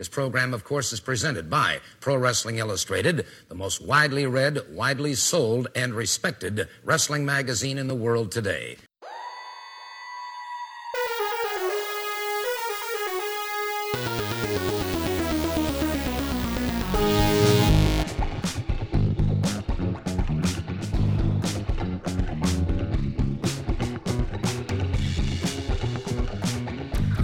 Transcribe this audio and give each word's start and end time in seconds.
This 0.00 0.08
program, 0.08 0.54
of 0.54 0.64
course, 0.64 0.94
is 0.94 1.00
presented 1.00 1.50
by 1.50 1.80
Pro 2.00 2.16
Wrestling 2.16 2.56
Illustrated, 2.56 3.26
the 3.50 3.54
most 3.54 3.82
widely 3.82 4.24
read, 4.24 4.58
widely 4.70 5.12
sold, 5.12 5.68
and 5.76 5.92
respected 5.92 6.68
wrestling 6.82 7.26
magazine 7.26 7.76
in 7.76 7.86
the 7.86 7.94
world 7.94 8.32
today. 8.32 8.78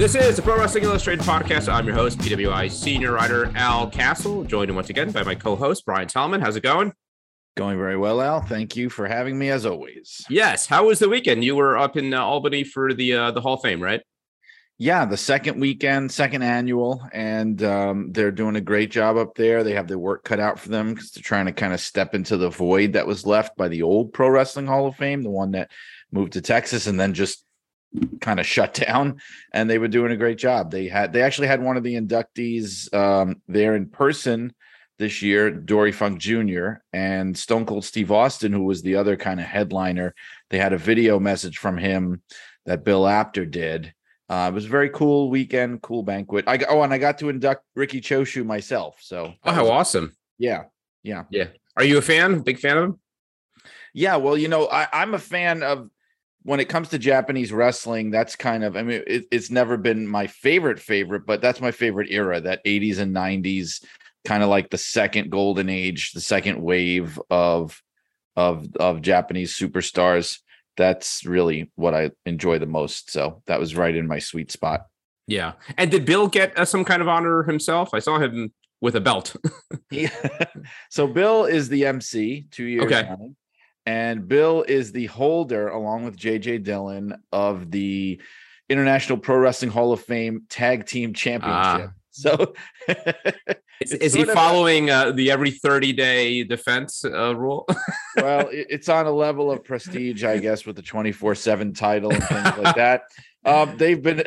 This 0.07 0.15
is 0.15 0.37
the 0.37 0.43
Pro 0.43 0.57
Wrestling 0.57 0.85
Illustrated 0.85 1.25
podcast. 1.25 1.69
I'm 1.69 1.85
your 1.85 1.97
host, 1.97 2.21
PWI 2.21 2.71
senior 2.71 3.11
writer 3.11 3.51
Al 3.57 3.91
Castle, 3.91 4.45
joined 4.45 4.73
once 4.73 4.89
again 4.89 5.11
by 5.11 5.25
my 5.25 5.35
co-host 5.35 5.85
Brian 5.85 6.07
Tallman. 6.07 6.41
How's 6.41 6.55
it 6.55 6.63
going? 6.63 6.93
Going 7.57 7.77
very 7.77 7.97
well, 7.97 8.23
Al. 8.23 8.41
Thank 8.41 8.77
you 8.77 8.89
for 8.89 9.09
having 9.09 9.37
me 9.37 9.51
as 9.51 9.67
always. 9.67 10.25
Yes. 10.31 10.65
How 10.65 10.87
was 10.87 11.01
the 11.01 11.09
weekend? 11.09 11.43
You 11.43 11.57
were 11.57 11.77
up 11.77 11.97
in 11.97 12.15
uh, 12.15 12.21
Albany 12.21 12.63
for 12.63 12.95
the 12.95 13.15
uh, 13.15 13.31
the 13.33 13.41
Hall 13.41 13.55
of 13.55 13.63
Fame, 13.63 13.83
right? 13.83 14.01
Yeah, 14.79 15.07
the 15.07 15.17
second 15.17 15.61
weekend, 15.61 16.13
second 16.13 16.43
annual, 16.43 17.03
and 17.13 17.61
um, 17.65 18.13
they're 18.13 18.31
doing 18.31 18.55
a 18.55 18.61
great 18.61 18.93
job 18.93 19.17
up 19.17 19.35
there. 19.35 19.65
They 19.65 19.73
have 19.73 19.89
their 19.89 19.99
work 19.99 20.23
cut 20.23 20.39
out 20.39 20.61
for 20.61 20.69
them 20.69 20.95
because 20.95 21.11
they're 21.11 21.23
trying 21.23 21.47
to 21.47 21.53
kind 21.53 21.75
of 21.75 21.81
step 21.81 22.15
into 22.15 22.37
the 22.37 22.51
void 22.51 22.93
that 22.93 23.09
was 23.09 23.27
left 23.27 23.57
by 23.57 23.67
the 23.67 23.83
old 23.83 24.13
Pro 24.13 24.29
Wrestling 24.29 24.69
Hall 24.69 24.87
of 24.87 24.95
Fame, 24.95 25.25
the 25.25 25.31
one 25.31 25.51
that 25.51 25.73
moved 26.13 26.35
to 26.35 26.41
Texas 26.41 26.87
and 26.87 27.01
then 27.01 27.13
just 27.13 27.46
kind 28.21 28.41
of 28.41 28.47
shut 28.47 28.75
down 28.87 29.21
and 29.53 29.69
they 29.69 29.79
were 29.79 29.89
doing 29.89 30.13
a 30.13 30.17
great 30.17 30.39
job. 30.39 30.71
They 30.71 30.89
had 30.89 31.13
they 31.13 31.23
actually 31.23 31.49
had 31.49 31.63
one 31.63 31.77
of 31.77 31.83
the 31.83 31.95
inductees 31.95 32.93
um, 32.95 33.41
there 33.49 33.77
in 33.77 33.89
person 33.89 34.55
this 34.99 35.21
year 35.21 35.51
dory 35.51 35.93
funk 35.93 36.19
jr 36.19 36.69
and 36.93 37.37
stone 37.37 37.67
cold 37.67 37.85
steve 37.85 38.11
austin 38.11 38.51
who 38.51 38.65
was 38.65 38.81
the 38.83 38.97
other 38.97 39.17
kind 39.17 39.41
of 39.41 39.47
headliner. 39.47 40.15
They 40.51 40.59
had 40.59 40.73
a 40.73 40.79
video 40.79 41.19
message 41.19 41.59
from 41.59 41.77
him 41.77 42.23
that 42.65 42.85
bill 42.85 43.07
apter 43.07 43.45
did. 43.45 43.93
Uh, 44.29 44.49
it 44.51 44.55
was 44.55 44.65
a 44.65 44.71
very 44.71 44.91
cool 44.91 45.31
weekend 45.31 45.83
cool 45.83 46.03
banquet. 46.03 46.49
I 46.49 46.59
oh 46.69 46.83
and 46.83 46.93
i 46.93 46.99
got 46.99 47.19
to 47.19 47.29
induct 47.29 47.65
riki 47.75 48.01
choshu 48.01 48.45
myself 48.45 48.97
so 49.01 49.35
oh 49.45 49.53
how 49.53 49.63
was, 49.63 49.71
awesome. 49.71 50.17
Yeah 50.39 50.65
yeah. 51.03 51.25
Yeah. 51.31 51.47
Are 51.77 51.85
you 51.85 51.99
a 51.99 52.03
fan? 52.03 52.41
Big 52.41 52.59
fan 52.59 52.79
of 52.79 52.85
him? 52.85 53.01
Yeah 53.93 54.17
well 54.17 54.37
you 54.37 54.49
know 54.49 54.67
I, 54.67 54.89
i'm 54.93 55.15
a 55.15 55.19
fan 55.19 55.63
of 55.63 55.91
when 56.47 56.61
it 56.61 56.69
comes 56.69 56.89
to 56.91 56.99
Japanese 56.99 57.53
wrestling, 57.53 58.13
that's 58.13 58.37
kind 58.37 58.63
of, 58.63 58.77
I 58.77 58.83
mean, 58.85 59.03
it, 59.05 59.25
it's 59.33 59.51
never 59.51 59.77
been 59.77 60.07
my 60.07 60.29
favorite 60.29 60.79
favorite, 60.79 61.27
but 61.27 61.41
that's 61.43 61.61
my 61.61 61.73
favorite 61.73 62.07
era, 62.09 62.41
that 62.41 62.65
80s 62.65 63.01
and 63.01 63.15
90s, 63.15 63.85
kind 64.25 64.45
of 64.45 64.49
like 64.49 64.71
the 64.71 64.79
second 64.79 65.31
golden 65.31 65.69
age, 65.69 66.13
the 66.13 66.21
second 66.21 66.63
wave 66.63 67.21
of 67.31 67.83
of 68.37 68.69
of 68.77 69.03
Japanese 69.03 69.59
superstars. 69.59 70.39
That's 70.77 71.25
really 71.25 71.73
what 71.75 71.95
I 71.95 72.13
enjoy 72.27 72.61
the 72.61 72.67
most. 72.67 73.11
So 73.11 73.43
that 73.47 73.59
was 73.59 73.75
right 73.75 73.95
in 73.97 74.07
my 74.07 74.21
sweet 74.21 74.53
spot. 74.53 74.87
Yeah. 75.27 75.55
And 75.77 75.91
did 75.91 76.05
Bill 76.05 76.29
get 76.29 76.57
uh, 76.57 76.65
some 76.65 76.85
kind 76.85 77.03
of 77.03 77.09
honor 77.09 77.43
himself? 77.43 77.91
I 77.93 77.99
saw 77.99 78.21
him 78.21 78.53
with 78.81 78.95
a 78.95 79.01
belt. 79.01 79.35
yeah. 79.91 80.11
So 80.91 81.07
Bill 81.07 81.45
is 81.45 81.69
the 81.69 81.87
MC 81.87 82.47
two 82.51 82.65
years 82.65 82.85
okay. 82.85 83.09
running. 83.09 83.37
And 83.87 84.27
Bill 84.27 84.65
is 84.67 84.91
the 84.91 85.07
holder, 85.07 85.69
along 85.69 86.05
with 86.05 86.17
JJ 86.17 86.65
Dillon, 86.65 87.23
of 87.33 87.71
the 87.71 88.21
International 88.69 89.17
Pro 89.17 89.37
Wrestling 89.37 89.71
Hall 89.71 89.93
of 89.93 90.01
Fame 90.03 90.43
Tag 90.49 90.87
Team 90.87 91.15
Championship. 91.15 91.91
Ah. 91.91 91.93
So, 92.11 92.55
is, 93.81 93.93
is 93.93 94.15
he 94.15 94.25
following 94.25 94.89
a, 94.89 94.93
uh, 94.93 95.13
the 95.13 95.31
every 95.31 95.51
30 95.51 95.93
day 95.93 96.45
defense 96.45 97.05
uh, 97.05 97.37
rule? 97.37 97.67
well, 98.17 98.49
it, 98.49 98.67
it's 98.71 98.89
on 98.89 99.07
a 99.07 99.11
level 99.11 99.53
of 99.53 99.63
prestige, 99.63 100.25
I 100.25 100.39
guess, 100.39 100.65
with 100.65 100.77
the 100.77 100.83
24 100.83 101.35
7 101.35 101.75
title 101.75 102.11
and 102.11 102.25
things 102.25 102.57
like 102.57 102.77
that. 102.77 103.03
Um, 103.45 103.77
they've 103.77 104.03
been, 104.03 104.25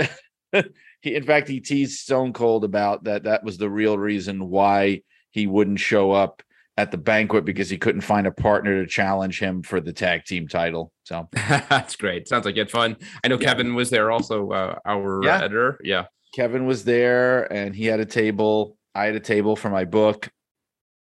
he, 1.02 1.16
in 1.16 1.24
fact, 1.24 1.47
he 1.47 1.59
teased 1.59 2.00
Stone 2.00 2.34
Cold 2.34 2.64
about 2.64 3.06
that. 3.06 3.24
That 3.24 3.44
was 3.44 3.58
the 3.58 3.70
real 3.70 3.97
reason 3.97 4.50
why 4.50 5.02
he 5.31 5.47
wouldn't 5.47 5.80
show 5.80 6.12
up 6.12 6.44
at 6.79 6.91
the 6.91 6.97
banquet 6.97 7.44
because 7.44 7.69
he 7.69 7.78
couldn't 7.78 8.00
find 8.00 8.25
a 8.25 8.31
partner 8.31 8.81
to 8.81 8.90
challenge 8.90 9.38
him 9.38 9.62
for 9.62 9.81
the 9.81 9.91
tag 9.91 10.23
team 10.23 10.47
title. 10.47 10.94
So 11.03 11.28
that's 11.34 11.97
great. 11.97 12.25
Sounds 12.29 12.45
like 12.45 12.56
you 12.56 12.62
had 12.62 12.72
fun. 12.72 12.95
I 13.22 13.28
know 13.28 13.38
yeah. 13.38 13.50
Kevin 13.50 13.75
was 13.75 13.90
there 13.90 14.12
also, 14.12 14.51
uh, 14.51 14.79
our 14.85 15.22
yeah. 15.22 15.40
editor. 15.40 15.78
Yeah. 15.84 16.06
Kevin 16.34 16.66
was 16.66 16.85
there 16.85 17.51
and 17.51 17.75
he 17.75 17.85
had 17.85 18.00
a 18.00 18.06
table. 18.06 18.78
I 18.95 19.07
had 19.07 19.16
a 19.16 19.19
table 19.19 19.57
for 19.57 19.69
my 19.69 19.84
book, 19.84 20.29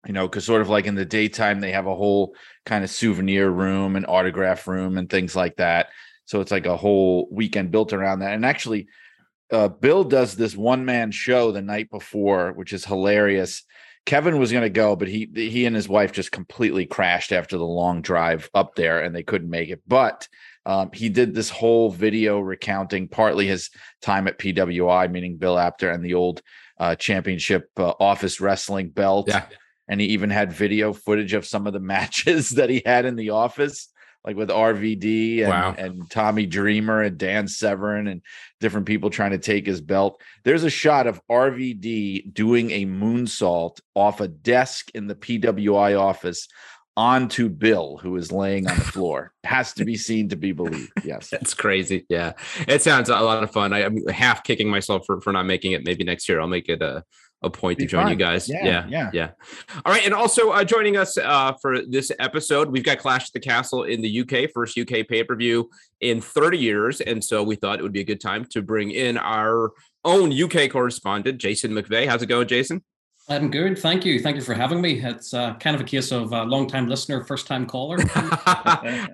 you 0.07 0.13
know, 0.13 0.29
because 0.29 0.45
sort 0.45 0.63
of 0.63 0.69
like 0.69 0.87
in 0.87 0.95
the 0.95 1.05
daytime, 1.05 1.59
they 1.59 1.73
have 1.73 1.89
a 1.89 1.97
whole 1.97 2.37
kind 2.65 2.85
of 2.85 2.91
souvenir 2.91 3.51
room 3.51 3.97
and 3.97 4.07
autograph 4.07 4.69
room 4.69 4.97
and 4.97 5.11
things 5.11 5.35
like 5.35 5.57
that. 5.57 5.89
So 6.27 6.41
it's 6.41 6.53
like 6.53 6.67
a 6.67 6.77
whole 6.77 7.27
weekend 7.33 7.73
built 7.73 7.93
around 7.93 8.21
that. 8.21 8.35
And 8.35 8.47
actually, 8.47 8.87
uh, 9.51 9.67
Bill 9.67 10.05
does 10.05 10.37
this 10.37 10.55
one 10.55 10.85
man 10.85 11.11
show 11.11 11.51
the 11.51 11.61
night 11.61 11.91
before, 11.91 12.53
which 12.53 12.73
is 12.73 12.85
hilarious 12.85 13.65
Kevin 14.07 14.39
was 14.39 14.53
going 14.53 14.63
to 14.63 14.71
go, 14.71 14.97
but 14.97 15.09
he 15.09 15.29
he 15.35 15.67
and 15.67 15.75
his 15.77 15.89
wife 15.89 16.13
just 16.13 16.33
completely 16.33 16.87
crashed 16.87 17.33
after 17.33 17.59
the 17.59 17.65
long 17.65 18.01
drive 18.01 18.49
up 18.55 18.77
there, 18.77 19.01
and 19.01 19.15
they 19.15 19.25
couldn't 19.25 19.51
make 19.51 19.69
it. 19.69 19.83
But 19.87 20.29
um, 20.65 20.91
he 20.93 21.09
did 21.09 21.35
this 21.35 21.51
whole 21.51 21.91
video 21.91 22.39
recounting 22.41 23.09
partly 23.09 23.47
his 23.47 23.71
time 24.03 24.29
at 24.29 24.39
PWI, 24.39 25.11
meaning 25.11 25.37
Bill 25.37 25.59
Apter 25.59 25.91
and 25.91 26.05
the 26.05 26.15
old 26.15 26.41
uh, 26.79 26.95
championship 26.95 27.69
uh, 27.77 27.93
office 28.01 28.41
wrestling 28.41 28.91
belt. 28.91 29.29
Yeah. 29.29 29.47
And 29.89 30.01
he 30.01 30.09
even 30.09 30.31
had 30.31 30.53
video 30.53 30.93
footage 30.93 31.35
of 31.35 31.47
some 31.47 31.67
of 31.67 31.73
the 31.73 31.81
matches 31.95 32.51
that 32.51 32.71
he 32.71 32.83
had 32.87 33.05
in 33.07 33.17
the 33.17 33.31
office 33.31 33.89
like 34.27 34.37
with 34.37 34.51
RVD 34.51 35.41
and, 35.41 35.49
wow. 35.49 35.75
and 35.79 36.11
Tommy 36.11 36.47
Dreamer 36.47 37.03
and 37.03 37.17
Dan 37.17 37.47
Severn 37.47 38.09
and 38.09 38.23
different 38.61 38.87
people 38.87 39.09
trying 39.09 39.31
to 39.31 39.39
take 39.39 39.65
his 39.65 39.81
belt. 39.81 40.21
There's 40.45 40.65
a 40.65 40.71
shot 40.71 41.07
of 41.07 41.21
RVD 41.31 42.35
doing 42.35 42.73
a 42.73 42.85
moonsault 42.85 43.81
off 43.95 44.21
a 44.21 44.29
desk 44.29 44.91
in 44.95 45.07
the 45.07 45.15
PWI 45.15 45.99
office 45.99 46.49
onto 46.97 47.49
Bill, 47.49 47.99
who 47.99 48.17
is 48.17 48.33
laying 48.33 48.67
on 48.69 48.77
the 48.77 48.85
floor. 48.85 49.33
Has 49.45 49.75
to 49.75 49.85
be 49.85 49.97
seen 49.97 50.31
to 50.31 50.37
be 50.37 50.53
believed. 50.53 50.91
Yes. 51.05 51.29
That's 51.31 51.55
crazy. 51.55 52.07
Yeah. 52.09 52.33
It 52.67 52.83
sounds 52.83 53.09
a 53.09 53.21
lot 53.21 53.43
of 53.43 53.53
fun. 53.53 53.73
I, 53.73 53.83
am 53.83 54.07
half 54.09 54.43
kicking 54.43 54.69
myself 54.69 55.05
for, 55.07 55.21
for 55.21 55.33
not 55.33 55.47
making 55.47 55.73
it. 55.73 55.85
Maybe 55.85 56.05
next 56.05 56.29
year 56.29 56.41
I'll 56.41 56.49
make 56.49 56.69
it 56.69 56.83
a 56.83 57.05
a 57.43 57.51
point 57.51 57.79
to 57.79 57.87
join 57.87 58.05
fun. 58.05 58.13
you 58.13 58.17
guys. 58.17 58.49
Yeah, 58.49 58.65
yeah, 58.65 58.87
yeah, 58.89 59.11
yeah. 59.13 59.31
All 59.85 59.93
right, 59.93 60.05
and 60.05 60.15
also 60.15 60.51
uh, 60.51 60.65
joining 60.65 60.97
us 60.97 61.19
uh, 61.19 61.53
for 61.61 61.83
this 61.87 62.11
episode, 62.19 62.71
we've 62.71 62.85
got 62.85 62.99
Clash 62.99 63.29
at 63.29 63.33
the 63.33 63.41
Castle 63.41 63.85
in 63.85 64.01
the 64.01 64.21
UK, 64.21 64.51
first 64.53 64.79
UK 64.79 65.07
pay 65.07 65.23
per 65.23 65.37
view 65.37 65.71
in 66.01 66.21
30 66.21 66.59
years, 66.59 67.01
and 67.01 67.23
so 67.23 67.43
we 67.43 67.57
thought 67.57 67.79
it 67.79 67.83
would 67.83 67.93
be 67.93 68.01
a 68.01 68.05
good 68.05 68.21
time 68.21 68.45
to 68.47 68.63
bring 68.63 68.91
in 68.91 69.19
our 69.19 69.73
own 70.05 70.33
UK 70.33 70.71
correspondent, 70.71 71.39
Jason 71.39 71.73
McVeigh. 71.73 72.07
How's 72.07 72.23
it 72.23 72.27
going, 72.27 72.49
Jason? 72.49 72.83
I'm 73.29 73.51
good. 73.51 73.77
Thank 73.77 74.05
you. 74.05 74.21
Thank 74.21 74.37
you 74.37 74.43
for 74.43 74.55
having 74.55 74.81
me. 74.81 75.01
It's 75.01 75.35
uh, 75.35 75.55
kind 75.55 75.75
of 75.75 75.83
a 75.83 75.85
case 75.85 76.13
of 76.13 76.33
a 76.33 76.45
long 76.45 76.69
time 76.69 76.87
listener, 76.87 77.25
first 77.25 77.49
time 77.49 77.67
caller. 77.67 77.99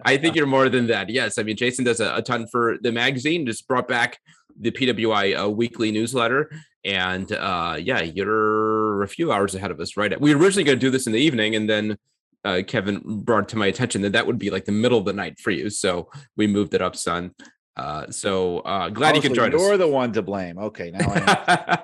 I 0.04 0.18
think 0.20 0.36
you're 0.36 0.46
more 0.46 0.68
than 0.68 0.86
that. 0.88 1.08
Yes. 1.08 1.38
I 1.38 1.42
mean, 1.44 1.56
Jason 1.56 1.86
does 1.86 1.98
a, 1.98 2.16
a 2.16 2.22
ton 2.22 2.46
for 2.46 2.76
the 2.82 2.92
magazine, 2.92 3.46
just 3.46 3.66
brought 3.66 3.88
back 3.88 4.18
the 4.60 4.70
PWI 4.70 5.44
uh, 5.44 5.48
weekly 5.48 5.90
newsletter. 5.90 6.50
And 6.84 7.30
uh, 7.32 7.76
yeah, 7.78 8.02
you're 8.02 9.02
a 9.02 9.08
few 9.08 9.32
hours 9.32 9.54
ahead 9.54 9.70
of 9.70 9.80
us, 9.80 9.96
right? 9.96 10.20
We 10.20 10.34
were 10.34 10.40
originally 10.40 10.64
going 10.64 10.78
to 10.78 10.80
do 10.80 10.90
this 10.90 11.06
in 11.06 11.12
the 11.12 11.20
evening, 11.20 11.54
and 11.54 11.68
then 11.68 11.96
uh, 12.44 12.62
Kevin 12.66 13.00
brought 13.04 13.48
to 13.50 13.56
my 13.56 13.66
attention 13.66 14.02
that 14.02 14.12
that 14.12 14.26
would 14.26 14.38
be 14.38 14.50
like 14.50 14.64
the 14.64 14.72
middle 14.72 14.98
of 14.98 15.04
the 15.04 15.12
night 15.12 15.38
for 15.38 15.50
you. 15.50 15.70
So 15.70 16.10
we 16.36 16.46
moved 16.46 16.74
it 16.74 16.82
up, 16.82 16.96
son. 16.96 17.34
Uh, 17.76 18.10
so 18.10 18.58
uh, 18.60 18.88
glad 18.88 19.12
oh, 19.12 19.16
you 19.16 19.22
can 19.22 19.30
so 19.30 19.36
join 19.36 19.52
you're 19.52 19.60
us. 19.60 19.66
You're 19.66 19.76
the 19.78 19.88
one 19.88 20.12
to 20.12 20.22
blame. 20.22 20.58
Okay, 20.58 20.90
now 20.90 21.08
I 21.08 21.20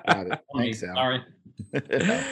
got 0.05 0.27
it. 0.27 0.39
Thanks, 0.57 0.83
Al. 0.83 0.95
Sorry. 0.95 1.23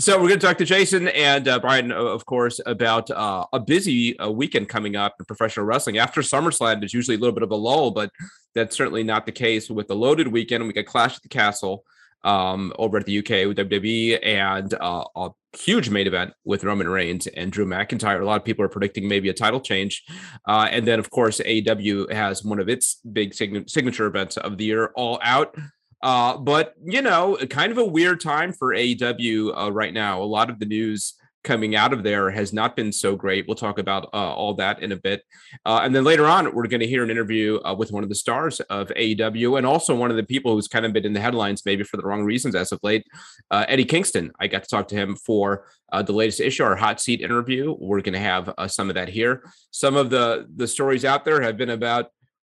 so 0.00 0.14
we're 0.20 0.28
going 0.28 0.40
to 0.40 0.46
talk 0.46 0.58
to 0.58 0.64
Jason 0.64 1.08
and 1.08 1.46
uh, 1.46 1.58
Brian, 1.60 1.92
of 1.92 2.26
course, 2.26 2.60
about 2.66 3.10
uh, 3.10 3.46
a 3.52 3.60
busy 3.60 4.18
uh, 4.18 4.30
weekend 4.30 4.68
coming 4.68 4.96
up 4.96 5.14
in 5.20 5.26
professional 5.26 5.66
wrestling. 5.66 5.98
After 5.98 6.22
SummerSlam, 6.22 6.80
there's 6.80 6.94
usually 6.94 7.16
a 7.16 7.20
little 7.20 7.34
bit 7.34 7.44
of 7.44 7.52
a 7.52 7.56
lull, 7.56 7.92
but 7.92 8.10
that's 8.54 8.76
certainly 8.76 9.04
not 9.04 9.26
the 9.26 9.32
case 9.32 9.70
with 9.70 9.86
the 9.86 9.96
loaded 9.96 10.28
weekend. 10.28 10.66
We 10.66 10.72
got 10.72 10.86
Clash 10.86 11.16
at 11.16 11.22
the 11.22 11.28
Castle 11.28 11.84
um, 12.24 12.72
over 12.78 12.98
at 12.98 13.06
the 13.06 13.18
UK 13.18 13.46
with 13.46 13.58
WWE 13.58 14.18
and 14.22 14.74
uh, 14.74 15.04
a 15.14 15.30
huge 15.56 15.90
main 15.90 16.06
event 16.06 16.32
with 16.44 16.64
Roman 16.64 16.88
Reigns 16.88 17.26
and 17.28 17.52
Drew 17.52 17.66
McIntyre. 17.66 18.20
A 18.20 18.24
lot 18.24 18.40
of 18.40 18.44
people 18.44 18.64
are 18.64 18.68
predicting 18.68 19.06
maybe 19.06 19.28
a 19.28 19.34
title 19.34 19.60
change. 19.60 20.02
Uh, 20.48 20.68
and 20.70 20.86
then, 20.86 20.98
of 20.98 21.10
course, 21.10 21.40
AEW 21.40 22.12
has 22.12 22.44
one 22.44 22.58
of 22.58 22.68
its 22.68 22.96
big 23.12 23.34
signature 23.34 24.06
events 24.06 24.36
of 24.36 24.58
the 24.58 24.64
year, 24.64 24.90
All 24.96 25.20
Out. 25.22 25.54
Uh, 26.02 26.36
but, 26.36 26.74
you 26.84 27.00
know, 27.00 27.36
kind 27.48 27.72
of 27.72 27.78
a 27.78 27.84
weird 27.84 28.20
time 28.20 28.52
for 28.52 28.74
AEW 28.74 29.56
uh, 29.56 29.72
right 29.72 29.94
now. 29.94 30.20
A 30.20 30.24
lot 30.24 30.50
of 30.50 30.58
the 30.58 30.66
news 30.66 31.14
coming 31.44 31.76
out 31.76 31.92
of 31.92 32.02
there 32.02 32.30
has 32.30 32.52
not 32.52 32.74
been 32.74 32.90
so 32.90 33.14
great. 33.14 33.46
We'll 33.46 33.54
talk 33.54 33.78
about 33.78 34.06
uh, 34.12 34.34
all 34.34 34.54
that 34.54 34.82
in 34.82 34.92
a 34.92 34.96
bit. 34.96 35.22
Uh, 35.64 35.80
and 35.84 35.94
then 35.94 36.02
later 36.02 36.26
on, 36.26 36.54
we're 36.54 36.66
going 36.66 36.80
to 36.80 36.86
hear 36.86 37.04
an 37.04 37.10
interview 37.10 37.60
uh, 37.64 37.74
with 37.74 37.92
one 37.92 38.02
of 38.02 38.08
the 38.08 38.14
stars 38.14 38.60
of 38.60 38.88
AEW 38.88 39.58
and 39.58 39.66
also 39.66 39.94
one 39.94 40.10
of 40.10 40.16
the 40.16 40.22
people 40.24 40.54
who's 40.54 40.68
kind 40.68 40.84
of 40.84 40.92
been 40.92 41.04
in 41.04 41.12
the 41.12 41.20
headlines, 41.20 41.62
maybe 41.64 41.84
for 41.84 41.96
the 41.96 42.02
wrong 42.02 42.24
reasons 42.24 42.54
as 42.54 42.72
of 42.72 42.80
late, 42.82 43.06
uh, 43.50 43.64
Eddie 43.68 43.84
Kingston. 43.84 44.32
I 44.40 44.48
got 44.48 44.64
to 44.64 44.68
talk 44.68 44.88
to 44.88 44.96
him 44.96 45.14
for 45.14 45.66
uh, 45.92 46.02
the 46.02 46.12
latest 46.12 46.40
issue, 46.40 46.64
our 46.64 46.76
hot 46.76 47.00
seat 47.00 47.20
interview. 47.20 47.76
We're 47.78 48.00
going 48.00 48.14
to 48.14 48.18
have 48.18 48.52
uh, 48.56 48.66
some 48.66 48.88
of 48.88 48.94
that 48.94 49.08
here. 49.08 49.44
Some 49.70 49.96
of 49.96 50.10
the 50.10 50.46
the 50.56 50.66
stories 50.66 51.04
out 51.04 51.24
there 51.24 51.42
have 51.42 51.56
been 51.56 51.70
about 51.70 52.10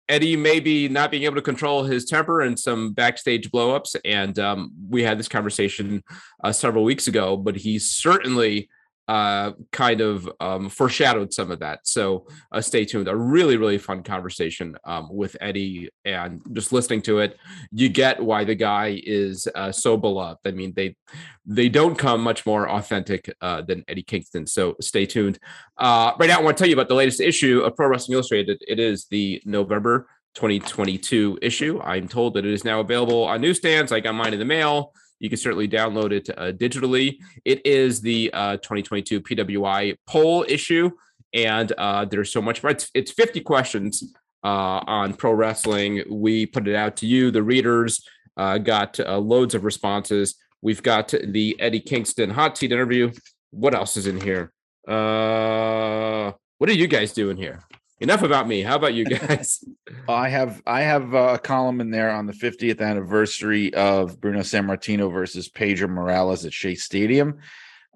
Eddie 0.08 0.36
maybe 0.36 0.88
not 0.88 1.10
being 1.10 1.24
able 1.24 1.34
to 1.34 1.42
control 1.42 1.84
his 1.84 2.04
temper 2.04 2.40
and 2.40 2.58
some 2.58 2.92
backstage 2.92 3.50
blowups. 3.50 3.96
And 4.04 4.38
um, 4.38 4.72
we 4.88 5.02
had 5.02 5.18
this 5.18 5.28
conversation 5.28 6.04
uh, 6.44 6.52
several 6.52 6.84
weeks 6.84 7.08
ago, 7.08 7.36
but 7.36 7.56
he's 7.56 7.90
certainly 7.90 8.68
uh, 9.08 9.52
kind 9.72 10.00
of 10.00 10.28
um, 10.40 10.68
foreshadowed 10.68 11.32
some 11.32 11.50
of 11.50 11.60
that. 11.60 11.80
So 11.84 12.26
uh, 12.52 12.60
stay 12.60 12.84
tuned. 12.84 13.08
A 13.08 13.16
really, 13.16 13.56
really 13.56 13.78
fun 13.78 14.02
conversation 14.02 14.76
um, 14.84 15.08
with 15.10 15.36
Eddie, 15.40 15.90
and 16.04 16.42
just 16.52 16.72
listening 16.72 17.02
to 17.02 17.20
it, 17.20 17.38
you 17.72 17.88
get 17.88 18.20
why 18.22 18.44
the 18.44 18.54
guy 18.54 19.00
is 19.04 19.46
uh, 19.54 19.72
so 19.72 19.96
beloved. 19.96 20.40
I 20.44 20.50
mean, 20.50 20.72
they 20.74 20.96
they 21.44 21.68
don't 21.68 21.96
come 21.96 22.20
much 22.22 22.44
more 22.44 22.68
authentic 22.68 23.32
uh, 23.40 23.62
than 23.62 23.84
Eddie 23.86 24.02
Kingston. 24.02 24.46
So 24.46 24.76
stay 24.80 25.06
tuned. 25.06 25.38
Uh, 25.78 26.12
right 26.18 26.28
now, 26.28 26.38
I 26.38 26.42
want 26.42 26.56
to 26.56 26.60
tell 26.60 26.68
you 26.68 26.74
about 26.74 26.88
the 26.88 26.94
latest 26.94 27.20
issue 27.20 27.60
of 27.60 27.76
Pro 27.76 27.88
Wrestling 27.88 28.14
Illustrated. 28.14 28.58
It 28.66 28.80
is 28.80 29.06
the 29.10 29.40
November 29.44 30.08
2022 30.34 31.38
issue. 31.40 31.80
I'm 31.82 32.08
told 32.08 32.34
that 32.34 32.44
it 32.44 32.52
is 32.52 32.64
now 32.64 32.80
available 32.80 33.24
on 33.24 33.40
newsstands. 33.40 33.92
I 33.92 34.00
got 34.00 34.14
mine 34.14 34.32
in 34.32 34.38
the 34.38 34.44
mail. 34.44 34.92
You 35.18 35.28
can 35.28 35.38
certainly 35.38 35.68
download 35.68 36.12
it 36.12 36.28
uh, 36.36 36.52
digitally. 36.52 37.18
It 37.44 37.64
is 37.66 38.00
the 38.00 38.30
uh, 38.32 38.56
2022 38.56 39.20
PWI 39.22 39.96
poll 40.06 40.44
issue, 40.48 40.90
and 41.32 41.72
uh, 41.78 42.04
there's 42.04 42.32
so 42.32 42.42
much. 42.42 42.62
It's, 42.64 42.90
it's 42.94 43.12
50 43.12 43.40
questions 43.40 44.14
uh, 44.44 44.80
on 44.86 45.14
pro 45.14 45.32
wrestling. 45.32 46.02
We 46.10 46.46
put 46.46 46.68
it 46.68 46.74
out 46.74 46.96
to 46.98 47.06
you, 47.06 47.30
the 47.30 47.42
readers, 47.42 48.06
uh, 48.36 48.58
got 48.58 49.00
uh, 49.00 49.18
loads 49.18 49.54
of 49.54 49.64
responses. 49.64 50.36
We've 50.62 50.82
got 50.82 51.08
the 51.08 51.56
Eddie 51.60 51.80
Kingston 51.80 52.30
hot 52.30 52.58
seat 52.58 52.72
interview. 52.72 53.12
What 53.50 53.74
else 53.74 53.96
is 53.96 54.06
in 54.06 54.20
here? 54.20 54.52
what 56.58 56.70
are 56.70 56.72
you 56.72 56.86
guys 56.86 57.12
doing 57.12 57.36
here? 57.36 57.64
Enough 58.00 58.22
about 58.22 58.46
me. 58.46 58.62
How 58.62 58.76
about 58.76 58.94
you 58.94 59.04
guys? 59.04 59.64
I 60.08 60.28
have 60.28 60.62
I 60.66 60.82
have 60.82 61.14
a 61.14 61.38
column 61.38 61.81
in 61.81 61.90
there 61.90 62.10
on 62.10 62.26
the 62.26 62.32
50th 62.32 62.81
anniversary 62.81 63.72
of 63.75 64.20
Bruno 64.20 64.40
Sammartino 64.40 65.12
versus 65.12 65.48
Pedro 65.48 65.88
Morales 65.88 66.44
at 66.44 66.52
Shea 66.52 66.75
Stadium, 66.75 67.38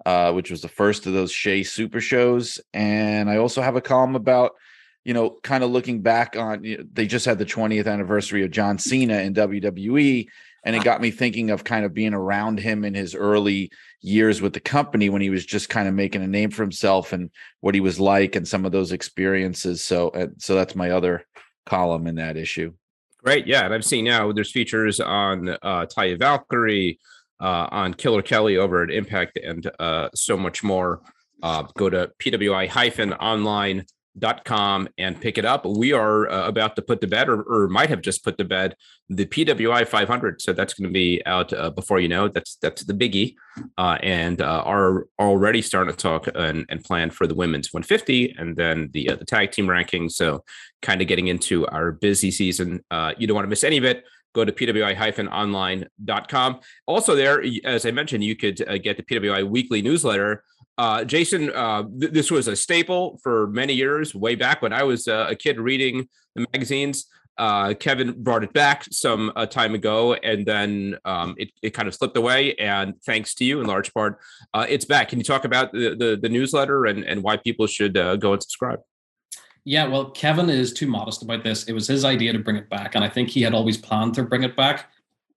uh, 0.05 0.31
which 0.33 0.51
was 0.51 0.61
the 0.61 0.67
first 0.67 1.05
of 1.05 1.13
those 1.13 1.31
Shea 1.31 1.63
Super 1.63 2.01
Shows, 2.01 2.59
and 2.73 3.29
I 3.29 3.37
also 3.37 3.61
have 3.61 3.75
a 3.75 3.81
column 3.81 4.15
about 4.15 4.53
you 5.03 5.13
know 5.13 5.37
kind 5.43 5.63
of 5.63 5.71
looking 5.71 6.01
back 6.01 6.35
on 6.37 6.63
you 6.63 6.77
know, 6.77 6.83
they 6.93 7.07
just 7.07 7.25
had 7.25 7.37
the 7.37 7.45
20th 7.45 7.87
anniversary 7.87 8.43
of 8.43 8.51
John 8.51 8.77
Cena 8.77 9.19
in 9.19 9.33
WWE 9.33 10.27
and 10.63 10.75
it 10.75 10.83
got 10.83 11.01
me 11.01 11.09
thinking 11.09 11.49
of 11.49 11.63
kind 11.63 11.85
of 11.85 11.93
being 11.93 12.13
around 12.13 12.59
him 12.59 12.85
in 12.85 12.93
his 12.93 13.15
early 13.15 13.71
years 14.01 14.41
with 14.41 14.53
the 14.53 14.59
company 14.59 15.09
when 15.09 15.21
he 15.21 15.29
was 15.29 15.45
just 15.45 15.69
kind 15.69 15.87
of 15.87 15.93
making 15.93 16.21
a 16.21 16.27
name 16.27 16.51
for 16.51 16.61
himself 16.61 17.13
and 17.13 17.31
what 17.61 17.73
he 17.73 17.81
was 17.81 17.99
like 17.99 18.35
and 18.35 18.47
some 18.47 18.65
of 18.65 18.71
those 18.71 18.91
experiences. 18.91 19.83
So 19.83 20.09
uh, 20.09 20.27
so 20.37 20.55
that's 20.55 20.75
my 20.75 20.91
other 20.91 21.25
column 21.65 22.07
in 22.07 22.15
that 22.15 22.37
issue. 22.37 22.73
Great 23.23 23.45
yeah 23.45 23.65
and 23.65 23.73
i've 23.73 23.85
seen 23.85 24.05
now 24.05 24.31
there's 24.31 24.51
features 24.51 24.99
on 24.99 25.49
uh 25.49 25.85
taya 25.85 26.17
valkyrie 26.17 26.99
uh, 27.39 27.67
on 27.69 27.93
killer 27.93 28.23
kelly 28.23 28.57
over 28.57 28.83
at 28.83 28.89
impact 28.89 29.37
and 29.37 29.69
uh, 29.79 30.09
so 30.13 30.37
much 30.37 30.63
more. 30.63 31.01
Uh, 31.43 31.63
go 31.75 31.89
to 31.89 32.11
pwi 32.19 32.67
hyphen 32.67 33.13
online 33.13 33.83
dot 34.17 34.43
com 34.43 34.89
and 34.97 35.21
pick 35.21 35.37
it 35.37 35.45
up. 35.45 35.65
We 35.65 35.93
are 35.93 36.29
uh, 36.29 36.47
about 36.47 36.75
to 36.75 36.81
put 36.81 36.99
to 37.01 37.07
bed, 37.07 37.29
or, 37.29 37.43
or, 37.43 37.67
might 37.67 37.89
have 37.89 38.01
just 38.01 38.23
put 38.23 38.37
to 38.37 38.45
bed, 38.45 38.75
the 39.09 39.25
PWI 39.25 39.87
500. 39.87 40.41
So 40.41 40.53
that's 40.53 40.73
going 40.73 40.89
to 40.89 40.93
be 40.93 41.21
out 41.25 41.53
uh, 41.53 41.69
before 41.69 41.99
you 41.99 42.07
know. 42.07 42.27
That's 42.27 42.55
that's 42.55 42.83
the 42.83 42.93
biggie, 42.93 43.35
uh, 43.77 43.97
and 44.03 44.41
uh, 44.41 44.63
are 44.65 45.07
already 45.19 45.61
starting 45.61 45.93
to 45.93 45.97
talk 45.97 46.27
and, 46.35 46.65
and, 46.69 46.83
plan 46.83 47.09
for 47.09 47.27
the 47.27 47.35
women's 47.35 47.71
150, 47.71 48.35
and 48.37 48.55
then 48.55 48.89
the 48.93 49.09
uh, 49.09 49.15
the 49.15 49.25
tag 49.25 49.51
team 49.51 49.67
rankings. 49.67 50.13
So 50.13 50.43
kind 50.81 51.01
of 51.01 51.07
getting 51.07 51.27
into 51.27 51.65
our 51.67 51.93
busy 51.93 52.31
season. 52.31 52.83
Uh, 52.91 53.13
you 53.17 53.27
don't 53.27 53.35
want 53.35 53.45
to 53.45 53.49
miss 53.49 53.63
any 53.63 53.77
of 53.77 53.85
it. 53.85 54.03
Go 54.33 54.45
to 54.45 54.51
pwi-online.com. 54.51 56.59
Also, 56.85 57.15
there, 57.15 57.43
as 57.65 57.85
I 57.85 57.91
mentioned, 57.91 58.23
you 58.23 58.35
could 58.35 58.57
get 58.81 58.95
the 58.95 59.03
PWI 59.03 59.47
weekly 59.47 59.81
newsletter 59.81 60.43
uh, 60.81 61.03
Jason, 61.03 61.51
uh, 61.51 61.83
th- 61.99 62.11
this 62.11 62.31
was 62.31 62.47
a 62.47 62.55
staple 62.55 63.19
for 63.21 63.45
many 63.45 63.71
years, 63.71 64.15
way 64.15 64.33
back 64.33 64.63
when 64.63 64.73
I 64.73 64.81
was 64.81 65.07
uh, 65.07 65.27
a 65.29 65.35
kid 65.35 65.59
reading 65.59 66.09
the 66.33 66.47
magazines. 66.51 67.05
Uh, 67.37 67.75
Kevin 67.75 68.23
brought 68.23 68.43
it 68.43 68.51
back 68.51 68.85
some 68.91 69.31
uh, 69.35 69.45
time 69.45 69.75
ago, 69.75 70.15
and 70.15 70.43
then 70.43 70.97
um, 71.05 71.35
it, 71.37 71.51
it 71.61 71.69
kind 71.75 71.87
of 71.87 71.93
slipped 71.93 72.17
away. 72.17 72.55
And 72.55 72.95
thanks 73.05 73.35
to 73.35 73.45
you, 73.45 73.61
in 73.61 73.67
large 73.67 73.93
part, 73.93 74.17
uh, 74.55 74.65
it's 74.67 74.83
back. 74.83 75.09
Can 75.09 75.19
you 75.19 75.23
talk 75.23 75.45
about 75.45 75.71
the, 75.71 75.95
the, 75.95 76.19
the 76.19 76.29
newsletter 76.29 76.87
and, 76.87 77.03
and 77.03 77.21
why 77.21 77.37
people 77.37 77.67
should 77.67 77.93
go 77.93 78.33
and 78.33 78.41
subscribe? 78.41 78.79
Yeah, 79.63 79.85
well, 79.85 80.09
Kevin 80.09 80.49
is 80.49 80.73
too 80.73 80.87
modest 80.87 81.21
about 81.21 81.43
this. 81.43 81.65
It 81.65 81.73
was 81.73 81.87
his 81.87 82.05
idea 82.05 82.33
to 82.33 82.39
bring 82.39 82.55
it 82.55 82.71
back, 82.71 82.95
and 82.95 83.03
I 83.03 83.09
think 83.09 83.29
he 83.29 83.43
had 83.43 83.53
always 83.53 83.77
planned 83.77 84.15
to 84.15 84.23
bring 84.23 84.41
it 84.41 84.55
back 84.55 84.89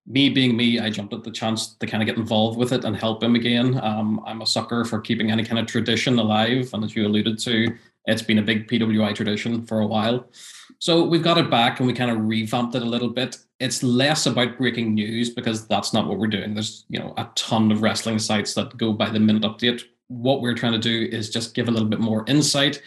me 0.07 0.29
being 0.29 0.57
me, 0.57 0.79
I 0.79 0.91
jumped 0.91 1.15
at 1.15 1.25
the 1.25 1.31
chance 1.31 1.75
to 1.75 1.87
kind 1.87 2.03
of 2.03 2.07
get 2.07 2.19
involved 2.19 2.59
with 2.59 2.73
it 2.73 2.85
and 2.85 2.97
help 2.97 3.23
him 3.23 3.35
again. 3.35 3.81
Um, 3.83 4.23
I'm 4.27 4.43
a 4.43 4.47
sucker 4.47 4.85
for 4.85 5.01
keeping 5.01 5.31
any 5.31 5.45
kind 5.45 5.59
of 5.59 5.67
tradition 5.67 6.19
alive. 6.19 6.71
And 6.73 6.85
as 6.85 6.95
you 6.95 7.07
alluded 7.07 7.39
to, 7.41 7.75
it's 8.07 8.23
been 8.23 8.39
a 8.39 8.43
big 8.43 8.69
PWI 8.69 9.15
tradition 9.15 9.65
for 9.65 9.81
a 9.81 9.87
while. 9.87 10.27
So 10.79 11.05
we've 11.05 11.23
got 11.23 11.39
it 11.39 11.51
back 11.51 11.81
and 11.81 11.87
we 11.87 11.95
kind 11.95 12.11
of 12.11 12.19
revamped 12.19 12.75
it 12.75 12.83
a 12.83 12.87
little 12.87 13.09
bit. 13.09 13.39
It's 13.61 13.83
less 13.83 14.27
about 14.27 14.59
breaking 14.59 14.93
news 14.93 15.31
because 15.31 15.67
that's 15.67 15.95
not 15.95 16.07
what 16.07 16.19
we're 16.19 16.27
doing. 16.27 16.53
There's, 16.53 16.85
you 16.89 16.99
know, 16.99 17.15
a 17.17 17.31
ton 17.35 17.73
of 17.73 17.81
wrestling 17.81 18.19
sites 18.19 18.53
that 18.55 18.77
go 18.77 18.93
by 18.93 19.09
the 19.09 19.21
minute 19.21 19.43
update. 19.43 19.85
What 20.09 20.43
we're 20.43 20.55
trying 20.55 20.73
to 20.73 20.79
do 20.79 21.09
is 21.17 21.31
just 21.31 21.55
give 21.55 21.69
a 21.69 21.71
little 21.71 21.89
bit 21.89 22.01
more 22.01 22.25
insight 22.29 22.83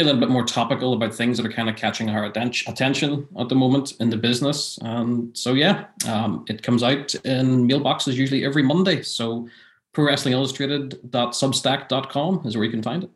be 0.00 0.08
a 0.08 0.12
little 0.12 0.20
bit 0.20 0.30
more 0.30 0.44
topical 0.44 0.92
about 0.94 1.14
things 1.14 1.36
that 1.36 1.46
are 1.46 1.52
kind 1.52 1.68
of 1.68 1.76
catching 1.76 2.10
our 2.10 2.24
attention 2.24 3.28
at 3.38 3.48
the 3.48 3.54
moment 3.54 3.92
in 4.00 4.10
the 4.10 4.16
business. 4.16 4.78
And 4.82 5.36
so, 5.36 5.54
yeah, 5.54 5.84
um, 6.08 6.44
it 6.48 6.62
comes 6.62 6.82
out 6.82 7.14
in 7.24 7.68
mailboxes 7.68 8.14
usually 8.14 8.44
every 8.44 8.62
Monday. 8.62 9.02
So, 9.02 9.48
pro 9.92 10.06
wrestling 10.06 10.34
illustrated.substack.com 10.34 12.46
is 12.46 12.56
where 12.56 12.64
you 12.64 12.70
can 12.70 12.82
find 12.82 13.04
it. 13.04 13.10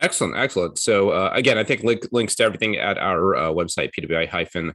Excellent, 0.00 0.36
excellent. 0.36 0.78
So, 0.78 1.10
uh, 1.10 1.30
again, 1.32 1.58
I 1.58 1.64
think 1.64 1.82
link, 1.82 2.06
links 2.12 2.36
to 2.36 2.44
everything 2.44 2.76
at 2.76 2.96
our 2.98 3.34
uh, 3.34 3.50
website, 3.50 3.90
pwi 3.98 4.28
hyphen 4.28 4.74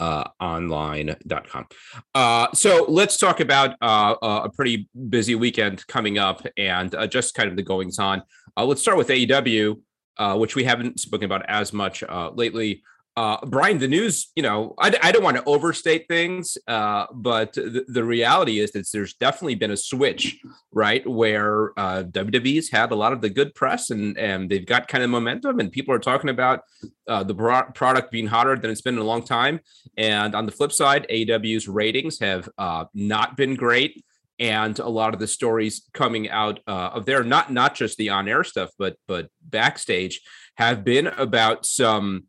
uh, 0.00 0.24
online.com. 0.40 1.66
Uh, 2.14 2.48
so 2.54 2.86
let's 2.88 3.16
talk 3.16 3.40
about 3.40 3.76
uh, 3.82 4.14
uh, 4.22 4.42
a 4.44 4.50
pretty 4.50 4.88
busy 5.08 5.34
weekend 5.34 5.86
coming 5.86 6.18
up 6.18 6.44
and 6.56 6.94
uh, 6.94 7.06
just 7.06 7.34
kind 7.34 7.50
of 7.50 7.56
the 7.56 7.62
goings 7.62 7.98
on. 7.98 8.22
Uh, 8.56 8.64
let's 8.64 8.80
start 8.80 8.96
with 8.96 9.08
AEW 9.08 9.80
uh, 10.20 10.36
which 10.36 10.54
we 10.54 10.62
haven't 10.62 11.00
spoken 11.00 11.24
about 11.24 11.44
as 11.48 11.72
much 11.72 12.04
uh, 12.04 12.30
lately. 12.34 12.82
Uh, 13.16 13.38
Brian, 13.46 13.78
the 13.78 13.88
news, 13.88 14.30
you 14.36 14.42
know, 14.42 14.74
I, 14.78 14.96
I 15.02 15.12
don't 15.12 15.24
want 15.24 15.36
to 15.36 15.44
overstate 15.44 16.06
things, 16.08 16.56
uh, 16.68 17.06
but 17.12 17.54
the, 17.54 17.84
the, 17.88 18.04
reality 18.04 18.60
is 18.60 18.70
that 18.72 18.86
there's 18.92 19.14
definitely 19.14 19.56
been 19.56 19.72
a 19.72 19.76
switch, 19.76 20.38
right? 20.70 21.06
Where 21.06 21.78
uh, 21.78 22.04
WWE's 22.04 22.70
had 22.70 22.92
a 22.92 22.94
lot 22.94 23.12
of 23.12 23.20
the 23.20 23.28
good 23.28 23.52
press 23.54 23.90
and, 23.90 24.16
and 24.16 24.48
they've 24.48 24.64
got 24.64 24.86
kind 24.86 25.02
of 25.02 25.10
momentum, 25.10 25.58
and 25.58 25.72
people 25.72 25.92
are 25.92 25.98
talking 25.98 26.30
about 26.30 26.62
uh, 27.08 27.24
the 27.24 27.34
product 27.34 28.12
being 28.12 28.28
hotter 28.28 28.56
than 28.56 28.70
it's 28.70 28.80
been 28.80 28.94
in 28.94 29.00
a 29.00 29.04
long 29.04 29.24
time. 29.24 29.58
And 29.96 30.34
on 30.36 30.46
the 30.46 30.52
flip 30.52 30.70
side, 30.70 31.04
AW's 31.10 31.66
ratings 31.66 32.20
have 32.20 32.48
uh, 32.58 32.84
not 32.94 33.36
been 33.36 33.56
great 33.56 34.04
and 34.40 34.78
a 34.78 34.88
lot 34.88 35.12
of 35.12 35.20
the 35.20 35.26
stories 35.26 35.82
coming 35.92 36.30
out 36.30 36.60
uh, 36.66 36.90
of 36.94 37.04
there, 37.04 37.22
not 37.22 37.52
not 37.52 37.74
just 37.74 37.98
the 37.98 38.08
on-air 38.08 38.42
stuff, 38.42 38.70
but 38.78 38.96
but 39.06 39.28
backstage, 39.42 40.22
have 40.56 40.82
been 40.82 41.06
about 41.06 41.66
some 41.66 42.24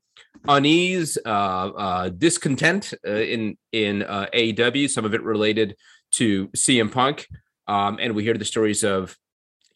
unease, 0.47 1.17
uh, 1.25 1.29
uh, 1.29 2.09
discontent 2.09 2.93
uh, 3.07 3.11
in 3.11 3.57
in 3.71 4.03
uh, 4.03 4.27
AEW. 4.33 4.89
Some 4.89 5.05
of 5.05 5.13
it 5.13 5.23
related 5.23 5.77
to 6.13 6.49
CM 6.49 6.91
Punk, 6.91 7.27
um, 7.67 7.97
and 7.99 8.13
we 8.13 8.23
hear 8.23 8.37
the 8.37 8.45
stories 8.45 8.83
of. 8.83 9.17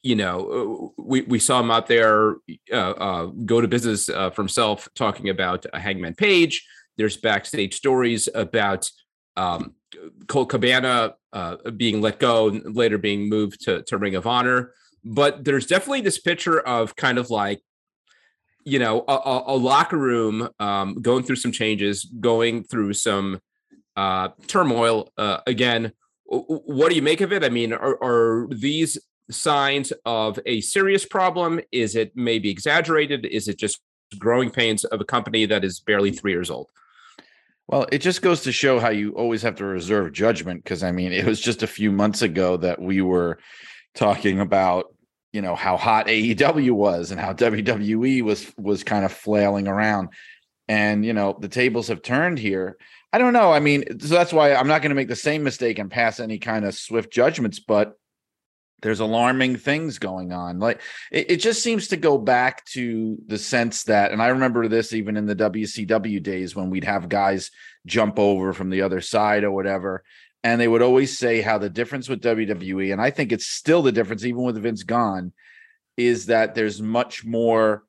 You 0.04 0.16
know, 0.16 0.92
uh, 1.00 1.02
we, 1.02 1.22
we 1.22 1.40
saw 1.40 1.60
him 1.60 1.72
out 1.72 1.88
there 1.88 2.36
go 2.70 3.60
to 3.60 3.68
business 3.68 4.06
for 4.06 4.36
himself, 4.36 4.88
talking 4.94 5.30
about 5.30 5.66
Hangman 5.74 6.14
Page. 6.14 6.64
There's 6.96 7.18
backstage 7.18 7.74
stories 7.74 8.30
about 8.36 8.88
um, 9.36 9.74
Colt 10.28 10.50
Cabana 10.50 11.16
uh, 11.36 11.58
being 11.72 12.02
let 12.02 12.18
go 12.20 12.48
and 12.48 12.76
later 12.76 12.98
being 12.98 13.30
moved 13.30 13.64
to, 13.66 13.84
to 13.84 13.98
Ring 13.98 14.16
of 14.16 14.26
Honor. 14.26 14.72
But 15.04 15.44
there's 15.44 15.68
definitely 15.68 16.02
this 16.02 16.18
picture 16.18 16.60
of 16.60 16.96
kind 16.96 17.20
of 17.20 17.30
like, 17.30 17.62
you 18.64 18.80
know, 18.80 19.04
a, 19.08 19.44
a 19.48 19.56
locker 19.56 19.98
room 19.98 20.50
um, 20.60 20.96
going 21.02 21.24
through 21.24 21.36
some 21.36 21.52
changes, 21.52 22.06
going 22.06 22.64
through 22.64 22.94
some 22.94 23.40
uh, 23.96 24.30
turmoil. 24.48 25.12
Uh, 25.18 25.42
again, 25.46 25.92
what 26.24 26.90
do 26.90 26.96
you 26.96 27.04
make 27.04 27.22
of 27.22 27.32
it? 27.32 27.44
I 27.44 27.50
mean, 27.50 27.72
are, 27.74 28.04
are 28.04 28.48
these 28.50 28.98
signs 29.30 29.94
of 30.06 30.40
a 30.46 30.62
serious 30.62 31.06
problem? 31.06 31.60
Is 31.72 31.96
it 31.96 32.14
maybe 32.16 32.50
exaggerated? 32.50 33.26
Is 33.26 33.48
it 33.48 33.60
just 33.60 33.80
growing 34.18 34.50
pains 34.50 34.86
of 34.86 35.02
a 35.02 35.06
company 35.06 35.46
that 35.46 35.64
is 35.64 35.80
barely 35.80 36.12
three 36.12 36.32
years 36.32 36.50
old? 36.50 36.70
Well, 37.68 37.88
it 37.92 38.00
just 38.00 38.22
goes 38.22 38.42
to 38.44 38.52
show 38.52 38.80
how 38.80 38.90
you 38.90 39.12
always 39.14 39.42
have 39.42 39.56
to 39.56 39.66
reserve 39.66 40.14
judgment. 40.14 40.64
Because 40.64 40.84
I 40.84 40.92
mean, 40.92 41.12
it 41.14 41.26
was 41.26 41.40
just 41.40 41.64
a 41.64 41.68
few 41.68 41.92
months 41.92 42.22
ago 42.22 42.58
that 42.58 42.82
we 42.82 43.02
were 43.02 43.40
talking 43.94 44.40
about, 44.40 44.94
you 45.32 45.42
know, 45.42 45.56
how 45.56 45.78
hot 45.78 46.08
AEW 46.08 46.72
was 46.72 47.12
and 47.12 47.20
how 47.20 47.34
WWE 47.34 48.22
was 48.22 48.52
was 48.58 48.84
kind 48.84 49.06
of 49.06 49.12
flailing 49.12 49.68
around. 49.68 50.10
And 50.68 51.06
you 51.06 51.14
know, 51.14 51.38
the 51.40 51.48
tables 51.48 51.88
have 51.90 52.02
turned 52.02 52.40
here. 52.40 52.78
I 53.14 53.18
don't 53.18 53.34
know. 53.34 53.54
I 53.54 53.60
mean, 53.60 54.00
so 54.00 54.14
that's 54.14 54.34
why 54.34 54.54
I'm 54.54 54.68
not 54.68 54.82
going 54.82 54.90
to 54.90 54.96
make 54.96 55.08
the 55.08 55.16
same 55.16 55.44
mistake 55.44 55.80
and 55.80 55.90
pass 55.90 56.20
any 56.20 56.38
kind 56.38 56.66
of 56.66 56.76
swift 56.76 57.14
judgments, 57.14 57.60
but 57.60 57.98
there's 58.82 59.00
alarming 59.00 59.58
things 59.58 60.00
going 60.00 60.32
on. 60.32 60.60
Like 60.60 60.82
it, 61.12 61.32
it, 61.32 61.38
just 61.38 61.64
seems 61.64 61.88
to 61.88 61.98
go 61.98 62.18
back 62.18 62.66
to 62.66 63.18
the 63.26 63.38
sense 63.38 63.84
that, 63.84 64.12
and 64.12 64.22
I 64.22 64.28
remember 64.28 64.68
this 64.68 64.94
even 64.94 65.18
in 65.18 65.26
the 65.26 65.36
WCW 65.36 66.22
days 66.22 66.56
when 66.56 66.70
we'd 66.70 66.84
have 66.84 67.10
guys 67.10 67.52
jump 67.86 68.20
over 68.20 68.54
from 68.54 68.70
the 68.70 68.82
other 68.82 69.02
side 69.02 69.44
or 69.44 69.52
whatever. 69.52 70.04
And 70.44 70.62
they 70.62 70.68
would 70.68 70.84
always 70.84 71.18
say 71.18 71.42
how 71.42 71.58
the 71.58 71.70
difference 71.70 72.08
with 72.08 72.22
WWE, 72.22 72.92
and 72.92 73.02
I 73.02 73.10
think 73.10 73.32
it's 73.32 73.48
still 73.48 73.82
the 73.82 73.92
difference, 73.92 74.24
even 74.26 74.44
with 74.44 74.62
Vince 74.62 74.84
gone, 74.84 75.34
is 75.98 76.28
that 76.28 76.54
there's 76.54 76.82
much 76.82 77.26
more 77.26 77.84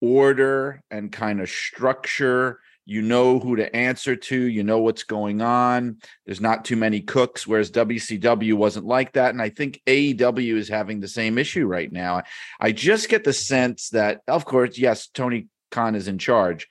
order 0.00 0.82
and 0.90 1.12
kind 1.12 1.40
of 1.40 1.48
structure 1.48 2.58
you 2.88 3.02
know 3.02 3.40
who 3.40 3.56
to 3.56 3.74
answer 3.74 4.14
to 4.14 4.40
you 4.40 4.62
know 4.62 4.78
what's 4.78 5.02
going 5.02 5.42
on. 5.42 5.98
There's 6.24 6.40
not 6.40 6.64
too 6.64 6.76
many 6.76 7.00
cooks 7.00 7.46
whereas 7.46 7.70
wcw 7.72 8.54
wasn't 8.54 8.86
like 8.86 9.12
that 9.12 9.30
and 9.30 9.42
i 9.42 9.50
think 9.50 9.82
aew 9.86 10.56
is 10.56 10.68
having 10.68 11.00
the 11.00 11.08
same 11.08 11.36
issue 11.36 11.66
right 11.66 11.92
now. 11.92 12.22
I 12.60 12.72
just 12.72 13.08
get 13.08 13.24
the 13.24 13.32
sense 13.32 13.90
that 13.90 14.22
of 14.28 14.44
course 14.44 14.78
yes 14.78 15.08
tony 15.08 15.48
khan 15.70 15.96
is 15.96 16.08
in 16.08 16.18
charge 16.18 16.68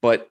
but 0.00 0.28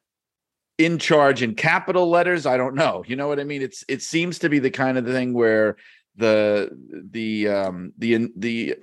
in 0.80 0.98
charge 0.98 1.42
in 1.44 1.54
capital 1.56 2.10
letters 2.10 2.46
i 2.46 2.58
don't 2.58 2.76
know 2.76 3.04
you 3.08 3.16
know 3.16 3.28
what 3.28 3.40
i 3.40 3.44
mean? 3.44 3.62
It's 3.62 3.86
it 3.88 4.02
seems 4.02 4.40
to 4.40 4.50
be 4.50 4.60
the 4.60 4.72
kind 4.72 4.98
of 4.98 5.06
thing 5.06 5.34
where 5.34 5.78
the 6.16 6.72
the 7.12 7.48
um 7.48 7.94
the 8.00 8.30
the 8.36 8.76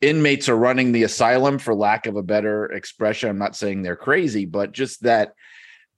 inmates 0.00 0.48
are 0.48 0.56
running 0.56 0.92
the 0.92 1.02
asylum 1.02 1.58
for 1.58 1.74
lack 1.74 2.06
of 2.06 2.16
a 2.16 2.22
better 2.22 2.64
expression. 2.72 3.28
I'm 3.28 3.38
not 3.38 3.54
saying 3.54 3.82
they're 3.82 3.96
crazy 3.96 4.46
but 4.46 4.72
just 4.72 5.02
that 5.02 5.34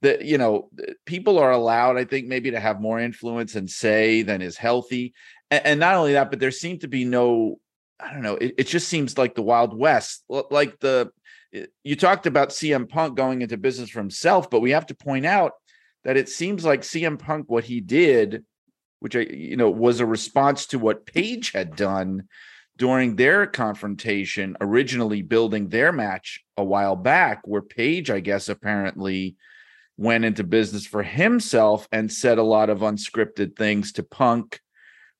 that 0.03 0.25
you 0.25 0.37
know 0.37 0.69
people 1.05 1.39
are 1.39 1.51
allowed 1.51 1.97
i 1.97 2.03
think 2.03 2.27
maybe 2.27 2.51
to 2.51 2.59
have 2.59 2.79
more 2.79 2.99
influence 2.99 3.55
and 3.55 3.69
say 3.69 4.21
than 4.21 4.41
is 4.41 4.57
healthy 4.57 5.13
and, 5.49 5.65
and 5.65 5.79
not 5.79 5.95
only 5.95 6.13
that 6.13 6.29
but 6.29 6.39
there 6.39 6.51
seemed 6.51 6.81
to 6.81 6.87
be 6.87 7.03
no 7.03 7.57
i 7.99 8.13
don't 8.13 8.21
know 8.21 8.35
it, 8.35 8.53
it 8.59 8.67
just 8.67 8.87
seems 8.87 9.17
like 9.17 9.33
the 9.33 9.41
wild 9.41 9.75
west 9.75 10.23
like 10.51 10.79
the 10.79 11.09
eh, 11.53 11.65
you 11.83 11.95
talked 11.95 12.27
about 12.27 12.49
cm 12.49 12.87
punk 12.87 13.15
going 13.17 13.41
into 13.41 13.57
business 13.57 13.89
for 13.89 13.99
himself 13.99 14.49
but 14.49 14.59
we 14.59 14.71
have 14.71 14.85
to 14.85 14.95
point 14.95 15.25
out 15.25 15.53
that 16.03 16.17
it 16.17 16.29
seems 16.29 16.63
like 16.63 16.81
cm 16.81 17.17
punk 17.17 17.49
what 17.49 17.63
he 17.63 17.79
did 17.79 18.43
which 18.99 19.15
i 19.15 19.21
you 19.21 19.55
know 19.57 19.69
was 19.69 20.01
a 20.01 20.05
response 20.05 20.67
to 20.67 20.77
what 20.77 21.05
page 21.05 21.53
had 21.53 21.75
done 21.75 22.27
during 22.75 23.15
their 23.15 23.45
confrontation 23.45 24.57
originally 24.59 25.21
building 25.21 25.69
their 25.69 25.93
match 25.93 26.43
a 26.57 26.63
while 26.63 26.97
back 26.97 27.41
where 27.45 27.61
page 27.61 28.11
i 28.11 28.19
guess 28.19 28.49
apparently 28.49 29.37
went 29.97 30.25
into 30.25 30.43
business 30.43 30.85
for 30.85 31.03
himself 31.03 31.87
and 31.91 32.11
said 32.11 32.37
a 32.37 32.43
lot 32.43 32.69
of 32.69 32.79
unscripted 32.79 33.55
things 33.55 33.93
to 33.93 34.03
Punk 34.03 34.59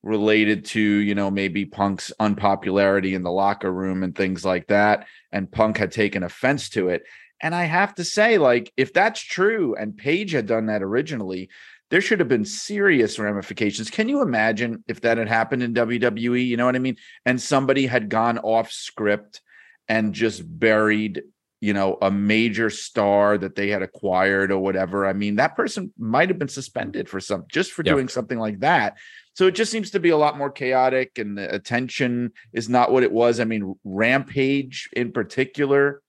related 0.02 0.66
to, 0.66 0.82
you 0.82 1.16
know, 1.16 1.32
maybe 1.32 1.66
Punk's 1.66 2.12
unpopularity 2.20 3.16
in 3.16 3.24
the 3.24 3.32
locker 3.32 3.72
room 3.72 4.04
and 4.04 4.16
things 4.16 4.44
like 4.44 4.68
that. 4.68 5.08
And 5.32 5.52
Punk 5.52 5.78
had 5.78 5.92
taken 5.92 6.24
offense 6.24 6.70
to 6.70 6.90
it. 6.90 7.04
And 7.42 7.56
I 7.56 7.64
have 7.64 7.96
to 7.96 8.04
say, 8.04 8.38
like, 8.38 8.72
if 8.78 8.94
that's 8.94 9.22
true 9.22 9.76
and 9.76 9.98
Page 9.98 10.32
had 10.32 10.46
done 10.46 10.68
that 10.68 10.84
originally, 10.84 11.50
there 11.90 12.02
should 12.02 12.20
have 12.20 12.30
been 12.30 12.46
serious 12.46 13.20
ramifications. 13.20 13.90
Can 13.90 14.10
you 14.10 14.22
imagine 14.22 14.84
if 14.88 15.02
that 15.02 15.18
had 15.18 15.28
happened 15.28 15.62
in 15.62 15.74
WWE? 15.74 16.46
You 16.46 16.58
know 16.58 16.66
what 16.66 16.76
I 16.76 16.80
mean? 16.80 16.98
And 17.26 17.40
somebody 17.40 17.86
had 17.86 18.10
gone 18.10 18.40
off 18.40 18.72
script 18.72 19.42
and 19.88 20.14
just 20.14 20.42
buried 20.60 21.22
you 21.64 21.74
know, 21.74 21.98
a 22.02 22.12
major 22.12 22.70
star 22.70 23.38
that 23.38 23.56
they 23.56 23.70
had 23.70 23.82
acquired 23.82 24.52
or 24.52 24.60
whatever. 24.60 25.06
I 25.06 25.14
mean, 25.14 25.38
that 25.38 25.56
person 25.56 25.94
might 25.98 26.28
have 26.28 26.38
been 26.38 26.50
suspended 26.50 27.08
for 27.08 27.22
some 27.22 27.46
just 27.50 27.72
for 27.72 27.84
yep. 27.86 27.96
doing 27.96 28.10
something 28.10 28.38
like 28.38 28.60
that. 28.60 28.98
So 29.36 29.48
it 29.48 29.56
just 29.56 29.72
seems 29.72 29.92
to 29.92 30.02
be 30.02 30.10
a 30.10 30.18
lot 30.18 30.38
more 30.38 30.52
chaotic 30.52 31.18
and 31.20 31.38
the 31.38 31.56
attention 31.56 32.34
is 32.52 32.68
not 32.68 32.92
what 32.92 33.04
it 33.04 33.14
was. 33.14 33.40
I 33.40 33.46
mean, 33.46 33.76
Rampage 33.86 34.90
in 34.92 35.14
particular 35.14 36.02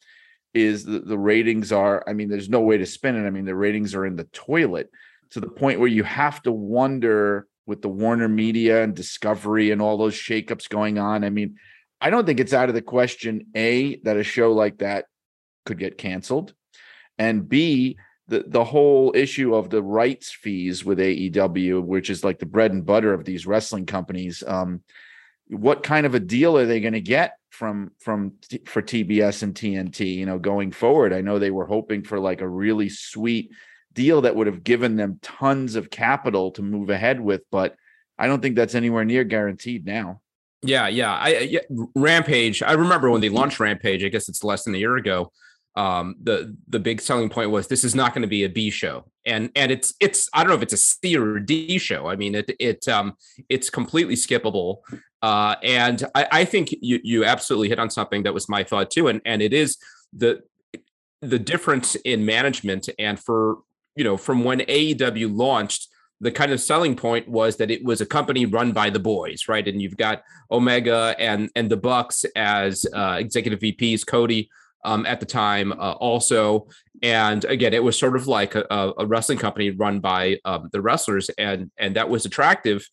is 0.55 0.83
the, 0.83 0.99
the 0.99 1.17
ratings 1.17 1.71
are, 1.71 2.03
I 2.05 2.15
mean, 2.15 2.29
there's 2.29 2.49
no 2.49 2.61
way 2.61 2.79
to 2.79 2.85
spin 2.85 3.15
it. 3.15 3.25
I 3.25 3.31
mean, 3.31 3.45
the 3.45 3.55
ratings 3.55 3.95
are 3.95 4.05
in 4.05 4.17
the 4.17 4.25
toilet 4.25 4.91
to 5.31 5.41
the 5.41 5.47
point 5.47 5.79
where 5.79 5.87
you 5.87 6.03
have 6.03 6.43
to 6.43 6.51
wonder 6.51 7.47
with 7.65 7.81
the 7.81 7.89
Warner 7.89 8.29
Media 8.29 8.83
and 8.83 8.93
Discovery 8.93 9.71
and 9.71 9.81
all 9.81 9.99
those 9.99 10.17
shakeups 10.17 10.69
going 10.69 10.99
on. 10.99 11.23
I 11.23 11.31
mean, 11.31 11.59
I 12.01 12.11
don't 12.11 12.27
think 12.27 12.41
it's 12.41 12.53
out 12.53 12.69
of 12.69 12.75
the 12.75 12.83
question, 12.83 13.47
A, 13.55 14.01
that 14.01 14.17
a 14.17 14.25
show 14.25 14.53
like 14.53 14.79
that 14.79 15.05
could 15.65 15.79
get 15.79 15.99
canceled, 15.99 16.55
and 17.19 17.49
B, 17.49 17.97
the 18.29 18.45
the 18.47 18.65
whole 18.65 19.13
issue 19.15 19.55
of 19.55 19.71
the 19.71 19.83
rights 19.83 20.31
fees 20.31 20.85
with 20.85 20.99
AEW, 20.99 21.83
which 21.83 22.11
is 22.11 22.25
like 22.25 22.39
the 22.39 22.47
bread 22.47 22.73
and 22.73 22.87
butter 22.87 23.13
of 23.13 23.25
these 23.25 23.47
wrestling 23.47 23.87
companies. 23.87 24.43
Um, 24.47 24.83
what 25.49 25.83
kind 25.83 26.07
of 26.07 26.15
a 26.15 26.21
deal 26.21 26.57
are 26.57 26.67
they 26.67 26.81
going 26.81 26.95
to 26.95 27.01
get 27.01 27.37
from 27.51 27.93
from 28.01 28.33
for 28.67 28.81
TBS 28.81 29.43
and 29.43 29.55
TNT? 29.55 30.15
You 30.15 30.27
know, 30.27 30.39
going 30.39 30.73
forward, 30.73 31.13
I 31.13 31.21
know 31.21 31.39
they 31.39 31.51
were 31.51 31.67
hoping 31.67 32.03
for 32.03 32.19
like 32.19 32.41
a 32.41 32.49
really 32.49 32.89
sweet 32.89 33.51
deal 33.93 34.23
that 34.23 34.35
would 34.35 34.47
have 34.47 34.65
given 34.65 34.97
them 34.97 35.19
tons 35.23 35.77
of 35.77 35.91
capital 35.91 36.51
to 36.53 36.63
move 36.63 36.91
ahead 36.91 37.21
with, 37.21 37.43
but 37.51 37.77
I 38.19 38.27
don't 38.27 38.41
think 38.41 38.57
that's 38.57 38.75
anywhere 38.75 39.05
near 39.05 39.25
guaranteed 39.25 39.87
now. 39.87 40.21
Yeah, 40.63 40.89
yeah. 40.89 41.15
I 41.15 41.39
yeah, 41.41 41.61
Rampage. 41.95 42.63
I 42.63 42.73
remember 42.73 43.11
when 43.11 43.21
they 43.21 43.29
launched 43.29 43.61
Rampage. 43.61 44.03
I 44.03 44.09
guess 44.09 44.31
it's 44.31 44.43
less 44.43 44.65
than 44.65 44.75
a 44.75 44.79
year 44.79 44.97
ago 44.97 45.31
um, 45.77 46.17
the 46.23 46.57
the 46.69 46.79
big 46.79 47.01
selling 47.01 47.29
point 47.29 47.51
was 47.51 47.67
this 47.67 47.85
is 47.85 47.95
not 47.95 48.15
going 48.15 48.23
to 48.23 48.29
be 48.29 48.45
a 48.45 48.49
B 48.49 48.71
show, 48.71 49.05
and 49.27 49.51
and 49.57 49.73
it's 49.73 49.95
it's 50.01 50.29
I 50.33 50.39
don't 50.43 50.51
know 50.51 50.57
if 50.57 50.63
it's 50.63 50.73
a 50.73 50.77
C 50.77 51.17
or 51.17 51.37
a 51.37 51.45
D 51.45 51.79
show. 51.79 52.07
I 52.07 52.17
mean 52.17 52.35
it 52.35 52.51
it 52.61 52.87
um 52.89 53.15
it's 53.49 53.71
completely 53.71 54.15
skippable, 54.15 54.79
uh, 55.23 55.57
and 55.63 56.05
I, 56.15 56.27
I 56.31 56.45
think 56.45 56.71
you 56.81 57.01
you 57.03 57.25
absolutely 57.25 57.69
hit 57.69 57.81
on 57.81 57.91
something 57.91 58.23
that 58.23 58.35
was 58.35 58.49
my 58.49 58.63
thought 58.63 58.91
too, 58.91 59.09
and 59.09 59.21
and 59.25 59.43
it 59.43 59.53
is 59.53 59.77
the 60.13 60.43
the 61.21 61.39
difference 61.39 61.97
in 61.97 62.25
management 62.25 62.89
and 62.99 63.19
for 63.19 63.59
you 63.97 64.05
know 64.05 64.17
from 64.17 64.45
when 64.45 64.61
AEW 64.61 65.37
launched 65.37 65.89
the 66.21 66.31
kind 66.31 66.53
of 66.53 66.61
selling 66.61 66.95
point 66.95 67.29
was 67.29 67.57
that 67.57 67.71
it 67.71 67.85
was 67.85 68.01
a 68.01 68.07
company 68.07 68.47
run 68.47 68.73
by 68.73 68.89
the 68.89 69.01
boys, 69.01 69.49
right? 69.49 69.67
And 69.67 69.83
you've 69.83 69.97
got 69.97 70.23
Omega 70.51 71.17
and 71.19 71.51
and 71.57 71.69
the 71.69 71.77
Bucks 71.77 72.25
as 72.37 72.87
uh, 72.95 73.17
executive 73.19 73.59
VPs, 73.59 74.07
Cody 74.07 74.49
um, 74.85 75.07
at 75.07 75.21
the 75.21 75.27
time 75.27 75.73
uh, 75.73 75.93
also. 75.93 76.69
And 77.03 77.45
again, 77.45 77.75
it 77.75 77.83
was 77.83 77.99
sort 77.99 78.17
of 78.17 78.27
like 78.27 78.55
a, 78.55 78.93
a 78.99 79.07
wrestling 79.07 79.39
company 79.39 79.71
run 79.71 80.01
by 80.01 80.39
um, 80.45 80.69
the 80.73 80.81
wrestlers, 80.81 81.29
and 81.31 81.71
and 81.77 81.97
that 81.97 82.09
was 82.09 82.25
attractive 82.25 82.87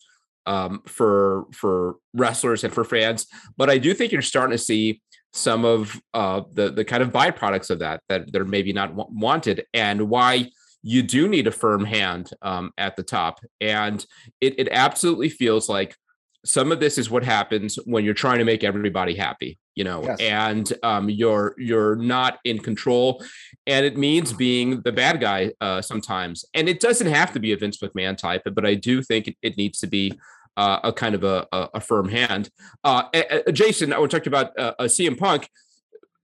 um, 0.46 0.82
for 0.86 1.46
for 1.52 1.96
wrestlers 2.14 2.64
and 2.64 2.72
for 2.72 2.84
fans. 2.84 3.26
But 3.56 3.70
I 3.70 3.78
do 3.78 3.94
think 3.94 4.12
you're 4.12 4.22
starting 4.22 4.56
to 4.56 4.62
see 4.62 5.00
some 5.32 5.64
of 5.64 6.00
uh, 6.12 6.42
the 6.52 6.70
the 6.70 6.84
kind 6.84 7.02
of 7.02 7.10
byproducts 7.10 7.70
of 7.70 7.78
that 7.78 8.02
that 8.08 8.32
they're 8.32 8.44
maybe 8.44 8.72
not 8.72 8.96
w- 8.96 9.08
wanted, 9.18 9.64
and 9.72 10.08
why 10.08 10.50
you 10.82 11.02
do 11.02 11.28
need 11.28 11.46
a 11.46 11.52
firm 11.52 11.84
hand 11.84 12.30
um, 12.42 12.72
at 12.76 12.96
the 12.96 13.02
top. 13.02 13.40
And 13.60 14.04
it 14.40 14.58
it 14.58 14.68
absolutely 14.70 15.30
feels 15.30 15.68
like 15.68 15.96
some 16.44 16.72
of 16.72 16.80
this 16.80 16.98
is 16.98 17.10
what 17.10 17.22
happens 17.24 17.76
when 17.84 18.04
you're 18.04 18.14
trying 18.14 18.38
to 18.38 18.44
make 18.44 18.64
everybody 18.64 19.14
happy 19.14 19.58
you 19.74 19.84
know 19.84 20.02
yes. 20.02 20.20
and 20.20 20.72
um, 20.82 21.08
you're 21.08 21.54
you're 21.56 21.96
not 21.96 22.38
in 22.44 22.58
control 22.58 23.24
and 23.66 23.86
it 23.86 23.96
means 23.96 24.32
being 24.32 24.80
the 24.82 24.92
bad 24.92 25.20
guy 25.20 25.52
uh, 25.60 25.80
sometimes 25.80 26.44
and 26.54 26.68
it 26.68 26.80
doesn't 26.80 27.06
have 27.06 27.32
to 27.32 27.40
be 27.40 27.52
a 27.52 27.56
vince 27.56 27.78
mcmahon 27.78 28.16
type 28.16 28.42
but 28.54 28.66
i 28.66 28.74
do 28.74 29.02
think 29.02 29.28
it, 29.28 29.36
it 29.42 29.56
needs 29.56 29.78
to 29.78 29.86
be 29.86 30.12
uh, 30.56 30.80
a 30.84 30.92
kind 30.92 31.14
of 31.14 31.24
a, 31.24 31.46
a, 31.52 31.68
a 31.74 31.80
firm 31.80 32.08
hand 32.08 32.50
uh, 32.84 33.04
jason 33.52 33.92
i 33.92 33.98
want 33.98 34.10
to 34.10 34.18
talk 34.18 34.26
about 34.26 34.58
uh, 34.58 34.74
cm 34.82 35.18
punk 35.18 35.48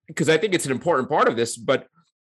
because 0.06 0.28
i 0.28 0.36
think 0.36 0.54
it's 0.54 0.66
an 0.66 0.72
important 0.72 1.08
part 1.08 1.28
of 1.28 1.36
this 1.36 1.56
but 1.56 1.86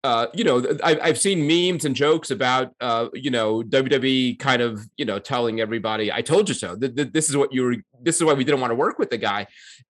uh, 0.03 0.27
you 0.33 0.43
know, 0.43 0.63
I, 0.83 1.00
I've 1.01 1.17
seen 1.17 1.48
memes 1.48 1.86
and 1.86 1.95
jokes 1.95 2.29
about, 2.29 2.74
uh, 2.81 3.07
you 3.13 3.31
know, 3.31 3.62
WWE 3.62 4.38
kind 4.38 4.62
of, 4.62 4.86
you 4.98 5.05
know, 5.05 5.17
telling 5.17 5.62
everybody, 5.62 6.12
"I 6.12 6.22
told 6.22 6.50
you 6.50 6.55
so." 6.55 6.75
This 6.75 7.29
is 7.29 7.38
what 7.38 7.53
you 7.53 7.63
were. 7.63 7.75
This 8.01 8.17
is 8.17 8.24
why 8.24 8.33
we 8.33 8.43
didn't 8.43 8.60
want 8.60 8.72
to 8.72 8.75
work 8.75 9.00
with 9.00 9.10
the 9.10 9.17
guy. 9.17 9.48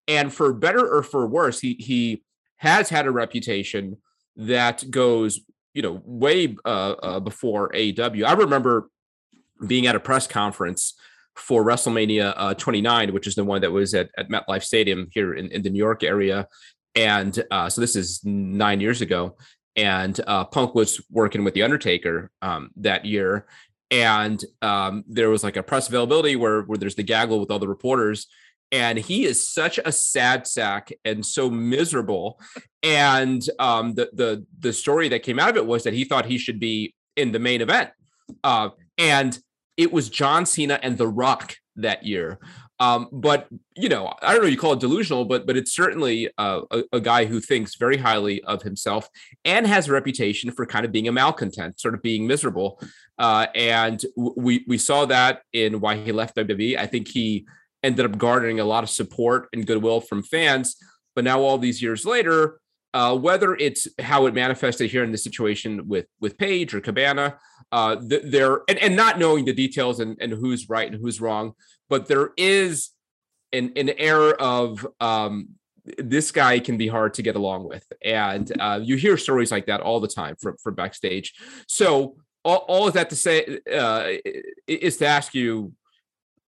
And 0.08 0.32
for 0.32 0.54
better 0.54 0.88
or 0.88 1.02
for 1.02 1.26
worse, 1.28 1.60
he 1.60 1.74
he 1.80 2.24
has 2.58 2.90
had 2.90 3.08
a 3.08 3.12
reputation 3.12 3.98
that 4.36 4.90
goes, 4.92 5.40
you 5.74 5.82
know, 5.82 6.02
way 6.06 6.56
uh, 6.64 6.94
uh, 7.02 7.20
before 7.20 7.70
AEW. 7.70 8.26
I 8.26 8.34
remember 8.34 8.90
being 9.66 9.88
at 9.88 9.96
a 9.96 10.00
press 10.00 10.28
conference 10.28 10.94
for 11.36 11.66
WrestleMania 11.66 12.34
uh, 12.38 12.54
29, 12.54 13.14
which 13.14 13.26
is 13.26 13.34
the 13.34 13.44
one 13.44 13.62
that 13.62 13.72
was 13.72 13.96
at, 13.96 14.10
at 14.18 14.30
MetLife 14.30 14.64
Stadium 14.64 15.08
here 15.12 15.34
in, 15.34 15.50
in 15.52 15.64
the 15.64 15.70
New 15.70 15.80
York 15.80 16.04
area. 16.04 16.48
And 16.96 17.44
uh, 17.50 17.70
so 17.70 17.82
this 17.82 17.96
is 17.96 18.24
nine 18.24 18.80
years 18.80 19.02
ago. 19.02 19.36
And 19.76 20.20
uh, 20.28 20.46
Punk 20.46 20.76
was 20.76 21.02
working 21.10 21.44
with 21.44 21.54
The 21.54 21.64
Undertaker 21.64 22.30
um, 22.42 22.72
that 22.78 23.06
year. 23.06 23.48
And 23.90 24.44
um, 24.62 25.04
there 25.08 25.30
was 25.30 25.44
like 25.44 25.58
a 25.58 25.64
press 25.64 25.88
availability 25.88 26.36
where, 26.36 26.62
where 26.64 26.78
there's 26.78 26.96
the 26.96 27.04
gaggle 27.04 27.40
with 27.40 27.52
all 27.52 27.60
the 27.60 27.68
reporters. 27.68 28.28
And 28.72 28.98
he 28.98 29.26
is 29.26 29.52
such 29.54 29.80
a 29.86 29.92
sad 29.92 30.48
sack 30.48 30.92
and 31.06 31.24
so 31.24 31.50
miserable. 31.50 32.40
And 32.82 33.42
um, 33.60 33.94
the, 33.94 34.10
the, 34.14 34.46
the 34.60 34.74
story 34.74 35.10
that 35.10 35.22
came 35.22 35.40
out 35.40 35.50
of 35.50 35.58
it 35.58 35.66
was 35.66 35.84
that 35.84 35.94
he 35.94 36.06
thought 36.06 36.26
he 36.26 36.40
should 36.40 36.60
be 36.60 36.96
in 37.16 37.32
the 37.32 37.40
main 37.40 37.62
event. 37.62 37.92
Uh, 38.44 38.70
and 38.98 39.38
it 39.78 39.92
was 39.92 40.10
John 40.10 40.46
Cena 40.46 40.80
and 40.82 40.98
The 40.98 41.08
Rock 41.08 41.56
that 41.76 42.04
year. 42.04 42.40
Um, 42.80 43.08
but 43.12 43.48
you 43.76 43.88
know, 43.88 44.14
I 44.22 44.34
don't 44.34 44.42
know. 44.42 44.48
You 44.48 44.58
call 44.58 44.74
it 44.74 44.80
delusional, 44.80 45.26
but 45.26 45.46
but 45.46 45.56
it's 45.56 45.74
certainly 45.74 46.30
uh, 46.38 46.62
a, 46.72 46.84
a, 46.94 47.00
guy 47.00 47.26
who 47.26 47.40
thinks 47.40 47.76
very 47.76 47.98
highly 47.98 48.44
of 48.44 48.64
himself 48.64 49.08
and 49.46 49.68
has 49.68 49.88
a 49.88 49.92
reputation 49.92 50.52
for 50.52 50.66
kind 50.66 50.84
of 50.84 50.92
being 50.92 51.08
a 51.08 51.12
malcontent, 51.12 51.80
sort 51.80 51.94
of 51.94 52.02
being 52.02 52.26
miserable. 52.26 52.82
Uh, 53.20 53.46
and 53.54 54.04
we 54.18 54.66
we 54.68 54.78
saw 54.78 55.06
that 55.06 55.44
in 55.54 55.80
why 55.80 55.98
he 55.98 56.12
left 56.12 56.36
WWE. 56.36 56.78
I 56.78 56.88
think 56.88 57.08
he 57.08 57.46
ended 57.84 58.06
up 58.06 58.18
garnering 58.18 58.60
a 58.60 58.66
lot 58.66 58.84
of 58.84 58.90
support 58.90 59.50
and 59.54 59.68
goodwill 59.68 60.02
from 60.02 60.24
fans. 60.24 60.76
But 61.16 61.26
now, 61.26 61.42
all 61.42 61.60
these 61.60 61.82
years 61.82 62.06
later, 62.06 62.60
uh, 62.94 63.16
whether 63.16 63.56
it's 63.56 63.88
how 64.00 64.26
it 64.26 64.34
manifested 64.34 64.90
here 64.90 65.04
in 65.04 65.12
the 65.12 65.18
situation 65.18 65.88
with 65.88 66.08
with 66.20 66.38
Page 66.38 66.74
or 66.74 66.82
Cabana, 66.82 67.38
uh, 67.74 67.96
there 68.00 68.62
and, 68.70 68.78
and 68.78 68.96
not 68.96 69.18
knowing 69.18 69.46
the 69.46 69.54
details 69.54 70.00
and, 70.00 70.16
and 70.22 70.32
who's 70.32 70.70
right 70.70 70.92
and 70.92 71.02
who's 71.02 71.20
wrong, 71.20 71.54
but 71.90 72.08
there 72.08 72.30
is 72.38 72.92
an 73.52 73.74
an 73.76 73.90
air 73.98 74.36
of 74.40 74.86
um, 75.00 75.50
this 75.98 76.32
guy 76.32 76.60
can 76.60 76.78
be 76.78 76.88
hard 76.88 77.16
to 77.16 77.24
get 77.24 77.36
along 77.36 77.68
with, 77.68 77.84
and 78.06 78.52
uh, 78.60 78.80
you 78.82 78.96
hear 78.96 79.18
stories 79.18 79.52
like 79.52 79.66
that 79.66 79.82
all 79.82 80.00
the 80.00 80.08
time 80.08 80.36
from 80.40 80.56
from 80.62 80.76
backstage. 80.76 81.34
So 81.68 82.18
all, 82.46 82.64
all 82.68 82.88
of 82.88 82.94
that 82.94 83.10
to 83.10 83.16
say 83.16 83.58
uh, 83.74 84.12
is 84.68 84.98
to 84.98 85.08
ask 85.08 85.34
you 85.34 85.74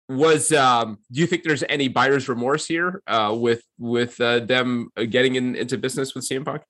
was 0.10 0.52
um, 0.52 0.98
do 1.12 1.22
you 1.22 1.28
think 1.28 1.44
there's 1.44 1.64
any 1.70 1.88
buyer's 1.88 2.28
remorse 2.28 2.66
here 2.66 3.04
uh, 3.06 3.36
with 3.38 3.64
with 3.78 4.20
uh, 4.20 4.40
them 4.40 4.90
getting 4.96 5.36
in, 5.36 5.56
into 5.56 5.78
business 5.78 6.16
with 6.16 6.28
CM 6.28 6.46
Punk? 6.46 6.64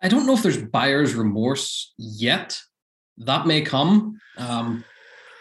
I 0.00 0.06
don't 0.06 0.24
know 0.24 0.34
if 0.34 0.42
there's 0.44 0.62
buyer's 0.62 1.14
remorse 1.14 1.94
yet. 1.98 2.60
That 3.18 3.46
may 3.46 3.62
come. 3.62 4.18
Um, 4.38 4.84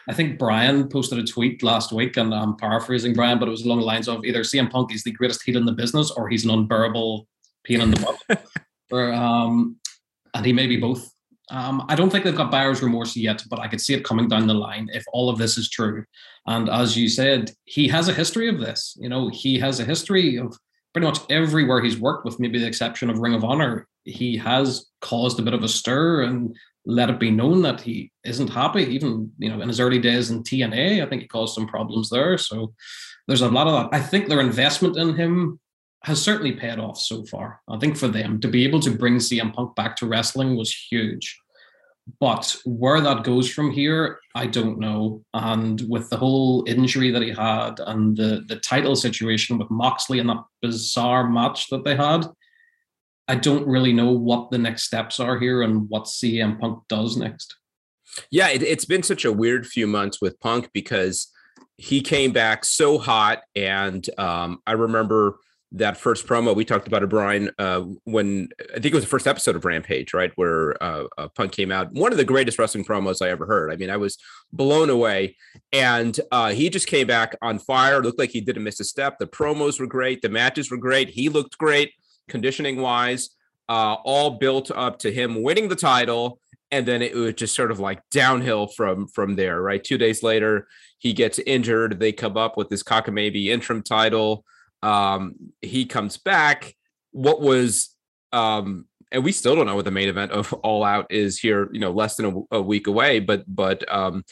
I 0.08 0.14
think 0.14 0.38
Brian 0.38 0.90
posted 0.90 1.18
a 1.18 1.24
tweet 1.24 1.64
last 1.64 1.92
week, 1.92 2.18
and 2.18 2.34
I'm 2.34 2.58
paraphrasing 2.58 3.14
Brian, 3.14 3.40
but 3.40 3.48
it 3.48 3.52
was 3.52 3.64
along 3.64 3.80
the 3.80 3.86
lines 3.86 4.08
of 4.08 4.26
either 4.26 4.42
CM 4.42 4.70
Punk 4.70 4.94
is 4.94 5.04
the 5.04 5.12
greatest 5.12 5.44
heel 5.44 5.58
in 5.58 5.66
the 5.66 5.72
business 5.72 6.12
or 6.12 6.28
he's 6.28 6.44
an 6.44 6.52
unbearable 6.52 7.28
pain 7.64 7.82
in 7.82 7.92
the 7.92 8.00
butt. 8.28 8.46
or, 8.92 9.14
um, 9.14 9.78
and 10.34 10.46
he 10.46 10.52
may 10.52 10.68
be 10.68 10.78
both. 10.78 11.10
Um, 11.52 11.86
I 11.88 11.96
don't 11.96 12.10
think 12.10 12.24
they've 12.24 12.36
got 12.36 12.52
buyer's 12.52 12.82
remorse 12.82 13.16
yet, 13.16 13.44
but 13.50 13.60
I 13.60 13.68
could 13.68 13.82
see 13.82 13.94
it 13.94 14.04
coming 14.04 14.28
down 14.28 14.48
the 14.48 14.54
line 14.54 14.90
if 14.94 15.04
all 15.14 15.30
of 15.30 15.38
this 15.38 15.58
is 15.58 15.70
true. 15.70 16.04
And 16.48 16.70
as 16.70 16.98
you 16.98 17.08
said, 17.08 17.52
he 17.66 17.88
has 17.90 18.10
a 18.10 18.14
history 18.14 18.50
of 18.50 18.60
this. 18.60 18.98
You 19.00 19.10
know, 19.10 19.30
he 19.30 19.60
has 19.60 19.80
a 19.80 19.86
history 19.86 20.38
of 20.38 20.58
pretty 20.94 21.08
much 21.08 21.20
everywhere 21.30 21.82
he's 21.82 22.00
worked, 22.00 22.26
with 22.26 22.40
maybe 22.40 22.60
the 22.60 22.68
exception 22.68 23.10
of 23.10 23.20
Ring 23.20 23.34
of 23.34 23.44
Honor. 23.44 23.88
He 24.04 24.38
has 24.38 24.88
caused 25.02 25.40
a 25.40 25.44
bit 25.44 25.54
of 25.54 25.64
a 25.64 25.68
stir 25.68 26.24
and 26.24 26.56
let 26.86 27.10
it 27.10 27.20
be 27.20 27.32
known 27.32 27.62
that 27.62 27.82
he 27.82 28.12
isn't 28.24 28.50
happy. 28.50 28.84
Even 28.84 29.32
you 29.38 29.50
know, 29.50 29.62
in 29.62 29.68
his 29.68 29.80
early 29.80 30.00
days 30.00 30.32
in 30.32 30.44
TNA, 30.44 31.04
I 31.04 31.10
think 31.10 31.22
he 31.22 31.28
caused 31.28 31.56
some 31.56 31.68
problems 31.68 32.10
there. 32.10 32.38
So 32.38 32.74
there's 33.28 33.42
a 33.42 33.50
lot 33.50 33.68
of 33.68 33.74
that. 33.74 33.98
I 33.98 34.02
think 34.02 34.28
their 34.28 34.42
investment 34.42 34.98
in 34.98 35.16
him 35.16 35.60
has 36.04 36.22
certainly 36.22 36.52
paid 36.52 36.80
off 36.80 37.00
so 37.00 37.24
far. 37.26 37.62
I 37.70 37.78
think 37.78 37.98
for 37.98 38.10
them 38.10 38.42
to 38.42 38.48
be 38.48 38.66
able 38.66 38.82
to 38.82 38.92
bring 38.92 39.18
CM 39.18 39.54
Punk 39.54 39.76
back 39.76 39.96
to 39.98 40.08
wrestling 40.08 40.58
was 40.58 40.74
huge. 40.74 41.40
But 42.20 42.58
where 42.66 43.00
that 43.00 43.24
goes 43.24 43.50
from 43.50 43.72
here, 43.72 44.20
I 44.36 44.48
don't 44.48 44.78
know. 44.78 45.24
And 45.34 45.82
with 45.88 46.10
the 46.10 46.18
whole 46.18 46.66
injury 46.68 47.12
that 47.12 47.22
he 47.22 47.30
had 47.30 47.80
and 47.80 48.18
the, 48.18 48.44
the 48.48 48.58
title 48.58 48.98
situation 48.98 49.58
with 49.58 49.72
Moxley 49.72 50.20
and 50.20 50.30
that 50.30 50.44
bizarre 50.62 51.30
match 51.30 51.70
that 51.70 51.86
they 51.86 51.96
had, 51.96 52.26
I 53.34 53.38
don't 53.38 53.66
really 53.66 53.94
know 53.94 54.12
what 54.12 54.52
the 54.52 54.60
next 54.60 54.84
steps 54.84 55.20
are 55.20 55.40
here 55.40 55.64
and 55.64 55.90
what 55.90 56.04
CM 56.04 56.60
Punk 56.60 56.84
does 56.88 57.18
next. 57.18 57.56
Yeah, 58.30 58.50
it, 58.50 58.62
it's 58.62 58.86
been 58.86 59.02
such 59.02 59.26
a 59.26 59.32
weird 59.32 59.66
few 59.66 59.88
months 59.88 60.22
with 60.22 60.40
Punk 60.40 60.70
because 60.72 61.32
he 61.78 62.02
came 62.02 62.32
back 62.32 62.64
so 62.64 63.00
hot. 63.00 63.42
And 63.56 64.08
um, 64.20 64.60
I 64.68 64.74
remember 64.74 65.40
that 65.76 65.98
first 65.98 66.28
promo 66.28 66.56
we 66.56 66.64
talked 66.64 66.86
about 66.86 67.02
it 67.02 67.08
brian 67.08 67.50
uh, 67.58 67.82
when 68.04 68.48
i 68.70 68.74
think 68.74 68.86
it 68.86 68.94
was 68.94 69.06
the 69.06 69.10
first 69.10 69.26
episode 69.26 69.56
of 69.56 69.66
rampage 69.66 70.14
right 70.14 70.32
where 70.36 70.76
uh, 70.84 71.06
uh, 71.18 71.28
punk 71.30 71.52
came 71.52 71.72
out. 71.72 71.92
One 71.94 72.12
of 72.12 72.20
the 72.20 72.24
greatest 72.24 72.60
wrestling 72.60 72.86
promos 72.86 73.26
i 73.26 73.30
ever 73.32 73.48
heard. 73.48 73.72
I 73.72 73.76
mean 73.76 73.90
i 73.90 73.98
was 73.98 74.20
blown 74.52 74.92
away. 74.92 75.36
And 75.72 76.20
uh, 76.32 76.52
he 76.52 76.70
just 76.70 76.86
came 76.86 77.08
back 77.08 77.36
on 77.42 77.58
fire 77.58 78.04
looked 78.04 78.20
like 78.20 78.30
he 78.30 78.42
didn't 78.42 78.64
miss 78.64 78.80
a 78.80 78.84
step 78.84 79.18
the 79.18 79.26
promos 79.26 79.80
were 79.80 79.88
great. 79.88 80.22
The 80.22 80.30
matches 80.30 80.70
were 80.70 80.78
great. 80.78 81.10
He 81.10 81.28
looked 81.30 81.58
great 81.58 81.94
conditioning 82.28 82.82
wise 82.82 83.32
uh, 83.70 83.96
all 84.04 84.32
built 84.32 84.72
up 84.72 85.00
to 85.00 85.12
him 85.12 85.42
winning 85.42 85.68
the 85.68 85.76
title 85.76 86.40
and 86.72 86.86
then 86.86 87.02
it 87.02 87.14
was 87.14 87.34
just 87.36 87.56
sort 87.56 87.72
of 87.72 87.80
like 87.80 88.02
downhill 88.10 88.68
from 88.68 89.08
from 89.08 89.36
there 89.36 89.62
right 89.62 89.84
two 89.84 89.98
days 89.98 90.24
later 90.24 90.68
he 90.98 91.14
gets 91.14 91.40
injured 91.40 92.00
they 92.00 92.12
come 92.12 92.38
up 92.38 92.58
with 92.58 92.70
this 92.70 92.84
cockamamie 92.84 93.48
interim 93.48 93.82
title 93.82 94.44
um, 94.84 95.36
he 95.62 95.86
comes 95.86 96.18
back. 96.18 96.76
What 97.12 97.42
was 97.42 97.96
um, 98.32 98.86
and 99.12 99.24
we 99.24 99.32
still 99.32 99.56
don't 99.56 99.66
know 99.66 99.76
what 99.76 99.86
the 99.86 99.92
main 99.92 100.10
event 100.10 100.32
of 100.32 100.52
All 100.54 100.84
Out 100.84 101.08
is 101.10 101.40
here. 101.40 101.70
You 101.72 101.80
know, 101.80 101.92
less 101.92 102.16
than 102.16 102.46
a, 102.52 102.58
a 102.58 102.62
week 102.62 102.88
away. 102.88 103.20
But 103.20 103.44
but 103.48 103.90
um, 103.92 104.24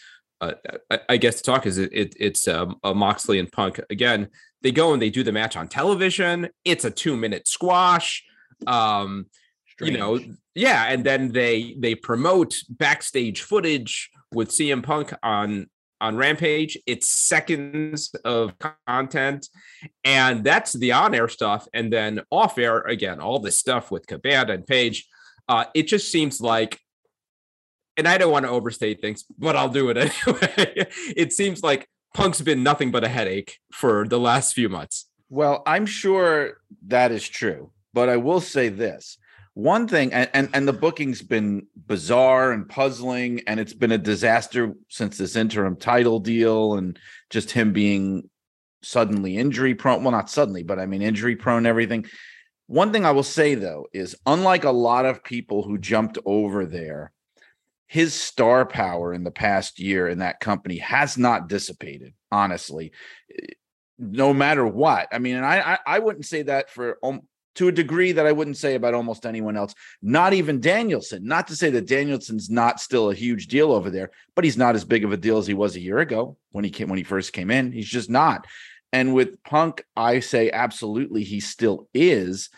uh, 0.41 0.53
I, 0.89 0.99
I, 1.09 1.17
guess 1.17 1.37
the 1.37 1.43
talk 1.43 1.65
is 1.65 1.77
it, 1.77 1.93
it 1.93 2.15
it's 2.19 2.47
um, 2.47 2.77
a 2.83 2.93
Moxley 2.93 3.39
and 3.39 3.51
Punk 3.51 3.79
again. 3.89 4.27
They 4.63 4.71
go 4.71 4.93
and 4.93 5.01
they 5.01 5.09
do 5.09 5.23
the 5.23 5.31
match 5.31 5.55
on 5.55 5.67
television. 5.67 6.49
It's 6.65 6.85
a 6.85 6.91
two 6.91 7.17
minute 7.17 7.47
squash. 7.47 8.23
Um, 8.67 9.25
you 9.79 9.97
know, 9.97 10.19
yeah, 10.53 10.85
and 10.89 11.03
then 11.03 11.31
they 11.31 11.75
they 11.79 11.95
promote 11.95 12.55
backstage 12.69 13.41
footage 13.41 14.11
with 14.31 14.49
CM 14.49 14.83
Punk 14.83 15.13
on 15.23 15.67
on 15.99 16.17
Rampage. 16.17 16.77
It's 16.85 17.09
seconds 17.09 18.13
of 18.25 18.53
content, 18.87 19.47
and 20.03 20.43
that's 20.43 20.73
the 20.73 20.91
on-air 20.91 21.29
stuff. 21.29 21.67
And 21.73 21.91
then 21.91 22.21
off-air, 22.31 22.79
again, 22.79 23.19
all 23.19 23.39
this 23.39 23.57
stuff 23.57 23.91
with 23.91 24.07
Cabana 24.07 24.53
and 24.53 24.65
Page. 24.65 25.07
Uh, 25.47 25.65
it 25.73 25.83
just 25.83 26.11
seems 26.11 26.41
like, 26.41 26.79
and 27.97 28.07
I 28.07 28.17
don't 28.17 28.31
want 28.31 28.45
to 28.45 28.51
overstate 28.51 29.01
things, 29.01 29.23
but 29.37 29.55
I'll 29.55 29.69
do 29.69 29.89
it 29.89 29.97
anyway. 30.27 30.87
it 31.15 31.33
seems 31.33 31.63
like 31.63 31.87
Punk's 32.13 32.41
been 32.41 32.63
nothing 32.63 32.91
but 32.91 33.03
a 33.03 33.07
headache 33.07 33.59
for 33.71 34.05
the 34.07 34.19
last 34.19 34.53
few 34.53 34.69
months. 34.69 35.07
Well, 35.29 35.63
I'm 35.65 35.85
sure 35.85 36.57
that 36.87 37.11
is 37.11 37.27
true, 37.27 37.71
but 37.93 38.09
I 38.09 38.17
will 38.17 38.41
say 38.41 38.67
this: 38.69 39.17
one 39.53 39.87
thing 39.87 40.13
and, 40.13 40.29
and, 40.33 40.49
and 40.53 40.67
the 40.67 40.73
booking's 40.73 41.21
been 41.21 41.67
bizarre 41.75 42.51
and 42.51 42.67
puzzling 42.69 43.41
and 43.47 43.59
it's 43.59 43.73
been 43.73 43.91
a 43.91 43.97
disaster 43.97 44.73
since 44.87 45.17
this 45.17 45.35
interim 45.35 45.75
title 45.75 46.19
deal 46.19 46.75
and 46.75 46.97
just 47.29 47.51
him 47.51 47.73
being 47.73 48.29
suddenly 48.81 49.37
injury 49.37 49.75
prone. 49.75 50.03
Well 50.03 50.11
not 50.11 50.29
suddenly 50.29 50.63
but 50.63 50.79
i 50.79 50.85
mean 50.85 51.01
injury 51.01 51.35
prone 51.35 51.65
everything. 51.65 52.05
One 52.67 52.93
thing 52.93 53.05
i 53.05 53.11
will 53.11 53.23
say 53.23 53.55
though 53.55 53.87
is 53.93 54.15
unlike 54.25 54.63
a 54.63 54.71
lot 54.71 55.05
of 55.05 55.23
people 55.23 55.63
who 55.63 55.77
jumped 55.77 56.17
over 56.25 56.65
there 56.65 57.11
his 57.91 58.13
star 58.13 58.65
power 58.65 59.13
in 59.13 59.25
the 59.25 59.31
past 59.31 59.77
year 59.77 60.07
in 60.07 60.19
that 60.19 60.39
company 60.39 60.77
has 60.77 61.17
not 61.17 61.49
dissipated 61.49 62.13
honestly 62.31 62.93
no 63.99 64.33
matter 64.33 64.65
what 64.65 65.09
i 65.11 65.19
mean 65.19 65.35
and 65.35 65.45
i 65.45 65.77
i, 65.85 65.99
wouldn't 65.99 66.25
say 66.25 66.41
that 66.41 66.69
for 66.69 66.97
um, 67.03 67.21
to 67.53 67.67
a 67.67 67.71
degree 67.71 68.13
that 68.13 68.25
I 68.25 68.31
wouldn't 68.31 68.55
say 68.55 68.75
about 68.75 68.93
almost 68.93 69.25
anyone 69.25 69.57
else. 69.57 69.75
Not 70.01 70.31
even 70.31 70.61
Danielson. 70.61 71.25
Not 71.25 71.49
to 71.49 71.55
say 71.57 71.69
that 71.71 71.85
Danielson's 71.85 72.49
not 72.49 72.79
still 72.79 73.11
a 73.11 73.13
huge 73.13 73.47
deal 73.47 73.73
over 73.73 73.89
there, 73.89 74.11
but 74.35 74.45
he's 74.45 74.55
not 74.55 74.73
as 74.73 74.85
big 74.85 75.03
of 75.03 75.11
a 75.11 75.17
deal 75.17 75.37
as 75.37 75.47
he 75.47 75.53
was 75.53 75.75
a 75.75 75.81
year 75.81 75.99
ago 75.99 76.37
when 76.51 76.63
he 76.63 76.71
came 76.71 76.87
when 76.87 76.97
he 76.97 77.03
first 77.03 77.33
came 77.33 77.51
in. 77.51 77.73
He's 77.73 77.89
just 77.89 78.09
not. 78.09 78.47
And 78.93 79.13
with 79.13 79.43
Punk, 79.43 79.85
I 79.95 80.19
say 80.19 80.49
absolutely 80.51 81.23
he 81.23 81.39
still 81.39 81.89
is, 81.93 82.49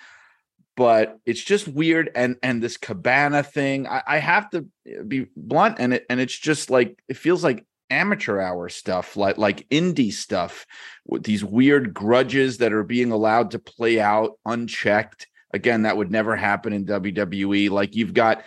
but 0.75 1.19
it's 1.25 1.43
just 1.43 1.67
weird. 1.67 2.09
And 2.15 2.37
and 2.43 2.61
this 2.61 2.77
Cabana 2.77 3.43
thing, 3.43 3.87
I, 3.87 4.03
I 4.05 4.17
have 4.17 4.49
to 4.51 4.67
be 5.07 5.27
blunt, 5.35 5.77
and 5.79 5.93
it 5.93 6.05
and 6.09 6.19
it's 6.19 6.37
just 6.37 6.69
like 6.69 7.01
it 7.07 7.17
feels 7.17 7.43
like 7.43 7.65
amateur 7.89 8.39
hour 8.39 8.69
stuff 8.69 9.15
like 9.15 9.37
like 9.37 9.67
indie 9.69 10.11
stuff 10.11 10.65
with 11.05 11.23
these 11.23 11.43
weird 11.43 11.93
grudges 11.93 12.57
that 12.57 12.73
are 12.73 12.83
being 12.83 13.11
allowed 13.11 13.51
to 13.51 13.59
play 13.59 13.99
out 13.99 14.39
unchecked 14.45 15.27
again 15.53 15.83
that 15.83 15.95
would 15.95 16.09
never 16.09 16.35
happen 16.35 16.73
in 16.73 16.85
WWE 16.85 17.69
like 17.69 17.95
you've 17.95 18.13
got 18.15 18.41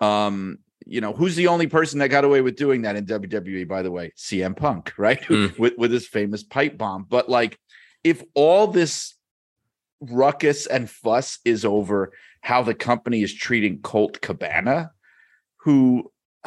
um 0.00 0.58
you 0.88 1.02
know, 1.02 1.12
who's 1.12 1.36
the 1.36 1.48
only 1.48 1.66
person 1.66 1.98
that 1.98 2.08
got 2.08 2.24
away 2.24 2.40
with 2.40 2.56
doing 2.56 2.82
that 2.82 2.96
in 2.96 3.04
WWE, 3.04 3.68
by 3.68 3.82
the 3.82 3.90
way? 3.90 4.12
CM 4.16 4.56
Punk, 4.56 4.94
right? 4.96 5.20
Mm. 5.28 5.58
with, 5.58 5.74
with 5.76 5.92
his 5.92 6.08
famous 6.08 6.42
pipe 6.42 6.78
bomb. 6.78 7.04
But 7.06 7.28
like, 7.28 7.58
if 8.02 8.22
all 8.34 8.66
this 8.66 9.14
ruckus 10.00 10.66
and 10.66 10.88
fuss 10.88 11.38
is 11.44 11.64
over 11.64 12.12
how 12.40 12.62
the 12.62 12.74
company 12.74 13.22
is 13.22 13.34
treating 13.34 13.80
Colt 13.80 14.20
Cabana, 14.20 14.92
who 15.58 16.10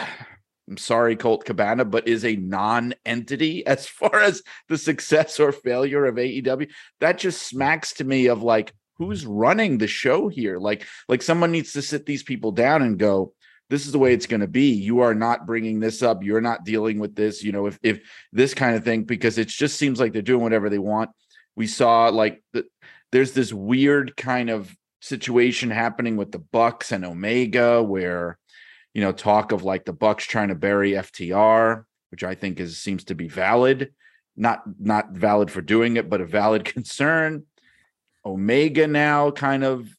I'm 0.69 0.77
sorry, 0.77 1.17
Colt 1.17 1.43
Cabana, 1.43 1.83
but 1.83 2.07
is 2.07 2.23
a 2.23 2.37
non-entity 2.37 3.65
as 3.67 3.87
far 3.87 4.21
as 4.21 4.41
the 4.69 4.77
success 4.77 5.39
or 5.39 5.51
failure 5.51 6.05
of 6.05 6.15
AEW. 6.15 6.69
That 7.01 7.17
just 7.17 7.43
smacks 7.43 7.93
to 7.93 8.05
me 8.05 8.27
of 8.27 8.41
like 8.41 8.73
who's 8.97 9.25
running 9.25 9.77
the 9.77 9.87
show 9.87 10.29
here. 10.29 10.59
Like, 10.59 10.85
like 11.09 11.23
someone 11.23 11.51
needs 11.51 11.73
to 11.73 11.81
sit 11.81 12.05
these 12.05 12.23
people 12.23 12.51
down 12.51 12.83
and 12.83 12.97
go, 12.97 13.33
this 13.69 13.85
is 13.85 13.93
the 13.93 13.99
way 13.99 14.13
it's 14.13 14.27
going 14.27 14.41
to 14.41 14.47
be. 14.47 14.71
You 14.71 14.99
are 14.99 15.15
not 15.15 15.47
bringing 15.47 15.79
this 15.79 16.03
up. 16.03 16.23
You're 16.23 16.41
not 16.41 16.65
dealing 16.65 16.99
with 16.99 17.15
this. 17.15 17.41
You 17.41 17.53
know, 17.53 17.67
if 17.67 17.79
if 17.81 18.01
this 18.31 18.53
kind 18.53 18.75
of 18.75 18.83
thing, 18.83 19.03
because 19.03 19.37
it 19.37 19.47
just 19.47 19.77
seems 19.77 19.99
like 19.99 20.11
they're 20.11 20.21
doing 20.21 20.43
whatever 20.43 20.69
they 20.69 20.77
want. 20.77 21.09
We 21.55 21.67
saw 21.67 22.09
like 22.09 22.43
the, 22.53 22.65
there's 23.11 23.33
this 23.33 23.53
weird 23.53 24.15
kind 24.15 24.49
of 24.49 24.75
situation 25.01 25.69
happening 25.69 26.15
with 26.15 26.31
the 26.31 26.39
Bucks 26.39 26.91
and 26.91 27.05
Omega, 27.05 27.83
where 27.83 28.37
you 28.93 29.01
know 29.01 29.11
talk 29.11 29.51
of 29.51 29.63
like 29.63 29.85
the 29.85 29.93
Bucks 29.93 30.25
trying 30.25 30.49
to 30.49 30.55
bury 30.55 30.91
FTR, 30.91 31.83
which 32.09 32.23
I 32.23 32.35
think 32.35 32.59
is 32.59 32.77
seems 32.77 33.03
to 33.05 33.15
be 33.15 33.27
valid, 33.27 33.93
not 34.35 34.61
not 34.79 35.11
valid 35.11 35.51
for 35.51 35.61
doing 35.61 35.97
it, 35.97 36.09
but 36.09 36.21
a 36.21 36.25
valid 36.25 36.65
concern. 36.73 37.45
Omega 38.23 38.85
now 38.85 39.31
kind 39.31 39.63
of 39.63 39.89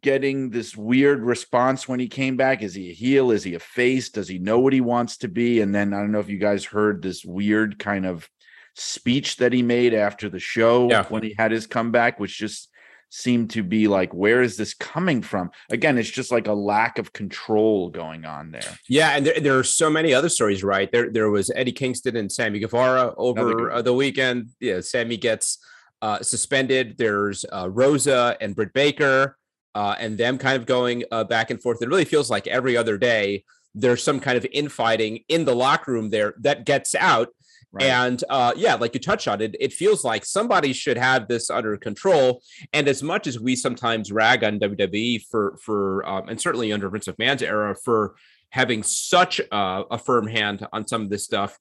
getting 0.00 0.50
this 0.50 0.76
weird 0.76 1.24
response 1.24 1.88
when 1.88 1.98
he 1.98 2.06
came 2.06 2.36
back. 2.36 2.62
Is 2.62 2.74
he 2.74 2.90
a 2.90 2.94
heel? 2.94 3.30
Is 3.30 3.42
he 3.42 3.54
a 3.54 3.58
face? 3.58 4.10
Does 4.10 4.28
he 4.28 4.38
know 4.38 4.60
what 4.60 4.74
he 4.74 4.82
wants 4.82 5.16
to 5.18 5.28
be? 5.28 5.62
And 5.62 5.74
then 5.74 5.94
I 5.94 5.98
don't 5.98 6.12
know 6.12 6.20
if 6.20 6.28
you 6.28 6.38
guys 6.38 6.64
heard 6.64 7.00
this 7.00 7.24
weird 7.24 7.78
kind 7.78 8.04
of 8.04 8.28
speech 8.74 9.36
that 9.36 9.52
he 9.52 9.62
made 9.62 9.94
after 9.94 10.28
the 10.28 10.38
show 10.38 10.88
Yeah. 10.90 11.04
when 11.04 11.22
he 11.22 11.34
had 11.38 11.50
his 11.52 11.66
comeback, 11.66 12.18
which 12.18 12.36
just 12.36 12.70
seemed 13.10 13.48
to 13.50 13.62
be 13.62 13.86
like, 13.86 14.12
where 14.12 14.42
is 14.42 14.56
this 14.56 14.74
coming 14.74 15.22
from? 15.22 15.50
Again, 15.70 15.98
it's 15.98 16.10
just 16.10 16.32
like 16.32 16.48
a 16.48 16.52
lack 16.52 16.98
of 16.98 17.12
control 17.12 17.88
going 17.90 18.24
on 18.24 18.50
there. 18.50 18.76
Yeah, 18.88 19.10
and 19.16 19.24
there, 19.24 19.38
there 19.38 19.58
are 19.58 19.62
so 19.64 19.88
many 19.88 20.12
other 20.12 20.28
stories, 20.28 20.64
right? 20.64 20.90
There, 20.90 21.10
there 21.12 21.30
was 21.30 21.50
Eddie 21.54 21.70
Kingston 21.72 22.16
and 22.16 22.30
Sammy 22.30 22.58
Guevara 22.58 23.14
over 23.16 23.70
uh, 23.70 23.82
the 23.82 23.94
weekend. 23.94 24.48
Yeah, 24.58 24.80
Sammy 24.80 25.16
gets 25.16 25.58
uh, 26.02 26.22
suspended. 26.22 26.96
There's 26.98 27.44
uh, 27.52 27.70
Rosa 27.70 28.36
and 28.40 28.56
Britt 28.56 28.72
Baker, 28.72 29.36
uh, 29.76 29.94
and 30.00 30.18
them 30.18 30.36
kind 30.36 30.56
of 30.56 30.66
going 30.66 31.04
uh, 31.12 31.22
back 31.22 31.50
and 31.50 31.62
forth. 31.62 31.80
It 31.82 31.88
really 31.88 32.04
feels 32.04 32.30
like 32.30 32.48
every 32.48 32.76
other 32.76 32.98
day 32.98 33.44
there's 33.76 34.02
some 34.02 34.18
kind 34.20 34.36
of 34.36 34.46
infighting 34.52 35.20
in 35.28 35.44
the 35.44 35.54
locker 35.54 35.92
room 35.92 36.10
there 36.10 36.34
that 36.40 36.64
gets 36.66 36.94
out. 36.96 37.28
Right. 37.74 37.86
And 37.86 38.22
uh, 38.30 38.52
yeah, 38.56 38.76
like 38.76 38.94
you 38.94 39.00
touched 39.00 39.26
on 39.26 39.40
it, 39.40 39.56
it 39.58 39.72
feels 39.72 40.04
like 40.04 40.24
somebody 40.24 40.72
should 40.72 40.96
have 40.96 41.26
this 41.26 41.50
under 41.50 41.76
control. 41.76 42.40
And 42.72 42.86
as 42.86 43.02
much 43.02 43.26
as 43.26 43.40
we 43.40 43.56
sometimes 43.56 44.12
rag 44.12 44.44
on 44.44 44.60
WWE 44.60 45.24
for 45.28 45.56
for 45.60 46.08
um, 46.08 46.28
and 46.28 46.40
certainly 46.40 46.72
under 46.72 46.88
Vince 46.88 47.08
McMahon's 47.08 47.42
era 47.42 47.74
for 47.74 48.14
having 48.50 48.84
such 48.84 49.40
a, 49.40 49.82
a 49.90 49.98
firm 49.98 50.28
hand 50.28 50.64
on 50.72 50.86
some 50.86 51.02
of 51.02 51.10
this 51.10 51.24
stuff, 51.24 51.58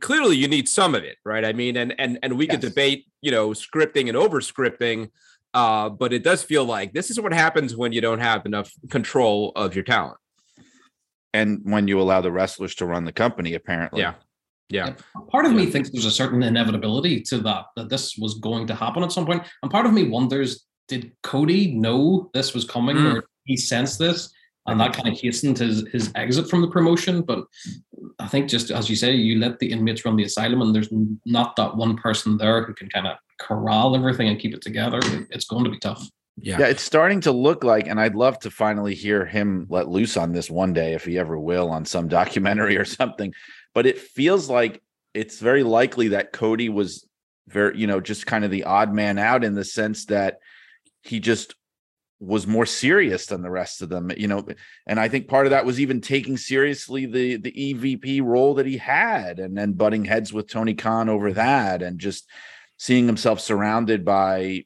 clearly 0.00 0.36
you 0.36 0.48
need 0.48 0.68
some 0.68 0.96
of 0.96 1.04
it, 1.04 1.16
right? 1.24 1.44
I 1.44 1.52
mean, 1.52 1.76
and 1.76 1.94
and 1.96 2.18
and 2.24 2.36
we 2.36 2.48
could 2.48 2.58
debate, 2.60 3.06
you 3.20 3.30
know, 3.30 3.50
scripting 3.50 4.08
and 4.08 4.16
over 4.16 4.40
scripting, 4.40 5.10
uh, 5.54 5.88
but 5.90 6.12
it 6.12 6.24
does 6.24 6.42
feel 6.42 6.64
like 6.64 6.92
this 6.92 7.08
is 7.08 7.20
what 7.20 7.32
happens 7.32 7.76
when 7.76 7.92
you 7.92 8.00
don't 8.00 8.18
have 8.18 8.44
enough 8.46 8.72
control 8.90 9.52
of 9.54 9.76
your 9.76 9.84
talent. 9.84 10.18
and 11.32 11.60
when 11.64 11.86
you 11.86 12.00
allow 12.00 12.20
the 12.20 12.32
wrestlers 12.32 12.74
to 12.76 12.86
run 12.86 13.04
the 13.04 13.12
company, 13.12 13.54
apparently. 13.54 14.00
Yeah. 14.00 14.14
Yeah. 14.68 14.94
Part 15.30 15.46
of 15.46 15.52
me 15.52 15.66
thinks 15.66 15.90
there's 15.90 16.04
a 16.06 16.10
certain 16.10 16.42
inevitability 16.42 17.20
to 17.22 17.38
that, 17.38 17.66
that 17.76 17.88
this 17.88 18.16
was 18.18 18.34
going 18.34 18.66
to 18.66 18.74
happen 18.74 19.02
at 19.02 19.12
some 19.12 19.26
point. 19.26 19.44
And 19.62 19.70
part 19.70 19.86
of 19.86 19.92
me 19.92 20.04
wonders, 20.08 20.64
did 20.88 21.12
Cody 21.22 21.72
know 21.72 22.30
this 22.34 22.54
was 22.54 22.64
coming 22.64 22.96
Mm. 22.96 23.14
or 23.16 23.24
he 23.44 23.56
sensed 23.56 23.98
this? 23.98 24.32
And 24.68 24.80
that 24.80 24.92
kind 24.94 25.06
of 25.06 25.16
hastened 25.16 25.58
his 25.58 25.86
his 25.92 26.10
exit 26.16 26.50
from 26.50 26.60
the 26.60 26.66
promotion. 26.68 27.22
But 27.22 27.44
I 28.18 28.26
think 28.26 28.48
just 28.50 28.72
as 28.72 28.90
you 28.90 28.96
say, 28.96 29.12
you 29.14 29.38
let 29.38 29.60
the 29.60 29.70
inmates 29.70 30.04
run 30.04 30.16
the 30.16 30.24
asylum 30.24 30.60
and 30.60 30.74
there's 30.74 30.88
not 31.24 31.54
that 31.54 31.76
one 31.76 31.96
person 31.96 32.36
there 32.36 32.64
who 32.64 32.74
can 32.74 32.88
kind 32.88 33.06
of 33.06 33.16
corral 33.38 33.94
everything 33.94 34.26
and 34.28 34.40
keep 34.40 34.54
it 34.54 34.62
together. 34.62 34.98
It's 35.30 35.44
going 35.44 35.62
to 35.64 35.70
be 35.70 35.78
tough. 35.78 36.08
Yeah. 36.38 36.58
Yeah, 36.58 36.66
it's 36.66 36.82
starting 36.82 37.20
to 37.22 37.32
look 37.32 37.64
like, 37.64 37.86
and 37.86 37.98
I'd 38.00 38.14
love 38.14 38.38
to 38.40 38.50
finally 38.50 38.94
hear 38.94 39.24
him 39.24 39.66
let 39.70 39.88
loose 39.88 40.16
on 40.18 40.32
this 40.32 40.50
one 40.50 40.72
day, 40.74 40.92
if 40.94 41.04
he 41.04 41.16
ever 41.16 41.38
will, 41.38 41.70
on 41.70 41.84
some 41.84 42.08
documentary 42.08 42.76
or 42.82 42.84
something. 42.84 43.32
But 43.76 43.84
it 43.84 43.98
feels 43.98 44.48
like 44.48 44.80
it's 45.12 45.38
very 45.38 45.62
likely 45.62 46.08
that 46.08 46.32
Cody 46.32 46.70
was 46.70 47.06
very, 47.46 47.76
you 47.78 47.86
know, 47.86 48.00
just 48.00 48.24
kind 48.24 48.42
of 48.42 48.50
the 48.50 48.64
odd 48.64 48.90
man 48.90 49.18
out 49.18 49.44
in 49.44 49.52
the 49.52 49.66
sense 49.66 50.06
that 50.06 50.38
he 51.02 51.20
just 51.20 51.54
was 52.18 52.46
more 52.46 52.64
serious 52.64 53.26
than 53.26 53.42
the 53.42 53.50
rest 53.50 53.82
of 53.82 53.90
them, 53.90 54.10
you 54.16 54.28
know. 54.28 54.46
And 54.86 54.98
I 54.98 55.10
think 55.10 55.28
part 55.28 55.44
of 55.44 55.50
that 55.50 55.66
was 55.66 55.78
even 55.78 56.00
taking 56.00 56.38
seriously 56.38 57.04
the 57.04 57.36
the 57.36 57.52
EVP 57.52 58.22
role 58.22 58.54
that 58.54 58.64
he 58.64 58.78
had, 58.78 59.38
and 59.40 59.54
then 59.54 59.74
butting 59.74 60.06
heads 60.06 60.32
with 60.32 60.48
Tony 60.48 60.72
Khan 60.72 61.10
over 61.10 61.34
that, 61.34 61.82
and 61.82 61.98
just 61.98 62.30
seeing 62.78 63.06
himself 63.06 63.40
surrounded 63.40 64.06
by 64.06 64.64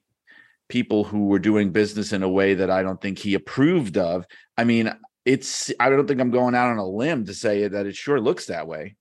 people 0.69 1.03
who 1.03 1.27
were 1.27 1.41
doing 1.41 1.73
business 1.73 2.13
in 2.13 2.23
a 2.23 2.29
way 2.29 2.55
that 2.55 2.71
I 2.71 2.85
don't 2.85 3.01
think 3.01 3.19
he 3.19 3.35
approved 3.35 3.99
of. 3.99 4.25
I 4.57 4.63
mean, 4.63 4.95
it's 5.25 5.73
I 5.81 5.91
don't 5.91 6.07
think 6.07 6.21
I'm 6.21 6.31
going 6.31 6.55
out 6.55 6.71
on 6.71 6.79
a 6.79 6.87
limb 6.87 7.27
to 7.27 7.35
say 7.35 7.67
that 7.67 7.87
it 7.87 7.97
sure 7.97 8.21
looks 8.21 8.47
that 8.47 8.69
way. 8.69 8.95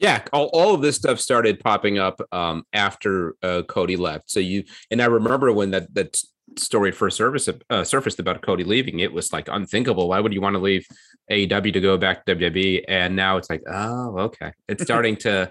Yeah, 0.00 0.22
all, 0.32 0.46
all 0.54 0.74
of 0.74 0.80
this 0.80 0.96
stuff 0.96 1.20
started 1.20 1.60
popping 1.60 1.98
up 1.98 2.20
um, 2.32 2.64
after 2.72 3.36
uh, 3.42 3.62
Cody 3.68 3.96
left. 3.96 4.30
So 4.30 4.40
you 4.40 4.64
and 4.90 5.02
I 5.02 5.06
remember 5.06 5.52
when 5.52 5.70
that 5.72 5.94
that 5.94 6.16
story 6.58 6.90
first 6.90 7.16
service 7.16 7.48
uh, 7.68 7.84
surfaced 7.84 8.18
about 8.18 8.42
Cody 8.42 8.64
leaving. 8.64 9.00
It 9.00 9.12
was 9.12 9.32
like 9.32 9.48
unthinkable. 9.48 10.08
Why 10.08 10.20
would 10.20 10.32
you 10.32 10.40
want 10.40 10.54
to 10.54 10.60
leave 10.60 10.86
AEW 11.30 11.72
to 11.72 11.80
go 11.80 11.96
back 11.96 12.24
to 12.24 12.34
WWE? 12.34 12.84
And 12.88 13.14
now 13.14 13.36
it's 13.36 13.50
like, 13.50 13.62
oh, 13.70 14.18
okay, 14.18 14.52
it's 14.68 14.82
starting 14.90 15.16
to 15.16 15.50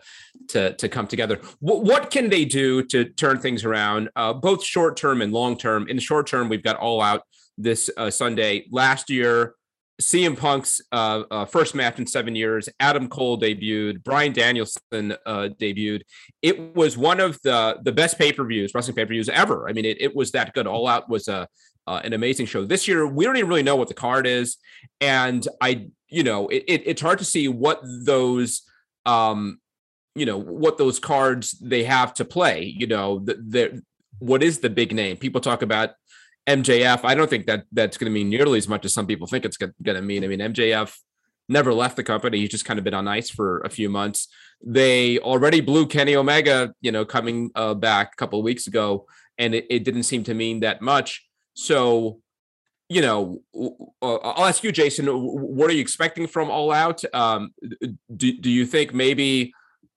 to 0.49 0.73
to 0.73 0.89
come 0.89 1.07
together. 1.07 1.39
What 1.59 1.83
what 1.83 2.11
can 2.11 2.29
they 2.29 2.45
do 2.45 2.83
to 2.85 3.05
turn 3.05 3.39
things 3.39 3.63
around, 3.63 4.09
uh, 4.15 4.33
both 4.33 4.63
short 4.63 4.97
term 4.97 5.21
and 5.21 5.31
long 5.31 5.57
term? 5.57 5.87
In 5.87 5.97
the 5.97 6.01
short 6.01 6.27
term, 6.27 6.49
we've 6.49 6.63
got 6.63 6.75
All 6.77 7.01
Out 7.01 7.21
this 7.57 7.89
uh, 7.97 8.09
Sunday. 8.09 8.65
Last 8.71 9.09
year, 9.09 9.53
CM 10.01 10.37
Punk's 10.37 10.81
uh, 10.91 11.23
uh, 11.29 11.45
first 11.45 11.75
match 11.75 11.99
in 11.99 12.07
seven 12.07 12.35
years. 12.35 12.69
Adam 12.79 13.09
Cole 13.09 13.39
debuted. 13.39 14.03
Bryan 14.03 14.31
Danielson 14.31 15.13
uh, 15.25 15.49
debuted. 15.59 16.01
It 16.41 16.75
was 16.75 16.97
one 16.97 17.19
of 17.19 17.39
the 17.41 17.79
the 17.83 17.91
best 17.91 18.17
pay 18.17 18.31
per 18.31 18.45
views, 18.45 18.73
wrestling 18.73 18.95
pay 18.95 19.05
per 19.05 19.09
views 19.09 19.29
ever. 19.29 19.67
I 19.67 19.73
mean, 19.73 19.85
it, 19.85 20.01
it 20.01 20.15
was 20.15 20.31
that 20.31 20.53
good. 20.53 20.67
All 20.67 20.87
Out 20.87 21.09
was 21.09 21.27
a 21.27 21.47
uh, 21.85 22.01
an 22.03 22.13
amazing 22.13 22.45
show. 22.45 22.65
This 22.65 22.87
year, 22.87 23.07
we 23.07 23.25
don't 23.25 23.37
even 23.37 23.49
really 23.49 23.63
know 23.63 23.75
what 23.75 23.87
the 23.87 23.93
card 23.93 24.27
is, 24.27 24.57
and 25.01 25.45
I, 25.59 25.87
you 26.07 26.23
know, 26.23 26.47
it, 26.47 26.63
it, 26.67 26.83
it's 26.85 27.01
hard 27.01 27.19
to 27.19 27.25
see 27.25 27.47
what 27.47 27.81
those, 27.83 28.61
um, 29.05 29.59
you 30.15 30.25
know, 30.25 30.37
what 30.37 30.77
those 30.77 30.99
cards 30.99 31.57
they 31.59 31.83
have 31.83 32.13
to 32.15 32.25
play. 32.25 32.63
You 32.63 32.87
know, 32.87 33.19
the, 33.19 33.33
the 33.33 33.83
what 34.19 34.43
is 34.43 34.59
the 34.59 34.69
big 34.69 34.93
name? 34.93 35.17
People 35.17 35.41
talk 35.41 35.61
about 35.61 35.91
MJF. 36.47 37.01
I 37.03 37.15
don't 37.15 37.29
think 37.29 37.45
that 37.47 37.65
that's 37.71 37.97
going 37.97 38.11
to 38.11 38.13
mean 38.13 38.29
nearly 38.29 38.57
as 38.57 38.67
much 38.67 38.85
as 38.85 38.93
some 38.93 39.07
people 39.07 39.27
think 39.27 39.45
it's 39.45 39.57
going 39.57 39.73
to 39.83 40.01
mean. 40.01 40.23
I 40.23 40.27
mean, 40.27 40.39
MJF 40.39 40.95
never 41.47 41.73
left 41.73 41.95
the 41.95 42.03
company. 42.03 42.39
He's 42.39 42.49
just 42.49 42.65
kind 42.65 42.77
of 42.77 42.85
been 42.85 42.93
on 42.93 43.07
ice 43.07 43.29
for 43.29 43.59
a 43.61 43.69
few 43.69 43.89
months. 43.89 44.27
They 44.63 45.19
already 45.19 45.61
blew 45.61 45.87
Kenny 45.87 46.15
Omega, 46.15 46.73
you 46.81 46.91
know, 46.91 47.05
coming 47.05 47.51
uh, 47.55 47.73
back 47.73 48.11
a 48.13 48.15
couple 48.15 48.41
weeks 48.43 48.67
ago, 48.67 49.07
and 49.37 49.55
it, 49.55 49.65
it 49.69 49.83
didn't 49.83 50.03
seem 50.03 50.23
to 50.25 50.33
mean 50.33 50.61
that 50.61 50.81
much. 50.81 51.27
So, 51.53 52.21
you 52.87 53.01
know, 53.01 53.41
uh, 54.01 54.15
I'll 54.15 54.45
ask 54.45 54.63
you, 54.63 54.71
Jason, 54.71 55.07
what 55.07 55.69
are 55.69 55.73
you 55.73 55.81
expecting 55.81 56.27
from 56.27 56.49
All 56.49 56.71
Out? 56.71 57.03
Um, 57.13 57.53
do, 58.15 58.33
do 58.33 58.49
you 58.49 58.65
think 58.65 58.93
maybe 58.93 59.53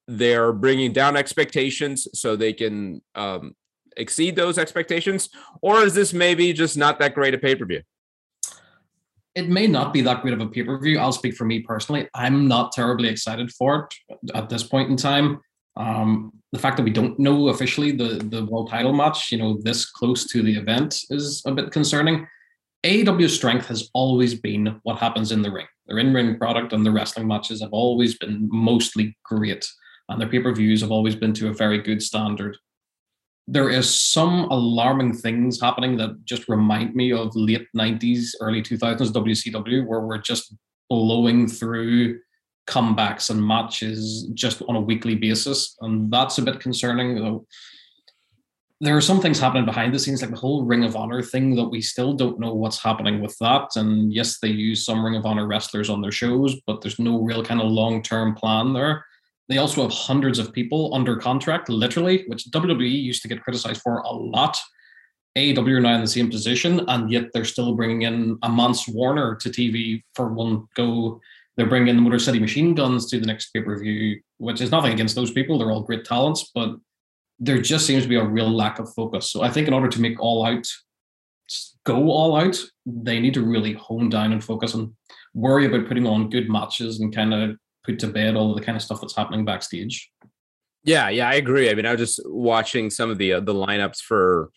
they're 0.09 0.53
bringing 0.53 0.93
down 0.93 1.17
expectations 1.17 2.09
so 2.15 2.35
they 2.35 2.53
can 2.53 3.03
um, 3.15 3.55
exceed 3.97 4.37
those 4.37 4.59
expectations, 4.59 5.29
or 5.61 5.83
is 5.83 5.95
this 5.95 6.13
maybe 6.13 6.53
just 6.53 6.77
not 6.77 6.99
that 6.99 7.15
great 7.15 7.35
a 7.35 7.39
pay 7.39 7.55
per 7.55 7.65
view? 7.65 7.83
It 9.35 9.49
may 9.49 9.67
not 9.67 9.95
be 9.95 10.03
that 10.03 10.21
great 10.21 10.35
of 10.35 10.41
a 10.41 10.47
pay 10.47 10.63
per 10.63 10.79
view. 10.79 10.99
I'll 10.99 11.13
speak 11.13 11.35
for 11.35 11.45
me 11.45 11.61
personally. 11.61 12.09
I'm 12.15 12.49
not 12.49 12.73
terribly 12.73 13.09
excited 13.09 13.51
for 13.53 13.89
it 14.11 14.19
at 14.35 14.49
this 14.49 14.63
point 14.63 14.91
in 14.91 14.97
time. 14.97 15.41
Um, 15.77 16.33
the 16.53 16.59
fact 16.59 16.77
that 16.77 16.83
we 16.83 16.91
don't 16.91 17.19
know 17.19 17.49
officially 17.49 17.93
the 17.93 18.19
the 18.31 18.45
world 18.45 18.71
title 18.71 18.93
match, 18.93 19.33
you 19.33 19.39
know, 19.39 19.59
this 19.63 19.91
close 19.91 20.27
to 20.27 20.43
the 20.43 20.55
event 20.55 21.01
is 21.11 21.43
a 21.47 21.53
bit 21.53 21.71
concerning. 21.71 22.27
AEW's 22.85 23.35
strength 23.35 23.67
has 23.69 23.91
always 23.95 24.35
been 24.35 24.81
what 24.83 24.99
happens 24.99 25.31
in 25.31 25.41
the 25.41 25.51
ring. 25.51 25.67
Their 25.87 25.99
in 25.99 26.13
ring 26.13 26.37
product 26.37 26.73
and 26.73 26.85
the 26.85 26.91
wrestling 26.91 27.29
matches 27.29 27.63
have 27.63 27.73
always 27.73 28.19
been 28.19 28.49
mostly 28.51 29.17
great, 29.25 29.67
and 30.09 30.21
their 30.21 30.29
pay 30.29 30.41
per 30.41 30.53
views 30.53 30.83
have 30.83 30.91
always 30.91 31.17
been 31.17 31.33
to 31.35 31.49
a 31.49 31.55
very 31.55 31.81
good 31.81 32.03
standard 32.03 32.59
there 33.49 33.71
is 33.71 33.93
some 33.93 34.45
alarming 34.51 35.13
things 35.15 35.61
happening 35.61 35.97
that 35.97 36.25
just 36.25 36.49
remind 36.49 36.95
me 36.95 37.13
of 37.13 37.35
late 37.35 37.67
90s 37.77 38.31
early 38.41 38.63
2000s 38.63 39.11
wcw 39.11 39.87
where 39.87 40.01
we're 40.01 40.19
just 40.19 40.55
blowing 40.89 41.49
through 41.49 42.19
comebacks 42.67 43.31
and 43.31 43.47
matches 43.47 44.29
just 44.35 44.63
on 44.69 44.77
a 44.77 44.81
weekly 44.81 45.15
basis. 45.15 45.77
And 45.81 46.13
that's 46.13 46.39
a 46.39 46.43
bit 46.43 46.61
concerning, 46.61 47.17
though. 47.17 47.47
There 48.81 48.97
are 48.97 49.01
some 49.01 49.21
things 49.21 49.39
happening 49.39 49.65
behind 49.65 49.95
the 49.95 49.99
scenes, 49.99 50.23
like 50.23 50.33
the 50.33 50.37
whole 50.37 50.65
Ring 50.65 50.85
of 50.85 50.97
Honor 50.97 51.23
thing, 51.23 51.55
that 51.55 51.69
we 51.69 51.81
still 51.81 52.15
don't 52.15 52.41
know 52.41 52.53
what's 52.53 52.83
happening 52.83 53.21
with 53.21 53.37
that. 53.39 53.71
And 53.77 54.13
yes, 54.13 54.39
they 54.39 54.49
use 54.49 54.85
some 54.85 55.05
Ring 55.05 55.15
of 55.15 55.25
Honor 55.25 55.47
wrestlers 55.47 55.89
on 55.89 56.01
their 56.01 56.11
shows, 56.11 56.57
but 56.67 56.81
there's 56.81 56.99
no 56.99 57.21
real 57.21 57.45
kind 57.45 57.61
of 57.61 57.71
long 57.71 58.03
term 58.03 58.35
plan 58.35 58.73
there. 58.73 59.05
They 59.53 59.59
also 59.59 59.83
have 59.83 59.93
hundreds 59.93 60.39
of 60.39 60.51
people 60.51 60.95
under 60.95 61.15
contract, 61.17 61.69
literally, 61.69 62.25
which 62.27 62.45
WWE 62.45 62.91
used 62.91 63.21
to 63.21 63.29
get 63.29 63.43
criticized 63.43 63.83
for 63.83 63.99
a 63.99 64.11
lot. 64.11 64.57
AEW 65.37 65.77
are 65.77 65.81
now 65.81 65.95
in 65.95 66.01
the 66.01 66.07
same 66.07 66.31
position, 66.31 66.81
and 66.89 67.13
yet 67.13 67.25
they're 67.35 67.45
still 67.45 67.75
bringing 67.75 68.03
in 68.03 68.39
a 68.43 68.49
Mance 68.49 68.89
Warner 68.89 69.35
to 69.37 69.51
TV 69.51 70.03
for 70.15 70.33
one 70.33 70.67
go 70.75 71.21
they're 71.59 71.69
bringing 71.69 71.95
the 71.97 72.01
Motor 72.01 72.19
City 72.19 72.39
Machine 72.39 72.75
Guns 72.75 73.11
to 73.11 73.21
the 73.21 73.27
next 73.27 73.51
pay 73.51 73.61
per 73.61 73.79
view, 73.79 74.23
which 74.39 74.63
is 74.63 74.71
nothing 74.71 74.95
against 74.95 75.15
those 75.15 75.31
people. 75.31 75.59
They're 75.59 75.71
all 75.71 75.83
great 75.83 76.07
talents, 76.07 76.51
but 76.55 76.77
there 77.39 77.61
just 77.61 77.85
seems 77.85 78.05
to 78.05 78.09
be 78.09 78.17
a 78.17 78.25
real 78.25 78.49
lack 78.49 78.79
of 78.79 78.91
focus. 78.95 79.31
So 79.31 79.43
I 79.43 79.51
think 79.51 79.69
in 79.69 79.75
order 79.75 79.89
to 79.89 80.01
make 80.01 80.19
All 80.19 80.47
Out 80.47 80.67
go 81.85 82.11
all 82.11 82.37
out, 82.37 82.59
they 82.87 83.21
need 83.21 83.35
to 83.35 83.43
really 83.43 83.75
hone 83.75 84.09
down 84.09 84.33
and 84.33 84.43
focus 84.43 84.73
and 84.75 84.95
worry 85.35 85.67
about 85.67 85.89
putting 85.89 86.07
on 86.07 86.31
good 86.31 86.49
matches 86.49 87.01
and 87.01 87.15
kind 87.15 87.35
of 87.35 87.57
put 87.85 87.99
to 88.01 88.07
bed 88.07 88.37
all 88.37 88.51
of 88.51 88.59
the 88.59 88.65
kind 88.65 88.77
of 88.77 88.83
stuff 88.83 89.01
that's 89.01 89.17
happening 89.17 89.45
backstage. 89.45 90.11
Yeah, 90.85 91.09
yeah, 91.09 91.29
I 91.29 91.35
agree. 91.35 91.71
I 91.71 91.75
mean, 91.75 91.87
I 91.87 91.93
was 91.93 92.01
just 92.01 92.21
watching 92.29 92.91
some 92.91 93.11
of 93.11 93.19
the 93.19 93.35
uh, 93.35 93.41
the 93.41 93.55
lineups 93.55 93.99
for 94.01 94.51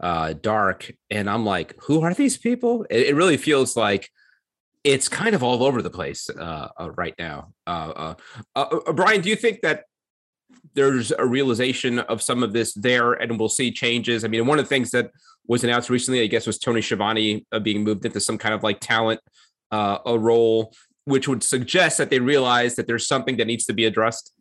uh 0.00 0.34
Dark, 0.34 0.92
and 1.10 1.28
I'm 1.30 1.44
like, 1.44 1.74
who 1.82 2.02
are 2.02 2.14
these 2.14 2.36
people? 2.36 2.84
It, 2.90 3.08
it 3.08 3.14
really 3.14 3.36
feels 3.36 3.76
like 3.76 4.10
it's 4.84 5.08
kind 5.08 5.34
of 5.34 5.42
all 5.42 5.64
over 5.64 5.82
the 5.82 5.90
place 5.90 6.30
uh, 6.30 6.68
uh, 6.80 6.90
right 6.92 7.14
now. 7.18 7.52
Uh, 7.66 8.14
uh, 8.56 8.60
uh, 8.86 8.92
Brian, 8.92 9.20
do 9.20 9.28
you 9.28 9.36
think 9.36 9.60
that 9.60 9.84
there's 10.74 11.12
a 11.12 11.26
realization 11.26 11.98
of 11.98 12.22
some 12.22 12.42
of 12.42 12.52
this 12.52 12.74
there, 12.74 13.12
and 13.12 13.38
we'll 13.38 13.48
see 13.48 13.70
changes? 13.70 14.24
I 14.24 14.28
mean, 14.28 14.46
one 14.46 14.58
of 14.58 14.64
the 14.64 14.68
things 14.68 14.90
that 14.92 15.10
was 15.46 15.64
announced 15.64 15.90
recently, 15.90 16.22
I 16.22 16.26
guess, 16.26 16.46
was 16.46 16.58
Tony 16.58 16.80
Schiavone 16.80 17.46
being 17.62 17.82
moved 17.82 18.04
into 18.04 18.20
some 18.20 18.38
kind 18.38 18.54
of 18.54 18.62
like 18.62 18.80
talent 18.80 19.20
a 19.70 20.18
role, 20.18 20.72
which 21.08 21.26
would 21.26 21.42
suggest 21.42 21.98
that 21.98 22.10
they 22.10 22.20
realize 22.20 22.76
that 22.76 22.86
there's 22.86 23.08
something 23.08 23.36
that 23.38 23.46
needs 23.46 23.64
to 23.66 23.72
be 23.72 23.84
addressed. 23.84 24.32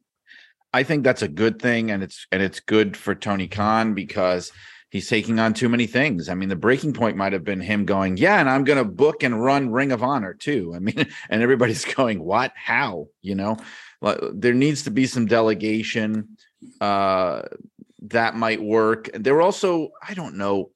I 0.74 0.84
think 0.84 1.04
that's 1.04 1.22
a 1.22 1.28
good 1.28 1.62
thing, 1.62 1.92
and 1.92 2.04
it's 2.04 2.28
and 2.32 2.42
it's 2.42 2.60
good 2.60 2.98
for 2.98 3.16
Tony 3.16 3.48
Khan 3.48 3.94
because 3.94 4.52
he's 4.90 5.10
taking 5.10 5.40
on 5.40 5.54
too 5.54 5.70
many 5.70 5.88
things. 5.88 6.30
I 6.30 6.36
mean, 6.36 6.50
the 6.50 6.56
breaking 6.56 6.94
point 6.94 7.18
might 7.18 7.34
have 7.34 7.46
been 7.46 7.62
him 7.62 7.86
going, 7.86 8.18
"Yeah, 8.18 8.40
and 8.40 8.50
I'm 8.50 8.66
going 8.66 8.78
to 8.78 8.90
book 8.90 9.24
and 9.24 9.42
run 9.42 9.70
Ring 9.70 9.92
of 9.92 10.04
Honor 10.04 10.34
too." 10.34 10.74
I 10.76 10.80
mean, 10.80 11.08
and 11.30 11.42
everybody's 11.42 11.86
going, 11.96 12.22
"What? 12.22 12.52
How?" 12.56 13.08
You 13.22 13.36
know, 13.36 13.58
there 14.34 14.54
needs 14.54 14.84
to 14.84 14.92
be 14.92 15.08
some 15.08 15.26
delegation 15.26 16.38
uh, 16.82 17.44
that 18.02 18.36
might 18.36 18.62
work. 18.62 19.10
There 19.14 19.36
were 19.36 19.42
also, 19.42 19.90
I 20.08 20.14
don't 20.14 20.36
know. 20.36 20.72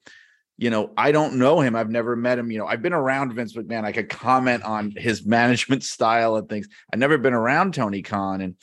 You 0.62 0.70
know, 0.70 0.92
I 0.96 1.12
don't 1.12 1.40
know 1.40 1.60
him. 1.60 1.76
I've 1.76 1.90
never 1.90 2.16
met 2.16 2.38
him. 2.38 2.52
You 2.52 2.60
know, 2.60 2.68
I've 2.68 2.84
been 2.84 2.94
around 2.94 3.34
Vince 3.34 3.54
McMahon. 3.54 3.84
I 3.84 3.92
could 3.92 4.10
comment 4.10 4.64
on 4.64 4.94
his 4.96 5.26
management 5.26 5.84
style 5.84 6.36
and 6.36 6.48
things. 6.48 6.68
I've 6.94 7.00
never 7.00 7.18
been 7.18 7.34
around 7.34 7.74
Tony 7.74 8.04
Khan, 8.04 8.42
and 8.42 8.56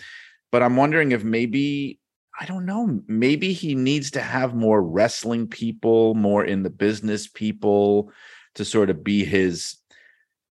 but 0.53 0.63
I'm 0.63 0.77
wondering 0.77 1.11
if 1.11 1.25
maybe 1.25 1.99
I 2.41 2.47
don't 2.47 2.67
know. 2.67 3.01
Maybe 3.09 3.53
he 3.53 3.75
needs 3.75 4.13
to 4.13 4.21
have 4.21 4.55
more 4.55 4.81
wrestling 4.81 5.49
people, 5.49 6.15
more 6.15 6.45
in 6.45 6.63
the 6.63 6.71
business 6.71 7.27
people 7.27 8.13
to 8.55 8.65
sort 8.65 8.91
of 8.91 9.03
be 9.03 9.25
his 9.25 9.77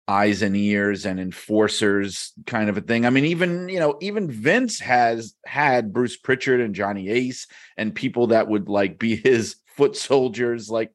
eyes 0.08 0.44
and 0.44 0.56
ears 0.56 1.08
and 1.08 1.20
enforcers 1.20 2.34
kind 2.46 2.70
of 2.70 2.78
a 2.78 2.82
thing. 2.82 3.06
I 3.06 3.10
mean, 3.10 3.26
even, 3.26 3.68
you 3.68 3.80
know, 3.80 3.98
even 4.00 4.30
Vince 4.30 4.80
has 4.82 5.34
had 5.46 5.92
Bruce 5.92 6.18
Pritchard 6.18 6.62
and 6.62 6.76
Johnny 6.76 7.10
Ace 7.10 7.48
and 7.78 7.96
people 7.96 8.28
that 8.28 8.48
would 8.48 8.70
like 8.70 9.00
be 9.00 9.16
his 9.16 9.56
foot 9.76 9.96
soldiers. 9.98 10.70
Like 10.70 10.92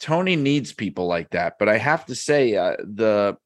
Tony 0.00 0.36
needs 0.36 0.72
people 0.72 1.06
like 1.06 1.30
that. 1.30 1.58
But 1.58 1.68
I 1.68 1.78
have 1.78 2.06
to 2.06 2.14
say, 2.14 2.56
uh, 2.56 2.76
the 2.78 3.36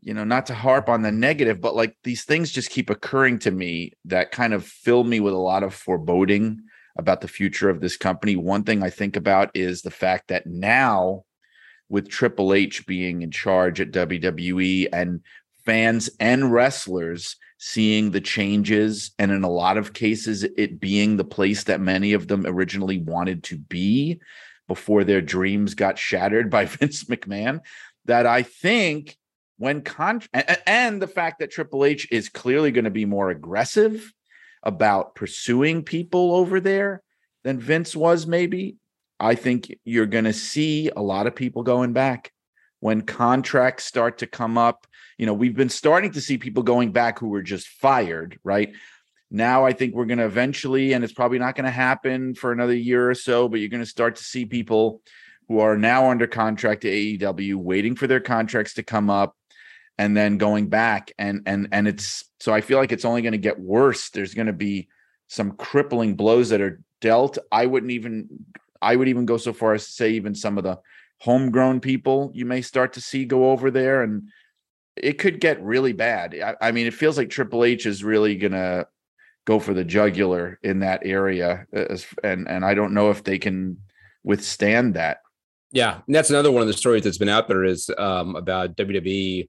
you 0.00 0.14
know, 0.14 0.24
not 0.24 0.46
to 0.46 0.54
harp 0.54 0.88
on 0.88 1.02
the 1.02 1.10
negative, 1.10 1.60
but 1.60 1.74
like 1.74 1.96
these 2.04 2.24
things 2.24 2.52
just 2.52 2.70
keep 2.70 2.88
occurring 2.88 3.38
to 3.40 3.50
me 3.50 3.92
that 4.04 4.30
kind 4.30 4.54
of 4.54 4.64
fill 4.64 5.04
me 5.04 5.20
with 5.20 5.34
a 5.34 5.38
lot 5.38 5.62
of 5.62 5.74
foreboding 5.74 6.60
about 6.96 7.20
the 7.20 7.28
future 7.28 7.68
of 7.68 7.80
this 7.80 7.96
company. 7.96 8.36
One 8.36 8.62
thing 8.62 8.82
I 8.82 8.90
think 8.90 9.16
about 9.16 9.50
is 9.54 9.82
the 9.82 9.90
fact 9.90 10.28
that 10.28 10.46
now, 10.46 11.24
with 11.88 12.08
Triple 12.08 12.54
H 12.54 12.86
being 12.86 13.22
in 13.22 13.30
charge 13.30 13.80
at 13.80 13.90
WWE 13.90 14.88
and 14.92 15.20
fans 15.64 16.10
and 16.20 16.52
wrestlers 16.52 17.36
seeing 17.58 18.12
the 18.12 18.20
changes, 18.20 19.10
and 19.18 19.32
in 19.32 19.42
a 19.42 19.50
lot 19.50 19.76
of 19.76 19.94
cases, 19.94 20.44
it 20.44 20.80
being 20.80 21.16
the 21.16 21.24
place 21.24 21.64
that 21.64 21.80
many 21.80 22.12
of 22.12 22.28
them 22.28 22.46
originally 22.46 22.98
wanted 22.98 23.42
to 23.44 23.58
be 23.58 24.20
before 24.68 25.02
their 25.02 25.20
dreams 25.20 25.74
got 25.74 25.98
shattered 25.98 26.50
by 26.50 26.64
Vince 26.66 27.04
McMahon, 27.04 27.60
that 28.04 28.26
I 28.26 28.42
think 28.42 29.16
when 29.56 29.82
con 29.82 30.22
and 30.66 31.02
the 31.02 31.08
fact 31.08 31.40
that 31.40 31.50
Triple 31.50 31.84
H 31.84 32.06
is 32.12 32.28
clearly 32.28 32.70
going 32.70 32.84
to 32.84 32.90
be 32.90 33.04
more 33.04 33.30
aggressive 33.30 34.12
about 34.62 35.14
pursuing 35.14 35.82
people 35.82 36.34
over 36.34 36.60
there 36.60 37.02
than 37.44 37.58
Vince 37.58 37.96
was, 37.96 38.26
maybe. 38.26 38.76
I 39.20 39.34
think 39.34 39.74
you're 39.84 40.06
going 40.06 40.24
to 40.24 40.32
see 40.32 40.90
a 40.94 41.02
lot 41.02 41.26
of 41.26 41.34
people 41.34 41.64
going 41.64 41.92
back 41.92 42.32
when 42.80 43.02
contracts 43.02 43.84
start 43.84 44.18
to 44.18 44.26
come 44.26 44.56
up. 44.56 44.86
You 45.16 45.26
know, 45.26 45.34
we've 45.34 45.56
been 45.56 45.68
starting 45.68 46.12
to 46.12 46.20
see 46.20 46.38
people 46.38 46.62
going 46.62 46.92
back 46.92 47.18
who 47.18 47.28
were 47.28 47.42
just 47.42 47.66
fired, 47.66 48.38
right? 48.44 48.72
Now 49.30 49.66
I 49.66 49.72
think 49.72 49.94
we're 49.94 50.06
going 50.06 50.18
to 50.18 50.24
eventually, 50.24 50.92
and 50.92 51.04
it's 51.04 51.12
probably 51.12 51.38
not 51.38 51.54
going 51.54 51.66
to 51.66 51.70
happen 51.70 52.34
for 52.34 52.52
another 52.52 52.74
year 52.74 53.10
or 53.10 53.14
so, 53.14 53.48
but 53.48 53.60
you're 53.60 53.68
going 53.68 53.82
to 53.82 53.86
start 53.86 54.16
to 54.16 54.24
see 54.24 54.46
people 54.46 55.02
who 55.48 55.60
are 55.60 55.76
now 55.76 56.10
under 56.10 56.26
contract 56.26 56.82
to 56.82 56.88
AEW 56.90 57.56
waiting 57.56 57.94
for 57.94 58.06
their 58.06 58.20
contracts 58.20 58.74
to 58.74 58.82
come 58.82 59.10
up 59.10 59.36
and 59.98 60.16
then 60.16 60.38
going 60.38 60.68
back 60.68 61.12
and 61.18 61.42
and 61.46 61.68
and 61.72 61.88
it's 61.88 62.24
so 62.40 62.54
I 62.54 62.60
feel 62.60 62.78
like 62.78 62.92
it's 62.92 63.04
only 63.04 63.22
going 63.22 63.32
to 63.32 63.38
get 63.38 63.58
worse. 63.58 64.10
There's 64.10 64.34
going 64.34 64.46
to 64.46 64.52
be 64.52 64.88
some 65.26 65.52
crippling 65.52 66.14
blows 66.14 66.50
that 66.50 66.60
are 66.60 66.80
dealt. 67.00 67.36
I 67.50 67.66
wouldn't 67.66 67.92
even 67.92 68.28
I 68.80 68.94
would 68.94 69.08
even 69.08 69.26
go 69.26 69.36
so 69.36 69.52
far 69.52 69.74
as 69.74 69.86
to 69.86 69.92
say 69.92 70.10
even 70.10 70.34
some 70.34 70.56
of 70.56 70.64
the 70.64 70.78
homegrown 71.20 71.80
people 71.80 72.30
you 72.32 72.46
may 72.46 72.62
start 72.62 72.92
to 72.92 73.00
see 73.00 73.24
go 73.24 73.50
over 73.50 73.72
there 73.72 74.02
and 74.02 74.28
it 74.96 75.18
could 75.18 75.40
get 75.40 75.62
really 75.62 75.92
bad. 75.92 76.34
I, 76.40 76.68
I 76.68 76.72
mean, 76.72 76.86
it 76.86 76.94
feels 76.94 77.16
like 77.16 77.30
Triple 77.30 77.64
H 77.64 77.86
is 77.86 78.04
really 78.04 78.36
going 78.36 78.52
to 78.52 78.86
go 79.48 79.58
for 79.58 79.72
the 79.72 79.82
jugular 79.82 80.58
in 80.62 80.80
that 80.80 81.00
area 81.04 81.64
and 82.22 82.46
and 82.46 82.64
I 82.66 82.74
don't 82.74 82.92
know 82.92 83.10
if 83.10 83.24
they 83.24 83.38
can 83.38 83.78
withstand 84.22 84.92
that. 84.94 85.18
Yeah, 85.72 86.00
and 86.06 86.14
that's 86.14 86.28
another 86.28 86.52
one 86.52 86.60
of 86.60 86.68
the 86.68 86.74
stories 86.74 87.04
that's 87.04 87.16
been 87.16 87.30
out 87.30 87.48
there 87.48 87.64
is 87.64 87.90
um, 87.96 88.36
about 88.36 88.76
WWE 88.76 89.48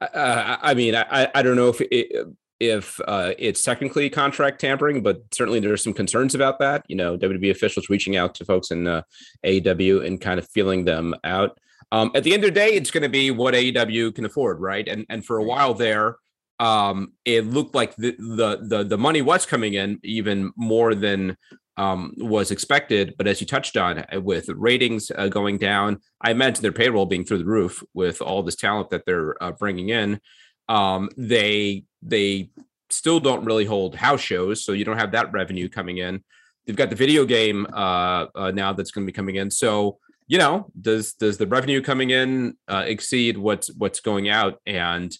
uh, 0.00 0.56
I 0.62 0.74
mean, 0.74 0.94
I, 0.94 1.28
I 1.34 1.42
don't 1.42 1.56
know 1.56 1.68
if 1.68 1.80
it, 1.82 2.26
if 2.58 3.00
uh, 3.06 3.32
it's 3.38 3.62
technically 3.62 4.08
contract 4.08 4.60
tampering, 4.60 5.02
but 5.02 5.22
certainly 5.32 5.60
there 5.60 5.72
are 5.72 5.78
some 5.78 5.92
concerns 5.92 6.34
about 6.34 6.58
that. 6.60 6.84
You 6.88 6.96
know, 6.96 7.18
WWE 7.18 7.50
officials 7.50 7.90
reaching 7.90 8.16
out 8.16 8.34
to 8.36 8.44
folks 8.44 8.70
in 8.70 8.86
uh, 8.86 9.02
AEW 9.44 10.06
and 10.06 10.20
kind 10.20 10.38
of 10.38 10.48
feeling 10.48 10.84
them 10.84 11.14
out. 11.24 11.58
Um, 11.92 12.12
at 12.14 12.24
the 12.24 12.32
end 12.32 12.44
of 12.44 12.48
the 12.48 12.60
day, 12.60 12.74
it's 12.74 12.90
going 12.90 13.02
to 13.02 13.08
be 13.08 13.30
what 13.30 13.54
AEW 13.54 14.14
can 14.14 14.24
afford, 14.24 14.60
right? 14.60 14.86
And 14.88 15.04
and 15.10 15.24
for 15.24 15.38
a 15.38 15.44
while 15.44 15.74
there, 15.74 16.16
um, 16.60 17.14
it 17.24 17.46
looked 17.46 17.74
like 17.74 17.96
the, 17.96 18.14
the 18.18 18.58
the 18.62 18.84
the 18.84 18.98
money 18.98 19.22
was 19.22 19.46
coming 19.46 19.74
in 19.74 19.98
even 20.04 20.52
more 20.56 20.94
than 20.94 21.36
um, 21.78 22.12
was 22.18 22.50
expected. 22.50 23.14
But 23.16 23.26
as 23.26 23.40
you 23.40 23.46
touched 23.46 23.78
on, 23.78 23.98
uh, 23.98 24.20
with 24.20 24.48
ratings 24.50 25.10
uh, 25.10 25.28
going 25.28 25.56
down, 25.56 26.00
I 26.20 26.30
imagine 26.30 26.60
their 26.60 26.70
payroll 26.70 27.06
being 27.06 27.24
through 27.24 27.38
the 27.38 27.46
roof 27.46 27.82
with 27.94 28.20
all 28.20 28.42
this 28.42 28.56
talent 28.56 28.90
that 28.90 29.06
they're 29.06 29.42
uh, 29.42 29.52
bringing 29.52 29.88
in. 29.88 30.20
Um, 30.68 31.08
they 31.16 31.84
they 32.02 32.50
still 32.90 33.20
don't 33.20 33.46
really 33.46 33.64
hold 33.64 33.94
house 33.96 34.20
shows, 34.20 34.62
so 34.62 34.72
you 34.72 34.84
don't 34.84 34.98
have 34.98 35.12
that 35.12 35.32
revenue 35.32 35.70
coming 35.70 35.96
in. 35.96 36.22
They've 36.66 36.76
got 36.76 36.90
the 36.90 36.96
video 36.96 37.24
game 37.24 37.66
uh, 37.72 38.26
uh 38.34 38.50
now 38.50 38.74
that's 38.74 38.90
going 38.90 39.06
to 39.06 39.10
be 39.10 39.16
coming 39.16 39.36
in. 39.36 39.50
So 39.50 39.98
you 40.26 40.36
know, 40.36 40.70
does 40.78 41.14
does 41.14 41.38
the 41.38 41.46
revenue 41.46 41.80
coming 41.80 42.10
in 42.10 42.58
uh, 42.68 42.84
exceed 42.86 43.38
what's 43.38 43.72
what's 43.74 44.00
going 44.00 44.28
out? 44.28 44.60
And 44.66 45.10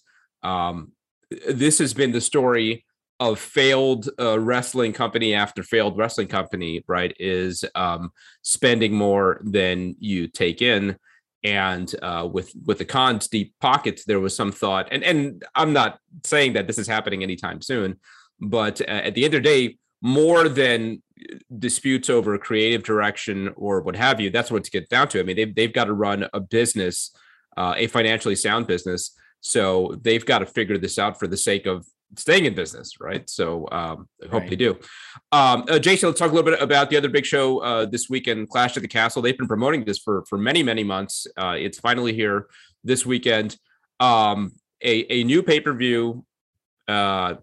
um, 0.42 0.92
this 1.48 1.78
has 1.78 1.94
been 1.94 2.12
the 2.12 2.20
story 2.20 2.84
of 3.20 3.38
failed 3.38 4.08
uh, 4.18 4.40
wrestling 4.40 4.92
company 4.92 5.34
after 5.34 5.62
failed 5.62 5.96
wrestling 5.98 6.26
company, 6.26 6.82
right, 6.88 7.14
is 7.20 7.64
um, 7.74 8.10
spending 8.42 8.94
more 8.94 9.40
than 9.44 9.94
you 9.98 10.26
take 10.26 10.62
in. 10.62 10.96
And 11.44 11.94
uh, 12.02 12.28
with 12.30 12.52
with 12.66 12.78
the 12.78 12.84
Khan's 12.84 13.28
deep 13.28 13.54
pockets, 13.60 14.04
there 14.04 14.20
was 14.20 14.36
some 14.36 14.52
thought, 14.52 14.88
and 14.90 15.02
and 15.02 15.42
I'm 15.54 15.72
not 15.72 15.98
saying 16.24 16.54
that 16.54 16.66
this 16.66 16.78
is 16.78 16.86
happening 16.86 17.22
anytime 17.22 17.62
soon, 17.62 17.98
but 18.40 18.80
uh, 18.82 18.84
at 18.84 19.14
the 19.14 19.24
end 19.24 19.34
of 19.34 19.42
the 19.42 19.48
day, 19.48 19.78
more 20.02 20.48
than 20.48 21.02
disputes 21.58 22.10
over 22.10 22.36
creative 22.36 22.82
direction 22.82 23.52
or 23.56 23.80
what 23.80 23.96
have 23.96 24.20
you, 24.20 24.30
that's 24.30 24.50
what 24.50 24.66
it 24.66 24.72
gets 24.72 24.88
down 24.88 25.08
to. 25.08 25.20
I 25.20 25.22
mean, 25.22 25.36
they've 25.36 25.54
they've 25.54 25.72
got 25.72 25.84
to 25.84 25.94
run 25.94 26.26
a 26.34 26.40
business, 26.40 27.10
uh, 27.56 27.74
a 27.76 27.86
financially 27.86 28.36
sound 28.36 28.66
business 28.66 29.14
So 29.40 29.98
they've 30.02 30.24
got 30.24 30.40
to 30.40 30.46
figure 30.46 30.78
this 30.78 30.98
out 30.98 31.18
for 31.18 31.26
the 31.26 31.36
sake 31.36 31.66
of 31.66 31.86
staying 32.16 32.44
in 32.44 32.54
business, 32.54 33.00
right? 33.00 33.28
So 33.30 33.68
um, 33.70 34.08
I 34.22 34.26
hope 34.28 34.40
Right. 34.42 34.50
they 34.50 34.56
do. 34.56 34.78
Um, 35.32 35.64
uh, 35.68 35.78
Jason, 35.78 36.08
let's 36.08 36.18
talk 36.18 36.30
a 36.30 36.34
little 36.34 36.50
bit 36.50 36.60
about 36.60 36.90
the 36.90 36.96
other 36.96 37.08
big 37.08 37.24
show 37.24 37.58
uh, 37.58 37.86
this 37.86 38.08
weekend, 38.10 38.48
Clash 38.48 38.76
at 38.76 38.82
the 38.82 38.88
Castle. 38.88 39.22
They've 39.22 39.38
been 39.38 39.46
promoting 39.48 39.84
this 39.84 39.98
for 39.98 40.24
for 40.28 40.36
many 40.36 40.62
many 40.62 40.84
months. 40.84 41.26
Uh, 41.36 41.56
it's 41.58 41.78
finally 41.78 42.12
here 42.12 42.46
this 42.84 43.06
weekend. 43.06 43.56
Um, 44.00 44.52
a 44.82 45.06
a 45.12 45.24
new 45.24 45.42
pay 45.42 45.60
per 45.60 45.72
view 45.72 46.24
uh, 46.88 47.34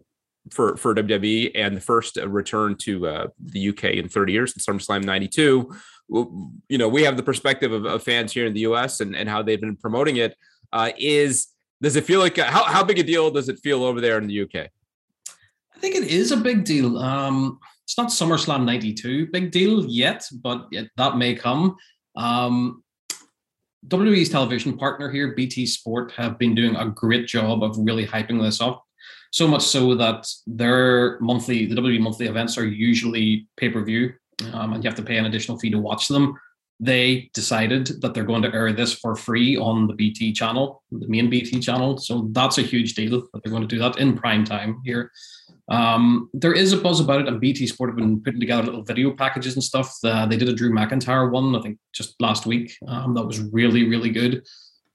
for 0.52 0.76
for 0.76 0.94
WWE 0.94 1.52
and 1.56 1.76
the 1.78 1.82
first 1.82 2.18
uh, 2.18 2.28
return 2.28 2.76
to 2.80 3.08
uh, 3.08 3.28
the 3.44 3.70
UK 3.70 3.84
in 3.86 4.10
30 4.10 4.34
years 4.34 4.54
in 4.54 4.60
SummerSlam 4.62 5.04
'92. 5.04 5.74
You 6.10 6.78
know, 6.78 6.88
we 6.90 7.04
have 7.04 7.18
the 7.18 7.24
perspective 7.24 7.72
of, 7.72 7.86
of 7.86 8.04
fans 8.04 8.32
here 8.34 8.46
in 8.46 8.54
the 8.54 8.62
US 8.62 9.00
and, 9.02 9.16
and 9.16 9.28
how 9.30 9.42
they've 9.44 9.60
been 9.62 9.76
promoting 9.78 10.18
it. 10.18 10.36
Uh, 10.74 10.92
is 10.98 11.48
does 11.82 11.96
it 11.96 12.06
feel 12.06 12.20
like 12.20 12.38
how, 12.38 12.63
how 12.63 12.84
big 12.84 13.00
a 13.00 13.04
deal 13.04 13.30
does 13.32 13.50
it 13.50 13.60
feel 13.60 13.84
over 13.84 14.02
there 14.02 14.18
in 14.18 14.28
the 14.28 14.42
UK? 14.42 14.56
I 15.76 15.80
think 15.80 15.96
it 15.96 16.08
is 16.08 16.32
a 16.32 16.38
big 16.38 16.63
deal. 16.63 16.98
Um, 16.98 17.60
it's 17.84 17.98
not 17.98 18.10
SummerSlam 18.10 18.66
92 18.66 19.28
big 19.28 19.52
deal 19.52 19.86
yet, 19.86 20.26
but 20.42 20.68
that 20.98 21.18
may 21.18 21.36
come. 21.36 21.78
Um, 22.16 22.84
WWE's 23.88 24.30
television 24.30 24.78
partner 24.78 25.10
here, 25.10 25.34
BT 25.36 25.66
Sport, 25.66 26.12
have 26.13 26.38
been 26.38 26.56
doing 26.56 26.76
a 26.76 26.90
great 26.90 27.28
job 27.28 27.63
of 27.63 27.78
really 27.78 28.06
hyping 28.06 28.42
this 28.42 28.60
up. 28.60 28.84
So 29.32 29.48
much 29.48 29.62
so 29.63 29.94
that 29.96 30.28
their 30.48 31.20
monthly, 31.20 31.66
the 31.66 31.76
WWE 31.76 32.02
monthly 32.02 32.28
events 32.28 32.58
are 32.58 32.66
usually 32.66 33.48
pay 33.56 33.70
per 33.70 33.84
view, 33.84 34.13
um, 34.52 34.74
and 34.74 34.84
you 34.84 34.90
have 34.90 34.98
to 34.98 35.04
pay 35.04 35.18
an 35.18 35.26
additional 35.26 35.60
fee 35.60 35.70
to 35.70 35.80
watch 35.80 36.08
them. 36.08 36.38
They 36.80 37.32
decided 37.34 38.02
that 38.02 38.13
they're 38.13 38.24
going 38.24 38.44
to 38.44 38.54
air 38.54 38.72
this 38.72 38.94
for 38.94 39.16
free 39.16 39.58
on 39.58 39.88
the 39.88 39.94
BT 39.94 40.32
channel, 40.34 40.84
the 40.92 41.08
main 41.08 41.30
BT 41.30 41.60
channel. 41.60 41.98
So 41.98 42.30
that's 42.32 42.60
a 42.60 42.62
huge 42.62 42.94
deal 42.94 43.28
that 43.34 43.44
they're 43.44 43.52
going 43.52 43.68
to 43.68 43.76
do 43.76 43.80
that 43.80 43.98
in 43.98 44.16
prime 44.16 44.46
time 44.46 44.82
here. 44.86 45.12
Um, 45.70 46.30
there 46.34 46.54
is 46.54 46.72
a 46.72 46.78
buzz 46.78 47.00
about 47.00 47.22
it, 47.22 47.28
and 47.28 47.42
BT 47.42 47.68
Sport 47.68 47.90
have 47.90 47.98
been 47.98 48.22
putting 48.22 48.40
together 48.40 48.63
little 48.63 48.84
video 48.84 49.12
packages 49.12 49.56
and 49.56 49.63
stuff. 49.63 49.94
Uh, 50.04 50.26
they 50.26 50.38
did 50.38 50.50
a 50.50 50.54
Drew 50.54 50.72
McIntyre 50.72 51.30
one, 51.30 51.56
I 51.56 51.62
think, 51.62 51.78
just 51.94 52.20
last 52.22 52.46
week. 52.46 52.74
Um, 52.88 53.13
that 53.16 53.26
was 53.26 53.40
really, 53.40 53.88
really 53.88 54.10
good. 54.10 54.46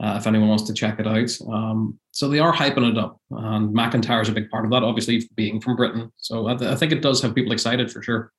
Uh, 0.03 0.16
if 0.18 0.27
anyone 0.27 0.49
wants 0.49 0.64
to 0.64 0.75
check 0.75 0.99
it 0.99 1.07
out, 1.07 1.31
um, 1.53 1.99
so 2.11 2.29
they 2.29 2.40
are 2.40 2.53
hyping 2.53 2.90
it 2.90 2.99
up, 2.99 3.21
and 3.31 3.75
McIntyre 3.75 4.23
is 4.23 4.29
a 4.29 4.33
big 4.33 4.51
part 4.51 4.64
of 4.64 4.71
that, 4.71 4.83
obviously 4.83 5.29
being 5.37 5.61
from 5.61 5.77
Britain. 5.77 6.11
So 6.16 6.49
I, 6.49 6.57
th- 6.57 6.71
I 6.71 6.75
think 6.75 6.90
it 6.90 7.03
does 7.03 7.23
have 7.23 7.35
people 7.35 7.53
excited 7.53 7.90
for 7.90 8.03
sure. 8.03 8.33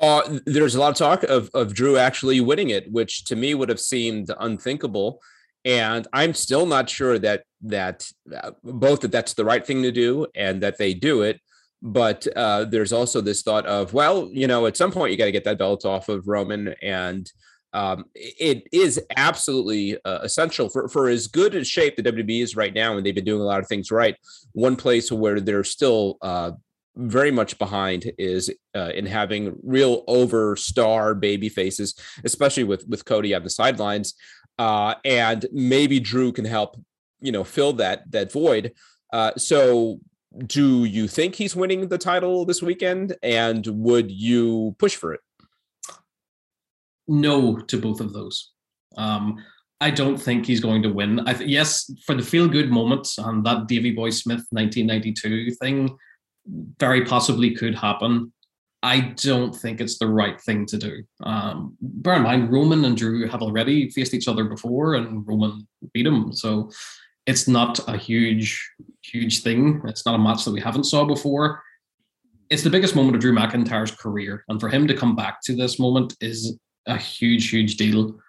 Uh, 0.00 0.38
there's 0.44 0.74
a 0.74 0.80
lot 0.80 0.90
of 0.90 0.96
talk 0.96 1.22
of, 1.24 1.50
of 1.54 1.74
Drew 1.74 1.96
actually 1.96 2.40
winning 2.40 2.70
it, 2.70 2.90
which 2.92 3.24
to 3.24 3.36
me 3.36 3.54
would 3.54 3.68
have 3.68 3.80
seemed 3.80 4.30
unthinkable. 4.38 5.22
And 5.64 6.06
I'm 6.12 6.34
still 6.34 6.66
not 6.66 6.88
sure 6.88 7.18
that 7.18 7.44
that 7.62 8.08
uh, 8.34 8.52
both 8.62 9.00
that 9.00 9.10
that's 9.10 9.34
the 9.34 9.44
right 9.44 9.66
thing 9.66 9.82
to 9.82 9.90
do 9.90 10.26
and 10.34 10.62
that 10.62 10.78
they 10.78 10.94
do 10.94 11.22
it. 11.22 11.40
But 11.82 12.26
uh, 12.36 12.64
there's 12.64 12.92
also 12.92 13.20
this 13.20 13.42
thought 13.42 13.66
of, 13.66 13.92
well, 13.92 14.28
you 14.32 14.46
know, 14.46 14.66
at 14.66 14.76
some 14.76 14.92
point 14.92 15.12
you 15.12 15.18
got 15.18 15.26
to 15.26 15.32
get 15.32 15.44
that 15.44 15.58
belt 15.58 15.84
off 15.84 16.08
of 16.08 16.26
Roman, 16.26 16.74
and 16.82 17.30
um, 17.72 18.06
it 18.14 18.66
is 18.72 19.00
absolutely 19.16 19.98
uh, 20.04 20.20
essential 20.22 20.68
for 20.68 20.88
for 20.88 21.08
as 21.08 21.26
good 21.26 21.54
a 21.54 21.64
shape 21.64 21.96
the 21.96 22.02
WWE 22.02 22.42
is 22.42 22.56
right 22.56 22.72
now, 22.72 22.96
and 22.96 23.04
they've 23.04 23.14
been 23.14 23.24
doing 23.24 23.42
a 23.42 23.44
lot 23.44 23.60
of 23.60 23.68
things 23.68 23.90
right. 23.90 24.16
One 24.52 24.76
place 24.76 25.12
where 25.12 25.40
they're 25.40 25.64
still 25.64 26.16
uh, 26.22 26.52
very 26.96 27.30
much 27.30 27.58
behind 27.58 28.10
is 28.18 28.50
uh, 28.74 28.90
in 28.94 29.06
having 29.06 29.56
real 29.62 30.02
over 30.06 30.56
star 30.56 31.14
baby 31.14 31.48
faces, 31.48 31.94
especially 32.24 32.64
with 32.64 32.86
with 32.88 33.04
Cody 33.04 33.34
on 33.34 33.42
the 33.42 33.50
sidelines, 33.50 34.14
uh, 34.58 34.94
and 35.04 35.46
maybe 35.52 36.00
Drew 36.00 36.32
can 36.32 36.44
help, 36.44 36.76
you 37.20 37.32
know, 37.32 37.44
fill 37.44 37.74
that 37.74 38.10
that 38.12 38.32
void. 38.32 38.72
Uh, 39.12 39.32
so, 39.36 40.00
do 40.46 40.84
you 40.84 41.06
think 41.06 41.34
he's 41.34 41.54
winning 41.54 41.88
the 41.88 41.98
title 41.98 42.44
this 42.44 42.62
weekend, 42.62 43.16
and 43.22 43.66
would 43.66 44.10
you 44.10 44.74
push 44.78 44.96
for 44.96 45.14
it? 45.14 45.20
no 47.08 47.56
to 47.56 47.78
both 47.78 48.00
of 48.00 48.12
those. 48.12 48.52
Um, 48.96 49.44
I 49.80 49.90
don't 49.90 50.16
think 50.16 50.46
he's 50.46 50.60
going 50.60 50.82
to 50.82 50.92
win. 50.92 51.24
Th- 51.24 51.48
yes, 51.48 51.90
for 52.04 52.14
the 52.14 52.22
feel 52.22 52.48
good 52.48 52.70
moments 52.70 53.18
and 53.18 53.44
that 53.44 53.66
Davy 53.66 53.92
Boy 53.92 54.10
Smith 54.10 54.44
1992 54.50 55.52
thing, 55.56 55.96
very 56.78 57.04
possibly 57.04 57.54
could 57.54 57.74
happen. 57.74 58.32
I 58.82 59.00
don't 59.00 59.54
think 59.54 59.80
it's 59.80 59.98
the 59.98 60.06
right 60.06 60.40
thing 60.40 60.66
to 60.66 60.78
do. 60.78 61.02
Um, 61.22 61.76
bear 61.80 62.14
in 62.14 62.22
mind, 62.22 62.52
Roman 62.52 62.84
and 62.84 62.96
Drew 62.96 63.26
have 63.28 63.42
already 63.42 63.90
faced 63.90 64.14
each 64.14 64.28
other 64.28 64.44
before, 64.44 64.94
and 64.94 65.26
Roman 65.26 65.66
beat 65.92 66.06
him. 66.06 66.32
So 66.32 66.70
it's 67.26 67.48
not 67.48 67.80
a 67.88 67.96
huge, 67.96 68.70
huge 69.02 69.42
thing. 69.42 69.82
It's 69.86 70.06
not 70.06 70.14
a 70.14 70.18
match 70.18 70.44
that 70.44 70.52
we 70.52 70.60
haven't 70.60 70.84
saw 70.84 71.04
before. 71.04 71.62
It's 72.48 72.62
the 72.62 72.70
biggest 72.70 72.94
moment 72.94 73.16
of 73.16 73.22
Drew 73.22 73.34
McIntyre's 73.34 73.90
career, 73.90 74.44
and 74.48 74.60
for 74.60 74.68
him 74.68 74.86
to 74.86 74.94
come 74.94 75.16
back 75.16 75.40
to 75.44 75.56
this 75.56 75.80
moment 75.80 76.14
is 76.20 76.56
a 76.86 76.96
huge, 76.96 77.50
huge 77.50 77.76
deal. 77.76 78.20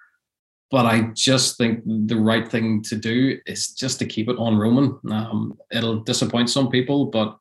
But 0.71 0.85
I 0.85 1.11
just 1.13 1.57
think 1.57 1.83
the 1.85 2.17
right 2.17 2.47
thing 2.47 2.81
to 2.83 2.95
do 2.95 3.37
is 3.45 3.69
just 3.69 3.99
to 3.99 4.05
keep 4.05 4.27
it 4.27 4.37
on 4.39 4.57
Roman. 4.57 4.99
Um, 5.09 5.57
it'll 5.71 6.01
disappoint 6.01 6.49
some 6.49 6.69
people, 6.69 7.05
but 7.05 7.37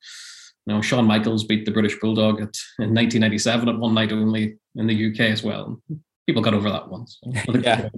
you 0.67 0.75
know, 0.75 0.83
Shawn 0.83 1.07
Michaels 1.07 1.45
beat 1.45 1.65
the 1.65 1.71
British 1.71 1.99
Bulldog 2.01 2.37
at, 2.37 2.55
in 2.79 2.93
1997 2.93 3.69
at 3.69 3.79
one 3.79 3.95
night 3.95 4.13
only 4.13 4.59
in 4.75 4.87
the 4.87 5.11
UK 5.11 5.21
as 5.21 5.43
well. 5.43 5.81
People 6.27 6.43
got 6.43 6.55
over 6.55 6.71
that 6.71 6.89
once. 6.89 7.21
Yeah. 7.63 7.89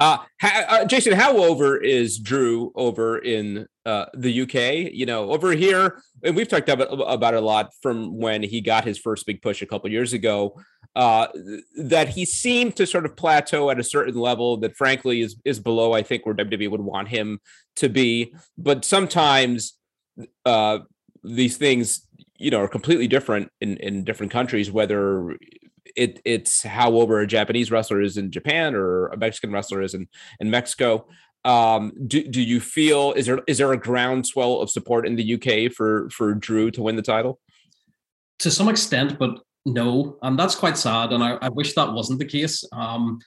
Uh, 0.00 0.18
ha, 0.40 0.64
uh, 0.68 0.84
Jason, 0.84 1.12
how 1.12 1.36
over 1.36 1.76
is 1.76 2.18
Drew 2.18 2.72
over 2.74 3.18
in 3.18 3.68
uh, 3.86 4.06
the 4.14 4.42
UK? 4.42 4.92
You 4.92 5.06
know, 5.06 5.30
over 5.30 5.52
here, 5.52 6.02
and 6.24 6.34
we've 6.34 6.48
talked 6.48 6.68
about, 6.68 6.88
about 6.90 7.34
it 7.34 7.36
a 7.36 7.40
lot 7.40 7.70
from 7.82 8.16
when 8.16 8.42
he 8.42 8.60
got 8.60 8.84
his 8.84 8.98
first 8.98 9.26
big 9.26 9.40
push 9.40 9.62
a 9.62 9.66
couple 9.66 9.88
years 9.92 10.12
ago. 10.12 10.60
Uh, 10.96 11.28
that 11.76 12.08
he 12.08 12.24
seemed 12.24 12.74
to 12.76 12.84
sort 12.84 13.06
of 13.06 13.16
plateau 13.16 13.70
at 13.70 13.78
a 13.78 13.84
certain 13.84 14.16
level 14.16 14.56
that, 14.56 14.76
frankly, 14.76 15.20
is 15.20 15.36
is 15.44 15.60
below 15.60 15.92
I 15.92 16.02
think 16.02 16.26
where 16.26 16.34
WWE 16.34 16.68
would 16.68 16.80
want 16.80 17.06
him 17.06 17.38
to 17.76 17.88
be. 17.88 18.34
But 18.58 18.84
sometimes 18.84 19.78
uh, 20.44 20.80
these 21.22 21.56
things, 21.56 22.06
you 22.38 22.50
know, 22.50 22.60
are 22.60 22.68
completely 22.68 23.08
different 23.08 23.50
in 23.60 23.76
in 23.78 24.04
different 24.04 24.32
countries. 24.32 24.70
Whether 24.70 25.36
it 25.96 26.20
it's 26.24 26.62
how 26.62 26.94
over 26.94 27.20
a 27.20 27.26
Japanese 27.26 27.70
wrestler 27.70 28.00
is 28.00 28.16
in 28.16 28.30
Japan 28.30 28.74
or 28.74 29.08
a 29.08 29.16
Mexican 29.16 29.52
wrestler 29.52 29.82
is 29.82 29.94
in 29.94 30.08
in 30.40 30.50
Mexico. 30.50 31.06
Um, 31.44 31.92
do 32.06 32.22
do 32.22 32.40
you 32.40 32.60
feel 32.60 33.12
is 33.12 33.26
there 33.26 33.40
is 33.46 33.58
there 33.58 33.72
a 33.72 33.76
groundswell 33.76 34.60
of 34.60 34.70
support 34.70 35.06
in 35.06 35.16
the 35.16 35.34
UK 35.34 35.72
for 35.72 36.08
for 36.10 36.34
Drew 36.34 36.70
to 36.70 36.82
win 36.82 36.96
the 36.96 37.02
title? 37.02 37.40
to 38.42 38.50
some 38.50 38.68
extent, 38.68 39.18
but 39.18 39.38
no, 39.64 40.18
and 40.22 40.38
that's 40.38 40.56
quite 40.56 40.76
sad. 40.76 41.12
And 41.12 41.22
I, 41.22 41.38
I 41.40 41.48
wish 41.48 41.74
that 41.74 41.92
wasn't 41.92 42.18
the 42.18 42.24
case. 42.24 42.64
Um, 42.72 43.20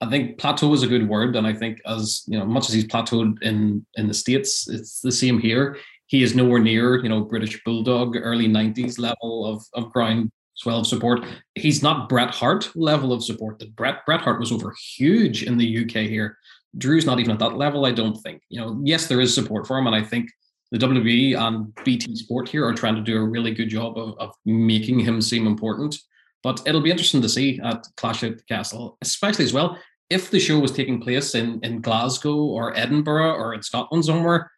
I 0.00 0.08
think 0.08 0.38
plateau 0.38 0.72
is 0.72 0.82
a 0.82 0.88
good 0.88 1.08
word, 1.08 1.36
and 1.36 1.46
I 1.46 1.52
think 1.52 1.80
as 1.86 2.22
you 2.26 2.38
know, 2.38 2.46
much 2.46 2.68
as 2.68 2.74
he's 2.74 2.86
plateaued 2.86 3.40
in 3.42 3.86
in 3.94 4.08
the 4.08 4.14
states, 4.14 4.68
it's 4.68 5.00
the 5.00 5.12
same 5.12 5.38
here. 5.38 5.76
He 6.12 6.22
is 6.22 6.34
nowhere 6.34 6.58
near 6.58 7.02
you 7.02 7.08
know 7.08 7.22
British 7.22 7.58
Bulldog 7.64 8.16
early 8.16 8.46
'90s 8.46 8.98
level 8.98 9.46
of 9.46 9.64
of 9.72 9.90
ground 9.90 10.30
swell 10.54 10.80
of 10.80 10.86
support. 10.86 11.24
He's 11.54 11.82
not 11.82 12.10
Bret 12.10 12.28
Hart 12.28 12.70
level 12.76 13.14
of 13.14 13.24
support. 13.24 13.58
That 13.58 13.74
Bret 13.74 14.04
Bret 14.04 14.20
Hart 14.20 14.38
was 14.38 14.52
over 14.52 14.74
huge 14.94 15.42
in 15.42 15.56
the 15.56 15.78
UK 15.82 16.06
here. 16.14 16.36
Drew's 16.76 17.06
not 17.06 17.18
even 17.18 17.32
at 17.32 17.38
that 17.38 17.56
level. 17.56 17.86
I 17.86 17.92
don't 17.92 18.16
think. 18.16 18.42
You 18.50 18.60
know, 18.60 18.80
yes, 18.84 19.06
there 19.06 19.22
is 19.22 19.34
support 19.34 19.66
for 19.66 19.78
him, 19.78 19.86
and 19.86 19.96
I 19.96 20.02
think 20.02 20.28
the 20.70 20.76
WWE 20.76 21.38
and 21.38 21.74
BT 21.82 22.14
Sport 22.16 22.46
here 22.46 22.66
are 22.66 22.74
trying 22.74 22.96
to 22.96 23.00
do 23.00 23.16
a 23.16 23.24
really 23.24 23.54
good 23.54 23.70
job 23.70 23.96
of, 23.96 24.14
of 24.18 24.34
making 24.44 25.00
him 25.00 25.22
seem 25.22 25.46
important. 25.46 25.96
But 26.42 26.60
it'll 26.66 26.82
be 26.82 26.90
interesting 26.90 27.22
to 27.22 27.28
see 27.28 27.58
at 27.64 27.86
Clash 27.96 28.22
at 28.22 28.36
the 28.36 28.44
Castle, 28.44 28.98
especially 29.00 29.46
as 29.46 29.54
well 29.54 29.78
if 30.10 30.30
the 30.30 30.40
show 30.40 30.58
was 30.58 30.72
taking 30.72 31.00
place 31.00 31.34
in 31.34 31.58
in 31.62 31.80
Glasgow 31.80 32.36
or 32.36 32.76
Edinburgh 32.76 33.32
or 33.32 33.54
in 33.54 33.62
Scotland 33.62 34.04
somewhere. 34.04 34.50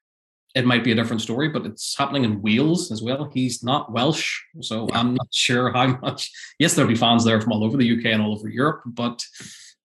It 0.55 0.67
might 0.67 0.85
be 0.85 0.93
a 0.93 0.95
different 0.95 1.23
story, 1.23 1.49
but 1.49 1.67
it's 1.67 1.97
happening 1.99 2.25
in 2.25 2.41
Wales 2.41 2.93
as 2.93 3.03
well. 3.03 3.31
He's 3.35 3.65
not 3.65 3.93
Welsh, 3.93 4.41
so 4.61 4.89
I'm 4.93 5.15
not 5.15 5.27
sure 5.33 5.73
how 5.73 5.99
much. 6.03 6.31
Yes, 6.59 6.75
there'll 6.75 6.89
be 6.89 6.95
fans 6.97 7.25
there 7.25 7.41
from 7.41 7.53
all 7.53 7.65
over 7.65 7.77
the 7.77 7.99
UK 7.99 8.07
and 8.07 8.23
all 8.23 8.33
over 8.33 8.49
Europe, 8.49 8.83
but 8.87 9.25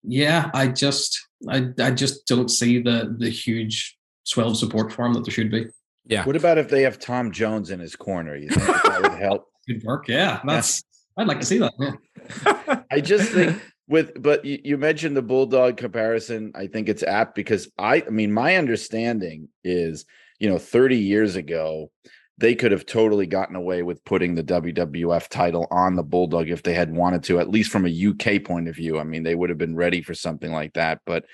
yeah, 0.03 0.51
I 0.53 0.67
just 0.67 1.19
I 1.47 1.69
I 1.79 1.91
just 1.91 2.27
don't 2.27 2.49
see 2.49 2.81
the 2.81 3.15
the 3.17 3.29
huge 3.29 3.97
swell 4.23 4.49
of 4.49 4.57
support 4.57 4.91
for 4.91 5.05
him 5.05 5.13
that 5.13 5.25
there 5.25 5.33
should 5.33 5.51
be. 5.51 5.67
Yeah. 6.05 6.25
What 6.25 6.35
about 6.35 6.57
if 6.57 6.69
they 6.69 6.83
have 6.83 6.99
Tom 6.99 7.31
Jones 7.31 7.69
in 7.69 7.79
his 7.79 7.95
corner? 7.95 8.35
You 8.35 8.49
think 8.49 8.65
that, 8.65 8.83
that 8.83 9.01
would 9.01 9.19
help? 9.19 9.47
Good 9.67 9.83
work. 9.83 10.07
Yeah, 10.07 10.39
that's. 10.45 10.83
I'd 11.17 11.27
like 11.27 11.39
to 11.39 11.45
see 11.45 11.59
that. 11.59 11.73
Yeah. 11.79 12.83
I 12.91 13.01
just 13.01 13.31
think 13.31 13.61
with, 13.87 14.21
but 14.21 14.45
you, 14.45 14.59
you 14.63 14.77
mentioned 14.77 15.17
the 15.17 15.21
bulldog 15.21 15.77
comparison. 15.77 16.53
I 16.55 16.67
think 16.67 16.87
it's 16.87 17.03
apt 17.03 17.35
because 17.35 17.69
I, 17.77 18.03
I 18.07 18.09
mean, 18.09 18.31
my 18.31 18.55
understanding 18.55 19.49
is, 19.63 20.05
you 20.39 20.49
know, 20.49 20.57
30 20.57 20.97
years 20.97 21.35
ago, 21.35 21.91
they 22.37 22.55
could 22.55 22.71
have 22.71 22.85
totally 22.85 23.27
gotten 23.27 23.55
away 23.55 23.83
with 23.83 24.03
putting 24.05 24.33
the 24.33 24.43
WWF 24.43 25.27
title 25.27 25.67
on 25.71 25.95
the 25.95 26.03
bulldog 26.03 26.49
if 26.49 26.63
they 26.63 26.73
had 26.73 26.93
wanted 26.93 27.23
to, 27.23 27.39
at 27.39 27.49
least 27.49 27.69
from 27.69 27.85
a 27.85 28.07
UK 28.07 28.43
point 28.43 28.69
of 28.69 28.75
view. 28.75 28.97
I 28.97 29.03
mean, 29.03 29.23
they 29.23 29.35
would 29.35 29.49
have 29.49 29.57
been 29.57 29.75
ready 29.75 30.01
for 30.01 30.13
something 30.13 30.51
like 30.51 30.73
that. 30.73 31.01
But 31.05 31.25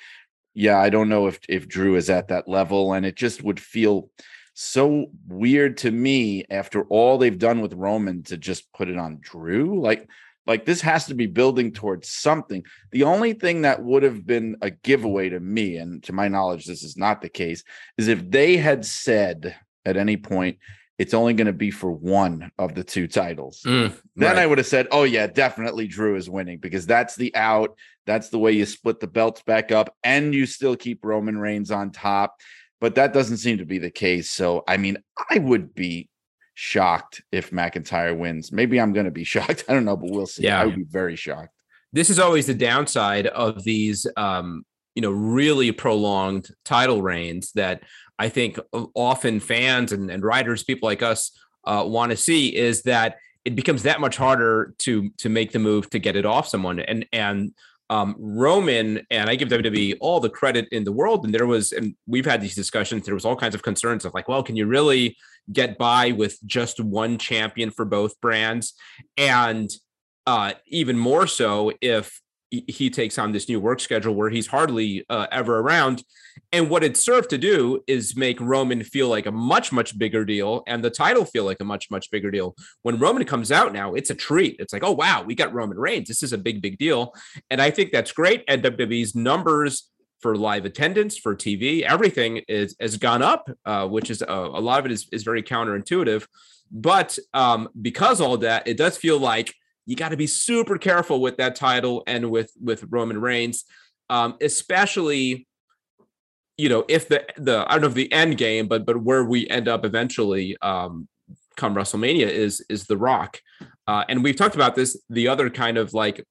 yeah, 0.55 0.79
I 0.79 0.89
don't 0.89 1.09
know 1.09 1.27
if 1.27 1.39
if 1.47 1.67
Drew 1.67 1.95
is 1.95 2.09
at 2.09 2.29
that 2.29 2.47
level, 2.47 2.93
and 2.93 3.05
it 3.05 3.15
just 3.15 3.43
would 3.43 3.59
feel 3.59 4.09
so 4.55 5.07
weird 5.27 5.77
to 5.77 5.91
me 5.91 6.45
after 6.49 6.83
all 6.85 7.17
they've 7.17 7.37
done 7.37 7.59
with 7.61 7.73
Roman 7.73 8.23
to 8.23 8.37
just 8.37 8.71
put 8.73 8.87
it 8.87 8.97
on 8.97 9.19
Drew. 9.21 9.81
Like, 9.81 10.09
like 10.47 10.65
this 10.65 10.81
has 10.81 11.05
to 11.07 11.13
be 11.13 11.27
building 11.27 11.71
towards 11.71 12.09
something. 12.09 12.63
The 12.91 13.03
only 13.03 13.33
thing 13.33 13.63
that 13.63 13.83
would 13.83 14.03
have 14.03 14.25
been 14.25 14.57
a 14.61 14.69
giveaway 14.69 15.29
to 15.29 15.39
me, 15.39 15.77
and 15.77 16.03
to 16.03 16.13
my 16.13 16.27
knowledge, 16.27 16.65
this 16.65 16.83
is 16.83 16.97
not 16.97 17.21
the 17.21 17.29
case, 17.29 17.63
is 17.97 18.07
if 18.07 18.29
they 18.29 18.57
had 18.57 18.85
said 18.85 19.55
at 19.85 19.97
any 19.97 20.17
point, 20.17 20.57
it's 20.97 21.13
only 21.13 21.33
going 21.33 21.47
to 21.47 21.53
be 21.53 21.71
for 21.71 21.91
one 21.91 22.51
of 22.57 22.73
the 22.73 22.83
two 22.83 23.07
titles. 23.07 23.61
Mm, 23.65 23.93
then 24.15 24.35
right. 24.35 24.43
I 24.43 24.45
would 24.45 24.59
have 24.59 24.67
said, 24.67 24.87
oh, 24.91 25.03
yeah, 25.03 25.27
definitely 25.27 25.87
Drew 25.87 26.15
is 26.15 26.29
winning 26.29 26.59
because 26.59 26.85
that's 26.85 27.15
the 27.15 27.35
out. 27.35 27.75
That's 28.05 28.29
the 28.29 28.39
way 28.39 28.53
you 28.53 28.65
split 28.65 28.99
the 28.99 29.07
belts 29.07 29.41
back 29.41 29.71
up 29.71 29.93
and 30.03 30.33
you 30.33 30.45
still 30.45 30.75
keep 30.75 31.03
Roman 31.03 31.37
Reigns 31.37 31.71
on 31.71 31.91
top. 31.91 32.39
But 32.79 32.95
that 32.95 33.13
doesn't 33.13 33.37
seem 33.37 33.57
to 33.57 33.65
be 33.65 33.77
the 33.77 33.91
case. 33.91 34.29
So, 34.29 34.63
I 34.67 34.77
mean, 34.77 34.97
I 35.29 35.39
would 35.39 35.73
be 35.75 36.09
shocked 36.55 37.21
if 37.31 37.51
McIntyre 37.51 38.17
wins. 38.17 38.51
Maybe 38.51 38.79
I'm 38.79 38.93
going 38.93 39.05
to 39.05 39.11
be 39.11 39.23
shocked. 39.35 39.65
I 39.69 39.73
don't 39.73 39.85
know, 39.85 39.95
but 39.95 40.09
we'll 40.09 40.25
see. 40.25 40.43
Yeah. 40.43 40.61
I 40.61 40.65
would 40.65 40.75
be 40.75 40.85
very 40.85 41.15
shocked. 41.15 41.49
This 41.93 42.09
is 42.09 42.19
always 42.19 42.47
the 42.47 42.53
downside 42.53 43.27
of 43.27 43.63
these, 43.63 44.07
um, 44.17 44.65
you 44.95 45.01
know, 45.01 45.11
really 45.11 45.71
prolonged 45.71 46.49
title 46.65 47.01
reigns 47.01 47.51
that 47.53 47.83
I 48.17 48.29
think 48.29 48.57
often 48.93 49.39
fans 49.39 49.91
and, 49.91 50.09
and 50.09 50.23
writers, 50.23 50.63
people 50.63 50.87
like 50.87 51.03
us, 51.03 51.31
uh, 51.65 51.83
want 51.85 52.11
to 52.11 52.17
see 52.17 52.55
is 52.55 52.83
that 52.83 53.17
it 53.43 53.55
becomes 53.55 53.83
that 53.83 53.99
much 53.99 54.17
harder 54.17 54.73
to 54.79 55.09
to 55.17 55.29
make 55.29 55.51
the 55.51 55.59
move 55.59 55.89
to 55.89 55.99
get 55.99 56.15
it 56.15 56.25
off 56.25 56.47
someone. 56.47 56.79
And 56.79 57.05
and 57.11 57.53
um, 57.89 58.15
Roman 58.17 59.05
and 59.11 59.29
I 59.29 59.35
give 59.35 59.49
WWE 59.49 59.97
all 59.99 60.19
the 60.19 60.29
credit 60.29 60.67
in 60.71 60.83
the 60.83 60.91
world. 60.91 61.23
And 61.23 61.33
there 61.33 61.45
was, 61.45 61.71
and 61.71 61.95
we've 62.07 62.25
had 62.25 62.41
these 62.41 62.55
discussions. 62.55 63.05
There 63.05 63.13
was 63.13 63.25
all 63.25 63.35
kinds 63.35 63.53
of 63.53 63.61
concerns 63.61 64.05
of 64.05 64.13
like, 64.13 64.27
well, 64.27 64.41
can 64.41 64.55
you 64.55 64.65
really 64.65 65.15
get 65.51 65.77
by 65.77 66.11
with 66.11 66.37
just 66.45 66.79
one 66.79 67.17
champion 67.17 67.71
for 67.71 67.85
both 67.85 68.19
brands? 68.21 68.73
And 69.17 69.69
uh, 70.27 70.53
even 70.67 70.97
more 70.97 71.27
so 71.27 71.71
if 71.81 72.19
he 72.67 72.89
takes 72.89 73.17
on 73.17 73.31
this 73.31 73.49
new 73.49 73.59
work 73.59 73.79
schedule 73.79 74.15
where 74.15 74.29
he's 74.29 74.47
hardly 74.47 75.05
uh, 75.09 75.27
ever 75.31 75.59
around. 75.59 76.03
And 76.51 76.69
what 76.69 76.83
it 76.83 76.97
served 76.97 77.29
to 77.31 77.37
do 77.37 77.81
is 77.87 78.15
make 78.15 78.39
Roman 78.39 78.83
feel 78.83 79.07
like 79.07 79.25
a 79.25 79.31
much, 79.31 79.71
much 79.71 79.97
bigger 79.97 80.25
deal 80.25 80.63
and 80.67 80.83
the 80.83 80.89
title 80.89 81.25
feel 81.25 81.43
like 81.43 81.59
a 81.59 81.65
much, 81.65 81.89
much 81.89 82.11
bigger 82.11 82.31
deal. 82.31 82.55
When 82.83 82.99
Roman 82.99 83.25
comes 83.25 83.51
out 83.51 83.73
now, 83.73 83.93
it's 83.93 84.09
a 84.09 84.15
treat. 84.15 84.57
It's 84.59 84.73
like, 84.73 84.83
oh, 84.83 84.91
wow, 84.91 85.23
we 85.23 85.35
got 85.35 85.53
Roman 85.53 85.77
Reigns. 85.77 86.07
This 86.07 86.23
is 86.23 86.33
a 86.33 86.37
big, 86.37 86.61
big 86.61 86.77
deal. 86.77 87.13
And 87.49 87.61
I 87.61 87.71
think 87.71 87.91
that's 87.91 88.11
great. 88.11 88.43
And 88.47 88.63
WWE's 88.63 89.15
numbers 89.15 89.89
for 90.25 90.35
live 90.35 90.65
attendance, 90.65 91.15
for 91.15 91.35
TV, 91.35 91.83
everything 91.83 92.37
is 92.47 92.75
has 92.79 92.97
gone 92.97 93.21
up, 93.21 93.47
uh, 93.63 93.87
which 93.87 94.09
is 94.09 94.23
uh, 94.23 94.25
a 94.27 94.59
lot 94.59 94.79
of 94.79 94.87
it 94.87 94.91
is, 94.91 95.07
is 95.11 95.21
very 95.21 95.43
counterintuitive. 95.43 96.25
But 96.71 97.19
um, 97.35 97.69
because 97.79 98.19
all 98.19 98.35
that, 98.37 98.67
it 98.67 98.75
does 98.75 98.97
feel 98.97 99.19
like 99.19 99.53
you 99.85 99.95
got 99.95 100.09
to 100.09 100.17
be 100.17 100.25
super 100.25 100.79
careful 100.79 101.21
with 101.21 101.37
that 101.37 101.55
title 101.55 102.01
and 102.07 102.31
with 102.31 102.51
with 102.59 102.87
Roman 102.89 103.21
Reigns, 103.21 103.65
um, 104.09 104.35
especially 104.41 105.45
you 106.57 106.69
know 106.69 106.85
if 106.87 107.07
the 107.07 107.23
the 107.37 107.63
I 107.67 107.73
don't 107.73 107.81
know 107.81 107.87
if 107.89 107.93
the 107.93 108.11
end 108.11 108.39
game, 108.39 108.67
but 108.67 108.83
but 108.83 108.97
where 108.97 109.23
we 109.23 109.47
end 109.47 109.67
up 109.67 109.85
eventually 109.85 110.57
um, 110.63 111.07
come 111.55 111.75
WrestleMania 111.75 112.29
is 112.29 112.65
is 112.67 112.85
The 112.85 112.97
Rock, 112.97 113.41
uh, 113.85 114.05
and 114.09 114.23
we've 114.23 114.35
talked 114.35 114.55
about 114.55 114.73
this. 114.73 114.99
The 115.07 115.27
other 115.27 115.51
kind 115.51 115.77
of 115.77 115.93
like 115.93 116.25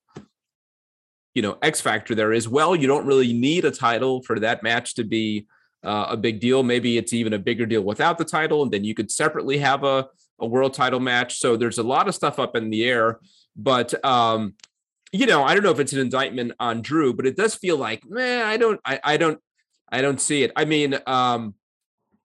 you 1.35 1.43
know 1.43 1.59
X 1.62 1.80
factor 1.80 2.14
there 2.14 2.32
is 2.32 2.49
well, 2.49 2.74
you 2.74 2.87
don't 2.87 3.07
really 3.07 3.32
need 3.32 3.64
a 3.64 3.70
title 3.70 4.22
for 4.22 4.39
that 4.41 4.62
match 4.62 4.95
to 4.95 5.05
be 5.05 5.47
uh, 5.82 6.07
a 6.11 6.16
big 6.16 6.41
deal. 6.41 6.62
Maybe 6.62 6.97
it's 6.97 7.12
even 7.12 7.32
a 7.32 7.39
bigger 7.39 7.66
deal 7.66 7.82
without 7.82 8.18
the 8.18 8.24
title, 8.24 8.62
and 8.62 8.72
then 8.72 8.85
you 8.85 8.95
could 8.95 9.11
separately 9.11 9.59
have 9.59 9.85
a 9.85 10.09
a 10.41 10.47
world 10.47 10.74
title 10.74 11.01
match. 11.01 11.39
So 11.39 11.57
there's 11.57 11.78
a 11.78 11.82
lot 11.82 12.09
of 12.09 12.14
stuff 12.14 12.39
up 12.39 12.57
in 12.57 12.70
the 12.70 12.85
air. 12.85 13.20
But 13.57 14.05
um, 14.05 14.55
you 15.14 15.26
know, 15.26 15.45
I 15.45 15.55
don't 15.55 15.62
know 15.62 15.70
if 15.70 15.78
it's 15.78 15.93
an 15.93 16.01
indictment 16.01 16.53
on 16.59 16.82
Drew, 16.82 17.14
but 17.14 17.24
it 17.24 17.37
does 17.37 17.55
feel 17.55 17.76
like, 17.76 18.05
man, 18.05 18.45
I 18.45 18.57
don't, 18.57 18.80
I, 18.85 18.99
I 19.05 19.16
don't, 19.16 19.39
I 19.89 20.03
don't 20.03 20.20
see 20.20 20.43
it. 20.43 20.51
I 20.57 20.64
mean, 20.64 20.99
um, 21.07 21.55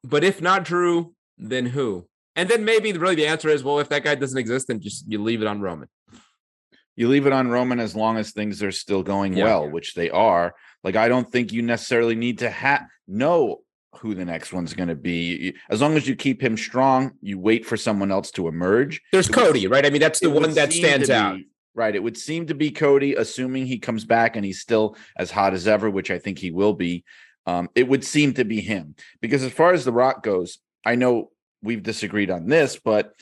but 0.04 0.24
if 0.24 0.42
not 0.42 0.66
Drew, 0.66 1.14
then 1.38 1.68
who? 1.68 2.08
And 2.36 2.50
then 2.50 2.66
maybe 2.66 2.92
really 2.94 3.14
the 3.14 3.28
answer 3.28 3.48
is, 3.48 3.64
well, 3.64 3.78
if 3.78 3.90
that 3.90 4.04
guy 4.04 4.16
doesn't 4.16 4.40
exist, 4.40 4.70
then 4.70 4.80
just 4.80 5.06
you 5.08 5.22
leave 5.22 5.44
it 5.44 5.48
on 5.48 5.62
Roman. 5.62 5.88
You 7.00 7.08
leave 7.08 7.26
it 7.26 7.32
on 7.32 7.48
Roman 7.48 7.80
as 7.80 7.96
long 7.96 8.18
as 8.18 8.32
things 8.32 8.62
are 8.62 8.74
still 8.74 9.04
going 9.04 9.32
yeah. 9.32 9.46
well, 9.46 9.70
which 9.70 9.94
they 9.94 10.10
are. 10.10 10.54
Like 10.84 10.98
I 10.98 11.08
don't 11.08 11.32
think 11.32 11.54
you 11.54 11.62
necessarily 11.62 12.14
need 12.14 12.40
to 12.40 12.50
have 12.50 12.88
know 13.08 13.62
who 14.00 14.16
the 14.16 14.26
next 14.26 14.52
one's 14.52 14.74
going 14.74 14.90
to 14.90 14.96
be. 14.96 15.56
As 15.70 15.80
long 15.80 15.96
as 15.96 16.10
you 16.10 16.18
keep 16.18 16.44
him 16.44 16.58
strong, 16.58 17.14
you 17.22 17.40
wait 17.40 17.66
for 17.66 17.78
someone 17.78 18.12
else 18.12 18.32
to 18.32 18.50
emerge. 18.50 19.02
There's 19.14 19.30
it 19.30 19.32
Cody, 19.32 19.66
would, 19.66 19.74
right? 19.74 19.86
I 19.86 19.92
mean, 19.92 20.02
that's 20.02 20.20
the 20.20 20.30
one 20.30 20.54
that 20.56 20.74
stands 20.74 21.10
out. 21.10 21.38
Be, 21.38 21.48
right. 21.74 21.96
It 21.96 22.04
would 22.04 22.18
seem 22.18 22.48
to 22.48 22.54
be 22.54 22.70
Cody, 22.70 23.16
assuming 23.16 23.66
he 23.66 23.80
comes 23.80 24.04
back 24.04 24.36
and 24.36 24.44
he's 24.44 24.60
still 24.60 24.98
as 25.18 25.32
hot 25.32 25.54
as 25.54 25.70
ever, 25.70 25.90
which 25.90 26.12
I 26.12 26.20
think 26.20 26.38
he 26.38 26.52
will 26.52 26.74
be. 26.74 27.06
Um, 27.46 27.70
it 27.76 27.88
would 27.88 28.04
seem 28.04 28.34
to 28.34 28.44
be 28.44 28.60
him 28.60 28.96
because 29.22 29.44
as 29.44 29.54
far 29.54 29.72
as 29.72 29.86
The 29.86 29.94
Rock 29.94 30.22
goes, 30.22 30.58
I 30.86 30.96
know 30.96 31.32
we've 31.64 31.82
disagreed 31.82 32.30
on 32.30 32.48
this, 32.48 32.78
but 32.78 33.14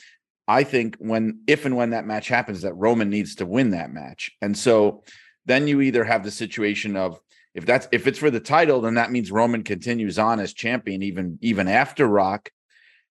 I 0.48 0.64
think 0.64 0.96
when, 0.98 1.42
if 1.46 1.66
and 1.66 1.76
when 1.76 1.90
that 1.90 2.06
match 2.06 2.28
happens, 2.28 2.62
that 2.62 2.74
Roman 2.74 3.10
needs 3.10 3.36
to 3.36 3.46
win 3.46 3.70
that 3.70 3.92
match. 3.92 4.32
And 4.40 4.56
so 4.56 5.04
then 5.44 5.68
you 5.68 5.82
either 5.82 6.04
have 6.04 6.24
the 6.24 6.30
situation 6.30 6.96
of 6.96 7.20
if 7.54 7.66
that's 7.66 7.88
if 7.92 8.06
it's 8.06 8.18
for 8.18 8.30
the 8.30 8.40
title, 8.40 8.80
then 8.80 8.94
that 8.94 9.10
means 9.10 9.32
Roman 9.32 9.64
continues 9.64 10.18
on 10.18 10.40
as 10.40 10.52
champion 10.52 11.02
even 11.02 11.38
even 11.42 11.66
after 11.68 12.06
Rock. 12.06 12.50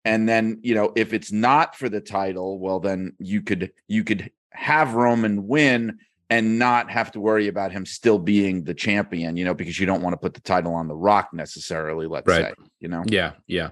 And 0.04 0.28
then, 0.28 0.60
you 0.62 0.74
know, 0.74 0.92
if 0.96 1.12
it's 1.12 1.30
not 1.30 1.76
for 1.76 1.88
the 1.88 2.00
title, 2.00 2.58
well 2.58 2.80
then 2.80 3.12
you 3.18 3.42
could 3.42 3.72
you 3.86 4.02
could 4.02 4.30
have 4.50 4.94
Roman 4.94 5.46
win 5.46 5.98
and 6.30 6.58
not 6.58 6.90
have 6.90 7.10
to 7.12 7.20
worry 7.20 7.48
about 7.48 7.72
him 7.72 7.84
still 7.84 8.18
being 8.18 8.64
the 8.64 8.72
champion, 8.74 9.36
you 9.36 9.44
know, 9.44 9.52
because 9.52 9.78
you 9.78 9.84
don't 9.84 10.00
want 10.00 10.14
to 10.14 10.16
put 10.16 10.32
the 10.34 10.40
title 10.40 10.74
on 10.74 10.88
the 10.88 10.96
rock 10.96 11.34
necessarily, 11.34 12.06
let's 12.06 12.26
right. 12.26 12.44
say, 12.44 12.54
you 12.78 12.88
know. 12.88 13.02
Yeah, 13.06 13.32
yeah. 13.46 13.70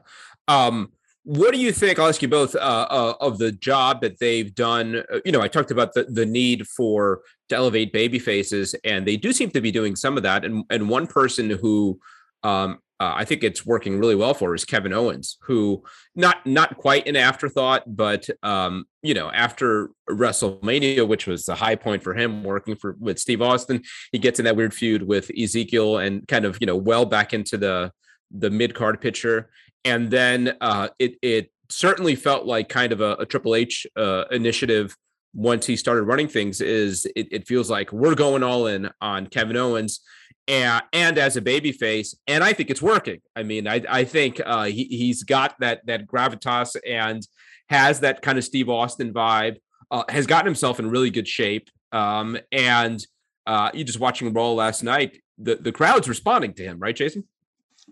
Um 0.48 0.92
what 1.28 1.52
do 1.52 1.60
you 1.60 1.72
think? 1.72 1.98
I'll 1.98 2.08
ask 2.08 2.22
you 2.22 2.28
both 2.28 2.54
uh, 2.54 2.86
uh, 2.88 3.12
of 3.20 3.36
the 3.36 3.52
job 3.52 4.00
that 4.00 4.18
they've 4.18 4.54
done. 4.54 5.04
Uh, 5.12 5.18
you 5.26 5.32
know, 5.32 5.42
I 5.42 5.48
talked 5.48 5.70
about 5.70 5.92
the, 5.92 6.04
the 6.04 6.24
need 6.24 6.66
for 6.66 7.20
to 7.50 7.54
elevate 7.54 7.92
baby 7.92 8.18
faces, 8.18 8.74
and 8.82 9.06
they 9.06 9.18
do 9.18 9.34
seem 9.34 9.50
to 9.50 9.60
be 9.60 9.70
doing 9.70 9.94
some 9.94 10.16
of 10.16 10.22
that. 10.22 10.46
And 10.46 10.64
and 10.70 10.88
one 10.88 11.06
person 11.06 11.50
who 11.50 12.00
um, 12.44 12.78
uh, 12.98 13.12
I 13.14 13.26
think 13.26 13.44
it's 13.44 13.66
working 13.66 13.98
really 13.98 14.14
well 14.14 14.32
for 14.32 14.54
is 14.54 14.64
Kevin 14.64 14.94
Owens, 14.94 15.36
who 15.42 15.82
not 16.16 16.46
not 16.46 16.78
quite 16.78 17.06
an 17.06 17.14
afterthought, 17.14 17.82
but 17.86 18.26
um, 18.42 18.86
you 19.02 19.12
know, 19.12 19.30
after 19.30 19.90
WrestleMania, 20.08 21.06
which 21.06 21.26
was 21.26 21.44
the 21.44 21.56
high 21.56 21.76
point 21.76 22.02
for 22.02 22.14
him, 22.14 22.42
working 22.42 22.74
for 22.74 22.96
with 22.98 23.18
Steve 23.18 23.42
Austin, 23.42 23.82
he 24.12 24.18
gets 24.18 24.38
in 24.38 24.46
that 24.46 24.56
weird 24.56 24.72
feud 24.72 25.02
with 25.02 25.30
Ezekiel 25.38 25.98
and 25.98 26.26
kind 26.26 26.46
of 26.46 26.56
you 26.58 26.66
know 26.66 26.76
well 26.76 27.04
back 27.04 27.34
into 27.34 27.58
the 27.58 27.92
the 28.30 28.48
mid 28.48 28.74
card 28.74 29.02
picture 29.02 29.50
and 29.84 30.10
then 30.10 30.56
uh, 30.60 30.88
it 30.98 31.16
it 31.22 31.52
certainly 31.68 32.14
felt 32.14 32.46
like 32.46 32.68
kind 32.68 32.92
of 32.92 33.00
a, 33.00 33.14
a 33.16 33.26
Triple 33.26 33.54
H 33.54 33.86
uh, 33.96 34.24
initiative 34.30 34.96
once 35.34 35.66
he 35.66 35.76
started 35.76 36.04
running 36.04 36.28
things. 36.28 36.60
Is 36.60 37.06
it, 37.14 37.28
it, 37.30 37.46
feels 37.46 37.70
like 37.70 37.92
we're 37.92 38.14
going 38.14 38.42
all 38.42 38.66
in 38.66 38.88
on 39.00 39.26
Kevin 39.26 39.56
Owens. 39.56 40.00
And, 40.46 40.82
and 40.94 41.18
as 41.18 41.36
a 41.36 41.42
baby 41.42 41.72
face, 41.72 42.14
and 42.26 42.42
I 42.42 42.54
think 42.54 42.70
it's 42.70 42.80
working. 42.80 43.20
I 43.36 43.42
mean, 43.42 43.68
I, 43.68 43.82
I 43.86 44.04
think 44.04 44.40
uh, 44.44 44.64
he, 44.64 44.84
he's 44.84 45.22
got 45.22 45.54
that 45.60 45.84
that 45.86 46.06
gravitas 46.06 46.74
and 46.86 47.26
has 47.68 48.00
that 48.00 48.22
kind 48.22 48.38
of 48.38 48.44
Steve 48.44 48.70
Austin 48.70 49.12
vibe. 49.12 49.58
Uh, 49.90 50.04
has 50.10 50.26
gotten 50.26 50.44
himself 50.44 50.78
in 50.78 50.90
really 50.90 51.08
good 51.08 51.26
shape. 51.26 51.70
Um, 51.92 52.36
and 52.52 53.06
uh, 53.46 53.70
you 53.72 53.84
just 53.84 53.98
watching 53.98 54.32
Raw 54.34 54.52
last 54.52 54.82
night, 54.82 55.22
the, 55.38 55.56
the 55.56 55.72
crowd's 55.72 56.08
responding 56.08 56.52
to 56.54 56.62
him, 56.62 56.78
right, 56.78 56.94
Jason? 56.94 57.24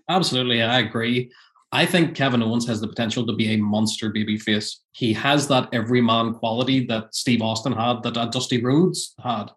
Absolutely, 0.08 0.62
I 0.62 0.80
agree. 0.80 1.32
I 1.76 1.84
think 1.84 2.14
Kevin 2.14 2.42
Owens 2.42 2.66
has 2.68 2.80
the 2.80 2.88
potential 2.88 3.26
to 3.26 3.34
be 3.34 3.52
a 3.52 3.58
monster 3.58 4.10
babyface. 4.10 4.76
He 4.92 5.12
has 5.12 5.46
that 5.48 5.68
everyman 5.74 6.32
quality 6.32 6.86
that 6.86 7.14
Steve 7.14 7.42
Austin 7.42 7.74
had, 7.74 8.02
that 8.02 8.16
uh, 8.16 8.24
Dusty 8.24 8.62
Rhodes 8.62 9.14
had. 9.22 9.50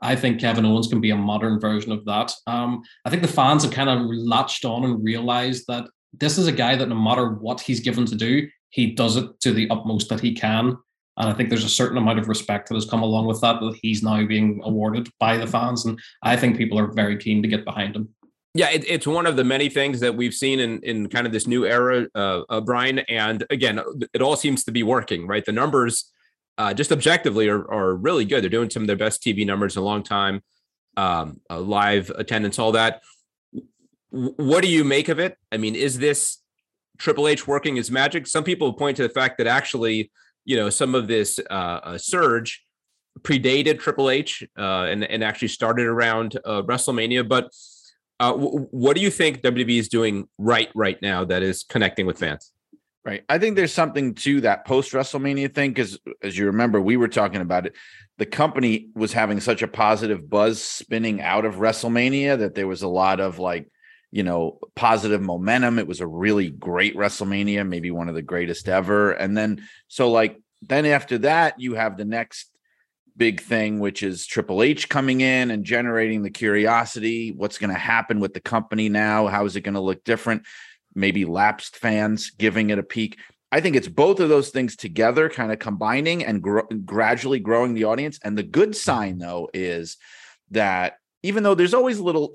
I 0.00 0.14
think 0.14 0.38
Kevin 0.38 0.66
Owens 0.66 0.86
can 0.86 1.00
be 1.00 1.10
a 1.10 1.16
modern 1.16 1.58
version 1.58 1.90
of 1.90 2.04
that. 2.04 2.32
Um, 2.46 2.84
I 3.04 3.10
think 3.10 3.22
the 3.22 3.36
fans 3.40 3.64
have 3.64 3.72
kind 3.72 3.90
of 3.90 4.06
latched 4.06 4.64
on 4.64 4.84
and 4.84 5.02
realized 5.02 5.64
that 5.66 5.88
this 6.12 6.38
is 6.38 6.46
a 6.46 6.52
guy 6.52 6.76
that 6.76 6.88
no 6.88 6.94
matter 6.94 7.30
what 7.30 7.60
he's 7.60 7.80
given 7.80 8.06
to 8.06 8.14
do, 8.14 8.48
he 8.70 8.92
does 8.92 9.16
it 9.16 9.40
to 9.40 9.52
the 9.52 9.68
utmost 9.68 10.08
that 10.10 10.20
he 10.20 10.32
can. 10.32 10.76
And 11.16 11.28
I 11.28 11.32
think 11.32 11.48
there's 11.48 11.64
a 11.64 11.68
certain 11.68 11.98
amount 11.98 12.20
of 12.20 12.28
respect 12.28 12.68
that 12.68 12.76
has 12.76 12.88
come 12.88 13.02
along 13.02 13.26
with 13.26 13.40
that, 13.40 13.58
that 13.58 13.78
he's 13.82 14.00
now 14.00 14.24
being 14.24 14.60
awarded 14.62 15.08
by 15.18 15.38
the 15.38 15.48
fans. 15.48 15.84
And 15.84 15.98
I 16.22 16.36
think 16.36 16.56
people 16.56 16.78
are 16.78 16.92
very 16.92 17.16
keen 17.16 17.42
to 17.42 17.48
get 17.48 17.64
behind 17.64 17.96
him. 17.96 18.14
Yeah, 18.56 18.70
it, 18.70 18.84
it's 18.86 19.06
one 19.06 19.26
of 19.26 19.34
the 19.36 19.42
many 19.42 19.68
things 19.68 19.98
that 20.00 20.14
we've 20.14 20.34
seen 20.34 20.60
in 20.60 20.80
in 20.82 21.08
kind 21.08 21.26
of 21.26 21.32
this 21.32 21.46
new 21.46 21.66
era, 21.66 22.06
uh, 22.14 22.42
uh, 22.48 22.60
Brian. 22.60 23.00
And 23.00 23.44
again, 23.50 23.80
it 24.12 24.22
all 24.22 24.36
seems 24.36 24.64
to 24.64 24.72
be 24.72 24.84
working, 24.84 25.26
right? 25.26 25.44
The 25.44 25.52
numbers, 25.52 26.12
uh, 26.56 26.72
just 26.72 26.92
objectively, 26.92 27.48
are 27.48 27.68
are 27.70 27.94
really 27.96 28.24
good. 28.24 28.42
They're 28.42 28.50
doing 28.50 28.70
some 28.70 28.84
of 28.84 28.86
their 28.86 28.96
best 28.96 29.22
TV 29.22 29.44
numbers 29.44 29.76
in 29.76 29.82
a 29.82 29.84
long 29.84 30.04
time, 30.04 30.42
um, 30.96 31.40
uh, 31.50 31.60
live 31.60 32.10
attendance, 32.10 32.58
all 32.58 32.72
that. 32.72 33.02
what 34.10 34.62
do 34.62 34.68
you 34.70 34.84
make 34.84 35.08
of 35.08 35.18
it? 35.18 35.36
I 35.50 35.56
mean, 35.56 35.74
is 35.74 35.98
this 35.98 36.38
Triple 36.98 37.26
H 37.26 37.46
working 37.48 37.76
his 37.76 37.90
magic? 37.90 38.26
Some 38.26 38.44
people 38.44 38.72
point 38.74 38.96
to 38.98 39.02
the 39.02 39.08
fact 39.08 39.38
that 39.38 39.48
actually, 39.48 40.12
you 40.44 40.56
know, 40.56 40.70
some 40.70 40.94
of 40.94 41.08
this 41.08 41.40
uh, 41.50 41.80
uh, 41.82 41.98
surge 41.98 42.64
predated 43.22 43.80
Triple 43.80 44.10
H 44.10 44.44
uh, 44.56 44.82
and 44.84 45.02
and 45.04 45.24
actually 45.24 45.48
started 45.48 45.86
around 45.86 46.38
uh, 46.44 46.62
WrestleMania. 46.62 47.28
But 47.28 47.50
uh, 48.20 48.32
w- 48.32 48.68
what 48.70 48.96
do 48.96 49.02
you 49.02 49.10
think 49.10 49.42
WWE 49.42 49.78
is 49.78 49.88
doing 49.88 50.28
right 50.38 50.70
right 50.74 51.00
now 51.02 51.24
that 51.24 51.42
is 51.42 51.64
connecting 51.64 52.06
with 52.06 52.18
fans? 52.18 52.52
Right. 53.04 53.22
I 53.28 53.38
think 53.38 53.56
there's 53.56 53.72
something 53.72 54.14
to 54.14 54.40
that 54.42 54.64
post 54.64 54.92
WrestleMania 54.92 55.54
thing 55.54 55.72
because, 55.72 55.98
as 56.22 56.38
you 56.38 56.46
remember, 56.46 56.80
we 56.80 56.96
were 56.96 57.08
talking 57.08 57.42
about 57.42 57.66
it. 57.66 57.74
The 58.16 58.24
company 58.24 58.88
was 58.94 59.12
having 59.12 59.40
such 59.40 59.60
a 59.60 59.68
positive 59.68 60.30
buzz 60.30 60.62
spinning 60.62 61.20
out 61.20 61.44
of 61.44 61.56
WrestleMania 61.56 62.38
that 62.38 62.54
there 62.54 62.66
was 62.66 62.82
a 62.82 62.88
lot 62.88 63.20
of 63.20 63.38
like, 63.38 63.68
you 64.10 64.22
know, 64.22 64.58
positive 64.74 65.20
momentum. 65.20 65.78
It 65.78 65.86
was 65.86 66.00
a 66.00 66.06
really 66.06 66.48
great 66.48 66.96
WrestleMania, 66.96 67.68
maybe 67.68 67.90
one 67.90 68.08
of 68.08 68.14
the 68.14 68.22
greatest 68.22 68.70
ever. 68.70 69.12
And 69.12 69.36
then, 69.36 69.68
so 69.88 70.10
like, 70.10 70.40
then 70.62 70.86
after 70.86 71.18
that, 71.18 71.60
you 71.60 71.74
have 71.74 71.98
the 71.98 72.06
next 72.06 72.53
big 73.16 73.40
thing, 73.40 73.78
which 73.78 74.02
is 74.02 74.26
Triple 74.26 74.62
H 74.62 74.88
coming 74.88 75.20
in 75.20 75.50
and 75.50 75.64
generating 75.64 76.22
the 76.22 76.30
curiosity. 76.30 77.32
What's 77.32 77.58
going 77.58 77.72
to 77.72 77.78
happen 77.78 78.20
with 78.20 78.34
the 78.34 78.40
company 78.40 78.88
now? 78.88 79.26
How 79.28 79.44
is 79.44 79.56
it 79.56 79.62
going 79.62 79.74
to 79.74 79.80
look 79.80 80.04
different? 80.04 80.44
Maybe 80.94 81.24
lapsed 81.24 81.76
fans 81.76 82.30
giving 82.30 82.70
it 82.70 82.78
a 82.78 82.82
peek. 82.82 83.18
I 83.52 83.60
think 83.60 83.76
it's 83.76 83.88
both 83.88 84.18
of 84.18 84.28
those 84.28 84.50
things 84.50 84.74
together, 84.74 85.28
kind 85.28 85.52
of 85.52 85.60
combining 85.60 86.24
and 86.24 86.42
gradually 86.84 87.38
growing 87.38 87.74
the 87.74 87.84
audience. 87.84 88.18
And 88.24 88.36
the 88.36 88.42
good 88.42 88.74
sign, 88.74 89.18
though, 89.18 89.48
is 89.54 89.96
that 90.50 90.94
even 91.22 91.44
though 91.44 91.54
there's 91.54 91.74
always 91.74 92.00
little 92.00 92.32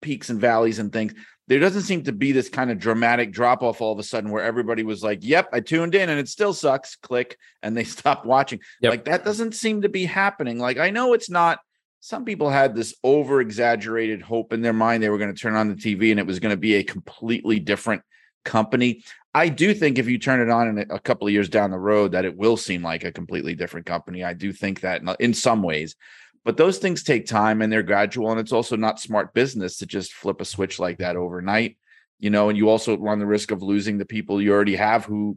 peaks 0.00 0.30
and 0.30 0.40
valleys 0.40 0.78
and 0.78 0.92
things, 0.92 1.12
there 1.50 1.58
doesn't 1.58 1.82
seem 1.82 2.04
to 2.04 2.12
be 2.12 2.30
this 2.30 2.48
kind 2.48 2.70
of 2.70 2.78
dramatic 2.78 3.32
drop 3.32 3.60
off 3.64 3.80
all 3.80 3.92
of 3.92 3.98
a 3.98 4.04
sudden 4.04 4.30
where 4.30 4.44
everybody 4.44 4.84
was 4.84 5.02
like, 5.02 5.18
"Yep, 5.22 5.48
I 5.52 5.58
tuned 5.58 5.96
in 5.96 6.08
and 6.08 6.20
it 6.20 6.28
still 6.28 6.54
sucks." 6.54 6.94
Click, 6.94 7.36
and 7.60 7.76
they 7.76 7.82
stopped 7.98 8.24
watching. 8.24 8.60
Yep. 8.82 8.90
Like 8.90 9.04
that 9.06 9.24
doesn't 9.24 9.56
seem 9.56 9.82
to 9.82 9.88
be 9.88 10.04
happening. 10.04 10.60
Like 10.60 10.78
I 10.78 10.90
know 10.90 11.12
it's 11.12 11.28
not. 11.28 11.58
Some 11.98 12.24
people 12.24 12.50
had 12.50 12.76
this 12.76 12.94
over 13.02 13.40
exaggerated 13.40 14.22
hope 14.22 14.52
in 14.52 14.62
their 14.62 14.72
mind 14.72 15.02
they 15.02 15.10
were 15.10 15.18
going 15.18 15.34
to 15.34 15.38
turn 15.38 15.56
on 15.56 15.68
the 15.68 15.74
TV 15.74 16.12
and 16.12 16.20
it 16.20 16.26
was 16.26 16.38
going 16.38 16.54
to 16.54 16.56
be 16.56 16.76
a 16.76 16.84
completely 16.84 17.58
different 17.58 18.02
company. 18.44 19.02
I 19.34 19.48
do 19.48 19.74
think 19.74 19.98
if 19.98 20.08
you 20.08 20.18
turn 20.18 20.40
it 20.40 20.50
on 20.50 20.68
in 20.68 20.86
a 20.88 21.00
couple 21.00 21.26
of 21.26 21.32
years 21.32 21.48
down 21.48 21.72
the 21.72 21.78
road, 21.78 22.12
that 22.12 22.24
it 22.24 22.36
will 22.36 22.56
seem 22.56 22.82
like 22.82 23.04
a 23.04 23.12
completely 23.12 23.54
different 23.56 23.86
company. 23.86 24.22
I 24.24 24.34
do 24.34 24.52
think 24.52 24.80
that 24.80 25.02
in 25.18 25.34
some 25.34 25.62
ways, 25.62 25.96
but 26.44 26.56
those 26.56 26.78
things 26.78 27.02
take 27.02 27.26
time 27.26 27.60
and 27.62 27.72
they're 27.72 27.82
gradual. 27.82 28.30
And 28.30 28.40
it's 28.40 28.52
also 28.52 28.76
not 28.76 29.00
smart 29.00 29.34
business 29.34 29.78
to 29.78 29.86
just 29.86 30.12
flip 30.12 30.40
a 30.40 30.44
switch 30.44 30.78
like 30.78 30.98
that 30.98 31.16
overnight, 31.16 31.76
you 32.18 32.30
know. 32.30 32.48
And 32.48 32.56
you 32.56 32.68
also 32.68 32.96
run 32.96 33.18
the 33.18 33.26
risk 33.26 33.50
of 33.50 33.62
losing 33.62 33.98
the 33.98 34.04
people 34.04 34.40
you 34.40 34.52
already 34.52 34.76
have 34.76 35.04
who, 35.04 35.36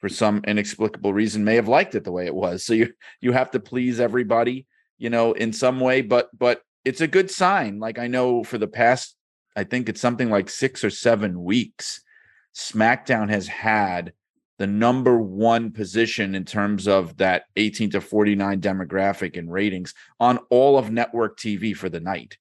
for 0.00 0.08
some 0.08 0.42
inexplicable 0.46 1.12
reason, 1.12 1.44
may 1.44 1.56
have 1.56 1.68
liked 1.68 1.94
it 1.94 2.04
the 2.04 2.12
way 2.12 2.26
it 2.26 2.34
was. 2.34 2.64
So 2.64 2.74
you 2.74 2.92
you 3.20 3.32
have 3.32 3.50
to 3.52 3.60
please 3.60 3.98
everybody, 3.98 4.66
you 4.98 5.10
know, 5.10 5.32
in 5.32 5.52
some 5.52 5.80
way. 5.80 6.02
But 6.02 6.28
but 6.36 6.62
it's 6.84 7.00
a 7.00 7.08
good 7.08 7.30
sign. 7.30 7.80
Like 7.80 7.98
I 7.98 8.06
know 8.06 8.44
for 8.44 8.58
the 8.58 8.68
past, 8.68 9.16
I 9.56 9.64
think 9.64 9.88
it's 9.88 10.00
something 10.00 10.30
like 10.30 10.48
six 10.48 10.84
or 10.84 10.90
seven 10.90 11.42
weeks, 11.42 12.02
SmackDown 12.54 13.30
has 13.30 13.48
had 13.48 14.12
the 14.58 14.66
number 14.66 15.18
one 15.18 15.70
position 15.70 16.34
in 16.34 16.44
terms 16.44 16.88
of 16.88 17.16
that 17.18 17.44
18 17.56 17.90
to 17.90 18.00
49 18.00 18.60
demographic 18.60 19.36
and 19.36 19.52
ratings 19.52 19.94
on 20.18 20.38
all 20.50 20.78
of 20.78 20.90
network 20.90 21.38
TV 21.38 21.76
for 21.76 21.88
the 21.88 22.00
night. 22.00 22.38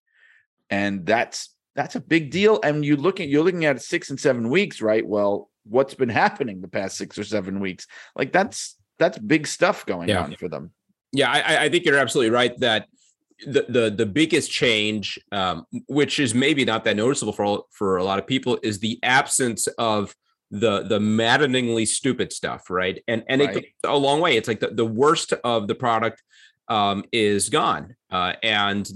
And 0.69 1.05
that's 1.05 1.53
that's 1.75 1.95
a 1.95 1.99
big 1.99 2.31
deal. 2.31 2.59
And 2.63 2.85
you 2.85 2.95
looking 2.95 3.29
you're 3.29 3.43
looking 3.43 3.65
at 3.65 3.81
six 3.81 4.09
and 4.09 4.19
seven 4.19 4.49
weeks, 4.49 4.81
right? 4.81 5.05
Well, 5.05 5.49
what's 5.65 5.93
been 5.93 6.09
happening 6.09 6.61
the 6.61 6.67
past 6.67 6.97
six 6.97 7.17
or 7.17 7.23
seven 7.23 7.59
weeks? 7.59 7.85
Like 8.15 8.31
that's 8.31 8.77
that's 8.97 9.17
big 9.17 9.45
stuff 9.45 9.85
going 9.85 10.09
yeah. 10.09 10.23
on 10.23 10.35
for 10.35 10.47
them. 10.47 10.71
Yeah, 11.11 11.31
I, 11.31 11.65
I 11.65 11.69
think 11.69 11.85
you're 11.85 11.97
absolutely 11.97 12.31
right 12.31 12.57
that 12.59 12.87
the 13.45 13.65
the 13.67 13.89
the 13.89 14.05
biggest 14.05 14.49
change, 14.49 15.19
um, 15.31 15.65
which 15.87 16.19
is 16.19 16.33
maybe 16.33 16.65
not 16.65 16.83
that 16.85 16.95
noticeable 16.95 17.33
for 17.33 17.65
for 17.71 17.97
a 17.97 18.03
lot 18.03 18.19
of 18.19 18.25
people, 18.25 18.57
is 18.63 18.79
the 18.79 18.99
absence 19.03 19.67
of 19.77 20.15
the 20.51 20.83
the 20.83 20.99
maddeningly 20.99 21.85
stupid 21.85 22.31
stuff, 22.31 22.69
right? 22.69 23.01
And 23.07 23.23
and 23.27 23.41
right. 23.41 23.57
it 23.57 23.63
goes 23.83 23.93
a 23.93 23.95
long 23.95 24.21
way. 24.21 24.37
It's 24.37 24.47
like 24.47 24.59
the, 24.59 24.67
the 24.67 24.85
worst 24.85 25.33
of 25.43 25.67
the 25.67 25.75
product 25.75 26.21
um, 26.67 27.03
is 27.11 27.49
gone, 27.49 27.95
uh, 28.11 28.33
and 28.43 28.89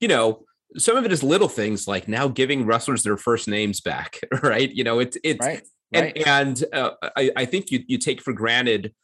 you 0.00 0.08
know 0.08 0.44
some 0.76 0.96
of 0.96 1.04
it 1.04 1.12
is 1.12 1.22
little 1.22 1.48
things 1.48 1.86
like 1.86 2.08
now 2.08 2.28
giving 2.28 2.64
wrestlers 2.64 3.02
their 3.02 3.16
first 3.16 3.48
names 3.48 3.80
back, 3.80 4.18
right? 4.42 4.70
You 4.72 4.84
know, 4.84 5.00
it's 5.00 5.16
it's 5.22 5.44
right. 5.44 5.62
Right. 5.94 6.16
and 6.26 6.62
and 6.62 6.64
uh, 6.72 6.90
I, 7.16 7.30
I 7.36 7.44
think 7.44 7.70
you 7.70 7.84
you 7.86 7.98
take 7.98 8.22
for 8.22 8.32
granted 8.32 8.94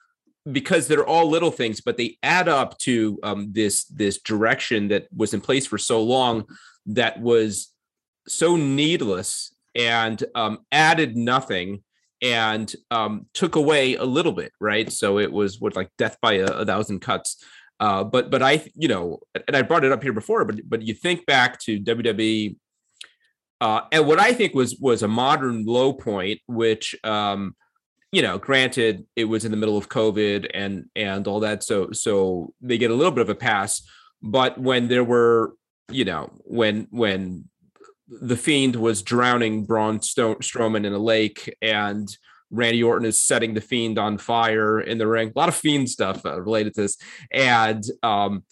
because 0.51 0.88
they're 0.88 1.07
all 1.07 1.28
little 1.28 1.51
things, 1.51 1.80
but 1.80 1.96
they 1.96 2.16
add 2.22 2.49
up 2.49 2.78
to 2.78 3.18
um, 3.22 3.53
this 3.53 3.84
this 3.84 4.20
direction 4.20 4.88
that 4.88 5.09
was 5.14 5.34
in 5.34 5.40
place 5.40 5.66
for 5.66 5.78
so 5.78 6.03
long 6.03 6.44
that 6.86 7.20
was 7.20 7.72
so 8.26 8.57
needless 8.57 9.55
and 9.74 10.22
um, 10.34 10.59
added 10.72 11.16
nothing 11.16 11.82
and 12.23 12.75
um, 12.91 13.27
took 13.33 13.57
away 13.57 13.95
a 13.97 14.05
little 14.05 14.33
bit, 14.33 14.53
right? 14.61 14.91
So 14.91 15.19
it 15.19 15.33
was 15.33 15.61
what 15.61 15.77
like 15.77 15.91
death 15.99 16.16
by 16.21 16.35
a, 16.35 16.47
a 16.47 16.66
thousand 16.66 17.01
cuts. 17.01 17.43
Uh, 17.81 18.03
but 18.03 18.31
but 18.31 18.43
I 18.43 18.66
you 18.75 18.89
know, 18.89 19.21
and 19.47 19.57
I 19.57 19.62
brought 19.62 19.85
it 19.85 19.93
up 19.93 20.03
here 20.03 20.12
before, 20.12 20.45
but 20.45 20.57
but 20.69 20.83
you 20.83 20.95
think 20.95 21.27
back 21.27 21.61
to 21.61 21.79
WWE, 21.79 22.57
uh, 23.61 23.83
and 23.93 24.07
what 24.07 24.19
I 24.19 24.33
think 24.33 24.55
was 24.55 24.77
was 24.81 25.03
a 25.03 25.09
modern 25.09 25.64
low 25.64 25.93
point, 25.93 26.41
which 26.47 26.97
um, 27.05 27.55
you 28.11 28.23
know, 28.23 28.39
granted 28.39 29.07
it 29.16 29.25
was 29.25 29.45
in 29.45 29.51
the 29.51 29.57
middle 29.57 29.77
of 29.77 29.89
COVID 29.89 30.51
and 30.55 30.87
and 30.97 31.29
all 31.29 31.41
that, 31.41 31.62
so 31.62 31.93
so 31.93 32.53
they 32.61 32.79
get 32.79 32.91
a 32.91 32.95
little 32.95 33.12
bit 33.12 33.23
of 33.23 33.29
a 33.29 33.35
pass. 33.35 33.83
But 34.23 34.59
when 34.59 34.89
there 34.89 35.05
were, 35.05 35.55
you 35.91 36.05
know, 36.05 36.33
when 36.45 36.89
when 36.91 37.49
the 38.09 38.36
Fiend 38.36 38.76
was 38.76 39.02
drowning 39.02 39.64
Braun 39.64 39.98
Strowman 39.98 40.86
in 40.86 40.92
a 40.92 40.98
lake, 40.98 41.54
and 41.61 42.09
Randy 42.50 42.82
Orton 42.82 43.06
is 43.06 43.22
setting 43.22 43.54
the 43.54 43.61
Fiend 43.61 43.98
on 43.98 44.18
fire 44.18 44.80
in 44.80 44.98
the 44.98 45.06
ring. 45.06 45.32
A 45.34 45.38
lot 45.38 45.48
of 45.48 45.54
Fiend 45.54 45.88
stuff 45.88 46.24
uh, 46.24 46.40
related 46.40 46.74
to 46.74 46.82
this, 46.82 46.96
and 47.30 47.84
um, 48.02 48.44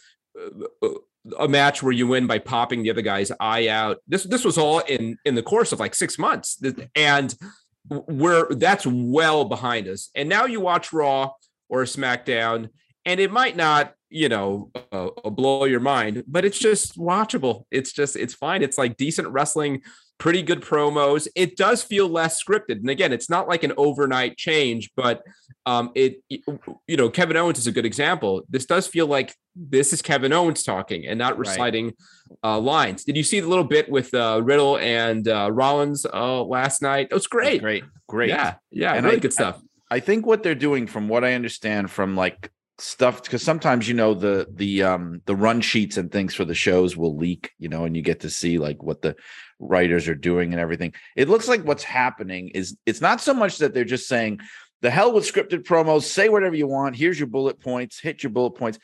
a 1.39 1.49
match 1.49 1.83
where 1.83 1.93
you 1.93 2.07
win 2.07 2.27
by 2.27 2.39
popping 2.39 2.83
the 2.83 2.91
other 2.91 3.03
guy's 3.03 3.33
eye 3.41 3.69
out. 3.69 3.99
This 4.07 4.25
this 4.25 4.45
was 4.45 4.59
all 4.59 4.81
in 4.81 5.17
in 5.25 5.35
the 5.35 5.43
course 5.43 5.73
of 5.73 5.81
like 5.81 5.95
six 5.95 6.19
months, 6.19 6.61
and 6.95 7.35
we're 7.89 8.55
that's 8.55 8.87
well 8.87 9.45
behind 9.45 9.89
us. 9.89 10.11
And 10.15 10.29
now 10.29 10.45
you 10.45 10.61
watch 10.61 10.93
Raw 10.93 11.33
or 11.69 11.83
SmackDown, 11.85 12.69
and 13.05 13.21
it 13.21 13.33
might 13.33 13.57
not 13.57 13.95
you 14.09 14.29
know 14.29 14.71
uh, 14.93 15.09
uh, 15.25 15.31
blow 15.31 15.65
your 15.65 15.81
mind 15.81 16.25
but 16.27 16.45
it's 16.45 16.59
just 16.59 16.99
watchable. 16.99 17.65
It's 17.71 17.93
just 17.93 18.17
it's 18.17 18.35
fine. 18.35 18.63
It's 18.63 18.79
like 18.79 18.97
decent 18.97 19.29
wrestling 19.29 19.83
pretty 20.19 20.43
good 20.43 20.63
promos. 20.63 21.29
It 21.35 21.57
does 21.57 21.83
feel 21.83 22.09
less 22.09 22.43
scripted. 22.43 22.81
And 22.81 22.89
again 22.89 23.13
it's 23.13 23.29
not 23.29 23.49
like 23.49 23.65
an 23.65 23.73
overnight 23.77 24.37
change 24.37 24.91
but 24.97 25.23
um 25.67 25.91
it 25.95 26.23
you 26.29 26.97
know 26.97 27.11
kevin 27.11 27.37
owens 27.37 27.59
is 27.59 27.67
a 27.67 27.73
good 27.73 27.87
example. 27.87 28.45
This 28.49 28.67
does 28.67 28.87
feel 28.87 29.07
like 29.07 29.35
this 29.55 29.93
is 29.93 30.03
kevin 30.03 30.33
owens 30.33 30.63
talking 30.63 31.07
and 31.07 31.19
not 31.19 31.39
reciting 31.39 31.87
right. 31.87 31.95
uh 32.45 32.59
lines. 32.59 33.05
Did 33.05 33.17
you 33.17 33.23
see 33.23 33.41
the 33.41 33.49
little 33.49 33.65
bit 33.65 33.91
with 33.91 34.15
uh 34.15 34.41
riddle 34.43 34.79
and 34.79 35.27
uh 35.27 35.51
rollins 35.53 36.07
uh 36.07 36.43
last 36.43 36.81
night? 36.81 37.09
It 37.11 37.15
was 37.15 37.27
great. 37.27 37.61
great. 37.61 37.85
Great. 38.09 38.29
Yeah. 38.29 38.55
Yeah. 38.71 38.95
And 38.95 39.05
really 39.05 39.19
I, 39.19 39.21
good 39.21 39.33
stuff. 39.33 39.61
I, 39.91 39.97
I 39.97 40.01
think 40.01 40.27
what 40.27 40.43
they're 40.43 40.55
doing 40.55 40.87
from 40.87 41.09
what 41.09 41.25
i 41.25 41.35
understand 41.35 41.91
from 41.91 42.17
like 42.17 42.51
stuff 42.79 43.23
because 43.23 43.43
sometimes 43.43 43.89
you 43.89 43.95
know 43.95 44.13
the 44.13 44.47
the 44.51 44.83
um 44.83 45.23
the 45.25 45.35
run 45.35 45.61
sheets 45.61 45.97
and 45.97 46.13
things 46.13 46.35
for 46.35 46.45
the 46.45 46.55
shows 46.55 46.95
will 46.97 47.17
leak 47.17 47.53
you 47.59 47.71
know 47.71 47.85
and 47.85 47.97
you 47.97 48.03
get 48.03 48.21
to 48.21 48.29
see 48.29 48.59
like 48.59 48.83
what 48.83 49.01
the 49.01 49.17
writers 49.59 50.09
are 50.09 50.15
doing 50.15 50.53
and 50.53 50.61
everything. 50.61 50.93
It 51.17 51.29
looks 51.29 51.49
like 51.49 51.63
what's 51.63 51.85
happening 51.85 52.49
is 52.49 52.77
it's 52.85 53.01
not 53.01 53.21
so 53.21 53.33
much 53.33 53.59
that 53.59 53.73
they're 53.73 53.85
just 53.85 54.09
saying 54.09 54.41
the 54.83 54.91
hell 54.91 55.13
with 55.13 55.25
scripted 55.25 55.65
promos 55.65 56.03
say 56.03 56.29
whatever 56.29 56.55
you 56.55 56.67
want 56.67 56.97
here's 56.97 57.19
your 57.19 57.29
bullet 57.29 57.61
points 57.61 57.99
hit 57.99 58.23
your 58.23 58.31
bullet 58.31 58.53
points. 58.53 58.79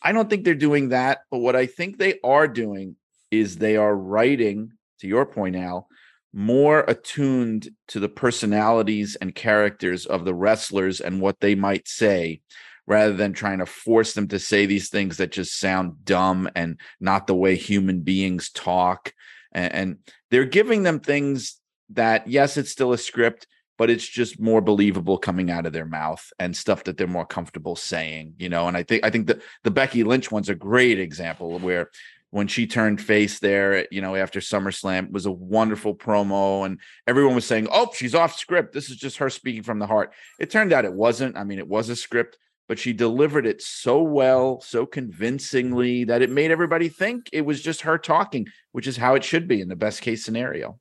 I 0.00 0.12
don't 0.12 0.30
think 0.30 0.44
they're 0.44 0.54
doing 0.54 0.90
that 0.90 1.20
but 1.30 1.38
what 1.38 1.56
i 1.56 1.66
think 1.66 1.98
they 1.98 2.20
are 2.22 2.46
doing 2.46 2.94
is 3.32 3.56
they 3.56 3.76
are 3.76 3.96
writing 3.96 4.72
to 5.00 5.08
your 5.08 5.26
point 5.26 5.56
al 5.56 5.88
more 6.32 6.80
attuned 6.86 7.68
to 7.88 7.98
the 7.98 8.08
personalities 8.08 9.16
and 9.20 9.34
characters 9.34 10.06
of 10.06 10.24
the 10.24 10.34
wrestlers 10.34 11.00
and 11.00 11.20
what 11.20 11.40
they 11.40 11.54
might 11.54 11.88
say 11.88 12.40
rather 12.88 13.12
than 13.12 13.32
trying 13.32 13.58
to 13.58 13.66
force 13.66 14.14
them 14.14 14.28
to 14.28 14.38
say 14.38 14.66
these 14.66 14.88
things 14.88 15.18
that 15.18 15.30
just 15.30 15.58
sound 15.58 16.04
dumb 16.04 16.48
and 16.56 16.80
not 17.00 17.26
the 17.26 17.34
way 17.34 17.54
human 17.54 18.00
beings 18.00 18.50
talk. 18.50 19.12
And, 19.52 19.98
they're 20.30 20.44
giving 20.44 20.82
them 20.82 21.00
things 21.00 21.58
that, 21.90 22.28
yes, 22.28 22.58
it's 22.58 22.70
still 22.70 22.92
a 22.92 22.98
script, 22.98 23.46
but 23.78 23.88
it's 23.88 24.06
just 24.06 24.38
more 24.38 24.60
believable 24.60 25.16
coming 25.16 25.50
out 25.50 25.64
of 25.64 25.72
their 25.72 25.86
mouth 25.86 26.22
and 26.38 26.54
stuff 26.54 26.84
that 26.84 26.98
they're 26.98 27.06
more 27.06 27.24
comfortable 27.24 27.74
saying, 27.74 28.34
you 28.36 28.50
know. 28.50 28.68
And 28.68 28.76
I 28.76 28.82
think 28.82 29.06
I 29.06 29.10
think 29.10 29.26
the 29.26 29.40
the 29.64 29.70
Becky 29.70 30.04
Lynch 30.04 30.30
one's 30.30 30.50
a 30.50 30.54
great 30.54 31.00
example 31.00 31.58
where 31.60 31.88
when 32.30 32.46
she 32.46 32.66
turned 32.66 33.00
face 33.00 33.38
there, 33.38 33.86
you 33.90 34.02
know, 34.02 34.14
after 34.14 34.40
SummerSlam 34.40 35.10
was 35.12 35.24
a 35.24 35.32
wonderful 35.32 35.94
promo. 35.94 36.66
And 36.66 36.78
everyone 37.06 37.34
was 37.34 37.46
saying, 37.46 37.68
oh, 37.70 37.90
she's 37.94 38.14
off 38.14 38.36
script. 38.36 38.74
This 38.74 38.90
is 38.90 38.96
just 38.96 39.16
her 39.18 39.30
speaking 39.30 39.62
from 39.62 39.78
the 39.78 39.86
heart. 39.86 40.12
It 40.38 40.50
turned 40.50 40.72
out 40.72 40.84
it 40.84 40.92
wasn't. 40.92 41.38
I 41.38 41.44
mean, 41.44 41.58
it 41.58 41.68
was 41.68 41.88
a 41.88 41.96
script, 41.96 42.36
but 42.68 42.78
she 42.78 42.92
delivered 42.92 43.46
it 43.46 43.62
so 43.62 44.02
well, 44.02 44.60
so 44.60 44.86
convincingly 44.86 46.04
that 46.04 46.22
it 46.22 46.30
made 46.30 46.50
everybody 46.50 46.88
think 46.88 47.28
it 47.32 47.40
was 47.40 47.62
just 47.62 47.80
her 47.80 47.98
talking, 47.98 48.46
which 48.72 48.86
is 48.86 48.96
how 48.96 49.14
it 49.14 49.24
should 49.24 49.48
be 49.48 49.60
in 49.60 49.68
the 49.68 49.76
best 49.76 50.02
case 50.02 50.24
scenario. 50.24 50.78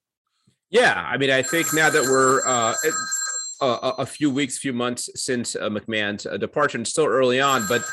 Yeah. 0.70 0.94
I 0.94 1.18
mean, 1.18 1.32
I 1.32 1.42
think 1.42 1.74
now 1.74 1.90
that 1.90 2.04
we're, 2.04 2.46
uh, 2.46 2.74
a, 3.62 3.94
a, 4.00 4.06
few 4.06 4.30
weeks, 4.30 4.58
few 4.58 4.74
months 4.74 5.10
since 5.16 5.56
uh, 5.56 5.70
McMahon's 5.70 6.26
uh, 6.26 6.38
departure, 6.38 6.78
and 6.78 6.88
still 6.88 7.06
early 7.06 7.42
on. 7.42 7.66
But 7.68 7.84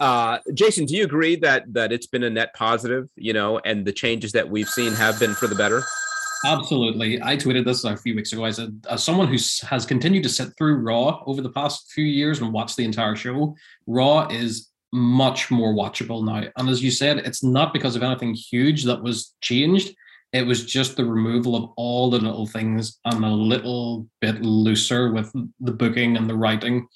uh, 0.00 0.38
Jason, 0.52 0.84
do 0.84 0.94
you 0.94 1.04
agree 1.04 1.36
that 1.36 1.72
that 1.72 1.92
it's 1.92 2.06
been 2.06 2.24
a 2.24 2.30
net 2.30 2.54
positive? 2.54 3.08
You 3.16 3.32
know, 3.32 3.58
and 3.58 3.86
the 3.86 3.92
changes 3.92 4.32
that 4.32 4.50
we've 4.50 4.68
seen 4.68 4.92
have 4.92 5.18
been 5.18 5.34
for 5.34 5.46
the 5.46 5.54
better. 5.54 5.82
Absolutely. 6.44 7.20
I 7.22 7.36
tweeted 7.36 7.64
this 7.64 7.84
a 7.84 7.96
few 7.96 8.14
weeks 8.14 8.32
ago. 8.32 8.44
I 8.44 8.50
said, 8.50 8.84
as 8.90 9.02
someone 9.02 9.26
who 9.26 9.38
has 9.66 9.86
continued 9.86 10.22
to 10.24 10.28
sit 10.28 10.48
through 10.56 10.76
Raw 10.76 11.22
over 11.26 11.40
the 11.40 11.50
past 11.50 11.90
few 11.92 12.04
years 12.04 12.40
and 12.40 12.52
watch 12.52 12.76
the 12.76 12.84
entire 12.84 13.16
show, 13.16 13.56
Raw 13.86 14.28
is 14.28 14.70
much 14.92 15.50
more 15.50 15.74
watchable 15.74 16.24
now. 16.24 16.48
And 16.56 16.68
as 16.68 16.82
you 16.82 16.90
said, 16.90 17.18
it's 17.18 17.42
not 17.42 17.72
because 17.72 17.96
of 17.96 18.02
anything 18.02 18.34
huge 18.34 18.84
that 18.84 19.02
was 19.02 19.34
changed. 19.40 19.94
It 20.32 20.46
was 20.46 20.66
just 20.66 20.96
the 20.96 21.04
removal 21.04 21.56
of 21.56 21.70
all 21.76 22.10
the 22.10 22.18
little 22.18 22.46
things 22.46 22.98
and 23.04 23.24
a 23.24 23.28
little 23.28 24.06
bit 24.20 24.42
looser 24.42 25.12
with 25.12 25.32
the 25.60 25.72
booking 25.72 26.16
and 26.16 26.28
the 26.28 26.36
writing. 26.36 26.86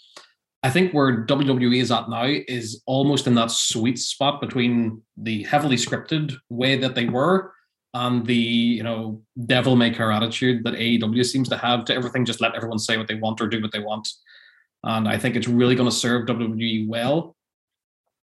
I 0.63 0.69
think 0.69 0.93
where 0.93 1.25
WWE 1.25 1.81
is 1.81 1.91
at 1.91 2.11
now 2.11 2.27
is 2.27 2.83
almost 2.87 3.27
in 3.27 3.35
that 3.37 3.51
sweet 3.51 3.99
spot 3.99 4.41
between 4.41 5.01
the 5.17 5.43
heavily 5.45 5.77
scripted 5.77 6.35
way 6.51 6.77
that 6.77 6.95
they 6.95 7.07
were 7.07 7.53
and 7.95 8.25
the 8.27 8.35
you 8.35 8.83
know 8.83 9.23
devil 9.47 9.77
may 9.77 9.91
care 9.91 10.13
attitude 10.13 10.65
that 10.65 10.75
AEW 10.75 11.25
seems 11.25 11.49
to 11.49 11.57
have 11.57 11.85
to 11.87 11.95
everything. 11.95 12.25
Just 12.25 12.41
let 12.41 12.55
everyone 12.55 12.79
say 12.79 12.97
what 12.97 13.09
they 13.09 13.17
want 13.17 13.41
or 13.41 13.49
do 13.49 13.61
what 13.61 13.73
they 13.73 13.81
want, 13.81 14.09
and 14.85 15.09
I 15.09 15.19
think 15.19 15.37
it's 15.37 15.49
really 15.49 15.75
going 15.75 15.89
to 15.89 15.95
serve 15.95 16.27
WWE 16.27 16.89
well. 16.89 17.37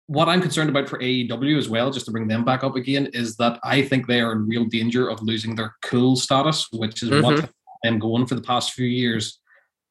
What 0.07 0.29
I'm 0.29 0.43
concerned 0.43 0.71
about 0.71 0.89
for 0.89 0.99
AEW 0.99 1.57
as 1.57 1.69
well, 1.69 1.93
just 1.93 2.07
to 2.07 2.13
bring 2.13 2.27
them 2.27 2.45
back 2.45 2.65
up 2.65 2.75
again, 2.75 3.07
is 3.13 3.37
that 3.37 3.61
I 3.63 3.83
think 3.83 4.07
they 4.07 4.21
are 4.21 4.33
in 4.33 4.49
real 4.49 4.65
danger 4.65 5.09
of 5.09 5.23
losing 5.23 5.55
their 5.55 5.77
cool 5.83 6.17
status, 6.17 6.67
which 6.73 7.05
is 7.05 7.11
mm-hmm. 7.11 7.23
what 7.23 7.51
them 7.83 7.99
going 7.99 8.27
for 8.27 8.35
the 8.35 8.43
past 8.43 8.73
few 8.73 8.87
years. 8.87 9.39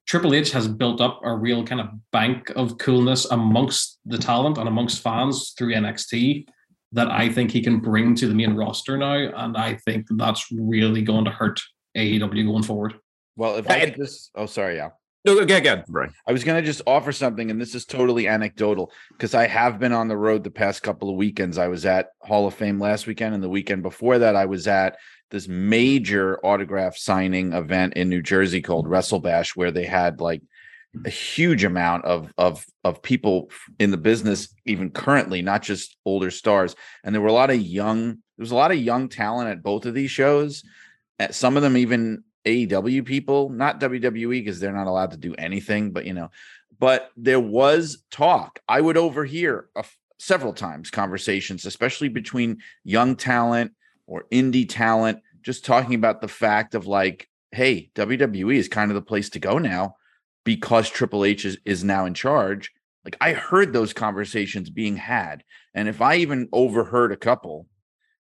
Triple 0.08 0.34
H 0.34 0.52
has 0.52 0.68
built 0.68 1.02
up 1.02 1.22
a 1.24 1.36
real 1.36 1.64
kind 1.64 1.80
of 1.80 1.88
bank 2.12 2.52
of 2.56 2.78
coolness 2.80 3.26
amongst 3.26 4.00
the 4.06 4.18
talent 4.18 4.58
and 4.58 4.68
amongst 4.68 5.02
fans 5.02 5.54
through 5.58 5.74
NXT 5.74 6.48
that 6.92 7.10
I 7.10 7.30
think 7.30 7.52
he 7.52 7.62
can 7.62 7.80
bring 7.80 8.16
to 8.16 8.28
the 8.28 8.34
main 8.34 8.56
roster 8.56 8.98
now. 8.98 9.14
And 9.14 9.56
I 9.56 9.76
think 9.76 10.08
that's 10.10 10.52
really 10.52 11.02
going 11.02 11.26
to 11.26 11.32
hurt 11.32 11.62
AEW 11.96 12.46
going 12.46 12.64
forward. 12.64 12.96
Well, 13.36 13.56
if 13.58 13.70
I 13.70 13.90
just, 13.90 14.32
oh, 14.36 14.48
sorry, 14.48 14.78
yeah. 14.78 14.90
No, 15.26 15.38
again, 15.38 15.58
again, 15.58 15.84
right. 15.90 16.10
I 16.26 16.32
was 16.32 16.46
going 16.46 16.62
to 16.62 16.66
just 16.66 16.82
offer 16.88 17.12
something, 17.12 17.52
and 17.52 17.60
this 17.60 17.76
is 17.76 17.86
totally 17.86 18.26
anecdotal 18.28 18.92
because 19.12 19.36
I 19.36 19.48
have 19.48 19.78
been 19.78 19.92
on 19.92 20.08
the 20.08 20.16
road 20.16 20.46
the 20.46 20.50
past 20.50 20.82
couple 20.82 21.10
of 21.10 21.18
weekends. 21.18 21.58
I 21.58 21.68
was 21.68 21.86
at 21.86 22.12
Hall 22.22 22.48
of 22.48 22.54
Fame 22.54 22.80
last 22.80 23.06
weekend, 23.06 23.36
and 23.36 23.44
the 23.44 23.50
weekend 23.50 23.84
before 23.84 24.20
that, 24.20 24.38
I 24.38 24.46
was 24.46 24.66
at 24.68 24.98
this 25.30 25.48
major 25.48 26.40
autograph 26.46 26.96
signing 26.96 27.52
event 27.52 27.96
in 27.96 28.08
New 28.08 28.22
Jersey 28.22 28.62
called 28.62 28.88
Wrestle 28.88 29.20
Bash, 29.20 29.58
where 29.58 29.72
they 29.72 29.86
had 29.86 30.22
like 30.22 30.42
a 31.06 31.10
huge 31.10 31.64
amount 31.64 32.06
of 32.06 32.34
of 32.38 32.66
of 32.84 33.02
people 33.02 33.50
in 33.80 33.92
the 33.92 33.98
business, 33.98 34.54
even 34.66 34.90
currently, 34.90 35.42
not 35.42 35.62
just 35.62 35.98
older 36.06 36.32
stars. 36.32 36.76
And 37.04 37.14
there 37.14 37.22
were 37.22 37.28
a 37.28 37.34
lot 37.34 37.52
of 37.52 37.62
young. 37.62 38.06
There 38.08 38.44
was 38.44 38.52
a 38.52 38.56
lot 38.56 38.72
of 38.72 38.78
young 38.78 39.10
talent 39.10 39.50
at 39.50 39.64
both 39.64 39.86
of 39.86 39.94
these 39.94 40.12
shows. 40.12 40.64
At 41.20 41.36
some 41.36 41.58
of 41.58 41.64
them, 41.64 41.78
even 41.78 42.24
AEW 42.46 43.06
people, 43.06 43.50
not 43.50 43.80
WWE 43.80 44.30
because 44.30 44.60
they're 44.60 44.72
not 44.72 44.88
allowed 44.88 45.12
to 45.12 45.18
do 45.18 45.36
anything. 45.36 45.92
But 45.92 46.06
you 46.06 46.14
know, 46.14 46.32
but 46.80 47.12
there 47.16 47.40
was 47.40 48.04
talk. 48.10 48.60
I 48.68 48.82
would 48.82 48.98
overhear 48.98 49.68
a, 49.76 49.86
several 50.18 50.54
times 50.54 50.90
conversations, 50.90 51.66
especially 51.66 52.10
between 52.10 52.60
young 52.84 53.16
talent 53.16 53.74
or 54.08 54.26
indie 54.32 54.68
talent 54.68 55.20
just 55.42 55.66
talking 55.66 55.96
about 55.96 56.20
the 56.20 56.28
fact 56.28 56.76
of 56.76 56.88
like, 56.88 57.30
hey, 57.52 57.92
WWE 57.96 58.56
is 58.56 58.68
kind 58.68 58.92
of 58.92 58.96
the 58.96 59.02
place 59.02 59.30
to 59.32 59.40
go 59.40 59.58
now 59.58 59.96
because 60.50 60.90
Triple 60.90 61.26
H 61.26 61.46
is, 61.46 61.60
is 61.64 61.84
now 61.84 62.06
in 62.06 62.16
charge. 62.16 62.72
Like 63.06 63.16
I 63.22 63.34
heard 63.34 63.72
those 63.72 63.94
conversations 63.94 64.72
being 64.72 64.98
had. 64.98 65.44
And 65.76 65.88
if 65.88 66.02
I 66.02 66.16
even 66.16 66.50
overheard 66.52 67.12
a 67.12 67.18
couple, 67.18 67.68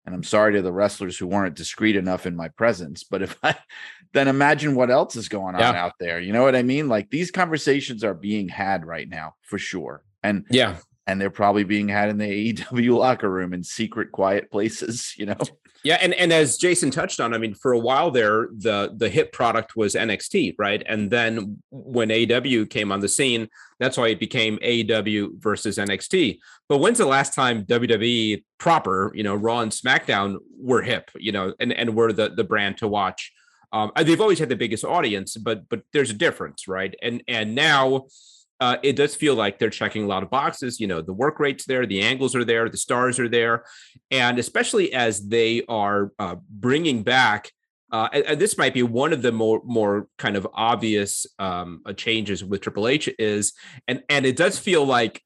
and 0.05 0.13
I'm 0.13 0.21
sorry 0.21 0.53
to 0.53 0.61
the 0.61 0.71
wrestlers 0.71 1.17
who 1.17 1.25
weren't 1.25 1.55
discreet 1.55 1.95
enough 1.95 2.27
in 2.27 2.35
my 2.35 2.49
presence, 2.49 3.03
but 3.03 3.23
if 3.23 3.35
I 3.41 3.55
then 4.13 4.27
imagine 4.27 4.75
what 4.75 4.91
else 4.91 5.15
is 5.15 5.27
going 5.27 5.55
on 5.55 5.61
yeah. 5.61 5.83
out 5.83 5.93
there. 5.99 6.19
You 6.19 6.31
know 6.31 6.43
what 6.43 6.55
I 6.55 6.61
mean? 6.61 6.87
Like 6.87 7.09
these 7.09 7.31
conversations 7.31 8.03
are 8.03 8.13
being 8.13 8.47
had 8.47 8.85
right 8.85 9.09
now 9.09 9.33
for 9.41 9.57
sure. 9.57 10.03
And 10.21 10.45
yeah, 10.51 10.77
and 11.09 11.19
they're 11.19 11.31
probably 11.31 11.63
being 11.63 11.89
had 11.89 12.09
in 12.09 12.19
the 12.19 12.53
AEW 12.53 12.97
locker 12.99 13.29
room 13.29 13.51
in 13.51 13.63
secret, 13.63 14.11
quiet 14.11 14.51
places, 14.51 15.15
you 15.17 15.25
know. 15.25 15.37
Yeah, 15.83 15.97
and 16.01 16.13
and 16.13 16.31
as 16.31 16.57
Jason 16.57 16.91
touched 16.91 17.19
on, 17.19 17.33
I 17.33 17.37
mean, 17.37 17.55
for 17.55 17.71
a 17.71 17.79
while 17.79 18.11
there, 18.11 18.49
the 18.55 18.93
the 18.95 19.09
hit 19.09 19.31
product 19.31 19.75
was 19.75 19.95
NXT, 19.95 20.55
right? 20.59 20.83
And 20.85 21.09
then 21.09 21.63
when 21.71 22.09
AEW 22.09 22.69
came 22.69 22.91
on 22.91 22.99
the 22.99 23.07
scene, 23.07 23.47
that's 23.79 23.97
why 23.97 24.09
it 24.09 24.19
became 24.19 24.59
AEW 24.59 25.41
versus 25.41 25.77
NXT. 25.77 26.39
But 26.67 26.77
when's 26.77 26.97
the 26.97 27.05
last 27.05 27.33
time 27.33 27.63
WWE 27.65 28.43
proper, 28.57 29.11
you 29.15 29.23
know, 29.23 29.35
Raw 29.35 29.61
and 29.61 29.71
SmackDown 29.71 30.37
were 30.59 30.81
hip, 30.81 31.09
you 31.15 31.31
know, 31.31 31.53
and 31.59 31.73
and 31.73 31.95
were 31.95 32.13
the 32.13 32.29
the 32.29 32.43
brand 32.43 32.77
to 32.79 32.87
watch? 32.87 33.31
Um, 33.71 33.91
they've 33.95 34.21
always 34.21 34.39
had 34.39 34.49
the 34.49 34.55
biggest 34.55 34.83
audience, 34.83 35.37
but 35.37 35.69
but 35.69 35.81
there's 35.93 36.09
a 36.11 36.13
difference, 36.13 36.67
right? 36.67 36.93
And 37.01 37.23
and 37.27 37.55
now 37.55 38.07
uh, 38.59 38.77
it 38.83 38.95
does 38.95 39.15
feel 39.15 39.35
like 39.35 39.57
they're 39.57 39.69
checking 39.69 40.03
a 40.03 40.07
lot 40.07 40.23
of 40.23 40.29
boxes. 40.29 40.79
You 40.79 40.87
know, 40.87 41.01
the 41.01 41.13
work 41.13 41.39
rates 41.39 41.65
there, 41.65 41.85
the 41.85 42.01
angles 42.01 42.35
are 42.35 42.43
there, 42.43 42.67
the 42.69 42.77
stars 42.77 43.19
are 43.19 43.29
there, 43.29 43.63
and 44.11 44.37
especially 44.37 44.93
as 44.93 45.27
they 45.27 45.63
are 45.67 46.11
uh, 46.19 46.35
bringing 46.49 47.03
back. 47.03 47.51
Uh, 47.91 48.07
and, 48.13 48.23
and, 48.25 48.39
this 48.39 48.55
might 48.55 48.73
be 48.73 48.83
one 48.83 49.13
of 49.13 49.23
the 49.23 49.31
more 49.31 49.61
more 49.65 50.07
kind 50.19 50.35
of 50.35 50.47
obvious 50.53 51.25
um, 51.39 51.81
uh, 51.87 51.93
changes 51.93 52.43
with 52.43 52.61
Triple 52.61 52.87
H 52.87 53.09
is, 53.17 53.53
and 53.87 54.03
and 54.09 54.25
it 54.27 54.35
does 54.35 54.59
feel 54.59 54.85
like 54.85 55.23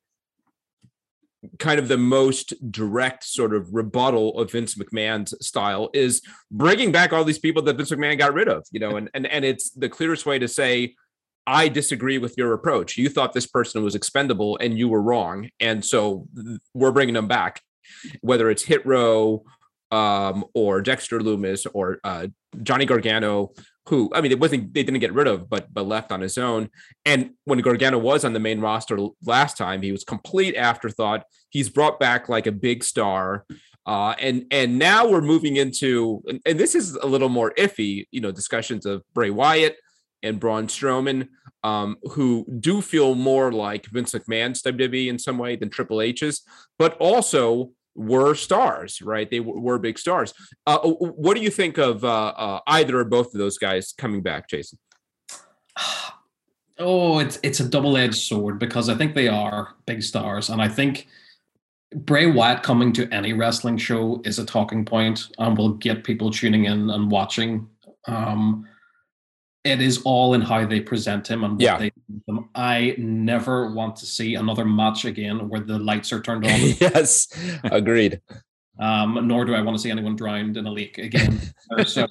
kind 1.60 1.78
of 1.78 1.90
the 1.90 1.98
most 1.98 2.54
direct 2.72 3.24
sort 3.26 3.54
of 3.54 3.74
rebuttal 3.74 4.40
of 4.40 4.52
Vince 4.52 4.76
McMahon's 4.76 5.34
style 5.46 5.90
is 5.94 6.22
bringing 6.52 6.92
back 6.92 7.12
all 7.12 7.26
these 7.26 7.40
people 7.40 7.62
that 7.64 7.76
Vince 7.76 7.92
McMahon 7.92 8.18
got 8.18 8.34
rid 8.34 8.48
of, 8.48 8.66
you 8.72 8.80
know, 8.80 8.96
and 8.96 9.10
and 9.14 9.28
and 9.28 9.44
it's 9.44 9.72
the 9.72 9.90
clearest 9.90 10.26
way 10.26 10.40
to 10.40 10.48
say 10.48 10.96
I 11.46 11.68
disagree 11.68 12.18
with 12.18 12.38
your 12.38 12.54
approach. 12.54 12.98
You 12.98 13.10
thought 13.10 13.34
this 13.34 13.48
person 13.48 13.84
was 13.84 13.96
expendable 13.96 14.58
and 14.62 14.78
you 14.78 14.88
were 14.88 15.02
wrong. 15.02 15.50
And 15.60 15.84
so 15.84 16.28
we're 16.74 16.92
bringing 16.92 17.16
them 17.16 17.28
back, 17.28 17.62
whether 18.22 18.50
it's 18.50 18.64
Hit 18.64 18.86
Row 18.86 19.44
um, 19.92 20.46
or 20.54 20.82
Dexter 20.82 21.20
Lumis 21.20 21.68
or 21.74 22.00
uh, 22.04 22.28
Johnny 22.64 22.86
Gargano, 22.86 23.52
who, 23.90 24.10
I 24.14 24.22
mean, 24.22 24.32
it 24.32 24.40
wasn't, 24.40 24.74
they 24.74 24.84
didn't 24.84 25.02
get 25.02 25.14
rid 25.14 25.28
of, 25.28 25.50
but, 25.50 25.74
but 25.74 25.86
left 25.86 26.12
on 26.12 26.22
his 26.22 26.38
own. 26.38 26.70
And 27.06 27.32
when 27.44 27.60
Gargano 27.60 27.98
was 27.98 28.24
on 28.24 28.34
the 28.34 28.40
main 28.40 28.62
roster 28.62 28.98
last 29.26 29.58
time, 29.58 29.82
he 29.82 29.92
was 29.92 30.06
complete 30.06 30.56
afterthought. 30.56 31.26
He's 31.50 31.70
brought 31.70 32.00
back 32.00 32.30
like 32.30 32.48
a 32.48 32.52
big 32.52 32.84
star. 32.84 33.46
Uh, 33.86 34.16
and 34.18 34.46
and 34.50 34.80
now 34.80 35.06
we're 35.06 35.20
moving 35.20 35.58
into 35.58 36.24
and, 36.28 36.40
and, 36.46 36.58
this 36.58 36.74
is 36.74 36.96
a 36.96 37.06
little 37.06 37.28
more 37.28 37.54
iffy, 37.58 38.06
you 38.12 38.22
know, 38.22 38.32
discussions 38.32 38.86
of 38.86 39.04
Bray 39.14 39.30
Wyatt, 39.30 39.76
and 40.24 40.40
Braun 40.40 40.68
Strowman, 40.68 41.28
um, 41.64 41.98
who 42.12 42.46
do 42.60 42.82
feel 42.82 43.16
more 43.16 43.52
like 43.52 43.86
Vince 43.88 44.14
McMahon's 44.14 44.62
WWE 44.62 45.08
in 45.08 45.20
some 45.20 45.38
way 45.38 45.56
than 45.56 45.70
Triple 45.70 46.02
H's, 46.02 46.42
but 46.78 46.98
also 46.98 47.72
were 47.96 48.36
stars, 48.36 49.02
right? 49.02 49.30
They 49.30 49.38
w- 49.38 49.60
were 49.60 49.80
big 49.80 50.00
stars. 50.00 50.34
Uh, 50.66 50.80
what 50.80 51.36
do 51.36 51.44
you 51.44 51.50
think 51.50 51.78
of 51.78 52.04
uh, 52.04 52.34
uh, 52.36 52.60
either 52.68 53.00
or 53.00 53.06
both 53.06 53.28
of 53.28 53.40
those 53.40 53.58
guys 53.58 53.94
coming 53.98 54.22
back, 54.22 54.50
Jason? 54.50 54.80
Oh, 56.80 57.20
it's 57.20 57.38
it's 57.44 57.60
a 57.60 57.70
double 57.70 57.96
edged 57.98 58.16
sword 58.16 58.58
because 58.58 58.90
I 58.90 58.96
think 58.96 59.14
they 59.14 59.28
are 59.28 59.76
big 59.86 60.02
stars, 60.02 60.50
and 60.50 60.60
I 60.60 60.68
think 60.68 61.08
Bray 61.96 62.26
Wyatt 62.26 62.64
coming 62.64 62.92
to 62.94 63.08
any 63.14 63.34
wrestling 63.34 63.78
show 63.78 64.22
is 64.26 64.40
a 64.40 64.46
talking 64.46 64.84
point 64.84 65.30
and 65.38 65.56
will 65.56 65.74
get 65.74 66.04
people 66.04 66.32
tuning 66.32 66.66
in 66.66 66.90
and 66.90 67.12
watching. 67.12 67.68
Um, 68.08 68.68
it 69.64 69.82
is 69.82 70.02
all 70.04 70.34
in 70.34 70.42
how 70.42 70.66
they 70.66 70.82
present 70.82 71.30
him 71.30 71.44
and 71.44 71.54
what 71.54 71.62
yeah. 71.62 71.78
they 71.78 71.92
them. 72.28 72.50
I 72.54 72.96
never 72.98 73.72
want 73.72 73.96
to 73.98 74.06
see 74.06 74.36
another 74.36 74.66
match 74.66 75.06
again 75.06 75.48
where 75.48 75.62
the 75.62 75.80
lights 75.80 76.12
are 76.12 76.22
turned 76.22 76.46
on. 76.46 76.52
yes, 76.80 77.28
agreed. 77.64 78.22
um, 78.80 79.28
nor 79.28 79.46
do 79.46 79.56
I 79.56 79.62
want 79.62 79.78
to 79.78 79.82
see 79.82 79.92
anyone 79.92 80.16
drowned 80.16 80.58
in 80.58 80.66
a 80.66 80.72
leak 80.72 80.98
again. 80.98 81.40
so 81.86 82.08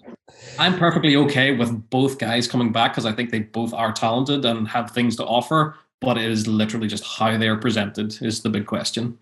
I'm 0.59 0.79
perfectly 0.79 1.17
okay 1.17 1.53
with 1.53 1.91
both 1.91 2.19
guys 2.19 2.49
coming 2.49 2.73
back 2.73 2.93
because 2.93 3.07
I 3.07 3.13
think 3.13 3.31
they 3.31 3.41
both 3.41 3.75
are 3.75 3.93
talented 3.93 4.45
and 4.45 4.67
have 4.69 4.91
things 4.91 5.17
to 5.17 5.25
offer. 5.25 5.77
But 6.01 6.19
it 6.19 6.31
is 6.31 6.49
literally 6.49 6.89
just 6.89 7.05
how 7.05 7.37
they 7.37 7.49
are 7.49 7.57
presented 7.57 8.21
is 8.23 8.43
the 8.43 8.51
big 8.51 8.67
question. 8.67 9.19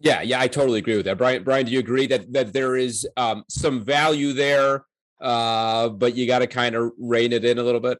Yeah, 0.00 0.22
yeah, 0.22 0.40
I 0.40 0.48
totally 0.48 0.78
agree 0.78 0.96
with 0.96 1.06
that. 1.06 1.18
Brian, 1.18 1.44
Brian, 1.44 1.66
do 1.66 1.72
you 1.72 1.78
agree 1.78 2.06
that 2.06 2.32
that 2.32 2.52
there 2.52 2.76
is 2.76 3.06
um, 3.16 3.44
some 3.48 3.82
value 3.82 4.32
there, 4.32 4.84
uh, 5.20 5.88
but 5.88 6.14
you 6.14 6.26
got 6.26 6.40
to 6.40 6.46
kind 6.46 6.74
of 6.74 6.92
rein 6.98 7.32
it 7.32 7.44
in 7.44 7.58
a 7.58 7.62
little 7.62 7.80
bit? 7.80 7.98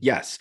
Yes, 0.00 0.38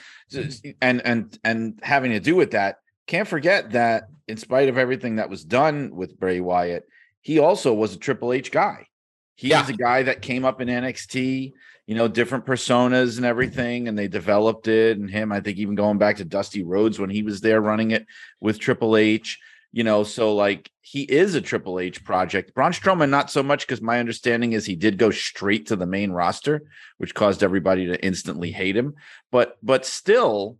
and 0.81 1.01
and 1.05 1.39
and 1.43 1.79
having 1.83 2.11
to 2.11 2.19
do 2.19 2.35
with 2.35 2.51
that, 2.51 2.77
can't 3.07 3.27
forget 3.27 3.71
that 3.71 4.05
in 4.27 4.37
spite 4.37 4.69
of 4.69 4.77
everything 4.77 5.17
that 5.17 5.29
was 5.29 5.43
done 5.43 5.93
with 5.93 6.19
Bray 6.19 6.39
Wyatt, 6.39 6.87
he 7.21 7.39
also 7.39 7.73
was 7.73 7.93
a 7.93 7.99
Triple 7.99 8.33
H 8.33 8.51
guy. 8.51 8.87
He 9.35 9.49
yeah. 9.49 9.67
a 9.67 9.73
guy 9.73 10.03
that 10.03 10.21
came 10.21 10.45
up 10.45 10.61
in 10.61 10.67
NXT, 10.67 11.53
you 11.87 11.95
know, 11.95 12.07
different 12.07 12.45
personas 12.45 13.17
and 13.17 13.25
everything, 13.25 13.87
and 13.87 13.97
they 13.97 14.07
developed 14.07 14.67
it. 14.67 14.97
And 14.97 15.09
him, 15.09 15.31
I 15.31 15.41
think, 15.41 15.57
even 15.57 15.75
going 15.75 15.97
back 15.97 16.17
to 16.17 16.25
Dusty 16.25 16.63
Rhodes 16.63 16.99
when 16.99 17.09
he 17.09 17.23
was 17.23 17.41
there 17.41 17.59
running 17.59 17.91
it 17.91 18.05
with 18.39 18.59
Triple 18.59 18.95
H 18.95 19.39
you 19.71 19.83
know, 19.83 20.03
so 20.03 20.35
like 20.35 20.69
he 20.81 21.03
is 21.03 21.35
a 21.35 21.41
Triple 21.41 21.79
H 21.79 22.03
project. 22.03 22.53
Braun 22.53 22.73
Strowman, 22.73 23.09
not 23.09 23.31
so 23.31 23.41
much 23.41 23.65
because 23.65 23.81
my 23.81 23.99
understanding 23.99 24.53
is 24.53 24.65
he 24.65 24.75
did 24.75 24.97
go 24.97 25.11
straight 25.11 25.67
to 25.67 25.75
the 25.75 25.85
main 25.85 26.11
roster, 26.11 26.63
which 26.97 27.15
caused 27.15 27.43
everybody 27.43 27.85
to 27.87 28.03
instantly 28.03 28.51
hate 28.51 28.75
him. 28.75 28.95
But 29.31 29.57
but 29.63 29.85
still, 29.85 30.57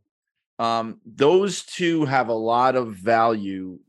um, 0.59 0.99
those 1.05 1.63
two 1.63 2.05
have 2.05 2.29
a 2.29 2.33
lot 2.33 2.75
of 2.75 2.93
value. 2.93 3.79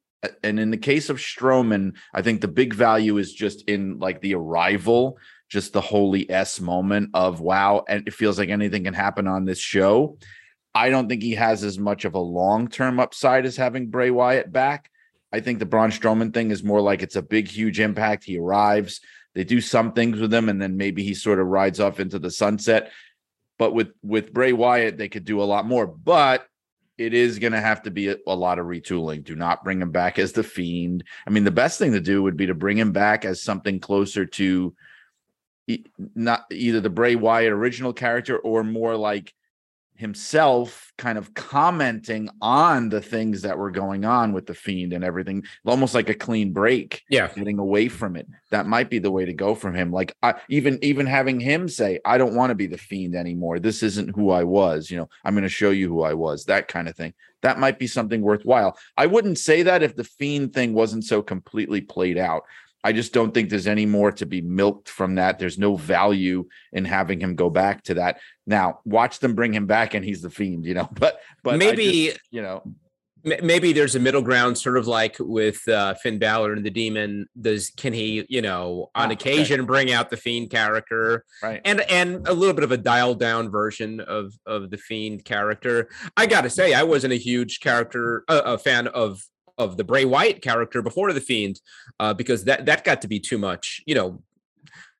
And 0.42 0.58
in 0.58 0.70
the 0.70 0.76
case 0.76 1.10
of 1.10 1.18
Strowman, 1.18 1.96
I 2.14 2.22
think 2.22 2.40
the 2.40 2.48
big 2.48 2.74
value 2.74 3.18
is 3.18 3.32
just 3.32 3.68
in 3.68 3.98
like 3.98 4.20
the 4.20 4.34
arrival, 4.34 5.18
just 5.48 5.72
the 5.72 5.80
holy 5.80 6.30
S 6.30 6.60
moment 6.60 7.10
of 7.14 7.40
wow, 7.40 7.84
and 7.88 8.06
it 8.06 8.14
feels 8.14 8.38
like 8.38 8.48
anything 8.48 8.84
can 8.84 8.94
happen 8.94 9.26
on 9.26 9.44
this 9.44 9.58
show. 9.58 10.18
I 10.74 10.88
don't 10.88 11.08
think 11.08 11.22
he 11.22 11.34
has 11.34 11.64
as 11.64 11.78
much 11.78 12.04
of 12.04 12.14
a 12.14 12.20
long 12.20 12.68
term 12.68 12.98
upside 12.98 13.46
as 13.46 13.56
having 13.56 13.90
Bray 13.90 14.10
Wyatt 14.10 14.50
back. 14.50 14.90
I 15.32 15.40
think 15.40 15.58
the 15.58 15.66
Braun 15.66 15.90
Strowman 15.90 16.34
thing 16.34 16.50
is 16.50 16.62
more 16.62 16.80
like 16.80 17.02
it's 17.02 17.16
a 17.16 17.22
big, 17.22 17.48
huge 17.48 17.80
impact. 17.80 18.24
He 18.24 18.38
arrives, 18.38 19.00
they 19.34 19.44
do 19.44 19.60
some 19.60 19.92
things 19.92 20.20
with 20.20 20.32
him, 20.32 20.48
and 20.48 20.60
then 20.60 20.76
maybe 20.76 21.02
he 21.02 21.14
sort 21.14 21.40
of 21.40 21.46
rides 21.46 21.80
off 21.80 22.00
into 22.00 22.18
the 22.18 22.30
sunset. 22.30 22.92
But 23.58 23.72
with 23.74 23.92
with 24.02 24.32
Bray 24.32 24.52
Wyatt, 24.52 24.98
they 24.98 25.08
could 25.08 25.24
do 25.24 25.42
a 25.42 25.44
lot 25.44 25.66
more. 25.66 25.86
But 25.86 26.46
it 26.98 27.14
is 27.14 27.38
going 27.38 27.52
to 27.52 27.60
have 27.60 27.82
to 27.82 27.90
be 27.90 28.08
a, 28.08 28.16
a, 28.26 28.34
lot 28.34 28.58
of 28.58 28.66
retooling. 28.66 29.24
Do 29.24 29.34
not 29.34 29.64
bring 29.64 29.80
him 29.80 29.90
back 29.90 30.18
as 30.18 30.32
the 30.32 30.42
fiend. 30.42 31.04
I 31.26 31.30
mean, 31.30 31.44
the 31.44 31.50
best 31.50 31.78
thing 31.78 31.92
to 31.92 32.00
do 32.00 32.22
would 32.22 32.36
be 32.36 32.46
to 32.46 32.54
bring 32.54 32.76
him 32.76 32.92
back 32.92 33.24
as 33.24 33.42
something 33.42 33.80
closer 33.80 34.26
to 34.26 34.74
not 36.14 36.44
either 36.50 36.80
the 36.80 36.90
Bray 36.90 37.16
Wyatt 37.16 37.52
original 37.52 37.92
character 37.92 38.36
or 38.38 38.62
more 38.62 38.96
like 38.96 39.32
himself 39.96 40.92
kind 40.98 41.18
of 41.18 41.32
commenting 41.34 42.28
on 42.40 42.88
the 42.88 43.00
things 43.00 43.42
that 43.42 43.58
were 43.58 43.70
going 43.70 44.04
on 44.04 44.32
with 44.32 44.46
the 44.46 44.54
fiend 44.54 44.92
and 44.92 45.04
everything 45.04 45.44
almost 45.64 45.94
like 45.94 46.08
a 46.08 46.14
clean 46.14 46.52
break 46.52 47.02
yeah. 47.08 47.28
getting 47.34 47.58
away 47.58 47.88
from 47.88 48.16
it. 48.16 48.26
That 48.50 48.66
might 48.66 48.90
be 48.90 48.98
the 48.98 49.10
way 49.10 49.24
to 49.24 49.32
go 49.32 49.54
from 49.54 49.74
him. 49.74 49.92
Like 49.92 50.14
I, 50.22 50.34
even 50.48 50.78
even 50.82 51.06
having 51.06 51.40
him 51.40 51.68
say 51.68 52.00
i 52.04 52.18
don't 52.18 52.34
want 52.34 52.50
to 52.50 52.54
be 52.54 52.66
the 52.66 52.78
fiend 52.78 53.14
anymore. 53.14 53.58
This 53.58 53.82
isn't 53.82 54.14
who 54.14 54.30
i 54.30 54.44
was 54.44 54.90
you 54.90 54.98
know 54.98 55.08
i'm 55.24 55.34
going 55.34 55.42
to 55.42 55.48
show 55.48 55.70
you 55.70 55.88
who 55.88 56.02
i 56.02 56.14
was 56.14 56.46
that 56.46 56.68
kind 56.68 56.88
of 56.88 56.96
thing. 56.96 57.14
That 57.42 57.58
might 57.58 57.78
be 57.78 57.88
something 57.88 58.22
worthwhile. 58.22 58.78
I 58.96 59.06
wouldn't 59.06 59.38
say 59.38 59.64
that 59.64 59.82
if 59.82 59.96
the 59.96 60.04
fiend 60.04 60.54
thing 60.54 60.74
wasn't 60.74 61.04
so 61.04 61.22
completely 61.22 61.80
played 61.80 62.16
out 62.16 62.44
I 62.84 62.92
just 62.92 63.12
don't 63.12 63.32
think 63.32 63.48
there's 63.48 63.66
any 63.66 63.86
more 63.86 64.12
to 64.12 64.26
be 64.26 64.40
milked 64.40 64.88
from 64.88 65.14
that. 65.16 65.38
There's 65.38 65.58
no 65.58 65.76
value 65.76 66.48
in 66.72 66.84
having 66.84 67.20
him 67.20 67.36
go 67.36 67.48
back 67.48 67.84
to 67.84 67.94
that. 67.94 68.18
Now, 68.46 68.80
watch 68.84 69.20
them 69.20 69.34
bring 69.34 69.54
him 69.54 69.66
back 69.66 69.94
and 69.94 70.04
he's 70.04 70.22
the 70.22 70.30
fiend, 70.30 70.64
you 70.64 70.74
know. 70.74 70.88
But 70.98 71.20
but 71.42 71.58
maybe 71.58 72.08
just, 72.08 72.20
you 72.30 72.42
know 72.42 72.62
maybe 73.24 73.72
there's 73.72 73.94
a 73.94 74.00
middle 74.00 74.22
ground 74.22 74.58
sort 74.58 74.76
of 74.76 74.86
like 74.86 75.16
with 75.20 75.66
uh, 75.68 75.94
Finn 75.94 76.18
Balor 76.18 76.54
and 76.54 76.64
the 76.64 76.70
demon 76.70 77.26
does 77.40 77.70
can 77.70 77.92
he 77.92 78.26
you 78.28 78.42
know 78.42 78.90
on 78.94 79.10
oh, 79.10 79.12
occasion 79.12 79.60
okay. 79.60 79.66
bring 79.66 79.92
out 79.92 80.10
the 80.10 80.16
fiend 80.16 80.50
character 80.50 81.24
right 81.42 81.60
and 81.64 81.80
and 81.82 82.26
a 82.26 82.32
little 82.32 82.54
bit 82.54 82.64
of 82.64 82.72
a 82.72 82.76
dialed 82.76 83.20
down 83.20 83.50
version 83.50 84.00
of 84.00 84.32
of 84.46 84.70
the 84.70 84.76
fiend 84.76 85.24
character 85.24 85.88
I 86.16 86.26
got 86.26 86.42
to 86.42 86.50
say 86.50 86.74
I 86.74 86.82
wasn't 86.82 87.12
a 87.12 87.16
huge 87.16 87.60
character 87.60 88.24
uh, 88.28 88.42
a 88.44 88.58
fan 88.58 88.88
of 88.88 89.22
of 89.58 89.76
the 89.76 89.84
Bray 89.84 90.04
Wyatt 90.04 90.42
character 90.42 90.82
before 90.82 91.12
the 91.12 91.20
Fiend, 91.20 91.60
uh, 92.00 92.14
because 92.14 92.44
that 92.44 92.66
that 92.66 92.84
got 92.84 93.02
to 93.02 93.08
be 93.08 93.20
too 93.20 93.38
much. 93.38 93.82
You 93.86 93.94
know, 93.94 94.22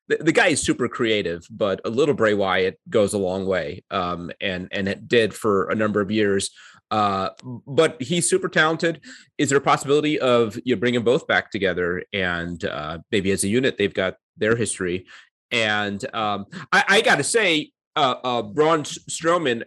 the, 0.07 0.17
the, 0.17 0.31
guy 0.31 0.47
is 0.47 0.61
super 0.61 0.87
creative, 0.87 1.45
but 1.49 1.81
a 1.85 1.89
little 1.89 2.15
Bray 2.15 2.33
Wyatt 2.33 2.79
goes 2.89 3.13
a 3.13 3.17
long 3.17 3.45
way, 3.45 3.83
um, 3.91 4.31
and 4.41 4.67
and 4.71 4.87
it 4.87 5.07
did 5.07 5.33
for 5.33 5.69
a 5.69 5.75
number 5.75 6.01
of 6.01 6.11
years. 6.11 6.49
Uh, 6.91 7.29
but 7.65 7.99
he's 7.99 8.29
super 8.29 8.47
talented. 8.47 9.01
Is 9.39 9.49
there 9.49 9.57
a 9.57 9.61
possibility 9.61 10.19
of 10.19 10.59
you 10.63 10.75
know, 10.75 10.79
bringing 10.79 11.03
both 11.03 11.25
back 11.25 11.49
together 11.49 12.03
and 12.13 12.63
uh, 12.65 12.99
maybe 13.11 13.31
as 13.31 13.43
a 13.43 13.47
unit 13.47 13.77
they've 13.77 13.93
got 13.93 14.17
their 14.37 14.55
history? 14.55 15.07
And 15.49 16.03
um, 16.13 16.45
I, 16.71 16.83
I 16.87 17.01
got 17.01 17.15
to 17.15 17.23
say, 17.23 17.71
uh, 17.95 18.15
uh, 18.23 18.41
Braun 18.41 18.83
Strowman, 18.83 19.63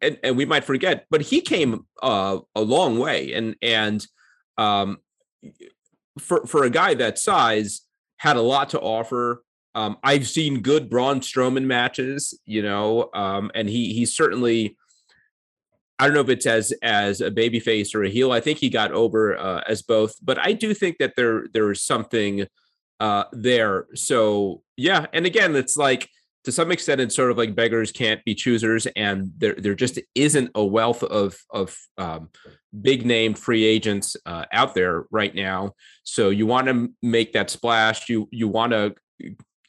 and, 0.00 0.18
and 0.22 0.36
we 0.36 0.44
might 0.44 0.64
forget, 0.64 1.06
but 1.10 1.22
he 1.22 1.40
came 1.40 1.86
uh, 2.02 2.38
a 2.54 2.60
long 2.60 2.98
way, 2.98 3.32
and 3.32 3.56
and 3.62 4.06
um, 4.60 4.98
for 6.18 6.46
for 6.46 6.64
a 6.64 6.70
guy 6.70 6.94
that 6.94 7.18
size, 7.18 7.82
had 8.18 8.36
a 8.36 8.42
lot 8.42 8.68
to 8.70 8.80
offer. 8.80 9.42
Um, 9.74 9.96
I've 10.02 10.28
seen 10.28 10.60
good 10.60 10.90
Braun 10.90 11.20
Strowman 11.20 11.64
matches, 11.64 12.38
you 12.44 12.62
know, 12.62 13.08
um, 13.14 13.50
and 13.54 13.68
he 13.68 13.92
he 13.94 14.04
certainly. 14.04 14.76
I 15.98 16.06
don't 16.06 16.14
know 16.14 16.20
if 16.20 16.30
it's 16.30 16.46
as 16.46 16.72
as 16.82 17.20
a 17.20 17.30
baby 17.30 17.60
face 17.60 17.94
or 17.94 18.02
a 18.04 18.08
heel. 18.08 18.32
I 18.32 18.40
think 18.40 18.58
he 18.58 18.70
got 18.70 18.90
over 18.92 19.36
uh, 19.36 19.62
as 19.68 19.82
both, 19.82 20.14
but 20.22 20.38
I 20.38 20.52
do 20.54 20.72
think 20.72 20.96
that 20.98 21.14
there 21.16 21.46
there 21.52 21.70
is 21.70 21.82
something 21.82 22.46
uh, 23.00 23.24
there. 23.32 23.86
So 23.94 24.62
yeah, 24.76 25.06
and 25.12 25.26
again, 25.26 25.54
it's 25.56 25.76
like 25.76 26.08
to 26.44 26.52
some 26.52 26.72
extent 26.72 27.00
it's 27.00 27.14
sort 27.14 27.30
of 27.30 27.36
like 27.38 27.54
beggars 27.54 27.92
can't 27.92 28.24
be 28.24 28.34
choosers 28.34 28.86
and 28.96 29.30
there 29.36 29.54
there 29.54 29.74
just 29.74 29.98
isn't 30.14 30.50
a 30.54 30.64
wealth 30.64 31.02
of 31.02 31.38
of 31.50 31.76
um, 31.98 32.30
big 32.80 33.04
name 33.04 33.34
free 33.34 33.64
agents 33.64 34.16
uh, 34.26 34.44
out 34.52 34.74
there 34.74 35.04
right 35.10 35.34
now. 35.34 35.74
So 36.02 36.30
you 36.30 36.46
want 36.46 36.68
to 36.68 36.92
make 37.02 37.32
that 37.34 37.50
splash 37.50 38.08
you 38.08 38.28
you 38.30 38.48
want 38.48 38.72
to 38.72 38.94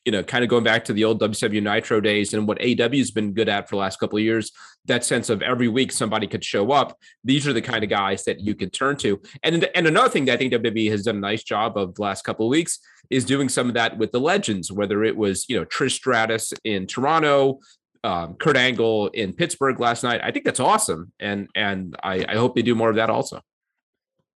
you 0.06 0.12
know 0.12 0.24
kind 0.24 0.44
of 0.44 0.50
going 0.50 0.64
back 0.64 0.86
to 0.86 0.94
the 0.94 1.04
old 1.04 1.22
WCW 1.22 1.62
Nitro 1.62 2.02
days 2.02 2.34
and 2.34 2.48
what 2.48 2.60
AEW's 2.60 3.12
been 3.12 3.34
good 3.34 3.50
at 3.50 3.70
for 3.70 3.76
the 3.76 3.80
last 3.80 4.00
couple 4.00 4.18
of 4.18 4.24
years 4.24 4.52
that 4.86 5.06
sense 5.06 5.30
of 5.30 5.42
every 5.42 5.68
week 5.68 5.92
somebody 5.92 6.26
could 6.26 6.44
show 6.44 6.72
up 6.72 6.98
these 7.24 7.48
are 7.48 7.54
the 7.54 7.62
kind 7.62 7.84
of 7.84 7.90
guys 7.90 8.24
that 8.24 8.40
you 8.40 8.56
can 8.56 8.70
turn 8.70 8.96
to 8.98 9.22
and 9.44 9.70
and 9.76 9.88
another 9.88 10.10
thing 10.10 10.26
that 10.26 10.34
I 10.34 10.38
think 10.38 10.54
WWE 10.54 10.90
has 10.92 11.04
done 11.04 11.18
a 11.18 11.20
nice 11.20 11.44
job 11.44 11.78
of 11.78 11.96
the 11.96 12.02
last 12.02 12.24
couple 12.24 12.48
of 12.48 12.50
weeks 12.50 12.80
is 13.12 13.26
doing 13.26 13.50
some 13.50 13.68
of 13.68 13.74
that 13.76 13.98
with 13.98 14.12
the 14.12 14.20
legends, 14.20 14.72
whether 14.72 15.04
it 15.04 15.16
was, 15.16 15.46
you 15.50 15.60
know, 15.60 15.66
Trish 15.66 15.92
Stratus 15.92 16.54
in 16.64 16.88
Toronto, 16.88 17.60
um, 18.04 18.36
Kurt 18.36 18.58
Angle 18.58 19.10
in 19.10 19.34
Pittsburgh 19.34 19.80
last 19.80 20.04
night. 20.04 20.22
I 20.24 20.32
think 20.32 20.46
that's 20.46 20.60
awesome. 20.60 21.12
And 21.20 21.50
and 21.54 21.96
I, 22.02 22.26
I 22.28 22.36
hope 22.36 22.56
they 22.56 22.64
do 22.64 22.74
more 22.74 22.90
of 22.90 22.96
that 22.96 23.10
also. 23.10 23.42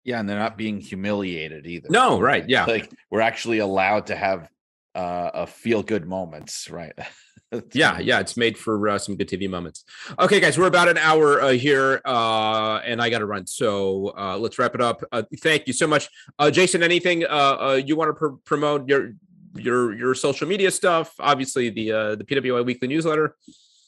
Yeah, 0.02 0.20
and 0.20 0.28
they're 0.28 0.38
not 0.38 0.58
being 0.58 0.80
humiliated 0.80 1.66
either. 1.66 1.88
No, 1.88 2.20
right. 2.20 2.46
Yeah. 2.46 2.66
Like 2.66 2.92
we're 3.10 3.22
actually 3.22 3.60
allowed 3.60 4.08
to 4.08 4.16
have 4.16 4.48
uh, 4.94 5.30
a 5.34 5.46
feel 5.46 5.82
good 5.82 6.06
moments, 6.06 6.70
right? 6.70 6.92
yeah, 7.72 7.98
yeah, 7.98 8.20
it's 8.20 8.36
made 8.36 8.58
for 8.58 8.88
uh, 8.88 8.98
some 8.98 9.16
good 9.16 9.28
TV 9.28 9.48
moments. 9.48 9.84
Okay, 10.18 10.40
guys, 10.40 10.58
we're 10.58 10.66
about 10.66 10.88
an 10.88 10.98
hour 10.98 11.40
uh, 11.40 11.50
here, 11.52 12.00
uh, 12.04 12.80
and 12.84 13.00
I 13.00 13.10
got 13.10 13.18
to 13.18 13.26
run, 13.26 13.46
so 13.46 14.12
uh, 14.16 14.36
let's 14.38 14.58
wrap 14.58 14.74
it 14.74 14.80
up. 14.80 15.02
Uh, 15.12 15.22
thank 15.40 15.66
you 15.66 15.72
so 15.72 15.86
much, 15.86 16.08
uh, 16.38 16.50
Jason. 16.50 16.82
Anything 16.82 17.24
uh, 17.24 17.28
uh, 17.28 17.80
you 17.84 17.96
want 17.96 18.08
to 18.08 18.14
pr- 18.14 18.36
promote 18.44 18.88
your 18.88 19.12
your 19.56 19.94
your 19.94 20.14
social 20.14 20.48
media 20.48 20.70
stuff? 20.70 21.14
Obviously, 21.18 21.70
the 21.70 21.92
uh, 21.92 22.14
the 22.16 22.24
PWI 22.24 22.64
weekly 22.64 22.88
newsletter. 22.88 23.36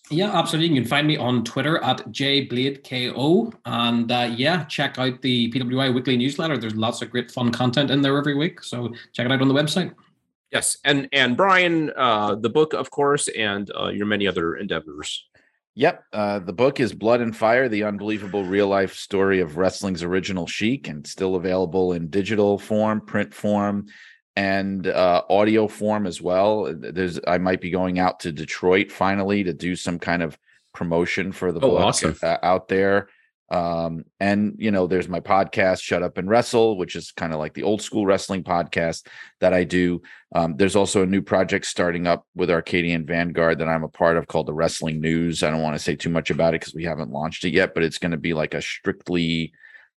Yeah, 0.09 0.39
absolutely. 0.39 0.73
You 0.73 0.83
can 0.83 0.89
find 0.89 1.07
me 1.07 1.17
on 1.17 1.43
Twitter 1.43 1.83
at 1.83 1.99
jbladeko. 2.13 3.53
And 3.65 4.13
uh, 4.13 4.31
yeah, 4.37 4.65
check 4.67 4.99
out 4.99 5.21
the 5.21 5.51
PWI 5.51 5.93
weekly 5.93 6.17
newsletter. 6.17 6.57
There's 6.57 6.77
lots 6.77 7.03
of 7.03 7.11
great 7.11 7.33
fun 7.33 7.51
content 7.51 7.91
in 7.91 8.03
there 8.03 8.17
every 8.17 8.37
week. 8.37 8.63
So 8.63 8.95
check 9.13 9.27
it 9.27 9.33
out 9.33 9.43
on 9.43 9.49
the 9.49 9.55
website. 9.55 9.93
Yes, 10.53 10.79
and 10.85 11.09
and 11.13 11.37
Brian, 11.37 11.93
uh, 11.97 12.37
the 12.37 12.51
book, 12.51 12.73
of 12.73 12.91
course, 12.91 13.29
and 13.29 13.71
uh, 13.79 13.89
your 13.89 14.07
many 14.07 14.27
other 14.27 14.55
endeavors. 14.55 15.27
Yep, 15.75 16.05
uh, 16.13 16.39
the 16.39 16.53
book 16.53 16.81
is 16.81 16.93
Blood 16.93 17.21
and 17.21 17.37
Fire: 17.37 17.69
The 17.69 17.85
Unbelievable 17.85 18.45
Real 18.45 18.69
Life 18.69 18.95
Story 18.95 19.41
of 19.41 19.57
Wrestling's 19.57 20.03
Original 20.03 20.47
Sheik, 20.47 20.89
and 20.89 21.07
still 21.07 21.35
available 21.35 21.93
in 21.93 22.09
digital 22.09 22.59
form, 22.59 23.01
print 23.01 23.35
form, 23.35 23.87
and 24.37 24.87
uh, 24.87 25.23
audio 25.29 25.67
form 25.67 26.07
as 26.07 26.23
well. 26.23 26.73
There's 26.73 27.19
I 27.27 27.39
might 27.39 27.61
be 27.61 27.71
going 27.71 27.99
out 27.99 28.21
to 28.21 28.33
Detroit 28.33 28.93
finally 28.93 29.43
to 29.45 29.53
do 29.53 29.75
some 29.75 29.99
kind 29.99 30.23
of 30.23 30.39
promotion 30.73 31.33
for 31.33 31.51
the 31.53 31.61
oh, 31.61 31.71
book 31.71 31.81
awesome. 31.81 32.17
Uh, 32.23 32.37
out 32.43 32.69
there 32.69 33.09
um 33.51 34.05
and 34.19 34.57
you 34.59 34.73
know 34.73 34.89
there's 34.89 35.09
my 35.09 35.21
podcast 35.21 35.81
shut 35.81 36.03
up 36.03 36.19
and 36.19 36.29
wrestle 36.29 36.77
which 36.77 36.97
is 36.97 37.13
kind 37.13 37.33
of 37.33 37.39
like 37.39 37.55
the 37.55 37.63
old 37.63 37.81
school 37.81 38.05
wrestling 38.05 38.43
podcast 38.43 39.07
that 39.41 39.55
i 39.55 39.63
do 39.63 40.03
um 40.35 40.57
there's 40.57 40.75
also 40.75 41.03
a 41.03 41.07
new 41.07 41.23
project 41.23 41.65
starting 41.65 42.09
up 42.09 42.27
with 42.35 42.51
arcadian 42.51 43.07
vanguard 43.07 43.59
that 43.59 43.69
i'm 43.69 43.85
a 43.85 43.89
part 43.89 44.17
of 44.17 44.27
called 44.27 44.47
the 44.47 44.55
wrestling 44.55 45.01
news 45.01 45.45
i 45.45 45.51
don't 45.51 45.63
want 45.63 45.77
to 45.77 45.83
say 45.83 45.95
too 45.95 46.11
much 46.11 46.31
about 46.31 46.55
it 46.55 46.61
because 46.61 46.75
we 46.75 46.83
haven't 46.83 47.13
launched 47.13 47.45
it 47.45 47.55
yet 47.55 47.73
but 47.73 47.85
it's 47.85 47.99
going 47.99 48.11
to 48.11 48.17
be 48.17 48.35
like 48.35 48.53
a 48.53 48.61
strictly 48.61 49.53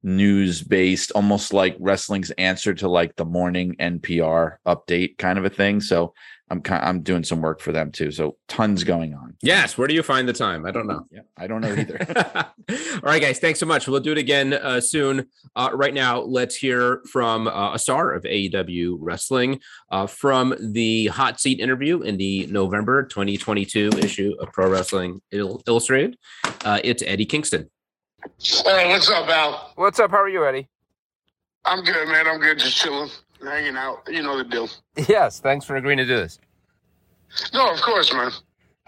news 0.04 0.62
based, 0.62 1.12
almost 1.12 1.54
like 1.54 1.76
wrestling's 1.80 2.32
answer 2.32 2.74
to 2.74 2.88
like 2.88 3.16
the 3.16 3.26
morning 3.26 3.76
NPR 3.80 4.58
update 4.66 5.18
kind 5.18 5.38
of 5.38 5.46
a 5.46 5.50
thing. 5.50 5.82
So 5.82 6.14
I'm 6.50 6.62
kind 6.62 6.84
I'm 6.84 7.02
doing 7.02 7.24
some 7.24 7.42
work 7.42 7.60
for 7.60 7.72
them 7.72 7.92
too. 7.92 8.12
So 8.12 8.38
tons 8.48 8.84
going 8.84 9.14
on. 9.14 9.36
Yes. 9.42 9.78
Where 9.78 9.88
do 9.88 9.94
you 9.94 10.04
find 10.04 10.28
the 10.28 10.34
time? 10.34 10.66
I 10.66 10.72
don't 10.72 10.88
know. 10.88 11.06
Yeah, 11.12 11.22
I 11.38 11.48
don't 11.48 11.62
know 11.62 11.74
either. 11.74 12.00
All 12.70 13.00
right, 13.02 13.22
guys. 13.22 13.40
Thanks 13.40 13.60
so 13.60 13.66
much. 13.66 13.88
We'll 13.88 14.00
do 14.00 14.14
it 14.14 14.18
again 14.18 14.54
uh, 14.54 14.80
soon. 14.80 15.28
Uh, 15.56 15.70
right 15.74 15.94
now, 15.94 16.20
let's 16.22 16.56
hear 16.56 17.02
from 17.12 17.48
uh, 17.48 17.74
a 17.74 17.80
star 17.80 18.14
of 18.14 18.24
AEW 18.24 18.98
wrestling 19.00 19.60
uh, 19.92 20.08
from 20.08 20.56
the 20.60 21.08
hot 21.08 21.40
seat 21.40 21.60
interview 21.60 22.02
in 22.02 22.18
the 22.18 22.48
November 22.48 23.04
2022 23.04 23.90
issue 23.98 24.34
of 24.40 24.52
Pro 24.54 24.70
Wrestling 24.70 25.22
Il- 25.32 25.62
Illustrated. 25.68 26.18
Uh, 26.64 26.80
it's 26.84 27.04
Eddie 27.06 27.26
Kingston. 27.26 27.70
Hey, 28.40 28.90
what's 28.90 29.10
up, 29.10 29.28
Al? 29.28 29.74
What's 29.76 30.00
up? 30.00 30.12
How 30.12 30.18
are 30.18 30.30
you, 30.30 30.46
Eddie? 30.46 30.70
I'm 31.66 31.84
good, 31.84 32.08
man. 32.08 32.28
I'm 32.28 32.40
good. 32.40 32.60
Just 32.60 32.78
chilling, 32.78 33.10
hanging 33.44 33.76
out. 33.76 34.02
You 34.08 34.22
know 34.24 34.38
the 34.38 34.44
deal. 34.44 34.70
Yes, 35.08 35.40
thanks 35.40 35.66
for 35.66 35.76
agreeing 35.76 35.98
to 36.00 36.06
do 36.06 36.18
this. 36.18 36.40
No, 37.54 37.72
of 37.72 37.82
course, 37.82 38.12
man. 38.14 38.32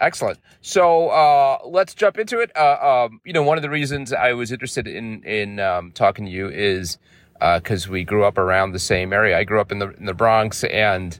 Excellent. 0.00 0.38
So 0.60 1.08
uh, 1.08 1.58
let's 1.66 1.94
jump 1.94 2.18
into 2.18 2.40
it. 2.40 2.50
Uh, 2.56 3.06
um, 3.06 3.20
you 3.24 3.32
know, 3.32 3.42
one 3.42 3.58
of 3.58 3.62
the 3.62 3.70
reasons 3.70 4.12
I 4.12 4.32
was 4.32 4.50
interested 4.50 4.86
in 4.86 5.22
in 5.24 5.60
um, 5.60 5.92
talking 5.92 6.24
to 6.24 6.30
you 6.30 6.48
is 6.48 6.98
because 7.38 7.88
we 7.88 8.04
grew 8.04 8.24
up 8.24 8.38
around 8.38 8.72
the 8.72 8.78
same 8.78 9.12
area. 9.12 9.38
I 9.38 9.44
grew 9.44 9.60
up 9.60 9.70
in 9.70 9.78
the 9.78 9.90
in 9.90 10.06
the 10.06 10.14
Bronx, 10.14 10.64
and 10.64 11.18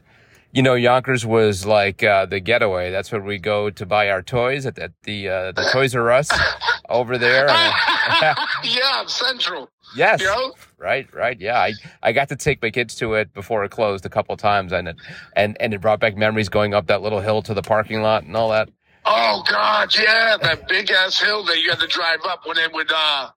you 0.52 0.62
know, 0.62 0.74
Yonkers 0.74 1.24
was 1.24 1.64
like 1.64 2.02
uh, 2.02 2.26
the 2.26 2.40
getaway. 2.40 2.90
That's 2.90 3.12
where 3.12 3.20
we 3.20 3.38
go 3.38 3.70
to 3.70 3.86
buy 3.86 4.10
our 4.10 4.22
toys 4.22 4.66
at, 4.66 4.78
at 4.78 4.92
the 5.04 5.28
uh, 5.28 5.52
the 5.52 5.68
Toys 5.72 5.94
R 5.94 6.10
Us 6.10 6.30
over 6.88 7.18
there. 7.18 7.46
yeah, 8.64 9.06
Central. 9.06 9.70
Yes, 9.94 10.22
Yo. 10.22 10.52
right, 10.78 11.12
right. 11.14 11.38
Yeah, 11.40 11.58
I, 11.58 11.72
I 12.02 12.12
got 12.12 12.28
to 12.28 12.36
take 12.36 12.62
my 12.62 12.70
kids 12.70 12.94
to 12.96 13.14
it 13.14 13.32
before 13.34 13.64
it 13.64 13.70
closed 13.70 14.06
a 14.06 14.08
couple 14.08 14.32
of 14.32 14.40
times, 14.40 14.72
and 14.72 14.88
it 14.88 14.96
and 15.34 15.56
and 15.60 15.74
it 15.74 15.80
brought 15.80 16.00
back 16.00 16.16
memories 16.16 16.48
going 16.48 16.74
up 16.74 16.86
that 16.86 17.02
little 17.02 17.20
hill 17.20 17.42
to 17.42 17.54
the 17.54 17.62
parking 17.62 18.02
lot 18.02 18.24
and 18.24 18.36
all 18.36 18.50
that. 18.50 18.68
Oh 19.04 19.42
God, 19.48 19.94
yeah, 19.98 20.36
that 20.42 20.68
big 20.68 20.90
ass 20.90 21.20
hill 21.20 21.44
that 21.44 21.58
you 21.60 21.70
had 21.70 21.80
to 21.80 21.86
drive 21.86 22.20
up 22.24 22.46
when 22.46 22.58
it 22.58 22.72
would 22.72 22.90
uh, 22.94 23.30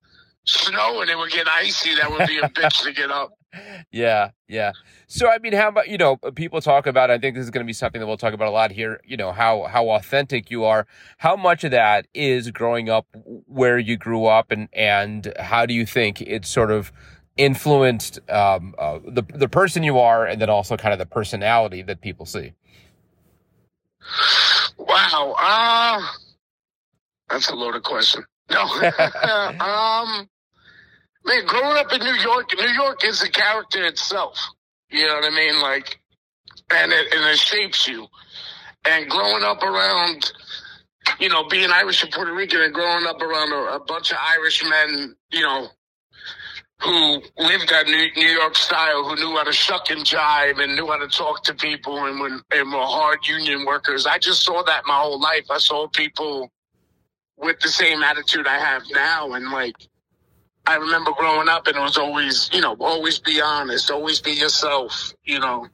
snow 0.45 1.01
and 1.01 1.09
it 1.09 1.17
would 1.17 1.31
get 1.31 1.47
icy. 1.47 1.95
That 1.95 2.11
would 2.11 2.27
be 2.27 2.37
a 2.37 2.49
bitch 2.49 2.83
to 2.83 2.93
get 2.93 3.11
up. 3.11 3.31
Yeah, 3.91 4.31
yeah. 4.47 4.71
So 5.13 5.29
I 5.29 5.37
mean, 5.37 5.53
how 5.53 5.67
about 5.67 5.89
you 5.89 5.99
know 5.99 6.17
people 6.17 6.59
talk 6.59 6.87
about? 6.87 7.11
I 7.11 7.19
think 7.19 7.35
this 7.35 7.43
is 7.43 7.51
going 7.51 7.63
to 7.63 7.67
be 7.67 7.73
something 7.73 8.01
that 8.01 8.07
we'll 8.07 8.17
talk 8.17 8.33
about 8.33 8.47
a 8.47 8.51
lot 8.51 8.71
here. 8.71 8.99
You 9.05 9.15
know 9.15 9.31
how 9.31 9.65
how 9.65 9.89
authentic 9.89 10.49
you 10.49 10.63
are. 10.63 10.87
How 11.19 11.35
much 11.35 11.63
of 11.63 11.69
that 11.69 12.07
is 12.15 12.49
growing 12.49 12.89
up 12.89 13.05
where 13.45 13.77
you 13.77 13.95
grew 13.95 14.25
up, 14.25 14.49
and 14.49 14.69
and 14.73 15.31
how 15.37 15.67
do 15.67 15.75
you 15.75 15.85
think 15.85 16.19
it 16.19 16.47
sort 16.47 16.71
of 16.71 16.91
influenced 17.37 18.27
um, 18.27 18.73
uh, 18.79 18.97
the 19.05 19.21
the 19.35 19.47
person 19.47 19.83
you 19.83 19.99
are, 19.99 20.25
and 20.25 20.41
then 20.41 20.49
also 20.49 20.75
kind 20.77 20.93
of 20.93 20.97
the 20.97 21.05
personality 21.05 21.83
that 21.83 22.01
people 22.01 22.25
see. 22.25 22.53
Wow. 24.79 25.35
Uh, 25.37 26.01
that's 27.29 27.49
a 27.49 27.53
loaded 27.53 27.83
question. 27.83 28.23
No. 28.49 28.61
um, 28.63 30.27
man, 31.23 31.45
growing 31.45 31.77
up 31.77 31.93
in 31.93 31.99
New 31.99 32.15
York, 32.15 32.49
New 32.57 32.69
York 32.69 33.03
is 33.03 33.21
a 33.21 33.29
character 33.29 33.85
itself. 33.85 34.39
You 34.93 35.07
know 35.07 35.15
what 35.15 35.25
I 35.25 35.35
mean? 35.35 35.59
Like, 35.59 35.99
and 36.71 36.91
it, 36.91 37.13
and 37.13 37.25
it 37.25 37.39
shapes 37.39 37.87
you. 37.87 38.05
And 38.85 39.09
growing 39.09 39.43
up 39.43 39.63
around, 39.63 40.31
you 41.19 41.29
know, 41.29 41.47
being 41.47 41.71
Irish 41.71 42.03
and 42.03 42.11
Puerto 42.11 42.31
Rican 42.31 42.61
and 42.61 42.73
growing 42.73 43.07
up 43.07 43.19
around 43.19 43.51
a, 43.53 43.75
a 43.75 43.79
bunch 43.79 44.11
of 44.11 44.17
Irish 44.21 44.63
men, 44.63 45.15
you 45.31 45.41
know, 45.41 45.67
who 46.83 47.23
lived 47.39 47.69
that 47.69 47.87
New, 47.87 48.05
New 48.15 48.27
York 48.27 48.55
style, 48.55 49.03
who 49.03 49.15
knew 49.15 49.35
how 49.35 49.43
to 49.43 49.51
shuck 49.51 49.89
and 49.89 50.05
jive 50.05 50.61
and 50.61 50.75
knew 50.75 50.85
how 50.85 50.97
to 50.97 51.07
talk 51.07 51.43
to 51.45 51.55
people 51.55 52.05
and, 52.05 52.19
when, 52.19 52.41
and 52.51 52.71
were 52.71 52.79
hard 52.79 53.25
union 53.25 53.65
workers. 53.65 54.05
I 54.05 54.19
just 54.19 54.43
saw 54.43 54.61
that 54.63 54.83
my 54.85 54.99
whole 54.99 55.19
life. 55.19 55.45
I 55.49 55.57
saw 55.57 55.87
people 55.87 56.51
with 57.37 57.59
the 57.61 57.69
same 57.69 58.03
attitude 58.03 58.45
I 58.45 58.59
have 58.59 58.83
now. 58.91 59.33
And 59.33 59.49
like, 59.49 59.75
I 60.65 60.75
remember 60.75 61.11
growing 61.17 61.49
up 61.49 61.67
and 61.67 61.75
it 61.75 61.81
was 61.81 61.97
always, 61.97 62.49
you 62.53 62.61
know, 62.61 62.75
always 62.79 63.19
be 63.19 63.41
honest, 63.41 63.91
always 63.91 64.21
be 64.21 64.31
yourself, 64.31 65.13
you 65.25 65.39
know, 65.39 65.67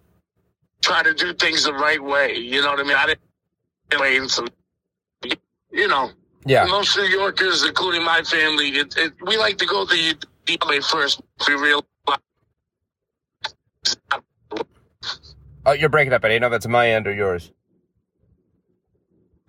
try 0.81 1.03
to 1.03 1.13
do 1.13 1.33
things 1.33 1.63
the 1.63 1.73
right 1.73 2.03
way. 2.03 2.35
You 2.37 2.61
know 2.61 2.69
what 2.71 2.79
I 2.79 2.83
mean? 2.83 2.95
I 2.97 3.05
didn't 3.91 4.39
you 5.71 5.87
know, 5.87 6.09
Yeah, 6.45 6.65
most 6.65 6.97
New 6.97 7.03
Yorkers, 7.03 7.63
including 7.65 8.03
my 8.03 8.21
family, 8.23 8.69
it, 8.69 8.95
it, 8.97 9.13
we 9.25 9.37
like 9.37 9.57
to 9.59 9.65
go 9.65 9.85
the 9.85 10.15
deep 10.45 10.65
way 10.67 10.79
first. 10.79 11.21
We 11.47 11.53
real 11.53 11.85
oh, 15.65 15.71
you're 15.73 15.89
breaking 15.89 16.13
up. 16.13 16.23
I 16.25 16.29
didn't 16.29 16.41
know 16.41 16.47
if 16.47 16.51
that's 16.51 16.67
my 16.67 16.89
end 16.89 17.07
or 17.07 17.13
yours. 17.13 17.51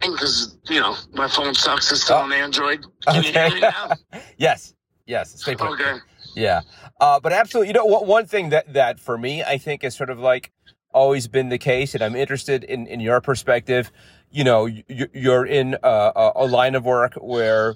because 0.01 0.57
you 0.69 0.81
know 0.81 0.97
my 1.13 1.29
phone 1.29 1.55
sucks. 1.55 1.91
It's 1.93 2.03
still 2.05 2.17
Oh. 2.17 2.21
on 2.23 2.33
Android. 2.33 2.85
Can 3.07 3.23
you 3.25 3.33
hear 3.33 3.51
me 3.55 3.61
now? 3.61 3.91
yes, 4.37 4.75
yes. 5.11 5.41
Stay 5.43 5.55
put. 5.57 5.71
Okay. 5.73 5.97
Yeah. 6.35 6.61
Uh, 7.01 7.19
but 7.21 7.33
absolutely, 7.33 7.69
you 7.69 7.75
know, 7.75 7.85
one 7.85 8.27
thing 8.27 8.51
that, 8.51 8.73
that 8.73 9.01
for 9.01 9.19
me, 9.19 9.43
I 9.43 9.59
think 9.59 9.83
is 9.85 9.95
sort 9.97 10.11
of 10.11 10.19
like 10.19 10.53
always 10.93 11.29
been 11.29 11.49
the 11.51 11.59
case, 11.59 11.95
and 11.95 12.03
I'm 12.03 12.17
interested 12.17 12.65
in, 12.65 12.87
in 12.87 13.01
your 13.01 13.21
perspective. 13.21 13.91
You 14.31 14.45
know, 14.45 14.67
you, 14.67 14.85
you're 15.13 15.45
in 15.47 15.77
a, 15.83 16.13
a- 16.25 16.33
a 16.37 16.47
line 16.47 16.75
of 16.77 16.85
work 16.85 17.15
where 17.15 17.75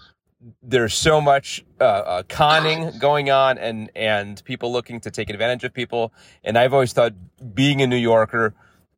there's 0.62 0.94
so 0.94 1.20
much 1.20 1.64
uh, 1.80 1.84
uh, 1.84 2.22
conning 2.28 2.98
going 2.98 3.30
on 3.30 3.56
and, 3.58 3.90
and 3.96 4.42
people 4.44 4.70
looking 4.70 5.00
to 5.00 5.10
take 5.10 5.30
advantage 5.30 5.64
of 5.64 5.72
people. 5.72 6.12
And 6.44 6.58
I've 6.58 6.74
always 6.74 6.92
thought 6.92 7.14
being 7.54 7.80
a 7.82 7.86
New 7.86 7.96
Yorker, 7.96 8.54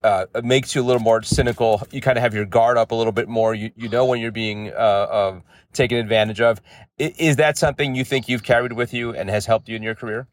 uh, 0.07 0.27
it 0.37 0.45
makes 0.45 0.75
you 0.75 0.83
a 0.83 0.85
little 0.85 1.03
more 1.03 1.23
cynical. 1.23 1.83
You 1.91 2.01
kind 2.01 2.17
of 2.17 2.23
have 2.23 2.33
your 2.35 2.45
guard 2.45 2.79
up 2.79 2.93
a 2.93 2.95
little 2.95 3.13
bit 3.13 3.29
more. 3.29 3.55
You 3.55 3.71
you 3.77 3.89
know 3.89 4.05
when 4.07 4.21
you're 4.21 4.31
being 4.33 4.71
uh, 4.71 5.07
uh, 5.19 5.41
taken 5.73 5.99
advantage 5.99 6.41
of. 6.41 6.61
I- 7.01 7.15
Is 7.19 7.37
that 7.37 7.59
something 7.59 7.95
you 7.97 8.05
think 8.05 8.29
you've 8.29 8.45
carried 8.45 8.73
with 8.75 8.95
you 8.95 9.11
and 9.15 9.29
has 9.31 9.47
helped 9.47 9.69
you 9.69 9.75
in 9.77 9.83
your 9.83 9.95
career? 9.97 10.29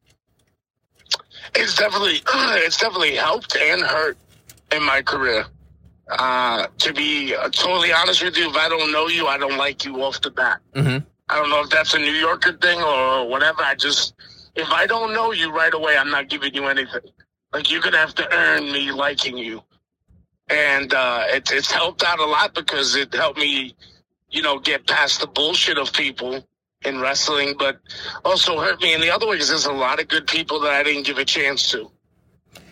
It's 1.55 1.75
definitely 1.75 2.21
it's 2.65 2.77
definitely 2.77 3.15
helped 3.15 3.55
and 3.57 3.81
hurt 3.81 4.17
in 4.71 4.83
my 4.83 5.01
career. 5.01 5.45
Uh, 6.09 6.67
to 6.77 6.93
be 6.93 7.33
totally 7.51 7.91
honest 7.93 8.23
with 8.23 8.37
you, 8.37 8.49
if 8.49 8.55
I 8.55 8.69
don't 8.69 8.91
know 8.91 9.07
you, 9.07 9.25
I 9.27 9.37
don't 9.37 9.57
like 9.57 9.85
you 9.85 10.03
off 10.03 10.21
the 10.21 10.29
bat. 10.31 10.59
Mm-hmm. 10.75 11.03
I 11.29 11.35
don't 11.39 11.49
know 11.49 11.61
if 11.61 11.69
that's 11.69 11.93
a 11.93 11.99
New 11.99 12.11
Yorker 12.11 12.53
thing 12.61 12.79
or 12.81 13.27
whatever. 13.27 13.61
I 13.63 13.73
just, 13.75 14.13
if 14.55 14.69
I 14.69 14.85
don't 14.85 15.13
know 15.13 15.31
you 15.31 15.51
right 15.51 15.73
away, 15.73 15.97
I'm 15.97 16.11
not 16.11 16.27
giving 16.29 16.53
you 16.53 16.65
anything. 16.67 17.01
Like 17.53 17.71
you're 17.71 17.81
gonna 17.81 17.97
have 17.97 18.15
to 18.15 18.33
earn 18.33 18.71
me 18.71 18.91
liking 18.91 19.37
you, 19.37 19.61
and 20.49 20.93
uh, 20.93 21.25
it's 21.27 21.51
it's 21.51 21.71
helped 21.71 22.03
out 22.03 22.19
a 22.19 22.25
lot 22.25 22.55
because 22.55 22.95
it 22.95 23.13
helped 23.13 23.39
me, 23.39 23.75
you 24.29 24.41
know, 24.41 24.59
get 24.59 24.87
past 24.87 25.21
the 25.21 25.27
bullshit 25.27 25.77
of 25.77 25.93
people 25.93 26.45
in 26.83 26.99
wrestling, 26.99 27.55
but 27.57 27.79
also 28.25 28.59
hurt 28.59 28.81
me 28.81 28.93
in 28.93 29.01
the 29.01 29.09
other 29.11 29.27
way 29.27 29.35
because 29.35 29.49
there's 29.49 29.67
a 29.67 29.71
lot 29.71 30.01
of 30.01 30.07
good 30.07 30.27
people 30.27 30.59
that 30.61 30.71
I 30.71 30.83
didn't 30.83 31.05
give 31.05 31.19
a 31.19 31.25
chance 31.25 31.69
to. 31.71 31.91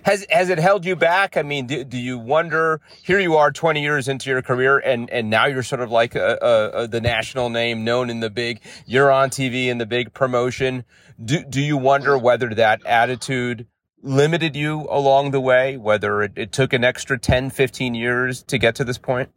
Has 0.04 0.26
has 0.32 0.50
it 0.50 0.58
held 0.58 0.84
you 0.84 0.96
back? 0.96 1.38
I 1.38 1.44
mean, 1.44 1.68
do, 1.68 1.84
do 1.84 1.98
you 1.98 2.18
wonder? 2.18 2.82
Here 3.04 3.20
you 3.20 3.36
are, 3.36 3.52
twenty 3.52 3.84
years 3.84 4.08
into 4.08 4.32
your 4.32 4.42
career, 4.42 4.80
and 4.80 5.10
and 5.12 5.30
now 5.30 5.46
you're 5.46 5.62
sort 5.62 5.82
of 5.82 5.92
like 5.92 6.16
a, 6.16 6.40
a, 6.42 6.84
a, 6.84 6.88
the 6.88 7.02
national 7.02 7.50
name, 7.50 7.84
known 7.84 8.10
in 8.10 8.20
the 8.20 8.32
big. 8.32 8.62
You're 8.88 9.12
on 9.12 9.30
TV 9.30 9.68
in 9.68 9.78
the 9.78 9.86
big 9.86 10.14
promotion. 10.14 10.86
Do 11.24 11.44
do 11.44 11.62
you 11.62 11.78
wonder 11.78 12.18
whether 12.18 12.50
that 12.56 12.84
attitude 12.86 13.68
limited 14.04 14.56
you 14.56 14.88
along 14.90 15.32
the 15.32 15.42
way? 15.42 15.78
Whether 15.78 16.24
it, 16.24 16.34
it 16.36 16.52
took 16.52 16.74
an 16.74 16.84
extra 16.84 17.18
10, 17.18 17.50
15 17.50 17.96
years 17.96 18.44
to 18.44 18.58
get 18.58 18.76
to 18.76 18.84
this 18.84 18.98
point? 18.98 19.30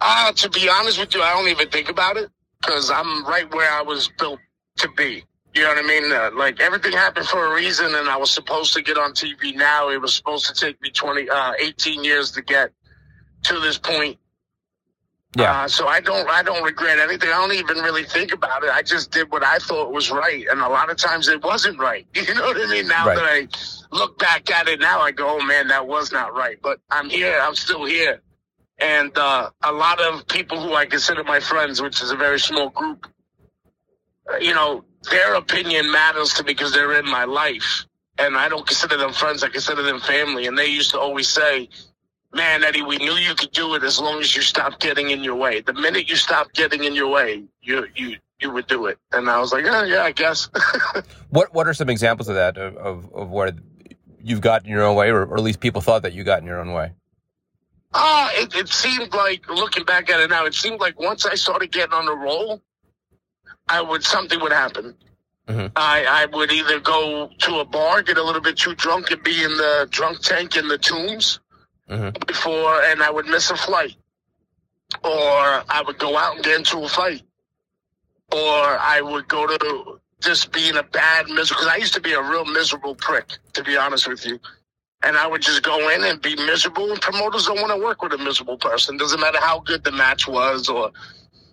Uh, 0.00 0.32
to 0.32 0.50
be 0.50 0.68
honest 0.68 0.98
with 0.98 1.14
you, 1.14 1.22
I 1.22 1.32
don't 1.32 1.48
even 1.48 1.68
think 1.68 1.88
about 1.88 2.16
it 2.16 2.30
because 2.60 2.90
I'm 2.90 3.24
right 3.26 3.52
where 3.54 3.70
I 3.70 3.82
was 3.82 4.10
built 4.18 4.40
to 4.78 4.88
be. 4.96 5.24
You 5.54 5.62
know 5.62 5.68
what 5.68 5.78
I 5.78 5.82
mean? 5.82 6.12
Uh, 6.12 6.30
like 6.34 6.60
everything 6.60 6.92
happened 6.92 7.26
for 7.26 7.46
a 7.46 7.54
reason, 7.54 7.94
and 7.94 8.08
I 8.08 8.16
was 8.16 8.30
supposed 8.30 8.74
to 8.74 8.82
get 8.82 8.98
on 8.98 9.12
TV 9.12 9.54
now. 9.54 9.88
It 9.88 10.00
was 10.00 10.14
supposed 10.14 10.46
to 10.46 10.54
take 10.54 10.80
me 10.82 10.90
20, 10.90 11.30
uh, 11.30 11.52
18 11.58 12.04
years 12.04 12.30
to 12.32 12.42
get 12.42 12.72
to 13.44 13.58
this 13.60 13.78
point. 13.78 14.18
Yeah. 15.36 15.64
Uh, 15.64 15.68
so 15.68 15.88
I 15.88 16.00
don't, 16.00 16.28
I 16.30 16.42
don't 16.42 16.64
regret 16.64 16.98
anything. 16.98 17.28
I 17.30 17.34
don't 17.34 17.52
even 17.54 17.78
really 17.78 18.04
think 18.04 18.32
about 18.32 18.64
it. 18.64 18.70
I 18.70 18.82
just 18.82 19.12
did 19.12 19.30
what 19.32 19.44
I 19.44 19.58
thought 19.58 19.92
was 19.92 20.10
right, 20.10 20.46
and 20.50 20.60
a 20.60 20.68
lot 20.68 20.90
of 20.90 20.96
times 20.98 21.28
it 21.28 21.42
wasn't 21.44 21.78
right. 21.78 22.06
You 22.14 22.34
know 22.34 22.42
what 22.42 22.56
I 22.58 22.66
mean? 22.70 22.88
Now 22.88 23.06
Right. 23.06 23.16
that 23.16 23.24
I 23.24 23.96
look 23.96 24.18
back 24.18 24.50
at 24.50 24.68
it 24.68 24.80
now, 24.80 25.00
I 25.00 25.12
go, 25.12 25.38
"Oh 25.38 25.42
man, 25.44 25.68
that 25.68 25.86
was 25.86 26.12
not 26.12 26.34
right." 26.34 26.58
But 26.62 26.80
I'm 26.90 27.10
here. 27.10 27.38
I'm 27.42 27.54
still 27.56 27.84
here 27.86 28.20
and 28.78 29.16
uh, 29.18 29.50
a 29.64 29.72
lot 29.72 30.00
of 30.00 30.26
people 30.28 30.60
who 30.60 30.74
I 30.74 30.86
consider 30.86 31.24
my 31.24 31.40
friends, 31.40 31.80
which 31.82 32.02
is 32.02 32.10
a 32.12 32.16
very 32.16 32.40
small 32.40 32.70
group, 32.70 33.06
uh, 34.32 34.36
you 34.38 34.54
know, 34.54 34.84
their 35.10 35.34
opinion 35.34 35.90
matters 35.92 36.34
to 36.34 36.44
me 36.44 36.52
because 36.54 36.72
they're 36.72 36.98
in 36.98 37.06
my 37.06 37.24
life, 37.24 37.86
and 38.18 38.36
I 38.36 38.48
don't 38.48 38.66
consider 38.66 38.96
them 38.96 39.12
friends. 39.12 39.42
I 39.44 39.48
consider 39.48 39.82
them 39.82 40.00
family. 40.00 40.46
And 40.46 40.58
they 40.58 40.66
used 40.66 40.90
to 40.92 41.00
always 41.00 41.28
say, 41.28 41.68
"Man, 42.32 42.64
Eddie, 42.64 42.82
we 42.82 42.98
knew 42.98 43.14
you 43.14 43.34
could 43.34 43.52
do 43.52 43.74
it 43.74 43.82
as 43.82 44.00
long 44.00 44.20
as 44.20 44.34
you 44.34 44.42
stopped 44.42 44.80
getting 44.80 45.10
in 45.10 45.24
your 45.24 45.36
way. 45.36 45.60
The 45.60 45.72
minute 45.72 46.08
you 46.08 46.16
stopped 46.16 46.54
getting 46.54 46.84
in 46.84 46.94
your 46.94 47.08
way, 47.08 47.44
you 47.62 47.86
you 47.94 48.16
you 48.40 48.50
would 48.50 48.66
do 48.66 48.86
it. 48.86 48.98
And 49.12 49.30
I 49.30 49.38
was 49.38 49.52
like, 49.52 49.64
yeah, 49.64 49.84
yeah, 49.84 50.02
I 50.02 50.12
guess. 50.12 50.48
what 51.30 51.54
What 51.54 51.66
are 51.66 51.74
some 51.74 51.88
examples 51.88 52.28
of 52.28 52.34
that 52.34 52.56
of 52.58 52.76
of, 52.76 53.14
of 53.14 53.30
where 53.30 53.52
you've 54.22 54.40
gotten 54.40 54.68
your 54.68 54.82
own 54.82 54.96
way, 54.96 55.10
or, 55.10 55.24
or 55.24 55.36
at 55.36 55.42
least 55.42 55.60
people 55.60 55.80
thought 55.80 56.02
that 56.02 56.12
you 56.12 56.24
got 56.24 56.40
in 56.40 56.46
your 56.46 56.60
own 56.60 56.72
way? 56.72 56.92
Ah, 57.94 58.26
uh, 58.26 58.42
it, 58.42 58.54
it 58.54 58.68
seemed 58.68 59.14
like 59.14 59.48
looking 59.48 59.84
back 59.84 60.10
at 60.10 60.20
it 60.20 60.28
now, 60.28 60.44
it 60.44 60.54
seemed 60.54 60.80
like 60.80 61.00
once 61.00 61.24
I 61.24 61.34
started 61.34 61.72
getting 61.72 61.94
on 61.94 62.04
the 62.04 62.14
roll, 62.14 62.60
I 63.68 63.80
would 63.80 64.04
something 64.04 64.40
would 64.40 64.52
happen. 64.52 64.94
Mm-hmm. 65.48 65.66
I, 65.76 66.04
I 66.08 66.26
would 66.36 66.50
either 66.50 66.80
go 66.80 67.30
to 67.38 67.60
a 67.60 67.64
bar, 67.64 68.02
get 68.02 68.18
a 68.18 68.22
little 68.22 68.40
bit 68.40 68.56
too 68.56 68.74
drunk, 68.74 69.12
and 69.12 69.22
be 69.22 69.44
in 69.44 69.56
the 69.56 69.86
drunk 69.90 70.20
tank 70.20 70.56
in 70.56 70.66
the 70.66 70.76
tombs 70.76 71.38
mm-hmm. 71.88 72.10
before, 72.26 72.82
and 72.82 73.02
I 73.02 73.10
would 73.10 73.26
miss 73.26 73.50
a 73.50 73.56
flight, 73.56 73.96
or 75.04 75.10
I 75.10 75.82
would 75.86 75.98
go 75.98 76.16
out 76.16 76.36
and 76.36 76.44
get 76.44 76.56
into 76.56 76.78
a 76.78 76.88
fight, 76.88 77.22
or 78.32 78.38
I 78.38 79.00
would 79.02 79.28
go 79.28 79.46
to 79.46 80.00
just 80.20 80.52
being 80.52 80.76
a 80.76 80.82
bad 80.82 81.28
miserable. 81.28 81.60
Because 81.60 81.66
I 81.66 81.76
used 81.76 81.94
to 81.94 82.00
be 82.00 82.12
a 82.12 82.22
real 82.22 82.44
miserable 82.44 82.94
prick, 82.94 83.38
to 83.54 83.62
be 83.62 83.76
honest 83.76 84.08
with 84.08 84.24
you. 84.26 84.38
And 85.02 85.16
I 85.16 85.26
would 85.26 85.42
just 85.42 85.62
go 85.62 85.90
in 85.90 86.04
and 86.04 86.20
be 86.20 86.34
miserable, 86.36 86.90
and 86.90 87.00
promoters 87.00 87.46
don't 87.46 87.60
want 87.60 87.70
to 87.70 87.84
work 87.84 88.02
with 88.02 88.12
a 88.12 88.18
miserable 88.18 88.56
person. 88.56 88.96
Doesn't 88.96 89.20
matter 89.20 89.38
how 89.40 89.60
good 89.60 89.84
the 89.84 89.92
match 89.92 90.26
was 90.26 90.68
or 90.68 90.90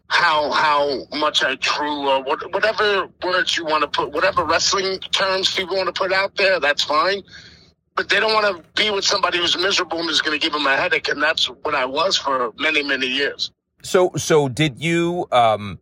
how 0.07 0.51
how 0.51 1.05
much 1.13 1.43
I 1.43 1.55
drew 1.55 2.07
or 2.07 2.23
what, 2.23 2.53
whatever 2.53 3.09
words 3.23 3.57
you 3.57 3.65
want 3.65 3.81
to 3.81 3.88
put, 3.88 4.11
whatever 4.11 4.43
wrestling 4.43 4.99
terms 4.99 5.53
people 5.55 5.75
want 5.75 5.88
to 5.88 5.93
put 5.93 6.13
out 6.13 6.36
there, 6.36 6.59
that's 6.59 6.84
fine. 6.84 7.23
But 7.95 8.09
they 8.09 8.19
don't 8.19 8.33
want 8.33 8.57
to 8.57 8.81
be 8.81 8.89
with 8.89 9.05
somebody 9.05 9.37
who's 9.37 9.57
miserable 9.57 9.99
and 9.99 10.09
is 10.09 10.21
going 10.21 10.37
to 10.37 10.43
give 10.43 10.53
them 10.53 10.65
a 10.65 10.75
headache, 10.75 11.09
and 11.09 11.21
that's 11.21 11.45
what 11.45 11.75
I 11.75 11.85
was 11.85 12.17
for 12.17 12.51
many 12.57 12.83
many 12.83 13.07
years. 13.07 13.51
So 13.83 14.11
so 14.17 14.49
did 14.49 14.79
you 14.79 15.27
um 15.31 15.79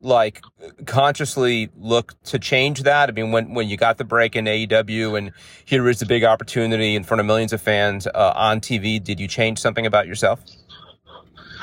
like 0.00 0.42
consciously 0.84 1.70
look 1.76 2.20
to 2.24 2.38
change 2.38 2.82
that? 2.82 3.08
I 3.08 3.12
mean, 3.12 3.32
when 3.32 3.54
when 3.54 3.68
you 3.68 3.76
got 3.76 3.96
the 3.96 4.04
break 4.04 4.36
in 4.36 4.44
AEW 4.44 5.16
and 5.16 5.32
here 5.64 5.88
is 5.88 6.00
the 6.00 6.06
big 6.06 6.24
opportunity 6.24 6.96
in 6.96 7.04
front 7.04 7.20
of 7.20 7.26
millions 7.26 7.52
of 7.52 7.62
fans 7.62 8.06
uh, 8.06 8.32
on 8.36 8.60
TV, 8.60 9.02
did 9.02 9.18
you 9.18 9.28
change 9.28 9.58
something 9.58 9.86
about 9.86 10.06
yourself? 10.06 10.40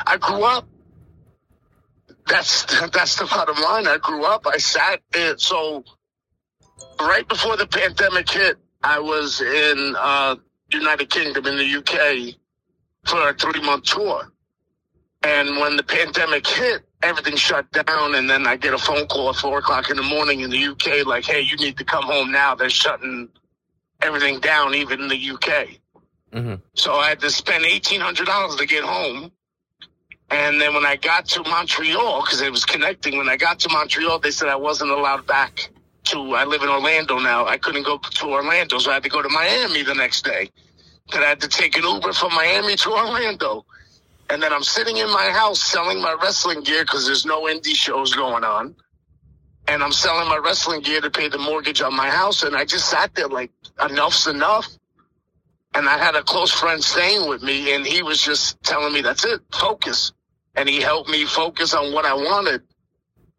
I 0.07 0.17
grew 0.17 0.43
up 0.43 0.65
that's 2.31 2.63
that's 2.91 3.17
the 3.17 3.25
bottom 3.25 3.61
line. 3.61 3.87
I 3.87 3.97
grew 3.97 4.23
up. 4.25 4.47
I 4.47 4.57
sat 4.57 5.01
in. 5.15 5.37
So 5.37 5.83
right 6.99 7.27
before 7.27 7.57
the 7.57 7.67
pandemic 7.67 8.29
hit, 8.29 8.57
I 8.83 8.99
was 8.99 9.41
in 9.41 9.95
uh, 9.97 10.35
United 10.71 11.09
Kingdom 11.09 11.45
in 11.47 11.57
the 11.57 11.77
UK 11.77 12.35
for 13.05 13.29
a 13.29 13.33
three 13.33 13.61
month 13.61 13.85
tour. 13.85 14.31
And 15.23 15.59
when 15.59 15.75
the 15.75 15.83
pandemic 15.83 16.47
hit, 16.47 16.81
everything 17.03 17.35
shut 17.35 17.71
down. 17.71 18.15
And 18.15 18.29
then 18.29 18.47
I 18.47 18.55
get 18.55 18.73
a 18.73 18.77
phone 18.77 19.05
call 19.05 19.29
at 19.29 19.35
four 19.35 19.59
o'clock 19.59 19.89
in 19.89 19.97
the 19.97 20.03
morning 20.03 20.41
in 20.41 20.49
the 20.49 20.67
UK, 20.67 21.05
like, 21.05 21.25
"Hey, 21.25 21.41
you 21.41 21.55
need 21.57 21.77
to 21.77 21.85
come 21.85 22.03
home 22.03 22.31
now. 22.31 22.55
They're 22.55 22.69
shutting 22.69 23.29
everything 24.01 24.39
down, 24.39 24.73
even 24.73 25.01
in 25.01 25.07
the 25.09 25.29
UK." 25.29 25.79
Mm-hmm. 26.33 26.55
So 26.73 26.93
I 26.93 27.09
had 27.09 27.19
to 27.19 27.29
spend 27.29 27.65
eighteen 27.65 28.01
hundred 28.01 28.25
dollars 28.25 28.55
to 28.55 28.65
get 28.65 28.83
home 28.83 29.31
and 30.31 30.61
then 30.61 30.73
when 30.73 30.85
I 30.85 30.95
got 30.95 31.25
to 31.27 31.43
Montreal, 31.43 32.21
because 32.21 32.41
it 32.41 32.51
was 32.51 32.63
connecting, 32.63 33.17
when 33.17 33.27
I 33.27 33.35
got 33.35 33.59
to 33.59 33.69
Montreal, 33.69 34.19
they 34.19 34.31
said 34.31 34.47
I 34.47 34.55
wasn't 34.55 34.91
allowed 34.91 35.27
back 35.27 35.69
to, 36.05 36.35
I 36.35 36.45
live 36.45 36.63
in 36.63 36.69
Orlando 36.69 37.19
now. 37.19 37.45
I 37.45 37.57
couldn't 37.57 37.83
go 37.83 37.97
to 37.97 38.27
Orlando, 38.27 38.77
so 38.79 38.91
I 38.91 38.95
had 38.95 39.03
to 39.03 39.09
go 39.09 39.21
to 39.21 39.29
Miami 39.29 39.83
the 39.83 39.95
next 39.95 40.25
day. 40.25 40.49
Then 41.11 41.23
I 41.23 41.27
had 41.27 41.41
to 41.41 41.47
take 41.47 41.77
an 41.77 41.83
Uber 41.83 42.13
from 42.13 42.33
Miami 42.33 42.75
to 42.77 42.91
Orlando. 42.91 43.65
And 44.29 44.41
then 44.41 44.53
I'm 44.53 44.63
sitting 44.63 44.97
in 44.97 45.07
my 45.11 45.29
house 45.29 45.61
selling 45.61 46.01
my 46.01 46.15
wrestling 46.21 46.61
gear 46.63 46.83
because 46.83 47.05
there's 47.05 47.25
no 47.25 47.43
indie 47.43 47.75
shows 47.75 48.13
going 48.13 48.43
on. 48.43 48.75
And 49.67 49.83
I'm 49.83 49.91
selling 49.91 50.27
my 50.27 50.37
wrestling 50.37 50.81
gear 50.81 51.01
to 51.01 51.09
pay 51.09 51.29
the 51.29 51.37
mortgage 51.37 51.81
on 51.81 51.95
my 51.95 52.09
house. 52.09 52.43
And 52.43 52.55
I 52.55 52.65
just 52.65 52.89
sat 52.89 53.13
there 53.15 53.27
like, 53.27 53.51
enough's 53.83 54.27
enough. 54.27 54.67
And 55.73 55.87
I 55.87 55.97
had 55.97 56.15
a 56.15 56.23
close 56.23 56.51
friend 56.51 56.83
staying 56.83 57.29
with 57.29 57.43
me, 57.43 57.73
and 57.73 57.85
he 57.85 58.03
was 58.03 58.21
just 58.21 58.61
telling 58.63 58.93
me, 58.93 59.01
that's 59.01 59.23
it, 59.25 59.41
focus 59.53 60.11
and 60.55 60.67
he 60.67 60.81
helped 60.81 61.09
me 61.09 61.25
focus 61.25 61.73
on 61.73 61.93
what 61.93 62.05
I 62.05 62.13
wanted. 62.13 62.61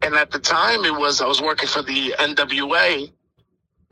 And 0.02 0.14
at 0.16 0.30
the 0.30 0.38
time, 0.38 0.84
it 0.84 0.94
was 0.94 1.20
I 1.20 1.26
was 1.26 1.40
working 1.40 1.68
for 1.68 1.82
the 1.82 2.14
NWA, 2.18 3.10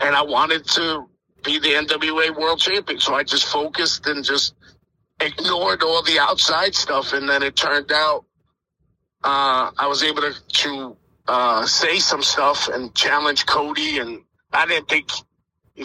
and 0.01 0.17
I 0.17 0.23
wanted 0.23 0.67
to 0.67 1.07
be 1.45 1.59
the 1.59 1.69
NWA 1.69 2.37
World 2.37 2.59
Champion. 2.59 3.01
So 3.01 3.15
I 3.15 3.23
just 3.23 3.47
focused 3.47 4.07
and 4.07 4.25
just 4.25 4.55
ignored 5.21 5.83
all 5.83 6.03
the 6.03 6.19
outside 6.19 6.75
stuff. 6.75 7.13
And 7.13 7.29
then 7.29 7.43
it 7.43 7.57
turned 7.57 7.93
out 7.93 8.25
uh, 9.23 9.71
I 9.79 9.87
was 9.87 10.03
able 10.03 10.23
to, 10.23 10.35
to 10.49 10.97
uh, 11.29 11.67
say 11.67 11.99
some 11.99 12.23
stuff 12.23 12.69
and 12.69 12.95
challenge 12.95 13.47
Cody. 13.47 13.99
And 13.99 14.23
I 14.53 14.67
didn't 14.67 14.89
think 14.89 15.11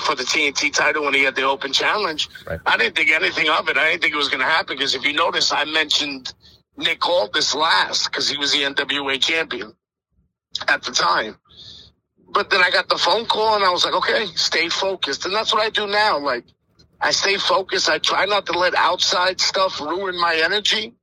for 0.01 0.15
the 0.15 0.23
TNT 0.23 0.73
title 0.73 1.05
when 1.05 1.13
he 1.13 1.23
had 1.23 1.35
the 1.35 1.43
open 1.43 1.71
challenge, 1.71 2.29
right. 2.47 2.59
I 2.65 2.77
didn't 2.77 2.95
think 2.95 3.11
anything 3.11 3.49
of 3.49 3.69
it. 3.69 3.77
I 3.77 3.91
didn't 3.91 4.01
think 4.01 4.13
it 4.13 4.17
was 4.17 4.29
going 4.29 4.41
to 4.41 4.45
happen 4.45 4.75
because 4.75 4.95
if 4.95 5.05
you 5.05 5.13
notice, 5.13 5.51
I 5.51 5.65
mentioned 5.65 6.33
Nick 6.77 7.07
Aldis 7.07 7.55
last 7.55 8.09
because 8.09 8.27
he 8.29 8.37
was 8.37 8.51
the 8.51 8.63
NWA 8.63 9.21
champion 9.21 9.73
at 10.67 10.83
the 10.83 10.91
time. 10.91 11.37
But 12.27 12.49
then 12.49 12.61
I 12.61 12.69
got 12.69 12.89
the 12.89 12.97
phone 12.97 13.25
call 13.25 13.55
and 13.55 13.63
I 13.63 13.69
was 13.69 13.85
like, 13.85 13.93
okay, 13.93 14.25
stay 14.35 14.69
focused. 14.69 15.25
And 15.25 15.33
that's 15.33 15.53
what 15.53 15.61
I 15.61 15.69
do 15.69 15.87
now. 15.87 16.19
Like, 16.19 16.45
I 16.99 17.11
stay 17.11 17.37
focused. 17.37 17.89
I 17.89 17.97
try 17.99 18.25
not 18.25 18.45
to 18.47 18.57
let 18.57 18.75
outside 18.75 19.39
stuff 19.39 19.79
ruin 19.79 20.19
my 20.19 20.39
energy. 20.43 20.93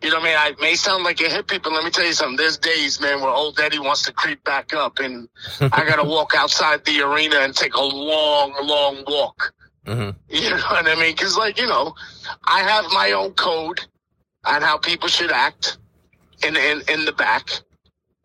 You 0.00 0.10
know 0.10 0.16
what 0.16 0.24
I 0.24 0.26
mean? 0.26 0.36
I 0.36 0.62
may 0.62 0.74
sound 0.76 1.02
like 1.02 1.20
a 1.20 1.24
hippie, 1.24 1.60
but 1.60 1.72
let 1.72 1.84
me 1.84 1.90
tell 1.90 2.04
you 2.04 2.12
something. 2.12 2.36
There's 2.36 2.56
days, 2.56 3.00
man, 3.00 3.20
where 3.20 3.30
old 3.30 3.58
Eddie 3.58 3.80
wants 3.80 4.02
to 4.04 4.12
creep 4.12 4.44
back 4.44 4.72
up 4.72 5.00
and 5.00 5.28
I 5.60 5.84
got 5.84 5.96
to 5.96 6.04
walk 6.08 6.34
outside 6.36 6.84
the 6.84 7.00
arena 7.00 7.36
and 7.36 7.54
take 7.54 7.74
a 7.74 7.82
long, 7.82 8.54
long 8.62 9.04
walk. 9.06 9.54
Mm-hmm. 9.86 10.10
You 10.28 10.50
know 10.50 10.56
what 10.56 10.86
I 10.86 10.94
mean? 11.00 11.16
Cause 11.16 11.36
like, 11.36 11.58
you 11.58 11.66
know, 11.66 11.94
I 12.44 12.60
have 12.60 12.84
my 12.92 13.12
own 13.12 13.32
code 13.32 13.80
on 14.44 14.62
how 14.62 14.78
people 14.78 15.08
should 15.08 15.32
act 15.32 15.78
in, 16.44 16.56
in, 16.56 16.82
in 16.88 17.04
the 17.04 17.12
back. 17.12 17.48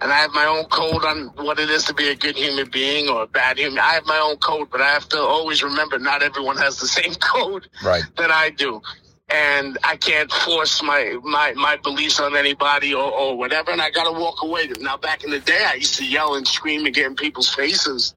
And 0.03 0.11
I 0.11 0.17
have 0.17 0.33
my 0.33 0.45
own 0.45 0.65
code 0.65 1.05
on 1.05 1.27
what 1.45 1.59
it 1.59 1.69
is 1.69 1.85
to 1.85 1.93
be 1.93 2.09
a 2.09 2.15
good 2.15 2.35
human 2.35 2.69
being 2.69 3.07
or 3.07 3.23
a 3.23 3.27
bad 3.27 3.57
human. 3.57 3.79
I 3.79 3.93
have 3.93 4.05
my 4.05 4.19
own 4.19 4.35
code, 4.35 4.69
but 4.69 4.81
I 4.81 4.89
have 4.89 5.07
to 5.09 5.17
always 5.17 5.63
remember 5.63 5.97
not 5.97 6.21
everyone 6.21 6.57
has 6.57 6.77
the 6.77 6.87
same 6.99 7.15
code 7.15 7.69
right. 7.81 8.03
that 8.17 8.29
I 8.29 8.49
do. 8.49 8.81
And 9.29 9.77
I 9.81 9.95
can't 9.95 10.29
force 10.29 10.83
my, 10.83 11.17
my, 11.23 11.53
my 11.53 11.77
beliefs 11.77 12.19
on 12.19 12.35
anybody 12.35 12.93
or, 12.93 13.09
or 13.09 13.37
whatever. 13.37 13.71
And 13.71 13.81
I 13.81 13.91
got 13.91 14.03
to 14.03 14.19
walk 14.19 14.43
away. 14.43 14.69
Now, 14.81 14.97
back 14.97 15.23
in 15.23 15.31
the 15.31 15.39
day, 15.39 15.65
I 15.65 15.75
used 15.75 15.95
to 15.99 16.05
yell 16.05 16.35
and 16.35 16.45
scream 16.45 16.85
and 16.85 16.93
get 16.93 17.05
in 17.05 17.15
people's 17.15 17.55
faces 17.55 18.13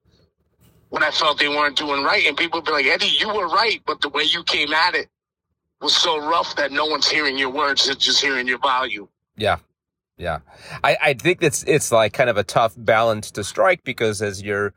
when 0.89 1.05
I 1.05 1.13
felt 1.13 1.39
they 1.39 1.49
weren't 1.49 1.77
doing 1.77 2.03
right. 2.03 2.27
And 2.27 2.37
people 2.37 2.59
would 2.59 2.67
be 2.67 2.73
like, 2.73 2.87
Eddie, 2.87 3.15
you 3.17 3.29
were 3.29 3.47
right, 3.47 3.81
but 3.87 4.01
the 4.01 4.09
way 4.09 4.25
you 4.25 4.43
came 4.43 4.73
at 4.73 4.97
it 4.97 5.09
was 5.81 5.95
so 5.95 6.19
rough 6.19 6.57
that 6.57 6.73
no 6.73 6.87
one's 6.87 7.09
hearing 7.09 7.39
your 7.39 7.51
words; 7.51 7.87
they're 7.87 7.95
just 7.95 8.21
hearing 8.21 8.49
your 8.49 8.59
volume. 8.59 9.09
Yeah, 9.37 9.59
yeah. 10.19 10.39
I 10.83 10.97
I 11.03 11.15
think 11.15 11.41
that's 11.41 11.63
it's 11.65 11.93
like 11.93 12.13
kind 12.13 12.31
of 12.31 12.37
a 12.37 12.45
tough 12.45 12.75
balance 12.77 13.31
to 13.33 13.45
strike 13.45 13.85
because 13.85 14.23
as 14.23 14.43
you're 14.43 14.73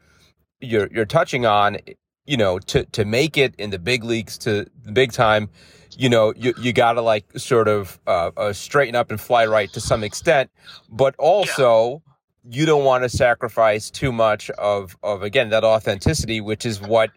you're 0.59 0.87
you're 0.91 1.05
touching 1.05 1.45
on, 1.45 1.77
you 2.25 2.37
know, 2.37 2.59
to 2.59 2.85
to 2.85 3.05
make 3.05 3.37
it 3.37 3.55
in 3.57 3.69
the 3.69 3.79
big 3.79 4.03
leagues 4.03 4.37
to 4.39 4.65
the 4.83 4.91
big 4.91 5.11
time, 5.11 5.49
you 5.97 6.09
know, 6.09 6.33
you 6.35 6.53
you 6.59 6.73
got 6.73 6.93
to 6.93 7.01
like 7.01 7.25
sort 7.37 7.67
of 7.67 7.99
uh, 8.05 8.31
uh, 8.35 8.53
straighten 8.53 8.95
up 8.95 9.11
and 9.11 9.21
fly 9.21 9.45
right 9.45 9.71
to 9.73 9.81
some 9.81 10.03
extent, 10.03 10.49
but 10.89 11.15
also. 11.17 12.01
You 12.51 12.65
don't 12.65 12.85
want 12.85 13.03
to 13.03 13.09
sacrifice 13.09 13.91
too 13.91 14.11
much 14.11 14.49
of, 14.51 14.97
of 15.03 15.21
again 15.21 15.49
that 15.49 15.63
authenticity, 15.63 16.41
which 16.41 16.65
is 16.65 16.81
what 16.81 17.11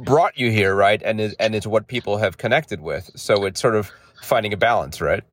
brought 0.00 0.38
you 0.38 0.50
here, 0.52 0.74
right? 0.76 1.02
And 1.02 1.20
is 1.20 1.34
and 1.40 1.54
it's 1.54 1.66
what 1.66 1.88
people 1.88 2.18
have 2.18 2.36
connected 2.36 2.80
with. 2.80 3.10
So 3.16 3.44
it's 3.46 3.60
sort 3.60 3.74
of 3.74 3.90
finding 4.22 4.52
a 4.52 4.56
balance, 4.56 5.00
right? 5.00 5.24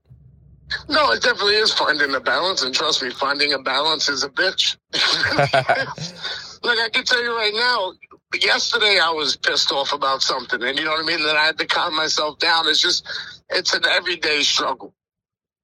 No, 0.88 1.12
it 1.12 1.22
definitely 1.22 1.56
is 1.56 1.74
finding 1.74 2.14
a 2.16 2.20
balance, 2.20 2.64
and 2.64 2.74
trust 2.74 3.02
me, 3.02 3.10
finding 3.10 3.54
a 3.54 3.60
balance 3.60 4.10
is 4.10 4.24
a 4.24 4.30
bitch. 4.30 4.78
Look, 6.64 6.78
I 6.78 6.90
can 6.90 7.04
tell 7.04 7.24
you 7.24 7.36
right 7.36 7.54
now. 7.54 7.94
Yesterday, 8.40 9.00
I 9.02 9.10
was 9.10 9.36
pissed 9.36 9.72
off 9.72 9.94
about 9.94 10.22
something, 10.22 10.62
and 10.62 10.78
you 10.78 10.86
know 10.86 10.92
what 10.92 11.04
I 11.04 11.06
mean. 11.06 11.24
That 11.26 11.36
I 11.36 11.46
had 11.46 11.58
to 11.58 11.66
calm 11.66 11.96
myself 11.96 12.38
down. 12.38 12.68
It's 12.68 12.80
just, 12.80 13.08
it's 13.50 13.74
an 13.74 13.84
everyday 13.88 14.42
struggle. 14.42 14.94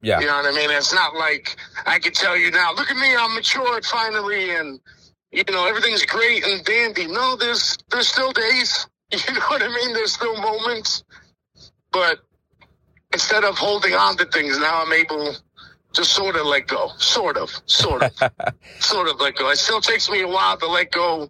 Yeah, 0.01 0.19
you 0.19 0.25
know 0.25 0.35
what 0.35 0.45
I 0.45 0.51
mean. 0.51 0.71
It's 0.71 0.93
not 0.93 1.15
like 1.15 1.57
I 1.85 1.99
can 1.99 2.13
tell 2.13 2.35
you 2.35 2.49
now. 2.51 2.73
Look 2.73 2.89
at 2.89 2.97
me, 2.97 3.15
I'm 3.15 3.35
matured 3.35 3.85
finally, 3.85 4.55
and 4.55 4.79
you 5.31 5.43
know, 5.51 5.67
everything's 5.67 6.05
great 6.05 6.43
and 6.45 6.63
dandy. 6.65 7.07
No, 7.07 7.35
there's 7.35 7.77
there's 7.91 8.07
still 8.07 8.31
days. 8.31 8.87
You 9.11 9.35
know 9.35 9.39
what 9.47 9.61
I 9.61 9.67
mean? 9.67 9.93
There's 9.93 10.13
still 10.13 10.35
moments. 10.41 11.03
But 11.91 12.19
instead 13.15 13.45
of 13.45 13.57
holding 13.57 13.93
on 13.93 14.17
to 14.17 14.25
things, 14.25 14.59
now 14.59 14.83
I'm 14.83 14.91
able 14.91 15.33
to 15.93 16.03
sort 16.03 16.35
of 16.35 16.45
let 16.45 16.67
go. 16.67 16.89
Sort 16.97 17.37
of. 17.37 17.49
Sort 17.65 18.03
of. 18.03 18.11
sort 18.79 19.07
of 19.07 19.21
let 19.21 19.37
go. 19.37 19.49
It 19.49 19.57
still 19.57 19.79
takes 19.79 20.09
me 20.09 20.21
a 20.21 20.27
while 20.27 20.57
to 20.57 20.67
let 20.67 20.91
go 20.91 21.29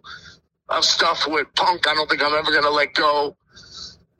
of 0.68 0.84
stuff 0.84 1.28
with 1.28 1.46
Punk. 1.54 1.86
I 1.86 1.94
don't 1.94 2.10
think 2.10 2.24
I'm 2.24 2.34
ever 2.34 2.50
gonna 2.52 2.70
let 2.70 2.92
go. 2.92 3.36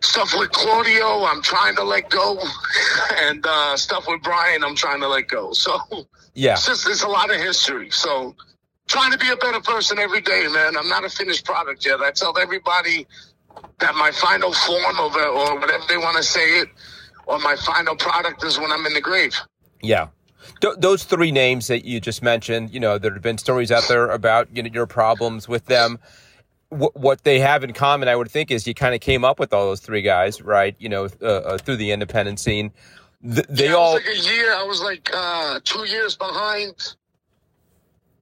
Stuff 0.00 0.32
with 0.38 0.52
Claudio, 0.52 1.24
I'm 1.24 1.42
trying 1.42 1.74
to 1.74 1.82
let 1.82 2.08
go. 2.08 2.38
and 3.16 3.44
uh, 3.44 3.76
stuff 3.76 4.06
with 4.06 4.22
Bryan, 4.22 4.62
I'm 4.62 4.76
trying 4.76 5.00
to 5.00 5.08
let 5.08 5.26
go. 5.26 5.52
So 5.52 5.80
Yeah. 6.34 6.52
It's 6.52 6.66
just 6.66 6.88
it's 6.88 7.02
a 7.02 7.08
lot 7.08 7.34
of 7.34 7.40
history. 7.40 7.90
So 7.90 8.36
trying 8.86 9.10
to 9.10 9.18
be 9.18 9.28
a 9.30 9.36
better 9.36 9.60
person 9.60 9.98
every 9.98 10.20
day, 10.20 10.46
man. 10.48 10.76
I'm 10.76 10.88
not 10.88 11.04
a 11.04 11.10
finished 11.10 11.44
product 11.44 11.84
yet. 11.84 12.00
I 12.00 12.12
tell 12.12 12.38
everybody 12.38 13.08
that 13.80 13.96
my 13.96 14.12
final 14.12 14.52
form 14.52 14.98
of 15.00 15.16
it, 15.16 15.26
or 15.26 15.58
whatever 15.58 15.84
they 15.88 15.96
want 15.96 16.16
to 16.16 16.22
say 16.22 16.60
it, 16.60 16.68
or 17.26 17.38
my 17.40 17.56
final 17.56 17.96
product 17.96 18.42
is 18.44 18.58
when 18.58 18.72
I'm 18.72 18.86
in 18.86 18.94
the 18.94 19.00
grave. 19.00 19.34
Yeah. 19.82 20.08
Th- 20.60 20.74
those 20.78 21.04
three 21.04 21.32
names 21.32 21.66
that 21.66 21.84
you 21.84 22.00
just 22.00 22.22
mentioned, 22.22 22.72
you 22.72 22.80
know, 22.80 22.98
there 22.98 23.12
have 23.12 23.22
been 23.22 23.38
stories 23.38 23.70
out 23.70 23.84
there 23.88 24.08
about 24.10 24.48
you 24.56 24.62
know 24.62 24.70
your 24.72 24.86
problems 24.86 25.48
with 25.48 25.66
them. 25.66 25.98
Wh- 26.70 26.94
what 26.94 27.24
they 27.24 27.40
have 27.40 27.64
in 27.64 27.72
common, 27.72 28.08
I 28.08 28.16
would 28.16 28.30
think, 28.30 28.50
is 28.50 28.66
you 28.66 28.74
kind 28.74 28.94
of 28.94 29.00
came 29.00 29.24
up 29.24 29.38
with 29.38 29.52
all 29.52 29.66
those 29.66 29.80
three 29.80 30.02
guys, 30.02 30.40
right? 30.40 30.74
You 30.78 30.88
know, 30.88 31.08
uh, 31.20 31.26
uh, 31.26 31.58
through 31.58 31.76
the 31.76 31.90
independent 31.90 32.38
scene. 32.40 32.72
Th- 33.22 33.46
they 33.48 33.68
yeah, 33.68 33.74
all, 33.74 33.94
like 33.94 34.06
a 34.06 34.18
year. 34.18 34.52
I 34.54 34.62
was 34.62 34.80
like 34.80 35.10
uh, 35.12 35.60
two 35.64 35.84
years 35.84 36.14
behind 36.16 36.94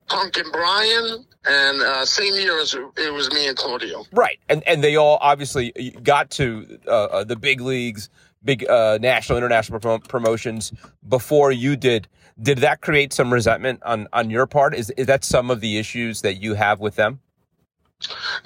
Punk 0.09 0.37
and 0.39 0.51
Bryan, 0.51 1.25
and 1.45 1.83
uh, 1.83 2.05
same 2.07 2.35
year 2.35 2.59
as 2.61 2.75
it 2.75 3.13
was 3.13 3.31
me 3.33 3.49
and 3.49 3.57
Claudio. 3.57 4.05
right, 4.13 4.39
and 4.49 4.63
and 4.67 4.83
they 4.83 4.97
all 4.97 5.19
obviously 5.21 5.73
got 6.03 6.31
to 6.33 6.79
uh, 6.87 6.91
uh, 6.91 7.25
the 7.25 7.37
big 7.37 7.61
leagues, 7.61 8.09
big 8.45 8.69
uh, 8.69 8.99
national, 9.01 9.39
international 9.39 9.81
prom- 9.81 10.01
promotions 10.03 10.73
before 11.09 11.53
you 11.53 11.77
did. 11.77 12.09
Did 12.41 12.59
that 12.59 12.81
create 12.81 13.13
some 13.13 13.33
resentment 13.33 13.83
on 13.85 14.09
on 14.13 14.31
your 14.31 14.47
part? 14.47 14.75
Is 14.75 14.91
is 14.97 15.07
that 15.07 15.25
some 15.25 15.51
of 15.51 15.61
the 15.61 15.79
issues 15.79 16.23
that 16.23 16.43
you 16.43 16.55
have 16.55 16.81
with 16.81 16.97
them? 16.97 17.21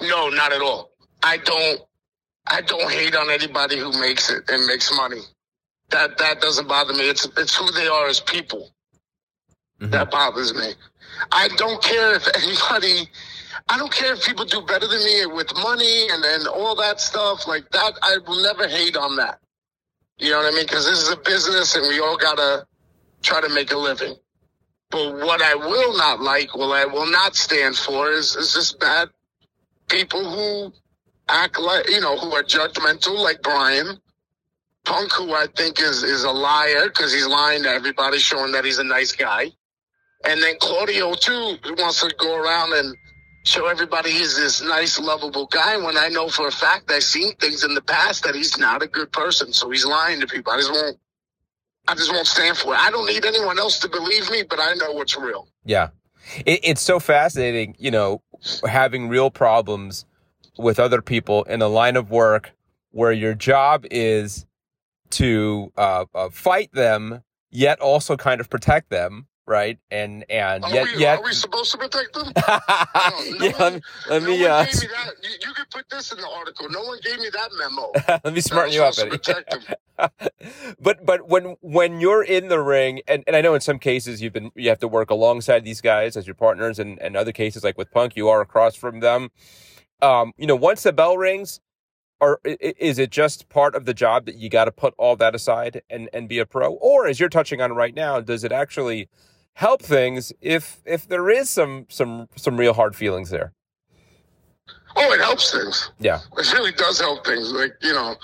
No, 0.01 0.29
not 0.29 0.51
at 0.53 0.61
all. 0.61 0.91
I 1.23 1.37
don't. 1.37 1.81
I 2.47 2.61
don't 2.61 2.89
hate 2.91 3.15
on 3.15 3.29
anybody 3.29 3.77
who 3.77 3.91
makes 3.99 4.29
it 4.31 4.43
and 4.49 4.65
makes 4.67 4.95
money. 4.95 5.21
That 5.89 6.17
that 6.19 6.39
doesn't 6.41 6.67
bother 6.67 6.93
me. 6.93 7.09
It's 7.09 7.25
it's 7.37 7.55
who 7.55 7.71
they 7.71 7.87
are 7.87 8.07
as 8.07 8.19
people 8.19 8.69
Mhm. 9.81 9.91
that 9.91 10.11
bothers 10.11 10.53
me. 10.53 10.73
I 11.31 11.47
don't 11.57 11.81
care 11.81 12.13
if 12.15 12.27
anybody. 12.35 13.09
I 13.67 13.77
don't 13.77 13.91
care 13.91 14.13
if 14.13 14.23
people 14.23 14.45
do 14.45 14.61
better 14.61 14.87
than 14.87 15.03
me 15.03 15.25
with 15.25 15.51
money 15.55 16.09
and 16.09 16.23
and 16.23 16.47
all 16.47 16.75
that 16.75 17.01
stuff 17.01 17.47
like 17.47 17.69
that. 17.71 17.93
I 18.03 18.17
will 18.27 18.41
never 18.43 18.67
hate 18.67 18.95
on 18.95 19.15
that. 19.17 19.39
You 20.19 20.31
know 20.31 20.37
what 20.37 20.53
I 20.53 20.55
mean? 20.55 20.65
Because 20.65 20.85
this 20.85 20.99
is 20.99 21.11
a 21.11 21.17
business 21.17 21.75
and 21.75 21.87
we 21.87 21.99
all 21.99 22.17
gotta 22.17 22.65
try 23.23 23.41
to 23.41 23.49
make 23.49 23.71
a 23.71 23.77
living. 23.77 24.15
But 24.91 25.15
what 25.15 25.41
I 25.41 25.55
will 25.55 25.97
not 25.97 26.21
like, 26.21 26.55
what 26.55 26.75
I 26.75 26.85
will 26.85 27.09
not 27.09 27.35
stand 27.35 27.75
for, 27.75 28.11
is 28.11 28.35
is 28.35 28.53
just 28.53 28.79
bad 28.79 29.09
people 29.89 30.23
who 30.23 30.73
act 31.29 31.59
like 31.59 31.89
you 31.89 32.01
know 32.01 32.17
who 32.17 32.33
are 32.33 32.43
judgmental, 32.43 33.17
like 33.17 33.41
Bryan 33.41 33.97
Punk, 34.85 35.11
who 35.13 35.33
I 35.33 35.47
think 35.55 35.79
is 35.79 36.03
is 36.03 36.23
a 36.23 36.31
liar 36.31 36.87
because 36.87 37.13
he's 37.13 37.27
lying 37.27 37.63
to 37.63 37.69
everybody, 37.69 38.17
showing 38.17 38.51
that 38.53 38.65
he's 38.65 38.79
a 38.79 38.83
nice 38.83 39.11
guy, 39.11 39.51
and 40.25 40.41
then 40.41 40.55
Claudio 40.59 41.13
too 41.13 41.57
who 41.63 41.73
wants 41.75 42.01
to 42.01 42.13
go 42.17 42.35
around 42.35 42.73
and 42.73 42.95
show 43.43 43.67
everybody 43.67 44.11
he's 44.11 44.35
this 44.35 44.61
nice, 44.61 44.99
lovable 44.99 45.47
guy. 45.47 45.77
When 45.77 45.97
I 45.97 46.09
know 46.09 46.29
for 46.29 46.47
a 46.47 46.51
fact 46.51 46.91
I've 46.91 47.03
seen 47.03 47.35
things 47.35 47.63
in 47.63 47.73
the 47.73 47.81
past 47.81 48.23
that 48.23 48.35
he's 48.35 48.57
not 48.57 48.83
a 48.83 48.87
good 48.87 49.11
person, 49.11 49.53
so 49.53 49.69
he's 49.69 49.85
lying 49.85 50.19
to 50.19 50.27
people. 50.27 50.53
I 50.53 50.57
just 50.57 50.71
won't. 50.71 50.97
I 51.87 51.95
just 51.95 52.11
won't 52.11 52.27
stand 52.27 52.55
for 52.57 52.73
it. 52.73 52.79
I 52.79 52.91
don't 52.91 53.07
need 53.07 53.25
anyone 53.25 53.57
else 53.57 53.79
to 53.79 53.89
believe 53.89 54.29
me, 54.29 54.43
but 54.43 54.59
I 54.59 54.73
know 54.75 54.91
what's 54.91 55.17
real. 55.17 55.47
Yeah. 55.65 55.89
It, 56.45 56.59
it's 56.63 56.81
so 56.81 56.99
fascinating, 56.99 57.75
you 57.79 57.89
know, 57.89 58.21
having 58.67 59.09
real 59.09 59.31
problems 59.31 60.05
with 60.57 60.79
other 60.79 61.01
people 61.01 61.43
in 61.45 61.61
a 61.61 61.67
line 61.67 61.95
of 61.95 62.11
work 62.11 62.51
where 62.91 63.11
your 63.11 63.33
job 63.33 63.85
is 63.89 64.45
to 65.11 65.71
uh, 65.77 66.05
uh, 66.13 66.29
fight 66.29 66.71
them, 66.73 67.23
yet 67.49 67.79
also 67.79 68.15
kind 68.15 68.39
of 68.39 68.49
protect 68.49 68.89
them, 68.89 69.27
right? 69.49 69.79
And 69.89 70.23
and 70.29 70.63
Are, 70.63 70.73
yet 70.73 70.87
we, 70.95 71.01
yet. 71.01 71.19
are 71.19 71.23
we 71.23 71.33
supposed 71.33 71.71
to 71.71 71.77
protect 71.77 72.13
them? 72.13 72.31
yeah, 72.37 73.51
let 73.59 73.73
me, 73.73 73.81
let 74.09 74.21
no 74.21 74.27
me 74.27 74.45
uh, 74.45 74.63
me 74.63 74.71
that. 74.71 75.13
You, 75.23 75.29
you 75.47 75.53
could 75.53 75.69
put 75.71 75.89
this 75.89 76.11
in 76.11 76.19
the 76.19 76.29
article. 76.29 76.69
No 76.69 76.83
one 76.83 76.99
gave 77.03 77.19
me 77.19 77.29
that 77.33 77.49
memo. 77.57 77.91
let 78.23 78.33
me 78.33 78.41
smarten 78.41 78.73
you 78.73 78.83
up, 78.83 78.93
Eddie. 78.99 79.17
but 80.79 81.05
but 81.05 81.27
when 81.27 81.57
when 81.61 81.99
you're 81.99 82.23
in 82.23 82.47
the 82.47 82.61
ring, 82.61 83.01
and, 83.07 83.23
and 83.27 83.35
I 83.35 83.41
know 83.41 83.55
in 83.55 83.61
some 83.61 83.79
cases 83.79 84.21
you've 84.21 84.33
been 84.33 84.51
you 84.55 84.69
have 84.69 84.79
to 84.79 84.87
work 84.87 85.09
alongside 85.09 85.65
these 85.65 85.81
guys 85.81 86.15
as 86.15 86.27
your 86.27 86.35
partners, 86.35 86.77
and 86.79 87.01
and 87.01 87.17
other 87.17 87.31
cases 87.31 87.63
like 87.63 87.77
with 87.77 87.91
Punk, 87.91 88.15
you 88.15 88.29
are 88.29 88.41
across 88.41 88.75
from 88.75 88.99
them. 88.99 89.31
Um, 90.01 90.33
you 90.37 90.47
know, 90.47 90.55
once 90.55 90.83
the 90.83 90.93
bell 90.93 91.17
rings, 91.17 91.59
or 92.21 92.39
is 92.45 92.99
it 92.99 93.09
just 93.09 93.49
part 93.49 93.75
of 93.75 93.85
the 93.85 93.93
job 93.93 94.25
that 94.27 94.35
you 94.35 94.49
got 94.49 94.65
to 94.65 94.71
put 94.71 94.93
all 94.97 95.15
that 95.15 95.33
aside 95.33 95.81
and 95.89 96.07
and 96.13 96.29
be 96.29 96.37
a 96.37 96.45
pro, 96.45 96.73
or 96.73 97.07
as 97.07 97.19
you're 97.19 97.29
touching 97.29 97.61
on 97.61 97.73
right 97.73 97.95
now, 97.95 98.21
does 98.21 98.43
it 98.43 98.51
actually 98.51 99.09
help 99.53 99.81
things 99.81 100.31
if 100.41 100.81
if 100.85 101.07
there 101.07 101.29
is 101.29 101.49
some 101.49 101.85
some 101.89 102.27
some 102.35 102.57
real 102.57 102.73
hard 102.73 102.95
feelings 102.95 103.29
there? 103.29 103.53
Oh, 104.95 105.13
it 105.13 105.19
helps 105.19 105.51
things. 105.51 105.91
Yeah, 105.99 106.19
It 106.37 106.53
really 106.53 106.71
does 106.71 106.99
help 106.99 107.25
things. 107.25 107.51
Like 107.51 107.73
you 107.81 107.93
know, 107.93 108.15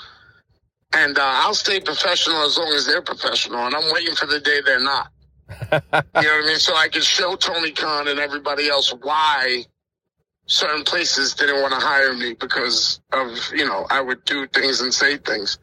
and 0.94 1.18
uh, 1.18 1.22
I'll 1.24 1.54
stay 1.54 1.80
professional 1.80 2.42
as 2.44 2.58
long 2.58 2.72
as 2.74 2.86
they're 2.86 3.02
professional, 3.02 3.66
and 3.66 3.76
I'm 3.76 3.94
waiting 3.94 4.16
for 4.16 4.26
the 4.26 4.40
day 4.40 4.62
they're 4.66 4.80
not. 4.80 5.12
you 5.50 5.60
know 5.72 5.80
what 6.12 6.24
I 6.24 6.44
mean? 6.48 6.58
So 6.58 6.76
I 6.76 6.88
can 6.88 7.02
show 7.02 7.36
Tony 7.36 7.72
Khan 7.72 8.08
and 8.08 8.20
everybody 8.20 8.68
else 8.68 8.94
why 9.02 9.64
certain 10.48 10.84
places 10.84 11.34
didn't 11.34 11.62
want 11.62 11.74
to 11.74 11.80
hire 11.80 12.14
me 12.14 12.34
because 12.34 13.02
of 13.14 13.30
you 13.54 13.66
know 13.66 13.86
I 13.90 14.02
would 14.02 14.24
do 14.26 14.48
things 14.48 14.82
and 14.82 14.94
say 14.94 15.18
things. 15.18 15.58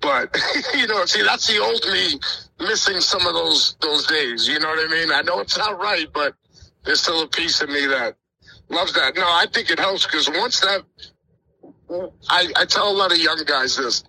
But 0.00 0.36
you 0.74 0.86
know, 0.86 1.04
see, 1.06 1.22
that's 1.22 1.46
the 1.46 1.58
old 1.58 1.84
me 1.92 2.20
missing 2.58 3.00
some 3.00 3.26
of 3.26 3.34
those 3.34 3.76
those 3.80 4.06
days. 4.06 4.48
You 4.48 4.58
know 4.58 4.68
what 4.68 4.78
I 4.78 4.90
mean? 4.90 5.10
I 5.12 5.22
know 5.22 5.40
it's 5.40 5.56
not 5.58 5.78
right, 5.80 6.06
but 6.12 6.34
there's 6.84 7.00
still 7.00 7.22
a 7.22 7.28
piece 7.28 7.60
of 7.60 7.68
me 7.68 7.86
that 7.86 8.16
loves 8.68 8.92
that. 8.94 9.14
No, 9.16 9.24
I 9.24 9.46
think 9.52 9.70
it 9.70 9.78
helps 9.78 10.06
because 10.06 10.28
once 10.28 10.60
that, 10.60 10.82
I, 12.28 12.52
I 12.56 12.64
tell 12.64 12.90
a 12.90 12.96
lot 12.96 13.12
of 13.12 13.18
young 13.18 13.42
guys 13.46 13.76
this. 13.76 14.04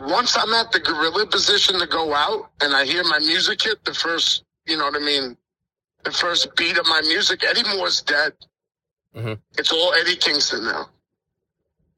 Once 0.00 0.36
I'm 0.36 0.52
at 0.54 0.72
the 0.72 0.80
gorilla 0.80 1.26
position 1.26 1.78
to 1.78 1.86
go 1.86 2.14
out 2.14 2.50
and 2.62 2.74
I 2.74 2.86
hear 2.86 3.04
my 3.04 3.18
music 3.18 3.62
hit, 3.62 3.84
the 3.84 3.92
first, 3.92 4.44
you 4.66 4.78
know 4.78 4.84
what 4.84 4.96
I 4.96 5.04
mean, 5.04 5.36
the 6.04 6.10
first 6.10 6.54
beat 6.56 6.78
of 6.78 6.86
my 6.86 7.02
music, 7.02 7.44
Eddie 7.44 7.68
Moore's 7.74 8.00
dead. 8.00 8.32
Mhm. 9.14 9.38
It's 9.58 9.70
all 9.72 9.92
Eddie 9.94 10.16
Kingston 10.16 10.64
now. 10.64 10.88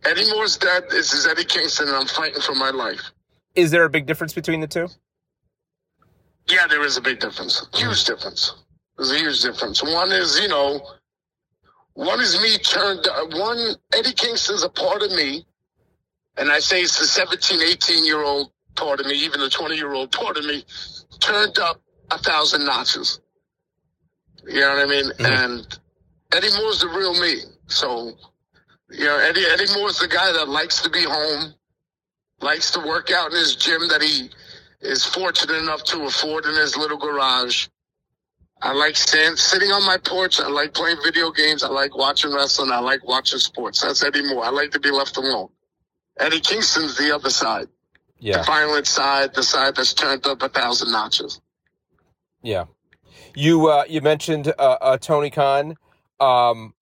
Eddie 0.05 0.29
Moore's 0.33 0.57
dead. 0.57 0.91
This 0.91 1.13
is 1.13 1.27
Eddie 1.29 1.45
Kingston, 1.45 1.87
and 1.87 1.97
I'm 1.97 2.09
fighting 2.09 2.43
for 2.43 2.55
my 2.55 2.71
life. 2.71 3.13
is 3.55 3.71
there 3.71 3.85
a 3.85 3.91
big 3.91 4.07
difference 4.07 4.33
between 4.33 4.61
the 4.61 4.67
two? 4.67 4.89
Yeah, 6.53 6.67
there 6.67 6.85
is 6.85 6.99
a 6.99 7.01
big 7.01 7.19
difference. 7.19 7.67
Huge 7.73 8.07
hmm. 8.07 8.13
difference. 8.13 8.55
There's 8.97 9.11
a 9.11 9.19
huge 9.19 9.43
difference. 9.43 9.83
One 9.83 10.13
is, 10.13 10.39
you 10.39 10.49
know, 10.49 10.87
one 11.95 12.21
is 12.21 12.41
me 12.43 12.59
turned, 12.59 13.07
one, 13.33 13.75
Eddie 13.95 14.13
Kingston's 14.13 14.63
a 14.63 14.69
part 14.69 15.03
of 15.03 15.11
me. 15.13 15.47
And 16.37 16.51
I 16.51 16.59
say 16.59 16.83
it's 16.83 16.99
the 16.99 17.07
17, 17.07 17.63
18 17.63 18.05
year 18.05 18.23
old 18.23 18.51
part 18.77 19.01
of 19.01 19.07
me, 19.07 19.15
even 19.15 19.41
the 19.41 19.49
20 19.49 19.77
year 19.77 19.93
old 19.93 20.13
part 20.13 20.37
of 20.37 20.45
me, 20.45 20.65
turned 21.21 21.59
up 21.59 21.81
a 22.11 22.19
thousand 22.19 22.67
notches. 22.67 23.21
You 24.47 24.61
know 24.61 24.75
what 24.75 24.79
I 24.79 24.87
mean? 24.87 25.11
Hmm. 25.19 25.25
And 25.25 25.79
Eddie 26.35 26.55
Moore's 26.59 26.81
the 26.81 26.89
real 26.89 27.19
me. 27.19 27.37
So, 27.67 28.13
you 28.91 29.07
know, 29.07 29.19
Eddie, 29.19 29.45
Eddie 29.47 29.73
Moore's 29.75 29.99
the 29.99 30.09
guy 30.09 30.33
that 30.33 30.49
likes 30.49 30.83
to 30.83 30.91
be 30.91 31.03
home, 31.03 31.55
likes 32.41 32.71
to 32.73 32.81
work 32.81 33.11
out 33.11 33.31
in 33.31 33.39
his 33.39 33.57
gym 33.57 33.89
that 33.89 34.03
he 34.03 34.31
is 34.83 35.05
fortunate 35.05 35.57
enough 35.57 35.85
to 35.85 36.03
afford 36.05 36.45
in 36.45 36.55
his 36.55 36.77
little 36.77 36.99
garage. 36.99 37.69
I 38.61 38.73
like 38.73 38.97
stand, 38.97 39.39
sitting 39.39 39.71
on 39.73 39.85
my 39.85 39.97
porch. 39.99 40.41
I 40.41 40.49
like 40.49 40.73
playing 40.75 40.99
video 41.05 41.31
games. 41.33 41.65
I 41.65 41.69
like 41.69 41.97
watching 41.97 42.33
wrestling. 42.33 42.71
I 42.71 42.79
like 42.79 43.07
watching 43.07 43.39
sports. 43.41 43.81
That's 43.83 44.03
Eddie 44.05 44.23
Moore. 44.23 44.45
I 44.45 44.51
like 44.51 44.71
to 44.73 44.81
be 44.81 44.91
left 44.91 45.17
alone. 45.17 45.49
Eddie 46.19 46.41
Kingston's 46.41 46.97
the 46.97 47.13
other 47.15 47.31
side, 47.31 47.69
the 48.39 48.45
violent 48.45 48.87
side, 48.87 49.35
the 49.35 49.43
side 49.43 49.75
that's 49.77 49.95
turned 49.95 50.27
up 50.27 50.43
a 50.43 50.49
thousand 50.49 50.93
notches. 50.93 51.41
yeah. 52.43 52.65
You 53.35 53.69
uh, 53.69 53.85
you 53.89 54.03
mentioned 54.03 54.49
uh, 54.59 54.77
uh, 54.81 54.99
Tony 54.99 55.31
Khan. 55.31 55.77
Um, 56.21 56.75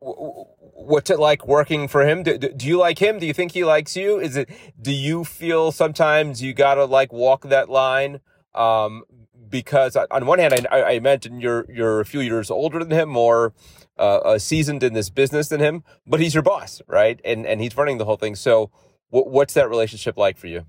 w- 0.00 0.16
w- 0.16 0.46
what's 0.86 1.10
it 1.10 1.18
like 1.18 1.46
working 1.46 1.88
for 1.88 2.06
him? 2.06 2.22
Do, 2.22 2.36
do 2.38 2.48
do 2.52 2.66
you 2.66 2.78
like 2.78 2.98
him? 2.98 3.18
Do 3.18 3.26
you 3.26 3.32
think 3.32 3.52
he 3.52 3.64
likes 3.64 3.96
you? 3.96 4.18
Is 4.18 4.36
it? 4.36 4.48
Do 4.80 4.92
you 4.92 5.24
feel 5.24 5.72
sometimes 5.72 6.42
you 6.42 6.52
gotta 6.54 6.84
like 6.84 7.12
walk 7.12 7.42
that 7.48 7.68
line? 7.68 8.20
Um, 8.54 9.04
because 9.48 9.96
on- 9.96 10.06
on 10.10 10.26
one 10.26 10.38
hand, 10.38 10.66
I, 10.70 10.80
I 10.80 10.90
imagine 10.92 11.40
you're 11.40 11.66
you're 11.68 12.00
a 12.00 12.04
few 12.04 12.20
years 12.20 12.50
older 12.50 12.78
than 12.78 12.90
him, 12.90 13.08
more 13.08 13.52
uh, 13.98 14.38
seasoned 14.38 14.82
in 14.82 14.94
this 14.94 15.10
business 15.10 15.48
than 15.48 15.60
him, 15.60 15.84
but 16.06 16.20
he's 16.20 16.34
your 16.34 16.42
boss, 16.42 16.80
right? 16.86 17.20
And 17.24 17.46
and 17.46 17.60
he's 17.60 17.76
running 17.76 17.98
the 17.98 18.04
whole 18.04 18.16
thing. 18.16 18.34
So, 18.34 18.70
wh- 19.10 19.26
what's 19.26 19.54
that 19.54 19.68
relationship 19.68 20.16
like 20.16 20.36
for 20.38 20.46
you? 20.48 20.64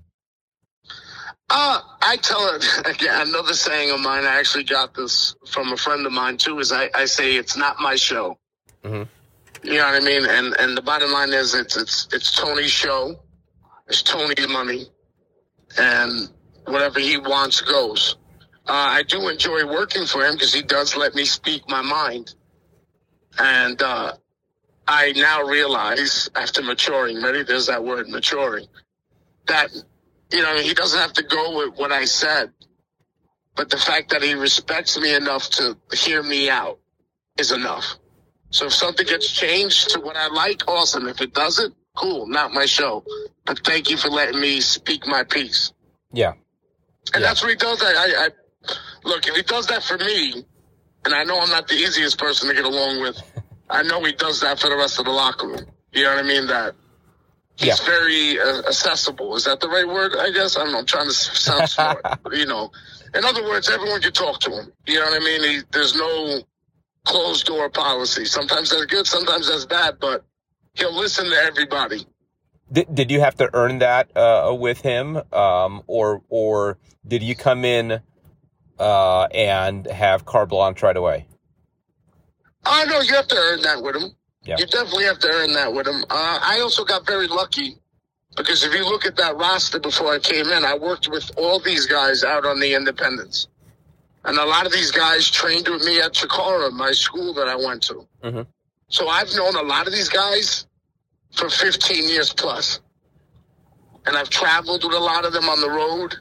Uh, 1.50 1.80
I 2.02 2.16
tell 2.16 2.54
it 2.54 2.64
again. 2.86 3.28
Another 3.28 3.54
saying 3.54 3.90
of 3.90 4.00
mine. 4.00 4.24
I 4.24 4.38
actually 4.38 4.64
got 4.64 4.94
this 4.94 5.34
from 5.46 5.72
a 5.72 5.76
friend 5.76 6.06
of 6.06 6.12
mine 6.12 6.36
too. 6.36 6.58
Is 6.58 6.72
I, 6.72 6.90
I 6.94 7.04
say 7.06 7.36
it's 7.36 7.56
not 7.56 7.80
my 7.80 7.96
show. 7.96 8.38
Mhm. 8.84 9.08
You 9.64 9.78
know 9.78 9.84
what 9.86 10.02
I 10.02 10.04
mean? 10.04 10.26
And 10.26 10.54
and 10.60 10.76
the 10.76 10.82
bottom 10.82 11.10
line 11.10 11.32
is 11.32 11.54
it's 11.54 11.76
it's 11.76 12.08
it's 12.12 12.36
Tony's 12.36 12.70
show. 12.70 13.18
It's 13.88 14.02
Tony's 14.02 14.48
money, 14.48 14.86
and 15.78 16.28
whatever 16.66 17.00
he 17.00 17.16
wants 17.16 17.60
goes. 17.60 18.16
Uh, 18.66 18.72
I 18.72 19.02
do 19.02 19.28
enjoy 19.28 19.66
working 19.66 20.06
for 20.06 20.24
him 20.24 20.34
because 20.34 20.54
he 20.54 20.62
does 20.62 20.96
let 20.96 21.14
me 21.14 21.24
speak 21.24 21.68
my 21.68 21.82
mind. 21.82 22.34
And 23.38 23.80
uh, 23.82 24.14
I 24.88 25.12
now 25.12 25.42
realize, 25.42 26.30
after 26.34 26.62
maturing, 26.62 27.22
ready? 27.22 27.42
There's 27.42 27.66
that 27.66 27.84
word, 27.84 28.08
maturing, 28.08 28.66
that, 29.46 29.70
you 30.30 30.42
know, 30.42 30.56
he 30.56 30.72
doesn't 30.72 30.98
have 30.98 31.12
to 31.14 31.22
go 31.24 31.58
with 31.58 31.78
what 31.78 31.92
I 31.92 32.06
said. 32.06 32.52
But 33.54 33.70
the 33.70 33.76
fact 33.76 34.10
that 34.10 34.22
he 34.22 34.34
respects 34.34 34.98
me 34.98 35.14
enough 35.14 35.50
to 35.50 35.76
hear 35.92 36.22
me 36.22 36.48
out 36.48 36.80
is 37.38 37.52
enough. 37.52 37.98
So 38.54 38.66
if 38.66 38.72
something 38.72 39.04
gets 39.04 39.28
changed 39.28 39.90
to 39.90 40.00
what 40.00 40.16
I 40.16 40.28
like, 40.28 40.62
awesome. 40.68 41.08
If 41.08 41.20
it 41.20 41.34
doesn't, 41.34 41.74
cool, 41.96 42.28
not 42.28 42.52
my 42.52 42.66
show. 42.66 43.04
But 43.44 43.58
thank 43.66 43.90
you 43.90 43.96
for 43.96 44.08
letting 44.08 44.40
me 44.40 44.60
speak 44.60 45.08
my 45.08 45.24
piece. 45.24 45.72
Yeah. 46.12 46.34
And 47.12 47.20
Yeah. 47.20 47.28
that's 47.28 47.42
what 47.42 47.50
he 47.50 47.56
does. 47.56 47.82
I, 47.82 47.86
I, 47.88 48.26
I 48.26 48.28
look 49.02 49.26
if 49.26 49.34
he 49.34 49.42
does 49.42 49.66
that 49.66 49.82
for 49.82 49.98
me, 49.98 50.44
and 51.04 51.12
I 51.12 51.24
know 51.24 51.40
I'm 51.40 51.50
not 51.50 51.66
the 51.66 51.74
easiest 51.74 52.16
person 52.16 52.48
to 52.48 52.54
get 52.54 52.64
along 52.64 53.00
with. 53.00 53.20
I 53.68 53.82
know 53.82 54.04
he 54.04 54.12
does 54.12 54.40
that 54.42 54.60
for 54.60 54.68
the 54.70 54.76
rest 54.76 55.00
of 55.00 55.06
the 55.06 55.10
locker 55.10 55.48
room. 55.48 55.66
You 55.92 56.04
know 56.04 56.14
what 56.14 56.24
I 56.24 56.28
mean? 56.28 56.46
That 56.46 56.76
he's 57.56 57.80
Yeah. 57.80 57.84
very 57.86 58.38
uh, 58.38 58.58
accessible. 58.68 59.34
Is 59.34 59.46
that 59.46 59.58
the 59.58 59.68
right 59.68 59.86
word? 59.88 60.14
I 60.16 60.30
guess 60.30 60.56
I 60.56 60.62
don't 60.62 60.70
know. 60.74 60.78
I'm 60.78 60.86
trying 60.86 61.08
to 61.08 61.12
sound 61.12 61.68
smart. 61.68 62.06
you 62.32 62.46
know, 62.46 62.70
in 63.14 63.24
other 63.24 63.42
words, 63.42 63.68
everyone 63.68 64.00
can 64.00 64.12
talk 64.12 64.38
to 64.42 64.50
him. 64.52 64.72
You 64.86 65.00
know 65.00 65.06
what 65.06 65.20
I 65.20 65.24
mean? 65.24 65.42
He, 65.42 65.60
there's 65.72 65.96
no 65.96 66.38
closed 67.04 67.46
door 67.46 67.70
policy. 67.70 68.24
Sometimes 68.24 68.70
that's 68.70 68.86
good. 68.86 69.06
Sometimes 69.06 69.48
that's 69.48 69.66
bad. 69.66 69.98
But 70.00 70.24
he'll 70.74 70.96
listen 70.96 71.28
to 71.30 71.36
everybody. 71.36 72.06
Did, 72.72 72.94
did 72.94 73.10
you 73.10 73.20
have 73.20 73.36
to 73.36 73.50
earn 73.54 73.78
that 73.80 74.16
uh, 74.16 74.54
with 74.58 74.80
him, 74.80 75.20
um, 75.32 75.82
or 75.86 76.22
or 76.28 76.78
did 77.06 77.22
you 77.22 77.34
come 77.36 77.64
in 77.64 78.00
uh, 78.78 79.22
and 79.24 79.86
have 79.86 80.24
carte 80.24 80.48
blanche 80.48 80.82
right 80.82 80.96
away? 80.96 81.26
Oh 82.66 82.84
no, 82.88 83.00
you 83.00 83.14
have 83.14 83.28
to 83.28 83.36
earn 83.36 83.62
that 83.62 83.82
with 83.82 83.96
him. 83.96 84.16
Yeah. 84.44 84.56
You 84.58 84.66
definitely 84.66 85.04
have 85.04 85.18
to 85.20 85.28
earn 85.28 85.52
that 85.52 85.72
with 85.72 85.86
him. 85.86 86.04
Uh, 86.10 86.38
I 86.42 86.60
also 86.62 86.84
got 86.84 87.06
very 87.06 87.28
lucky 87.28 87.76
because 88.36 88.64
if 88.64 88.74
you 88.74 88.84
look 88.84 89.06
at 89.06 89.16
that 89.16 89.36
roster 89.36 89.78
before 89.78 90.12
I 90.12 90.18
came 90.18 90.46
in, 90.46 90.64
I 90.64 90.76
worked 90.76 91.08
with 91.08 91.30
all 91.36 91.60
these 91.60 91.86
guys 91.86 92.24
out 92.24 92.44
on 92.44 92.60
the 92.60 92.74
independents. 92.74 93.48
And 94.24 94.38
a 94.38 94.44
lot 94.44 94.64
of 94.66 94.72
these 94.72 94.90
guys 94.90 95.30
trained 95.30 95.68
with 95.68 95.84
me 95.84 96.00
at 96.00 96.12
Chikara, 96.14 96.72
my 96.72 96.92
school 96.92 97.34
that 97.34 97.48
I 97.48 97.56
went 97.56 97.82
to. 97.84 98.06
Mhm. 98.22 98.46
So 98.88 99.08
I've 99.08 99.32
known 99.34 99.54
a 99.56 99.62
lot 99.62 99.86
of 99.86 99.92
these 99.92 100.08
guys 100.08 100.66
for 101.32 101.50
15 101.50 102.08
years 102.08 102.32
plus. 102.32 102.80
And 104.06 104.16
I've 104.16 104.30
traveled 104.30 104.84
with 104.84 104.94
a 104.94 104.98
lot 105.00 105.24
of 105.24 105.32
them 105.32 105.48
on 105.48 105.60
the 105.60 105.70
road. 105.70 106.16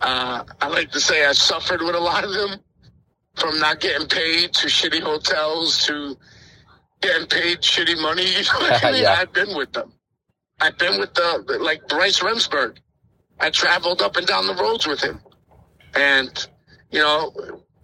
Uh, 0.00 0.44
I 0.60 0.68
like 0.68 0.90
to 0.92 1.00
say 1.00 1.24
I 1.26 1.32
suffered 1.32 1.82
with 1.82 1.94
a 1.94 2.00
lot 2.00 2.24
of 2.24 2.32
them 2.32 2.60
from 3.36 3.58
not 3.60 3.80
getting 3.80 4.08
paid 4.08 4.52
to 4.54 4.66
shitty 4.66 5.00
hotels 5.00 5.84
to 5.86 6.16
getting 7.00 7.26
paid 7.26 7.60
shitty 7.60 8.00
money. 8.00 8.24
You 8.34 8.42
know 8.44 8.58
what 8.70 8.84
I 8.84 8.92
mean? 8.92 9.02
Yeah. 9.02 9.16
I've 9.20 9.32
been 9.32 9.54
with 9.56 9.72
them. 9.72 9.92
I've 10.60 10.78
been 10.78 10.98
with 10.98 11.14
the 11.14 11.58
like 11.60 11.86
Bryce 11.88 12.20
Remsburg. 12.20 12.78
I 13.38 13.50
traveled 13.50 14.02
up 14.02 14.16
and 14.16 14.26
down 14.26 14.46
the 14.46 14.54
roads 14.54 14.86
with 14.86 15.00
him, 15.00 15.20
and 15.94 16.46
you 16.90 17.00
know, 17.00 17.32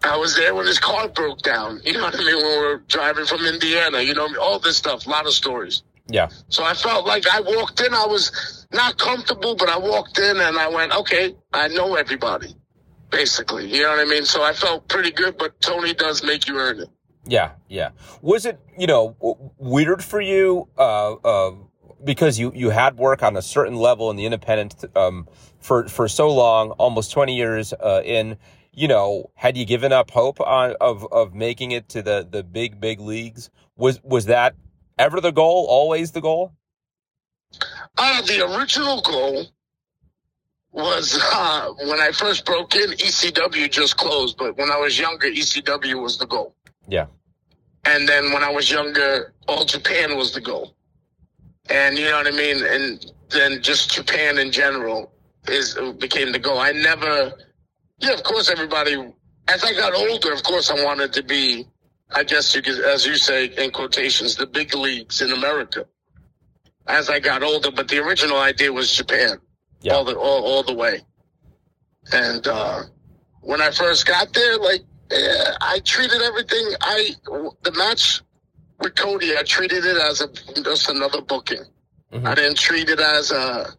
I 0.03 0.15
was 0.17 0.35
there 0.35 0.53
when 0.53 0.67
his 0.67 0.79
car 0.79 1.07
broke 1.07 1.41
down. 1.41 1.81
You 1.85 1.93
know 1.93 2.03
what 2.03 2.15
I 2.15 2.19
mean? 2.19 2.35
When 2.37 2.59
we 2.59 2.67
were 2.67 2.83
driving 2.87 3.25
from 3.25 3.45
Indiana. 3.45 4.01
You 4.01 4.13
know, 4.13 4.27
all 4.39 4.59
this 4.59 4.77
stuff. 4.77 5.05
A 5.05 5.09
lot 5.09 5.25
of 5.25 5.33
stories. 5.33 5.83
Yeah. 6.09 6.29
So 6.49 6.63
I 6.63 6.73
felt 6.73 7.05
like 7.05 7.27
I 7.27 7.41
walked 7.41 7.81
in, 7.81 7.93
I 7.93 8.05
was 8.05 8.65
not 8.71 8.97
comfortable, 8.97 9.55
but 9.55 9.69
I 9.69 9.77
walked 9.77 10.17
in 10.19 10.37
and 10.37 10.57
I 10.57 10.69
went, 10.69 10.95
okay, 10.95 11.35
I 11.53 11.67
know 11.67 11.95
everybody, 11.95 12.55
basically. 13.09 13.67
You 13.67 13.83
know 13.83 13.89
what 13.89 13.99
I 13.99 14.05
mean? 14.05 14.23
So 14.23 14.41
I 14.41 14.53
felt 14.53 14.87
pretty 14.87 15.11
good, 15.11 15.37
but 15.37 15.59
Tony 15.59 15.93
does 15.93 16.23
make 16.23 16.47
you 16.47 16.57
earn 16.57 16.79
it. 16.81 16.89
Yeah, 17.25 17.51
yeah. 17.67 17.89
Was 18.21 18.45
it 18.45 18.57
you 18.77 18.87
know 18.87 19.17
weird 19.57 20.01
for 20.01 20.21
you 20.21 20.69
uh, 20.77 21.13
uh, 21.15 21.51
because 22.03 22.39
you 22.39 22.53
you 22.55 22.69
had 22.69 22.97
work 22.97 23.21
on 23.21 23.35
a 23.35 23.41
certain 23.41 23.75
level 23.75 24.09
in 24.09 24.15
the 24.15 24.25
independent 24.25 24.85
um, 24.95 25.27
for 25.59 25.89
for 25.89 26.07
so 26.07 26.33
long, 26.33 26.71
almost 26.71 27.11
twenty 27.11 27.35
years 27.35 27.73
uh, 27.73 28.01
in. 28.05 28.37
You 28.77 28.87
know, 28.87 29.31
had 29.33 29.57
you 29.57 29.65
given 29.65 29.91
up 29.91 30.11
hope 30.11 30.39
on 30.39 30.75
of 30.79 31.03
of 31.11 31.33
making 31.33 31.71
it 31.71 31.89
to 31.89 32.03
the 32.03 32.27
the 32.29 32.43
big 32.43 32.79
big 32.79 32.99
leagues? 32.99 33.49
Was 33.75 33.99
was 34.03 34.25
that 34.25 34.53
ever 34.99 35.19
the 35.19 35.31
goal? 35.31 35.65
Always 35.67 36.11
the 36.11 36.21
goal? 36.21 36.51
Uh, 37.97 38.21
the 38.21 38.45
original 38.55 39.01
goal 39.01 39.47
was 40.71 41.19
uh, 41.33 41.71
when 41.89 41.99
I 41.99 42.11
first 42.11 42.45
broke 42.45 42.75
in, 42.75 42.91
ECW 42.91 43.71
just 43.71 43.97
closed, 43.97 44.37
but 44.37 44.55
when 44.57 44.69
I 44.69 44.77
was 44.77 44.99
younger, 44.99 45.27
ECW 45.27 45.99
was 45.99 46.19
the 46.19 46.27
goal. 46.27 46.53
Yeah. 46.87 47.07
And 47.85 48.07
then 48.07 48.31
when 48.31 48.43
I 48.43 48.51
was 48.51 48.69
younger, 48.69 49.33
All 49.47 49.65
Japan 49.65 50.15
was 50.17 50.33
the 50.33 50.41
goal. 50.41 50.75
And 51.67 51.97
you 51.97 52.05
know 52.05 52.17
what 52.17 52.27
I 52.27 52.31
mean? 52.31 52.63
And 52.63 53.11
then 53.29 53.63
just 53.63 53.91
Japan 53.91 54.37
in 54.37 54.51
general 54.51 55.11
is 55.47 55.73
became 55.97 56.31
the 56.31 56.39
goal. 56.39 56.59
I 56.59 56.73
never, 56.73 57.33
yeah, 57.99 58.13
of 58.13 58.23
course, 58.23 58.49
everybody, 58.49 58.93
as 59.47 59.63
I 59.63 59.73
got 59.73 59.93
older, 59.95 60.33
of 60.33 60.43
course, 60.43 60.69
I 60.69 60.83
wanted 60.83 61.13
to 61.13 61.23
be, 61.23 61.65
I 62.11 62.23
guess 62.23 62.53
you 62.55 62.61
could, 62.61 62.79
as 62.79 63.05
you 63.05 63.15
say, 63.15 63.45
in 63.45 63.71
quotations, 63.71 64.35
the 64.35 64.45
big 64.47 64.73
leagues 64.75 65.21
in 65.21 65.31
America. 65.31 65.85
As 66.85 67.09
I 67.09 67.19
got 67.19 67.43
older, 67.43 67.71
but 67.71 67.87
the 67.89 67.97
original 67.99 68.37
idea 68.37 68.71
was 68.71 68.93
Japan, 68.95 69.39
Yeah. 69.81 69.93
all 69.95 70.05
the 70.05 70.15
all, 70.15 70.43
all 70.45 70.63
the 70.63 70.73
way. 70.73 71.01
And 72.13 72.47
uh, 72.47 72.83
when 73.41 73.61
I 73.61 73.71
first 73.71 74.05
got 74.05 74.31
there, 74.33 74.57
like 74.57 74.83
eh, 75.11 75.51
I 75.59 75.79
treated 75.83 76.21
everything. 76.21 76.65
I 76.79 77.09
the 77.63 77.73
match 77.73 78.21
with 78.79 78.95
Cody, 78.95 79.35
I 79.37 79.43
treated 79.43 79.83
it 79.83 79.97
as 79.97 80.21
a 80.21 80.29
just 80.61 80.89
another 80.89 81.19
booking. 81.21 81.65
Mhm. 82.13 82.25
I 82.25 82.35
didn't 82.35 82.57
treat 82.57 82.89
it 82.89 83.01
as 83.01 83.31
a 83.31 83.75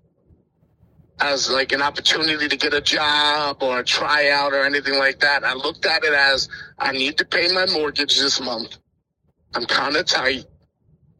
as 1.20 1.50
like 1.50 1.72
an 1.72 1.82
opportunity 1.82 2.48
to 2.48 2.56
get 2.56 2.74
a 2.74 2.80
job 2.80 3.62
or 3.62 3.80
a 3.80 3.84
tryout 3.84 4.52
or 4.52 4.64
anything 4.64 4.98
like 4.98 5.20
that. 5.20 5.44
I 5.44 5.54
looked 5.54 5.86
at 5.86 6.04
it 6.04 6.12
as 6.12 6.48
I 6.78 6.92
need 6.92 7.18
to 7.18 7.24
pay 7.24 7.52
my 7.52 7.66
mortgage 7.66 8.18
this 8.18 8.40
month. 8.40 8.76
I'm 9.54 9.66
kind 9.66 9.96
of 9.96 10.06
tight. 10.06 10.46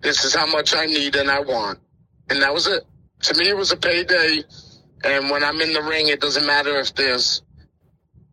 This 0.01 0.25
is 0.25 0.35
how 0.35 0.47
much 0.47 0.75
I 0.75 0.87
need 0.87 1.17
and 1.17 1.31
I 1.31 1.41
want, 1.41 1.81
and 2.31 2.41
that 2.43 2.55
was 2.55 2.67
it. 2.67 2.85
To 3.23 3.37
me, 3.37 3.49
it 3.49 3.57
was 3.57 3.73
a 3.73 3.77
payday. 3.77 4.45
And 5.05 5.31
when 5.31 5.43
I'm 5.43 5.61
in 5.61 5.73
the 5.73 5.83
ring, 5.83 6.09
it 6.09 6.21
doesn't 6.21 6.47
matter 6.47 6.79
if 6.79 6.95
there's 6.95 7.43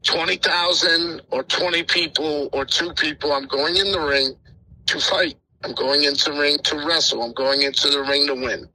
20,000 0.04 1.22
or 1.32 1.44
20 1.44 1.84
people 1.84 2.50
or 2.54 2.66
two 2.66 2.94
people. 2.94 3.34
I'm 3.34 3.48
going 3.48 3.76
in 3.76 3.92
the 3.92 4.00
ring 4.00 4.36
to 4.88 5.00
fight. 5.00 5.36
I'm 5.64 5.74
going 5.74 6.04
into 6.04 6.32
the 6.32 6.40
ring 6.40 6.60
to 6.60 6.86
wrestle. 6.86 7.24
I'm 7.24 7.34
going 7.34 7.64
into 7.64 7.90
the 7.90 8.02
ring 8.04 8.28
to 8.28 8.36
win. 8.36 8.70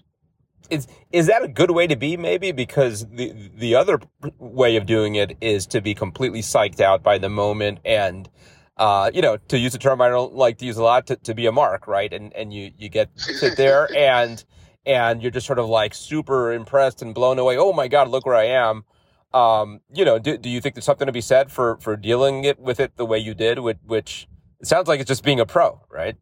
Is 0.70 0.88
is 1.12 1.27
that 1.27 1.43
a 1.43 1.49
good 1.49 1.70
way 1.70 1.87
to 1.87 1.97
be? 1.97 2.16
Maybe 2.16 2.53
because 2.53 3.07
the 3.09 3.32
the 3.55 3.74
other 3.74 4.01
way 4.39 4.77
of 4.77 4.87
doing 4.87 5.15
it 5.16 5.37
is 5.41 5.66
to 5.69 5.81
be 5.81 5.95
completely 5.95 6.41
psyched 6.41 6.81
out 6.81 7.03
by 7.03 7.19
the 7.19 7.28
moment 7.28 7.81
and. 7.85 8.28
Uh, 8.77 9.11
you 9.12 9.20
know, 9.20 9.37
to 9.37 9.59
use 9.59 9.74
a 9.74 9.78
term 9.78 10.01
I 10.01 10.09
don't 10.09 10.32
like 10.32 10.57
to 10.57 10.65
use 10.65 10.78
a 10.78 10.82
lot, 10.82 11.07
to, 11.09 11.16
to 11.16 11.35
be 11.35 11.45
a 11.45 11.53
mark, 11.53 11.87
right? 11.87 12.11
And 12.11 12.32
and 12.32 12.51
you 12.51 12.70
you 12.78 12.89
get 12.89 13.11
sit 13.15 13.59
there 13.59 13.87
and 13.97 14.43
and 14.87 15.20
you're 15.20 15.31
just 15.31 15.47
sort 15.47 15.59
of 15.59 15.69
like 15.69 15.93
super 15.93 16.51
impressed 16.53 17.03
and 17.03 17.15
blown 17.15 17.39
away. 17.39 17.59
Oh 17.59 17.74
my 17.74 17.89
God, 17.89 18.09
look 18.09 18.24
where 18.24 18.37
I 18.37 18.45
am. 18.45 18.85
Um, 19.32 19.81
you 19.93 20.05
know, 20.05 20.19
do, 20.19 20.37
do 20.37 20.49
you 20.49 20.61
think 20.62 20.74
there's 20.74 20.87
something 20.87 21.07
to 21.07 21.12
be 21.12 21.20
said 21.20 21.53
for 21.53 21.77
for 21.81 21.97
dealing 21.97 22.45
it 22.45 22.59
with 22.59 22.81
it 22.81 22.97
the 22.97 23.05
way 23.05 23.19
you 23.19 23.35
did, 23.35 23.59
which, 23.59 23.77
which 23.85 24.28
it 24.61 24.66
sounds 24.66 24.89
like 24.89 25.01
it's 25.01 25.09
just 25.09 25.24
being 25.24 25.41
a 25.41 25.47
pro, 25.47 25.81
right? 25.91 26.16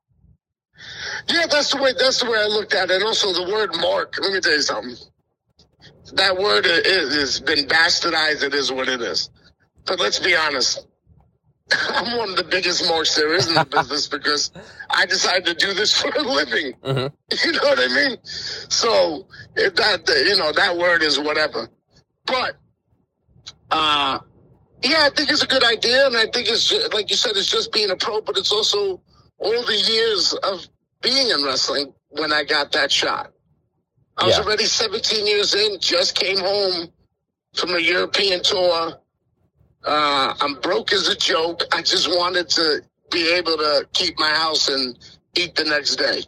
Yeah, 1.28 1.46
that's 1.50 1.72
the 1.74 1.82
way. 1.82 1.92
That's 1.98 2.20
the 2.20 2.30
way 2.30 2.38
I 2.38 2.46
looked 2.46 2.74
at 2.74 2.90
it. 2.90 2.96
And 2.96 3.04
also, 3.04 3.32
the 3.32 3.52
word 3.52 3.76
"mark." 3.80 4.16
Let 4.20 4.32
me 4.32 4.40
tell 4.40 4.52
you 4.52 4.62
something. 4.62 4.96
That 6.14 6.38
word 6.38 6.66
is, 6.66 7.14
has 7.14 7.40
been 7.40 7.66
bastardized. 7.66 8.42
It 8.42 8.54
is 8.54 8.72
what 8.72 8.88
it 8.88 9.00
is. 9.02 9.30
But 9.86 10.00
let's 10.00 10.18
be 10.18 10.36
honest. 10.36 10.86
I'm 11.90 12.16
one 12.18 12.30
of 12.30 12.36
the 12.36 12.44
biggest 12.44 12.88
marks 12.88 13.14
there 13.16 13.34
is 13.34 13.48
in 13.48 13.54
the 13.54 13.64
business 13.64 14.08
because 14.16 14.52
I 14.90 15.06
decided 15.06 15.46
to 15.46 15.54
do 15.54 15.74
this 15.74 16.00
for 16.00 16.10
a 16.10 16.22
living. 16.22 16.74
Mhm. 16.84 17.12
You 17.44 17.52
know 17.52 17.60
what 17.62 17.78
I 17.80 17.88
mean? 17.88 18.18
So 18.24 19.26
if 19.56 19.74
that 19.76 20.08
you 20.26 20.36
know 20.36 20.52
that 20.52 20.76
word 20.78 21.02
is 21.02 21.18
whatever. 21.20 21.68
But 22.26 22.56
uh, 23.70 24.20
yeah, 24.82 25.06
I 25.06 25.10
think 25.14 25.30
it's 25.30 25.42
a 25.42 25.46
good 25.48 25.64
idea, 25.64 26.06
and 26.06 26.16
I 26.16 26.26
think 26.32 26.48
it's 26.48 26.72
like 26.94 27.10
you 27.10 27.16
said, 27.16 27.36
it's 27.36 27.50
just 27.50 27.72
being 27.72 27.90
a 27.90 27.96
pro, 27.96 28.20
but 28.22 28.38
it's 28.38 28.52
also 28.52 29.00
all 29.38 29.62
the 29.64 29.76
years 29.76 30.34
of 30.34 30.66
being 31.02 31.30
in 31.30 31.44
wrestling 31.44 31.92
when 32.10 32.32
I 32.32 32.44
got 32.44 32.72
that 32.72 32.90
shot. 32.90 33.32
I 34.16 34.26
was 34.26 34.36
Yeah. 34.36 34.44
already 34.44 34.64
17 34.66 35.26
years 35.26 35.54
in, 35.54 35.78
just 35.80 36.14
came 36.16 36.38
home 36.38 36.92
from 37.54 37.70
a 37.74 37.78
European 37.78 38.42
tour. 38.42 39.00
Uh, 39.84 40.34
I'm 40.40 40.54
broke 40.60 40.92
as 40.92 41.08
a 41.08 41.16
joke. 41.16 41.62
I 41.72 41.82
just 41.82 42.08
wanted 42.08 42.48
to 42.50 42.82
be 43.10 43.32
able 43.32 43.56
to 43.56 43.88
keep 43.92 44.18
my 44.18 44.30
house 44.30 44.68
and 44.68 44.98
eat 45.36 45.54
the 45.54 45.64
next 45.64 45.96
day. 45.96 46.22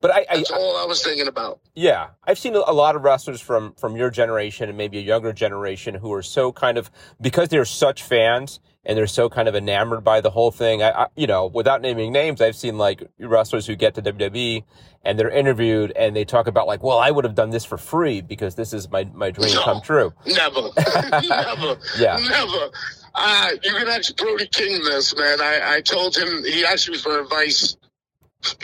But 0.00 0.12
I, 0.12 0.26
I, 0.30 0.36
That's 0.38 0.50
all 0.50 0.76
I 0.78 0.86
was 0.86 1.02
thinking 1.02 1.28
about. 1.28 1.60
Yeah, 1.74 2.08
I've 2.24 2.38
seen 2.38 2.54
a 2.54 2.72
lot 2.72 2.96
of 2.96 3.02
wrestlers 3.04 3.40
from 3.40 3.74
from 3.74 3.96
your 3.96 4.10
generation 4.10 4.68
and 4.68 4.78
maybe 4.78 4.98
a 4.98 5.02
younger 5.02 5.32
generation 5.32 5.94
who 5.94 6.12
are 6.14 6.22
so 6.22 6.52
kind 6.52 6.78
of 6.78 6.90
because 7.20 7.48
they're 7.50 7.66
such 7.66 8.02
fans 8.02 8.60
and 8.84 8.96
they're 8.96 9.06
so 9.06 9.28
kind 9.28 9.48
of 9.48 9.54
enamored 9.54 10.02
by 10.04 10.20
the 10.20 10.30
whole 10.30 10.50
thing. 10.50 10.82
I, 10.82 10.90
I 10.90 11.06
you 11.16 11.26
know, 11.26 11.46
without 11.46 11.82
naming 11.82 12.12
names, 12.12 12.40
I've 12.40 12.56
seen 12.56 12.78
like 12.78 13.02
wrestlers 13.18 13.66
who 13.66 13.76
get 13.76 13.94
to 13.96 14.02
WWE 14.02 14.64
and 15.04 15.18
they're 15.18 15.30
interviewed 15.30 15.92
and 15.92 16.14
they 16.16 16.24
talk 16.24 16.46
about 16.46 16.66
like, 16.66 16.82
well, 16.82 16.98
I 16.98 17.10
would 17.10 17.24
have 17.24 17.34
done 17.34 17.50
this 17.50 17.64
for 17.64 17.76
free 17.78 18.20
because 18.20 18.54
this 18.54 18.72
is 18.72 18.90
my 18.90 19.04
my 19.14 19.30
dream 19.30 19.54
No. 19.54 19.62
come 19.62 19.80
true. 19.82 20.12
Never, 20.26 20.60
never, 21.28 21.76
Yeah. 21.98 22.16
never. 22.28 22.70
Uh, 23.14 23.50
you 23.62 23.72
can 23.74 23.88
ask 23.88 24.16
Brody 24.16 24.46
King 24.46 24.82
this, 24.84 25.16
man. 25.16 25.40
I, 25.40 25.76
I 25.76 25.80
told 25.80 26.16
him 26.16 26.44
he 26.44 26.64
asked 26.64 26.88
me 26.88 26.96
for 26.96 27.20
advice. 27.20 27.76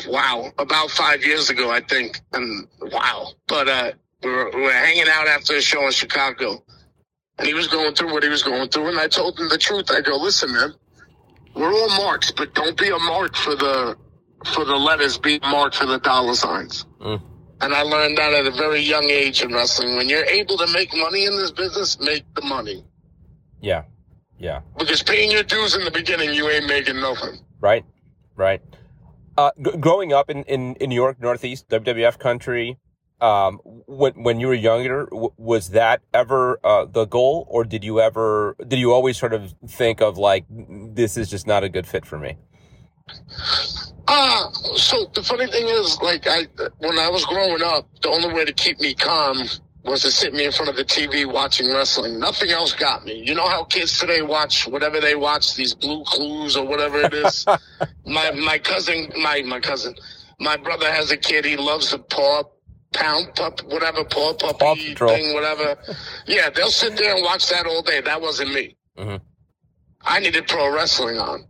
Wow, 0.08 0.52
about 0.58 0.90
five 0.90 1.22
years 1.22 1.50
ago, 1.50 1.70
I 1.70 1.80
think, 1.80 2.20
and 2.32 2.66
wow. 2.80 3.32
But 3.46 3.68
uh, 3.68 3.92
we 4.22 4.30
were, 4.30 4.50
we 4.54 4.62
were 4.62 4.72
hanging 4.72 5.04
out 5.10 5.26
after 5.28 5.54
a 5.56 5.60
show 5.60 5.84
in 5.84 5.92
Chicago, 5.92 6.64
and 7.38 7.46
he 7.46 7.54
was 7.54 7.68
going 7.68 7.94
through 7.94 8.12
what 8.12 8.22
he 8.22 8.28
was 8.28 8.42
going 8.42 8.68
through, 8.68 8.88
and 8.88 8.98
I 8.98 9.08
told 9.08 9.38
him 9.38 9.48
the 9.48 9.58
truth. 9.58 9.90
I 9.90 10.00
go, 10.00 10.16
listen, 10.16 10.52
man, 10.52 10.74
we're 11.54 11.72
all 11.72 11.88
marks, 11.90 12.30
but 12.30 12.54
don't 12.54 12.76
be 12.78 12.88
a 12.88 12.98
mark 12.98 13.34
for 13.36 13.54
the 13.54 13.96
for 14.54 14.64
the 14.64 14.76
letters. 14.76 15.18
Be 15.18 15.36
a 15.42 15.46
mark 15.48 15.74
for 15.74 15.86
the 15.86 15.98
dollar 15.98 16.34
signs. 16.34 16.86
Mm. 17.00 17.20
And 17.60 17.74
I 17.74 17.82
learned 17.82 18.18
that 18.18 18.34
at 18.34 18.46
a 18.46 18.50
very 18.50 18.80
young 18.80 19.04
age 19.04 19.42
in 19.42 19.52
wrestling. 19.52 19.96
When 19.96 20.08
you're 20.08 20.24
able 20.26 20.58
to 20.58 20.66
make 20.72 20.94
money 20.94 21.24
in 21.24 21.36
this 21.36 21.50
business, 21.50 21.98
make 22.00 22.22
the 22.34 22.42
money. 22.42 22.84
Yeah, 23.62 23.84
yeah, 24.38 24.60
Because 24.78 25.02
paying 25.02 25.30
your 25.30 25.42
dues 25.42 25.74
in 25.74 25.82
the 25.84 25.90
beginning, 25.90 26.34
you 26.34 26.48
ain't 26.50 26.66
making 26.66 27.00
nothing. 27.00 27.38
right, 27.60 27.84
right. 28.36 28.60
Uh, 29.38 29.50
g- 29.62 29.76
growing 29.78 30.12
up 30.12 30.28
in, 30.28 30.42
in, 30.44 30.74
in 30.76 30.90
New 30.90 30.94
York, 30.94 31.18
Northeast, 31.20 31.68
WWF 31.70 32.18
country, 32.18 32.78
um, 33.20 33.60
when 33.64 34.12
when 34.22 34.40
you 34.40 34.48
were 34.48 34.54
younger, 34.54 35.06
w- 35.06 35.32
was 35.36 35.70
that 35.70 36.02
ever 36.12 36.60
uh, 36.62 36.84
the 36.84 37.06
goal, 37.06 37.46
or 37.50 37.64
did 37.64 37.84
you 37.84 38.00
ever 38.00 38.56
did 38.66 38.78
you 38.78 38.92
always 38.92 39.16
sort 39.16 39.32
of 39.32 39.54
think 39.66 40.00
of 40.00 40.18
like 40.18 40.44
this 40.50 41.16
is 41.16 41.30
just 41.30 41.46
not 41.46 41.64
a 41.64 41.68
good 41.68 41.86
fit 41.86 42.04
for 42.04 42.18
me? 42.18 42.36
Ah, 44.08 44.50
so 44.76 45.06
the 45.14 45.22
funny 45.22 45.46
thing 45.46 45.66
is, 45.66 45.98
like, 46.00 46.26
I 46.26 46.46
when 46.78 46.98
I 46.98 47.08
was 47.08 47.24
growing 47.24 47.62
up, 47.62 47.88
the 48.02 48.08
only 48.10 48.32
way 48.32 48.44
to 48.44 48.52
keep 48.52 48.80
me 48.80 48.94
calm 48.94 49.38
was 49.84 50.02
to 50.02 50.10
sit 50.10 50.34
me 50.34 50.44
in 50.44 50.52
front 50.52 50.68
of 50.68 50.76
the 50.76 50.84
TV 50.84 51.30
watching 51.30 51.72
wrestling. 51.72 52.18
Nothing 52.18 52.50
else 52.50 52.72
got 52.72 53.04
me. 53.04 53.22
You 53.24 53.34
know 53.34 53.46
how 53.46 53.64
kids 53.64 53.98
today 53.98 54.20
watch 54.22 54.66
whatever 54.66 55.00
they 55.00 55.14
watch, 55.14 55.54
these 55.54 55.74
Blue 55.74 56.04
Clues 56.04 56.56
or 56.56 56.66
whatever 56.66 57.00
it 57.00 57.14
is. 57.14 57.46
my 58.06 58.30
my 58.32 58.58
cousin, 58.58 59.10
my 59.16 59.42
my 59.42 59.60
cousin, 59.60 59.94
my 60.38 60.56
brother 60.56 60.90
has 60.90 61.10
a 61.10 61.16
kid. 61.16 61.44
He 61.44 61.56
loves 61.56 61.90
the 61.90 61.98
paw 61.98 62.42
pound 62.92 63.34
pup, 63.34 63.60
whatever 63.64 64.04
paw 64.04 64.32
puppy 64.34 64.94
Paw 64.94 65.08
thing, 65.08 65.34
whatever. 65.34 65.76
Yeah, 66.26 66.50
they'll 66.50 66.70
sit 66.70 66.96
there 66.96 67.14
and 67.14 67.24
watch 67.24 67.48
that 67.48 67.66
all 67.66 67.82
day. 67.82 68.00
That 68.00 68.20
wasn't 68.20 68.52
me. 68.54 68.76
Mhm. 68.98 69.20
I 70.02 70.20
needed 70.20 70.46
pro 70.48 70.72
wrestling 70.74 71.18
on, 71.18 71.44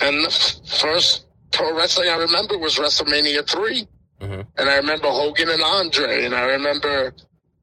and 0.00 0.24
the 0.24 0.28
f- 0.28 0.78
first 0.80 1.26
pro 1.52 1.74
wrestling 1.74 2.08
I 2.10 2.16
remember 2.16 2.58
was 2.58 2.76
WrestleMania 2.76 3.46
3 3.48 3.86
Mhm. 4.20 4.46
and 4.58 4.68
I 4.70 4.76
remember 4.76 5.08
Hogan 5.08 5.48
and 5.48 5.62
Andre, 5.62 6.24
and 6.24 6.34
I 6.34 6.42
remember 6.42 7.14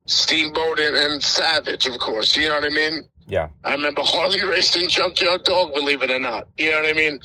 Steamboat 0.07 0.79
and, 0.79 0.95
and 0.97 1.23
Savage, 1.23 1.85
of 1.87 1.97
course. 1.99 2.35
You 2.35 2.49
know 2.49 2.55
what 2.55 2.65
I 2.65 2.69
mean? 2.69 3.03
Yeah, 3.27 3.47
I 3.63 3.73
remember 3.73 4.01
Harley 4.03 4.43
racing 4.43 4.89
Junkyard 4.89 5.43
Dog, 5.45 5.73
believe 5.73 6.01
it 6.03 6.11
or 6.11 6.19
not. 6.19 6.47
You 6.57 6.71
know 6.71 6.81
what 6.81 6.89
I 6.89 6.93
mean? 6.93 7.19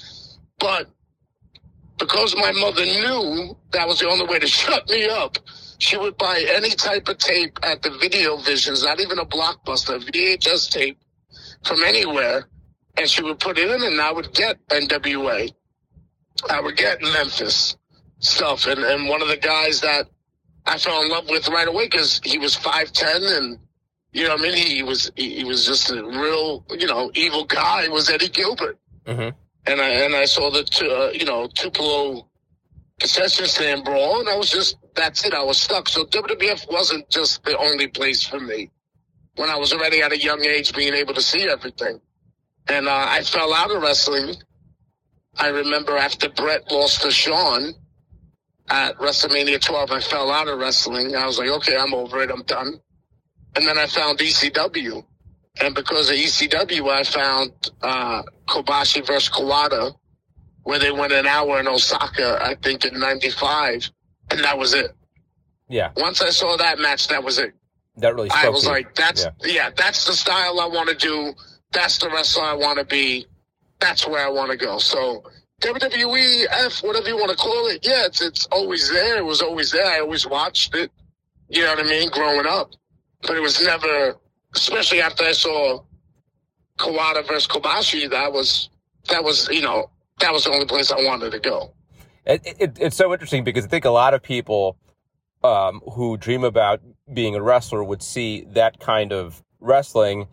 But 0.59 0.89
because 1.99 2.37
my 2.37 2.53
mother 2.53 2.85
knew 2.85 3.57
that 3.73 3.89
was 3.89 3.99
the 4.01 4.09
only 4.09 4.27
way 4.27 4.39
to 4.39 4.47
shut 4.61 4.89
me 4.91 5.07
up, 5.09 5.39
she 5.79 5.97
would 5.97 6.17
buy 6.17 6.45
any 6.49 6.71
type 6.71 7.09
of 7.09 7.19
tape 7.19 7.59
at 7.63 7.83
the 7.83 7.91
video 7.91 8.37
visions, 8.37 8.85
not 8.85 9.01
even 9.01 9.19
a 9.19 9.27
blockbuster, 9.27 9.99
VHS 9.99 10.71
tape 10.71 10.99
from 11.65 11.83
anywhere, 11.83 12.49
and 12.97 13.09
she 13.09 13.23
would 13.23 13.39
put 13.39 13.59
it 13.59 13.71
in, 13.71 13.83
and 13.83 14.01
I 14.01 14.13
would 14.13 14.33
get 14.33 14.57
NWA. 14.69 15.53
I 16.51 16.61
would 16.61 16.77
get 16.77 17.01
Memphis 17.03 17.77
stuff, 18.19 18.67
and, 18.67 18.81
and 18.81 19.09
one 19.09 19.23
of 19.23 19.29
the 19.29 19.37
guys 19.37 19.81
that 19.81 20.09
I 20.67 20.79
fell 20.79 21.03
in 21.03 21.09
love 21.09 21.29
with 21.29 21.49
right 21.49 21.69
away 21.69 21.87
because 21.87 22.21
he 22.25 22.39
was 22.39 22.57
five 22.57 22.93
ten 22.93 23.23
and 23.23 23.59
you 24.13 24.25
know 24.25 24.31
what 24.31 24.41
I 24.41 24.43
mean 24.43 24.57
he 24.57 24.83
was 24.83 25.13
he, 25.15 25.37
he 25.37 25.45
was 25.45 25.65
just 25.65 25.91
a 25.91 26.05
real 26.05 26.65
you 26.71 26.87
know 26.87 27.11
evil 27.15 27.45
guy 27.45 27.87
was 27.89 28.11
Eddie 28.11 28.29
Gilbert 28.29 28.79
hmm 29.07 29.29
and 29.69 29.81
I 29.81 29.89
and 29.89 30.15
I 30.15 30.25
saw 30.25 30.51
the 30.51 30.65
two, 30.65 30.91
uh, 30.91 31.11
you 31.13 31.25
know 31.25 31.47
Tupelo 31.55 32.29
concession 32.99 33.47
stand 33.47 33.85
brawl 33.85 34.21
and 34.21 34.29
I 34.29 34.37
was 34.37 34.51
just 34.51 34.77
that's 34.97 35.25
it 35.25 35.35
I 35.35 35.43
was 35.43 35.59
stuck 35.61 35.89
so 35.89 36.05
WWF 36.05 36.71
wasn't 36.71 37.09
just 37.11 37.45
the 37.45 37.57
only 37.59 37.89
place 37.89 38.23
for 38.23 38.41
me 38.41 38.71
when 39.37 39.51
I 39.51 39.57
was 39.57 39.73
already 39.73 40.03
at 40.03 40.13
a 40.13 40.19
young 40.19 40.45
age 40.45 40.75
being 40.75 40.95
able 40.95 41.15
to 41.15 41.23
see 41.23 41.49
everything 41.49 42.01
and 42.69 42.89
uh, 42.89 43.07
I 43.09 43.23
fell 43.23 43.55
out 43.55 43.71
of 43.71 43.83
wrestling 43.83 44.37
I 45.39 45.49
remember 45.49 45.97
after 45.97 46.29
Bret 46.31 46.71
lost 46.73 47.03
to 47.03 47.11
Shawn 47.11 47.75
at 48.69 48.97
WrestleMania 48.99 49.61
12, 49.61 49.91
I 49.91 50.01
fell 50.01 50.31
out 50.31 50.49
of 50.49 50.59
wrestling. 50.59 51.15
I 51.15 51.27
was 51.27 51.39
like, 51.39 51.51
okay, 51.51 51.77
I'm 51.77 51.95
over 51.95 52.23
it. 52.23 52.31
I'm 52.31 52.43
done. 52.43 52.81
And 53.55 53.67
then 53.67 53.79
I 53.79 53.87
found 53.87 54.19
ECW. 54.19 55.05
And 55.61 55.75
because 55.75 56.11
of 56.11 56.17
ECW, 56.17 56.91
I 56.91 57.03
found 57.05 57.53
uh, 57.83 58.23
Kobashi 58.49 59.07
versus 59.07 59.31
Kawada, 59.31 59.95
where 60.65 60.79
they 60.79 60.91
went 60.91 61.13
an 61.13 61.27
hour 61.27 61.61
in 61.61 61.69
Osaka, 61.69 62.39
I 62.43 62.55
think 62.57 62.85
in 62.85 62.99
95. 62.99 63.91
And 64.31 64.41
that 64.41 64.59
was 64.59 64.75
it. 64.75 64.93
yeah. 65.69 65.91
Once 65.97 66.21
I 66.21 66.31
saw 66.31 66.57
that 66.57 66.79
match, 66.79 67.09
that 67.09 67.23
was 67.23 67.39
it. 67.39 67.55
That 67.99 68.15
really 68.15 68.29
spoke 68.29 68.45
I 68.45 68.49
was 68.51 68.67
like, 68.67 68.95
that's, 68.95 69.25
Yeah. 69.25 69.31
yeah. 69.45 69.71
that's 69.77 70.05
the 70.05 70.13
style 70.13 70.61
I 70.61 70.67
want 70.67 70.89
to 70.91 70.95
do. 70.97 71.33
That's 71.73 71.99
the 71.99 72.09
wrestler 72.11 72.45
I 72.45 72.55
want 72.55 72.79
to 72.79 72.85
be. 72.85 73.27
That's 73.81 74.07
where 74.07 74.25
I 74.27 74.31
want 74.31 74.51
to 74.51 74.57
go. 74.57 74.79
So 74.79 75.23
WWE, 75.63 76.45
F, 76.51 76.83
whatever 76.83 77.09
you 77.09 77.17
want 77.17 77.31
to 77.31 77.37
call 77.37 77.67
it, 77.69 77.87
yeah, 77.87 78.05
it's, 78.07 78.21
it's 78.21 78.47
always 78.47 78.91
there. 78.91 79.17
It 79.19 79.25
was 79.25 79.41
always 79.43 79.71
there. 79.73 79.87
I 79.87 80.01
always 80.01 80.27
watched 80.27 80.75
it. 80.75 80.91
You 81.49 81.63
know 81.63 81.75
what 81.75 81.87
I 81.87 81.89
mean? 81.89 82.11
Growing 82.11 82.47
up. 82.47 82.73
But 83.23 83.37
it 83.37 83.41
was 83.41 83.63
never, 83.63 84.17
especially 84.55 85.01
after 85.01 85.25
I 85.25 85.33
saw 85.33 85.83
Kawada 86.79 87.27
versus 87.27 87.47
Kobashi, 87.47 88.11
that 88.11 88.33
was, 88.33 88.69
that 89.09 89.25
was, 89.25 89.49
you 89.51 89.63
know, 89.63 89.91
that 90.21 90.33
was 90.33 90.45
the 90.45 90.51
only 90.53 90.67
place 90.67 90.91
I 90.91 90.97
wanted 91.05 91.33
to 91.33 91.39
go. 91.41 91.73
It, 92.27 92.43
it, 92.59 92.79
it's 92.81 92.97
so 92.97 93.13
interesting 93.13 93.45
because 93.45 93.65
I 93.65 93.69
think 93.69 93.85
a 93.85 93.91
lot 93.91 94.15
of 94.15 94.23
people 94.23 94.77
um, 95.45 95.81
who 95.93 96.17
dream 96.17 96.45
about 96.45 96.81
being 97.13 97.35
a 97.35 97.43
wrestler 97.43 97.85
would 97.85 98.03
see 98.03 98.45
that 98.51 98.81
kind 98.81 99.13
of 99.13 99.43
wrestling 99.61 100.27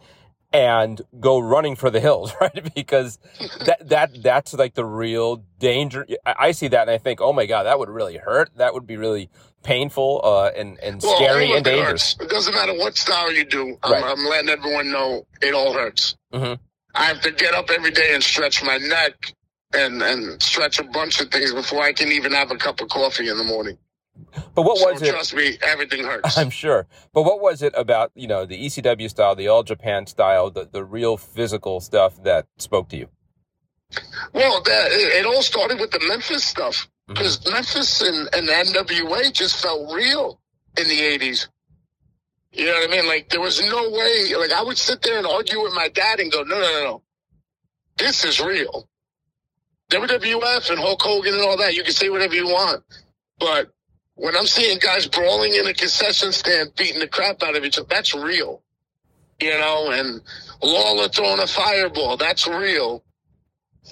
and 0.51 1.01
go 1.19 1.39
running 1.39 1.75
for 1.75 1.89
the 1.89 1.99
hills, 1.99 2.33
right? 2.41 2.73
Because 2.75 3.17
that 3.65 3.89
that 3.89 4.23
that's 4.23 4.53
like 4.53 4.75
the 4.75 4.85
real 4.85 5.43
danger. 5.59 6.05
I, 6.25 6.51
see 6.51 6.67
that 6.69 6.81
and 6.83 6.91
I 6.91 6.97
think, 6.97 7.21
oh 7.21 7.33
my 7.33 7.45
god, 7.45 7.63
that 7.63 7.79
would 7.79 7.89
really 7.89 8.17
hurt. 8.17 8.51
That 8.57 8.73
would 8.73 8.85
be 8.85 8.97
really 8.97 9.29
painful 9.63 10.21
uh, 10.23 10.51
and 10.55 10.79
and 10.79 11.01
Well, 11.01 11.15
scary 11.15 11.53
and 11.53 11.65
dangerous. 11.65 12.15
It 12.19 12.29
doesn't 12.29 12.53
matter 12.53 12.73
what 12.73 12.95
style 12.97 13.31
you 13.31 13.45
do. 13.45 13.77
I'm, 13.83 13.91
Right. 13.91 14.03
I'm 14.03 14.25
letting 14.25 14.49
everyone 14.49 14.91
know 14.91 15.25
it 15.41 15.53
all 15.53 15.73
hurts. 15.73 16.15
Mhm. 16.33 16.59
I 16.95 17.05
have 17.05 17.21
to 17.21 17.31
get 17.31 17.55
up 17.55 17.71
every 17.71 17.91
day 17.91 18.13
and 18.13 18.23
stretch 18.23 18.63
my 18.63 18.77
neck 18.77 19.33
and, 19.73 20.01
and 20.01 20.41
stretch 20.41 20.79
a 20.79 20.83
bunch 20.83 21.19
of 21.21 21.29
things 21.29 21.53
before 21.53 21.81
I 21.81 21.93
can 21.93 22.11
even 22.11 22.31
have 22.33 22.51
a 22.51 22.55
cup 22.55 22.81
of 22.81 22.89
coffee 22.89 23.29
in 23.29 23.37
the 23.37 23.43
morning. 23.43 23.77
But 24.55 24.63
what 24.63 24.77
So 24.77 24.91
was 24.91 25.01
it? 25.01 25.09
trust 25.11 25.33
me, 25.35 25.57
everything 25.61 26.03
hurts. 26.03 26.37
I'm 26.37 26.49
sure. 26.51 26.87
But 27.13 27.23
what 27.23 27.41
was 27.41 27.61
it 27.63 27.73
about, 27.75 28.11
you 28.15 28.27
know, 28.27 28.45
the 28.45 28.63
ECW 28.65 29.09
style, 29.09 29.35
the 29.35 29.47
All 29.47 29.63
Japan 29.63 30.05
style, 30.05 30.51
the, 30.51 30.69
the 30.71 30.83
real 30.83 31.17
physical 31.17 31.79
stuff 31.79 32.21
that 32.23 32.45
spoke 32.57 32.89
to 32.89 32.97
you? 32.97 33.09
Well, 34.33 34.61
that, 34.63 34.87
it, 34.91 35.25
all 35.25 35.41
started 35.41 35.79
with 35.79 35.91
the 35.91 36.03
Memphis 36.07 36.43
stuff 36.43 36.87
Mm-hmm. 37.03 37.15
because 37.15 37.51
Memphis 37.51 38.01
and, 38.01 38.29
and 38.33 38.47
NWA 38.47 39.33
just 39.33 39.61
felt 39.61 39.93
real 39.93 40.39
in 40.77 40.87
the 40.87 40.97
80s. 41.01 41.49
You 42.53 42.65
know 42.67 42.71
what 42.75 42.89
I 42.89 42.95
mean? 42.95 43.05
Like, 43.05 43.27
there 43.27 43.41
was 43.41 43.59
no 43.61 43.89
way, 43.89 44.33
like, 44.39 44.53
I 44.53 44.63
would 44.63 44.77
sit 44.77 45.01
there 45.01 45.17
and 45.17 45.27
argue 45.27 45.61
with 45.61 45.73
my 45.73 45.89
dad 45.89 46.21
and 46.21 46.31
go, 46.31 46.43
no, 46.43 46.55
no, 46.57 46.61
no, 46.61 46.83
no. 46.85 47.03
This 47.97 48.23
is 48.23 48.39
real. 48.39 48.87
WWF 49.93 50.71
and 50.71 50.79
Hulk 50.79 51.01
Hogan 51.01 51.35
and 51.35 51.43
all 51.43 51.57
that, 51.57 51.75
you 51.75 51.83
can 51.83 51.93
say 51.93 52.09
whatever 52.09 52.33
you 52.33 52.47
want. 52.47 52.83
But 53.39 53.71
when 54.15 54.35
I'm 54.35 54.45
seeing 54.45 54.79
guys 54.79 55.07
brawling 55.07 55.53
in 55.53 55.67
a 55.67 55.73
concession 55.73 56.31
stand, 56.31 56.73
beating 56.75 56.99
the 56.99 57.07
crap 57.07 57.43
out 57.43 57.55
of 57.55 57.63
each 57.63 57.77
other, 57.77 57.87
that's 57.89 58.15
real. 58.15 58.61
You 59.39 59.51
know, 59.51 59.91
and 59.91 60.21
Lawler 60.61 61.09
throwing 61.09 61.41
a 61.41 61.47
fireball, 61.47 62.17
that's 62.17 62.47
real. 62.47 63.03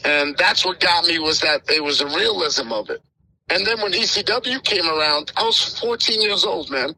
And 0.04 0.36
that's 0.38 0.66
what 0.66 0.80
got 0.80 1.06
me 1.06 1.20
was 1.20 1.42
that 1.42 1.62
it 1.70 1.84
was 1.84 2.00
the 2.00 2.08
realism 2.08 2.72
of 2.72 2.90
it. 2.90 3.02
And 3.50 3.66
then 3.66 3.82
when 3.82 3.92
ECW 3.92 4.64
came 4.64 4.88
around, 4.88 5.32
I 5.36 5.44
was 5.44 5.80
14 5.80 6.22
years 6.22 6.46
old, 6.46 6.72
man. 6.72 6.96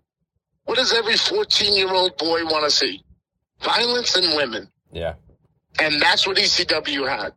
What 0.65 0.77
does 0.77 0.93
every 0.93 1.17
14 1.17 1.75
year 1.75 1.91
old 1.91 2.17
boy 2.17 2.45
want 2.45 2.63
to 2.63 2.71
see? 2.71 3.03
Violence 3.61 4.15
and 4.15 4.35
women. 4.37 4.69
Yeah. 4.91 5.15
And 5.79 6.01
that's 6.01 6.27
what 6.27 6.37
ECW 6.37 7.09
had. 7.09 7.33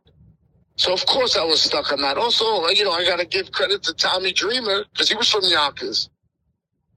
So 0.77 0.93
of 0.93 1.05
course 1.07 1.35
I 1.35 1.43
was 1.43 1.61
stuck 1.61 1.91
on 1.91 2.01
that. 2.01 2.17
Also, 2.17 2.67
you 2.69 2.85
know, 2.85 2.91
I 2.91 3.03
got 3.03 3.19
to 3.19 3.25
give 3.25 3.51
credit 3.51 3.83
to 3.83 3.93
Tommy 3.93 4.31
Dreamer 4.31 4.85
because 4.91 5.09
he 5.09 5.15
was 5.15 5.29
from 5.29 5.43
Yonkers. 5.43 6.09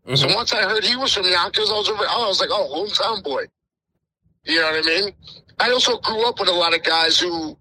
Mm-hmm. 0.07 0.17
So 0.17 0.35
once 0.35 0.53
I 0.53 0.63
heard 0.63 0.85
he 0.85 0.97
was 0.97 1.15
from 1.15 1.25
Yonkers, 1.25 1.71
I 1.71 1.75
was, 1.75 1.89
over, 1.89 2.05
I 2.05 2.27
was 2.29 2.41
like, 2.41 2.51
oh, 2.53 2.87
hometown 2.87 3.25
boy. 3.25 3.45
You 4.45 4.61
know 4.61 4.71
what 4.71 4.87
I 4.87 4.87
mean? 4.87 5.13
I 5.59 5.71
also 5.71 5.99
grew 5.99 6.27
up 6.27 6.39
with 6.39 6.49
a 6.49 6.53
lot 6.53 6.75
of 6.75 6.83
guys 6.83 7.19
who, 7.19 7.57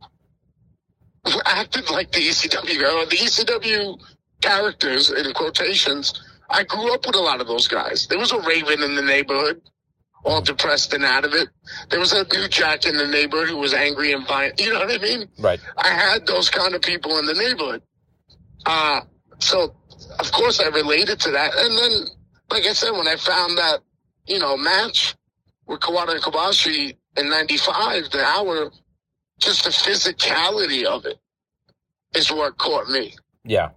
who 1.26 1.42
acted 1.46 1.90
like 1.90 2.12
the 2.12 2.20
ECW, 2.20 3.04
or 3.04 3.06
the 3.06 3.18
ECW 3.18 4.00
characters 4.42 5.12
in 5.12 5.34
quotations. 5.34 6.22
I 6.50 6.64
grew 6.64 6.94
up 6.94 7.06
with 7.06 7.16
a 7.16 7.22
lot 7.22 7.42
of 7.42 7.48
those 7.48 7.68
guys. 7.68 8.08
There 8.08 8.20
was 8.20 8.32
a 8.32 8.40
Raven 8.42 8.82
in 8.82 8.96
the 8.96 9.02
neighborhood, 9.02 9.62
all 10.24 10.42
depressed 10.42 10.94
and 10.94 11.06
out 11.06 11.26
of 11.26 11.34
it. 11.34 11.50
There 11.90 12.00
was 12.00 12.14
a 12.14 12.26
New 12.34 12.48
Jack 12.48 12.86
in 12.86 12.98
the 12.98 13.08
neighborhood 13.08 13.50
who 13.50 13.58
was 13.58 13.74
angry 13.74 14.14
and 14.14 14.28
violent. 14.28 14.60
You 14.60 14.74
know 14.74 14.80
what 14.80 14.92
I 14.92 14.98
mean? 14.98 15.28
Right. 15.40 15.60
I 15.78 15.90
had 15.90 16.26
those 16.28 16.50
kind 16.50 16.76
of 16.76 16.82
people 16.82 17.18
in 17.20 17.26
the 17.26 17.34
neighborhood. 17.34 17.82
Uh, 18.66 19.02
so 19.40 19.74
of 20.20 20.32
course 20.32 20.60
I 20.60 20.68
related 20.68 21.20
to 21.22 21.32
that. 21.32 21.54
And 21.56 21.78
then, 21.78 21.92
like 22.52 22.66
I 22.66 22.74
said, 22.74 22.92
when 22.92 23.08
I 23.08 23.16
found 23.16 23.58
that, 23.58 23.80
you 24.28 24.40
know, 24.40 24.58
match 24.58 25.16
with 25.68 25.80
Kawada 25.80 26.12
and 26.12 26.22
Kobashi 26.22 26.96
in 27.18 27.30
95, 27.30 28.10
the 28.12 28.24
hour, 28.24 28.72
just 29.40 29.64
the 29.64 29.70
physicality 29.70 30.84
of 30.84 31.06
it 31.06 31.18
is 32.14 32.32
what 32.32 32.58
caught 32.58 32.90
me. 32.90 33.16
Yeah. 33.44 33.70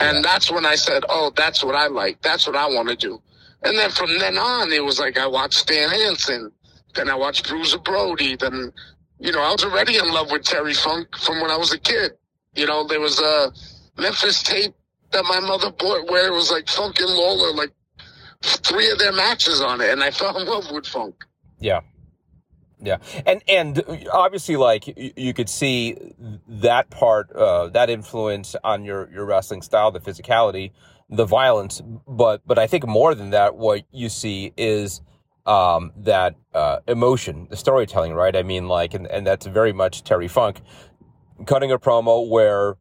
And 0.00 0.24
that's 0.24 0.50
when 0.50 0.64
I 0.64 0.76
said, 0.76 1.04
oh, 1.08 1.32
that's 1.34 1.64
what 1.64 1.74
I 1.74 1.88
like. 1.88 2.22
That's 2.22 2.46
what 2.46 2.54
I 2.54 2.66
want 2.66 2.88
to 2.88 2.96
do. 2.96 3.20
And 3.62 3.76
then 3.76 3.90
from 3.90 4.18
then 4.18 4.38
on, 4.38 4.72
it 4.72 4.84
was 4.84 5.00
like 5.00 5.18
I 5.18 5.26
watched 5.26 5.58
Stan 5.58 5.90
Hansen. 5.90 6.52
Then 6.94 7.08
I 7.10 7.14
watched 7.14 7.48
Bruiser 7.48 7.78
Brody. 7.78 8.36
Then, 8.36 8.72
you 9.18 9.32
know, 9.32 9.42
I 9.42 9.50
was 9.52 9.64
already 9.64 9.96
in 9.96 10.10
love 10.12 10.30
with 10.30 10.44
Terry 10.44 10.74
Funk 10.74 11.16
from 11.18 11.40
when 11.40 11.50
I 11.50 11.56
was 11.56 11.72
a 11.72 11.78
kid. 11.78 12.12
You 12.54 12.66
know, 12.66 12.86
there 12.86 13.00
was 13.00 13.20
a 13.20 13.52
Memphis 14.00 14.42
tape 14.42 14.74
that 15.10 15.24
my 15.24 15.40
mother 15.40 15.70
bought 15.70 16.10
where 16.10 16.28
it 16.28 16.32
was 16.32 16.50
like 16.50 16.68
Funk 16.68 17.00
and 17.00 17.10
Lawler, 17.10 17.52
like 17.54 17.72
three 18.42 18.90
of 18.90 18.98
their 18.98 19.12
matches 19.12 19.60
on 19.60 19.80
it. 19.80 19.90
And 19.90 20.02
I 20.02 20.10
fell 20.12 20.38
in 20.38 20.46
love 20.46 20.70
with 20.70 20.86
Funk. 20.86 21.24
Yeah. 21.60 21.80
Yeah. 22.80 22.98
And 23.26 23.42
and 23.48 24.06
obviously 24.12 24.56
like 24.56 24.86
you, 24.86 25.12
you 25.16 25.34
could 25.34 25.48
see 25.48 25.96
that 26.46 26.90
part 26.90 27.32
uh 27.32 27.68
that 27.70 27.90
influence 27.90 28.54
on 28.62 28.84
your 28.84 29.10
your 29.10 29.24
wrestling 29.24 29.62
style, 29.62 29.90
the 29.90 29.98
physicality, 29.98 30.70
the 31.10 31.24
violence, 31.24 31.80
but 32.06 32.42
but 32.46 32.58
I 32.58 32.66
think 32.66 32.86
more 32.86 33.14
than 33.14 33.30
that 33.30 33.56
what 33.56 33.84
you 33.90 34.08
see 34.08 34.52
is 34.56 35.00
um 35.46 35.92
that 35.96 36.36
uh 36.54 36.78
emotion, 36.86 37.46
the 37.50 37.56
storytelling, 37.56 38.14
right? 38.14 38.36
I 38.36 38.42
mean 38.42 38.68
like 38.68 38.94
and 38.94 39.06
and 39.06 39.26
that's 39.26 39.46
very 39.46 39.72
much 39.72 40.04
Terry 40.04 40.28
Funk 40.28 40.60
cutting 41.46 41.72
a 41.72 41.78
promo 41.78 42.28
where 42.28 42.76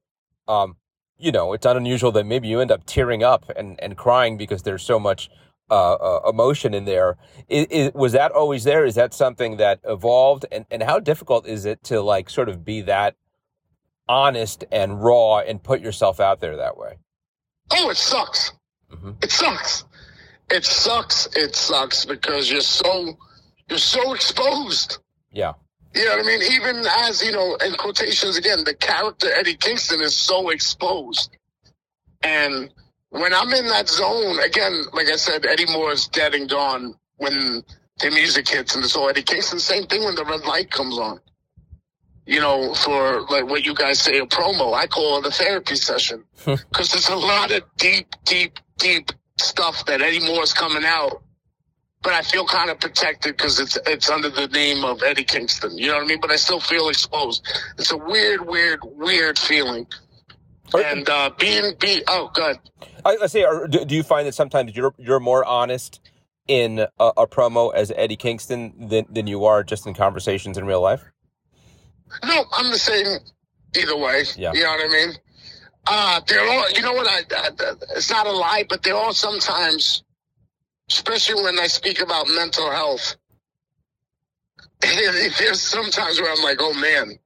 um 0.48 0.76
you 1.20 1.32
know, 1.32 1.54
it's 1.54 1.66
not 1.66 1.78
unusual 1.78 2.12
that 2.12 2.26
maybe 2.26 2.48
you 2.48 2.60
end 2.60 2.72
up 2.72 2.86
tearing 2.86 3.24
up 3.24 3.49
and 3.56 3.80
and 3.82 3.98
crying 3.98 4.38
because 4.38 4.64
there's 4.64 4.84
so 4.84 4.99
much 4.99 5.30
uh, 5.70 5.94
uh, 5.94 6.30
emotion 6.30 6.74
in 6.74 6.86
there. 6.86 7.18
I 7.52 7.68
i 7.72 7.91
was 7.94 8.14
that 8.14 8.32
always 8.32 8.64
there? 8.64 8.86
Is 8.86 8.95
that 8.95 9.14
something 9.14 9.58
that 9.58 9.80
evolved? 9.84 10.45
And 10.52 10.66
and 10.72 10.84
how 10.84 10.99
difficult 10.99 11.48
is 11.48 11.66
it 11.66 11.84
to 11.86 12.02
like 12.02 12.30
sort 12.30 12.49
of 12.49 12.64
be 12.64 12.82
that 12.82 13.16
honest 14.08 14.64
and 14.72 15.04
raw 15.04 15.40
and 15.40 15.62
put 15.62 15.82
yourself 15.82 16.20
out 16.20 16.40
there 16.40 16.56
that 16.58 16.78
way? 16.78 16.98
Oh, 17.72 17.89
it 17.89 17.98
sucks. 17.98 18.52
hmm 18.89 19.11
It 19.22 19.31
sucks. 19.31 19.84
It 20.49 20.65
sucks. 20.65 21.27
It 21.35 21.56
sucks 21.56 22.06
because 22.06 22.49
you're 22.49 22.61
so 22.61 23.18
you're 23.69 23.80
so 23.80 24.14
exposed. 24.14 24.99
Yeah. 25.31 25.53
You 25.94 26.06
know 26.06 26.18
what 26.18 26.26
I 26.26 26.27
mean? 26.27 26.41
Even 26.52 26.85
as 26.99 27.22
you 27.23 27.31
know, 27.31 27.56
in 27.65 27.73
quotations 27.73 28.38
again, 28.38 28.64
the 28.64 28.73
character 28.76 29.27
Eddie 29.34 29.56
Kingston 29.56 30.02
is 30.02 30.15
so 30.15 30.49
exposed, 30.49 31.35
and 32.23 32.69
when 33.10 33.34
I'm 33.34 33.52
in 33.53 33.68
that 33.68 33.88
zone 33.89 34.39
again, 34.39 34.84
like 34.94 35.07
I 35.07 35.15
said, 35.15 35.45
Eddie 35.45 35.65
Moore 35.72 35.91
is 35.94 36.07
dead 36.07 36.34
and 36.35 36.49
gone 36.49 36.94
when 37.18 37.64
the 37.99 38.11
music 38.11 38.48
hits, 38.48 38.76
and 38.76 38.85
so 38.85 39.07
Eddie 39.07 39.23
Kingston, 39.23 39.60
same 39.60 39.88
thing 39.88 40.03
when 40.03 40.15
the 40.15 40.26
red 40.26 40.45
light 40.45 40.69
comes 40.69 40.98
on. 40.98 41.19
You 42.28 42.40
know, 42.41 42.74
for 42.74 43.22
like 43.30 43.45
what 43.48 43.66
you 43.66 43.74
guys 43.74 43.99
say 43.99 44.20
a 44.20 44.26
promo, 44.26 44.74
I 44.74 44.86
call 44.88 45.18
it 45.20 45.26
a 45.26 45.32
therapy 45.32 45.76
session 45.76 46.24
because 46.45 46.91
there's 46.91 47.10
a 47.10 47.16
lot 47.16 47.52
of 47.52 47.64
deep, 47.78 48.08
deep, 48.26 48.60
deep 48.78 49.12
stuff 49.40 49.86
that 49.86 50.02
Eddie 50.02 50.20
Moore's 50.26 50.54
coming 50.54 50.84
out 50.86 51.22
but 52.04 52.14
I 52.14 52.22
feel 52.22 52.45
kind 52.45 52.70
of 52.70 52.80
protected 52.80 53.36
because 53.36 53.60
it's 53.60 53.78
it's 53.88 54.10
under 54.10 54.30
the 54.30 54.48
name 54.49 54.86
of 54.86 55.02
Eddie 55.04 55.24
Kingston. 55.24 55.78
You 55.78 55.88
know 55.88 55.95
what 55.95 56.04
I 56.04 56.08
mean? 56.08 56.22
But 56.22 56.32
I 56.32 56.36
still 56.36 56.60
feel 56.60 56.90
exposed. 56.90 57.45
It's 57.78 57.91
a 57.91 57.98
weird, 57.98 58.48
weird, 58.48 58.80
weird 58.84 59.38
feeling. 59.38 59.88
Are- 60.74 60.82
And 60.82 61.10
uh, 61.10 61.32
being 61.40 61.74
be 61.80 62.04
oh 62.08 62.30
good. 62.34 62.60
I, 63.04 63.18
I 63.24 63.28
say, 63.28 63.44
are, 63.44 63.68
do, 63.68 63.84
do 63.84 63.95
you 63.95 64.04
find 64.04 64.28
that 64.28 64.36
sometimes 64.36 64.76
you're 64.76 64.94
you're 64.98 65.20
more 65.20 65.44
honest 65.44 65.99
in 66.48 66.80
a, 66.80 66.88
a 67.18 67.28
promo 67.28 67.74
as 67.74 67.91
Eddie 67.95 68.16
Kingston 68.16 68.88
than 68.90 69.06
than 69.10 69.28
you 69.28 69.45
are 69.45 69.64
just 69.64 69.88
in 69.88 69.94
conversations 69.95 70.58
in 70.58 70.66
real 70.66 70.82
life? 70.82 71.04
No, 72.24 72.46
I'm 72.54 72.72
the 72.72 72.80
same 72.80 73.20
either 73.76 73.98
way. 73.98 74.24
Yeah. 74.36 74.54
You 74.54 74.64
know 74.64 74.70
what 74.70 74.86
I 74.86 74.88
mean? 74.88 75.16
Uh, 75.86 76.22
they're 76.28 76.50
all. 76.50 76.70
You 76.72 76.82
know 76.82 76.94
what? 76.94 77.08
I, 77.08 77.22
I 77.36 77.50
it's 77.96 78.10
not 78.10 78.28
a 78.28 78.32
lie, 78.32 78.66
but 78.68 78.84
they're 78.84 78.96
all 78.96 79.14
sometimes, 79.14 80.04
especially 80.90 81.44
when 81.44 81.60
I 81.60 81.68
speak 81.68 82.02
about 82.02 82.28
mental 82.28 82.70
health. 82.70 83.16
There's 84.82 85.62
sometimes 85.62 86.20
where 86.20 86.32
I'm 86.32 86.44
like, 86.44 86.58
oh 86.60 86.74
man, 86.74 87.18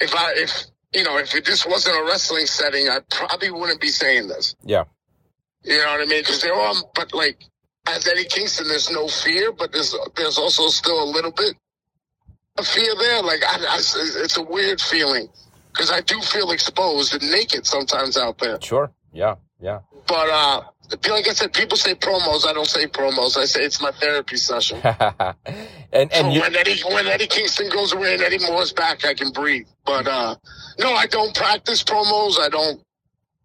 if 0.00 0.14
I 0.14 0.32
if 0.36 0.66
you 0.92 1.02
know 1.02 1.18
if 1.18 1.32
this 1.44 1.66
wasn't 1.66 1.96
a 1.96 2.04
wrestling 2.04 2.46
setting, 2.46 2.88
I 2.88 3.00
probably 3.10 3.50
wouldn't 3.50 3.80
be 3.80 3.88
saying 3.88 4.28
this. 4.28 4.54
Yeah. 4.64 4.84
You 5.64 5.78
know 5.78 5.86
what 5.86 6.00
I 6.00 6.06
mean? 6.06 6.20
Because 6.20 6.40
they're 6.40 6.54
all, 6.54 6.90
but 6.94 7.12
like 7.12 7.42
as 7.88 8.06
Eddie 8.06 8.24
Kingston, 8.24 8.68
there's 8.68 8.90
no 8.90 9.08
fear, 9.08 9.52
but 9.52 9.72
there's 9.72 9.94
there's 10.16 10.38
also 10.38 10.68
still 10.68 11.02
a 11.02 11.10
little 11.10 11.32
bit 11.32 11.56
fear 12.64 12.94
there. 12.98 13.22
Like 13.22 13.42
I, 13.46 13.56
I, 13.56 13.76
it's 13.78 14.36
a 14.36 14.42
weird 14.42 14.80
feeling 14.80 15.28
because 15.72 15.90
I 15.90 16.00
do 16.00 16.20
feel 16.20 16.50
exposed 16.50 17.14
and 17.14 17.30
naked 17.30 17.66
sometimes 17.66 18.16
out 18.16 18.38
there. 18.38 18.60
Sure. 18.60 18.90
Yeah. 19.12 19.36
Yeah. 19.60 19.80
But 20.06 20.28
uh, 20.30 20.62
like 21.10 21.28
I 21.28 21.32
said, 21.32 21.52
people 21.52 21.76
say 21.76 21.94
promos. 21.94 22.46
I 22.46 22.52
don't 22.52 22.66
say 22.66 22.86
promos. 22.86 23.36
I 23.36 23.44
say 23.44 23.62
it's 23.62 23.80
my 23.80 23.90
therapy 23.92 24.36
session. 24.36 24.80
and 25.92 26.12
So 26.12 26.30
you, 26.30 26.40
when 26.40 26.56
Eddie 26.56 26.80
when 26.90 27.06
Eddie 27.06 27.26
Kingston 27.26 27.68
goes 27.68 27.92
away 27.92 28.14
and 28.14 28.22
Eddie 28.22 28.38
Moore's 28.38 28.72
back, 28.72 29.04
I 29.04 29.14
can 29.14 29.30
breathe. 29.32 29.66
But 29.84 30.06
uh, 30.06 30.36
no, 30.78 30.92
I 30.92 31.06
don't 31.06 31.34
practice 31.34 31.82
promos. 31.82 32.38
I 32.40 32.48
don't 32.48 32.80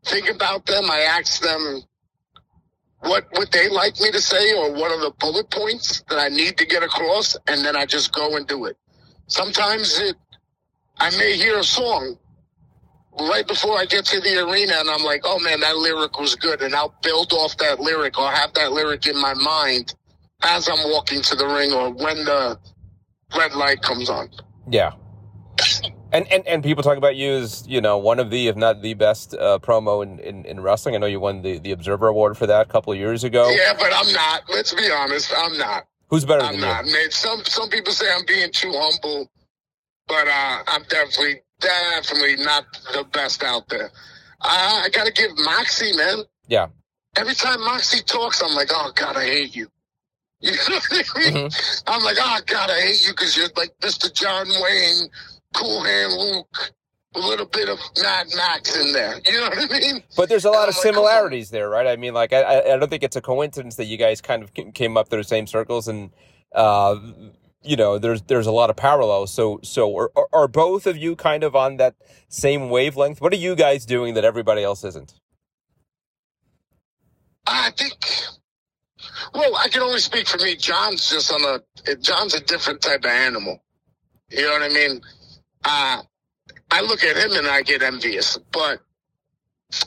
think 0.06 0.30
about 0.30 0.66
them. 0.66 0.90
I 0.90 1.00
ask 1.00 1.42
them 1.42 1.82
what 3.02 3.28
would 3.38 3.52
they 3.52 3.68
like 3.68 4.00
me 4.00 4.12
to 4.12 4.22
say 4.22 4.54
or 4.54 4.72
what 4.72 4.92
are 4.92 5.00
the 5.00 5.12
bullet 5.20 5.50
points 5.50 6.04
that 6.10 6.20
I 6.20 6.30
need 6.30 6.58
to 6.58 6.66
get 6.66 6.84
across, 6.84 7.36
and 7.48 7.64
then 7.66 7.76
I 7.76 7.86
just 7.86 8.14
go 8.14 8.38
and 8.38 8.48
do 8.48 8.66
it. 8.66 8.78
Sometimes 9.34 10.00
it, 10.00 10.16
I 11.00 11.10
may 11.18 11.36
hear 11.36 11.58
a 11.58 11.64
song 11.64 12.20
right 13.20 13.48
before 13.48 13.80
I 13.80 13.86
get 13.86 14.06
to 14.06 14.22
the 14.22 14.48
arena, 14.48 14.74
and 14.78 14.88
I'm 14.88 15.04
like, 15.04 15.22
oh 15.24 15.40
man, 15.40 15.60
that 15.62 15.76
lyric 15.76 16.20
was 16.20 16.36
good, 16.36 16.62
and 16.62 16.76
I'll 16.76 16.94
build 17.02 17.34
off 17.34 17.58
that 17.58 17.80
lyric 17.80 18.20
or 18.20 18.30
have 18.30 18.54
that 18.54 18.74
lyric 18.74 19.08
in 19.08 19.20
my 19.20 19.34
mind 19.34 19.96
as 20.44 20.70
I'm 20.70 20.88
walking 20.92 21.24
to 21.24 21.36
the 21.36 21.48
ring 21.48 21.72
or 21.74 21.90
when 21.90 22.26
the 22.26 22.60
red 23.36 23.56
light 23.56 23.82
comes 23.82 24.08
on. 24.08 24.30
yeah. 24.70 24.92
And, 26.12 26.32
and 26.32 26.48
and 26.48 26.64
people 26.64 26.84
talk 26.84 26.98
about 26.98 27.16
you 27.16 27.32
as 27.32 27.68
you 27.68 27.82
know 27.82 27.98
one 27.98 28.20
of 28.20 28.30
the 28.30 28.48
if 28.48 28.56
not 28.56 28.84
the 28.84 28.94
best 28.94 29.34
uh, 29.34 29.58
promo 29.58 30.04
in, 30.04 30.20
in, 30.20 30.46
in 30.46 30.60
wrestling. 30.60 30.94
I 30.94 31.00
know 31.00 31.08
you 31.08 31.20
won 31.20 31.42
the, 31.42 31.58
the 31.58 31.72
Observer 31.72 32.08
Award 32.08 32.38
for 32.38 32.46
that 32.46 32.68
a 32.68 32.70
couple 32.70 32.94
of 32.94 33.00
years 33.00 33.24
ago. 33.24 33.50
Yeah, 33.50 33.74
but 33.74 33.92
I'm 33.96 34.14
not. 34.14 34.44
Let's 34.48 34.76
be 34.76 34.92
honest, 34.92 35.34
I'm 35.36 35.58
not. 35.58 35.88
Who's 36.14 36.26
better 36.26 36.44
I'm 36.44 36.52
than 36.52 36.62
not. 36.62 36.86
Man, 36.86 37.10
some 37.10 37.44
some 37.46 37.70
people 37.70 37.92
say 37.92 38.06
I'm 38.14 38.24
being 38.28 38.52
too 38.52 38.72
humble, 38.72 39.32
but 40.08 40.28
uh, 40.28 40.64
I'm 40.68 40.84
definitely 40.84 41.42
definitely 41.60 42.36
not 42.46 42.66
the 42.94 43.04
best 43.12 43.44
out 43.44 43.68
there. 43.68 43.90
I, 44.40 44.84
I 44.86 44.90
got 44.90 45.08
to 45.08 45.12
give 45.12 45.32
Moxie, 45.40 45.98
man. 45.98 46.18
Yeah. 46.48 46.68
Every 47.16 47.34
time 47.34 47.60
Moxie 47.62 48.04
talks, 48.04 48.44
I'm 48.44 48.54
like, 48.54 48.70
oh 48.72 48.92
God, 48.94 49.18
I 49.18 49.26
hate 49.26 49.56
you. 49.56 49.68
You 50.42 50.52
know 50.52 50.76
what 50.76 51.10
I 51.16 51.20
mean? 51.20 51.34
Mhm. 51.50 51.84
I'm 51.88 52.04
like, 52.04 52.18
oh 52.20 52.40
God, 52.46 52.70
I 52.70 52.80
hate 52.82 53.08
you 53.08 53.14
because 53.14 53.36
you're 53.36 53.50
like 53.56 53.74
Mr. 53.80 54.14
John 54.14 54.46
Wayne, 54.62 55.10
Cool 55.56 55.84
Hand 55.84 56.14
Luke, 56.14 56.72
a 57.16 57.20
little 57.20 57.46
bit 57.46 57.70
of 57.70 57.80
Mad 58.02 58.28
Max 58.36 58.76
in 58.76 58.92
there. 58.94 59.20
You 59.26 59.40
know 59.40 59.50
what 59.50 59.72
I 59.72 59.80
mean? 59.80 60.04
But 60.18 60.30
there's 60.30 60.46
a 60.46 60.50
lot 60.52 60.70
of 60.70 60.76
like, 60.76 60.84
similarities 60.84 61.50
there, 61.50 61.70
right? 61.70 61.88
I 61.88 61.96
mean, 61.96 62.14
like 62.14 62.34
I, 62.34 62.60
I 62.74 62.78
don't 62.78 62.90
think 62.90 63.04
it's 63.04 63.16
a 63.16 63.22
coincidence 63.22 63.76
that 63.76 63.86
you 63.86 63.98
guys 63.98 64.22
kind 64.22 64.44
of 64.44 64.52
came 64.74 64.98
up 64.98 65.10
through 65.10 65.22
the 65.22 65.28
same 65.28 65.48
circles, 65.48 65.88
and 65.88 66.12
uh, 66.54 67.00
you 67.62 67.76
know, 67.76 67.98
there's 68.00 68.22
there's 68.24 68.48
a 68.48 68.52
lot 68.52 68.70
of 68.70 68.76
parallels. 68.76 69.34
So 69.34 69.60
so 69.64 69.96
are, 69.98 70.12
are- 70.16 70.28
are 70.34 70.48
both 70.48 70.88
of 70.88 70.98
you 70.98 71.16
kind 71.16 71.44
of 71.44 71.56
on 71.56 71.78
that 71.78 71.96
same 72.30 72.70
wavelength? 72.70 73.22
What 73.22 73.34
are 73.34 73.38
you 73.38 73.56
guys 73.56 73.86
doing 73.86 74.14
that 74.16 74.26
everybody 74.26 74.64
else 74.64 74.84
isn't? 74.84 75.14
I 77.46 77.72
think. 77.78 77.94
Well, 79.34 79.56
I 79.56 79.68
can 79.68 79.82
only 79.82 80.00
speak 80.00 80.28
for 80.28 80.38
me. 80.38 80.56
Jon's 80.56 81.10
just 81.10 81.32
on 81.32 81.42
a. 81.44 81.96
Jon's 81.98 82.34
a 82.34 82.40
different 82.42 82.82
type 82.82 83.00
of 83.04 83.12
animal. 83.12 83.62
You 84.30 84.44
know 84.44 84.54
what 84.54 84.64
I 84.64 84.70
mean? 84.70 85.02
Uh, 85.66 86.02
I 86.74 86.82
look 86.82 87.04
at 87.04 87.16
him 87.16 87.34
and 87.34 87.48
I 87.48 87.62
get 87.62 87.84
envious. 87.84 88.40
But 88.52 88.80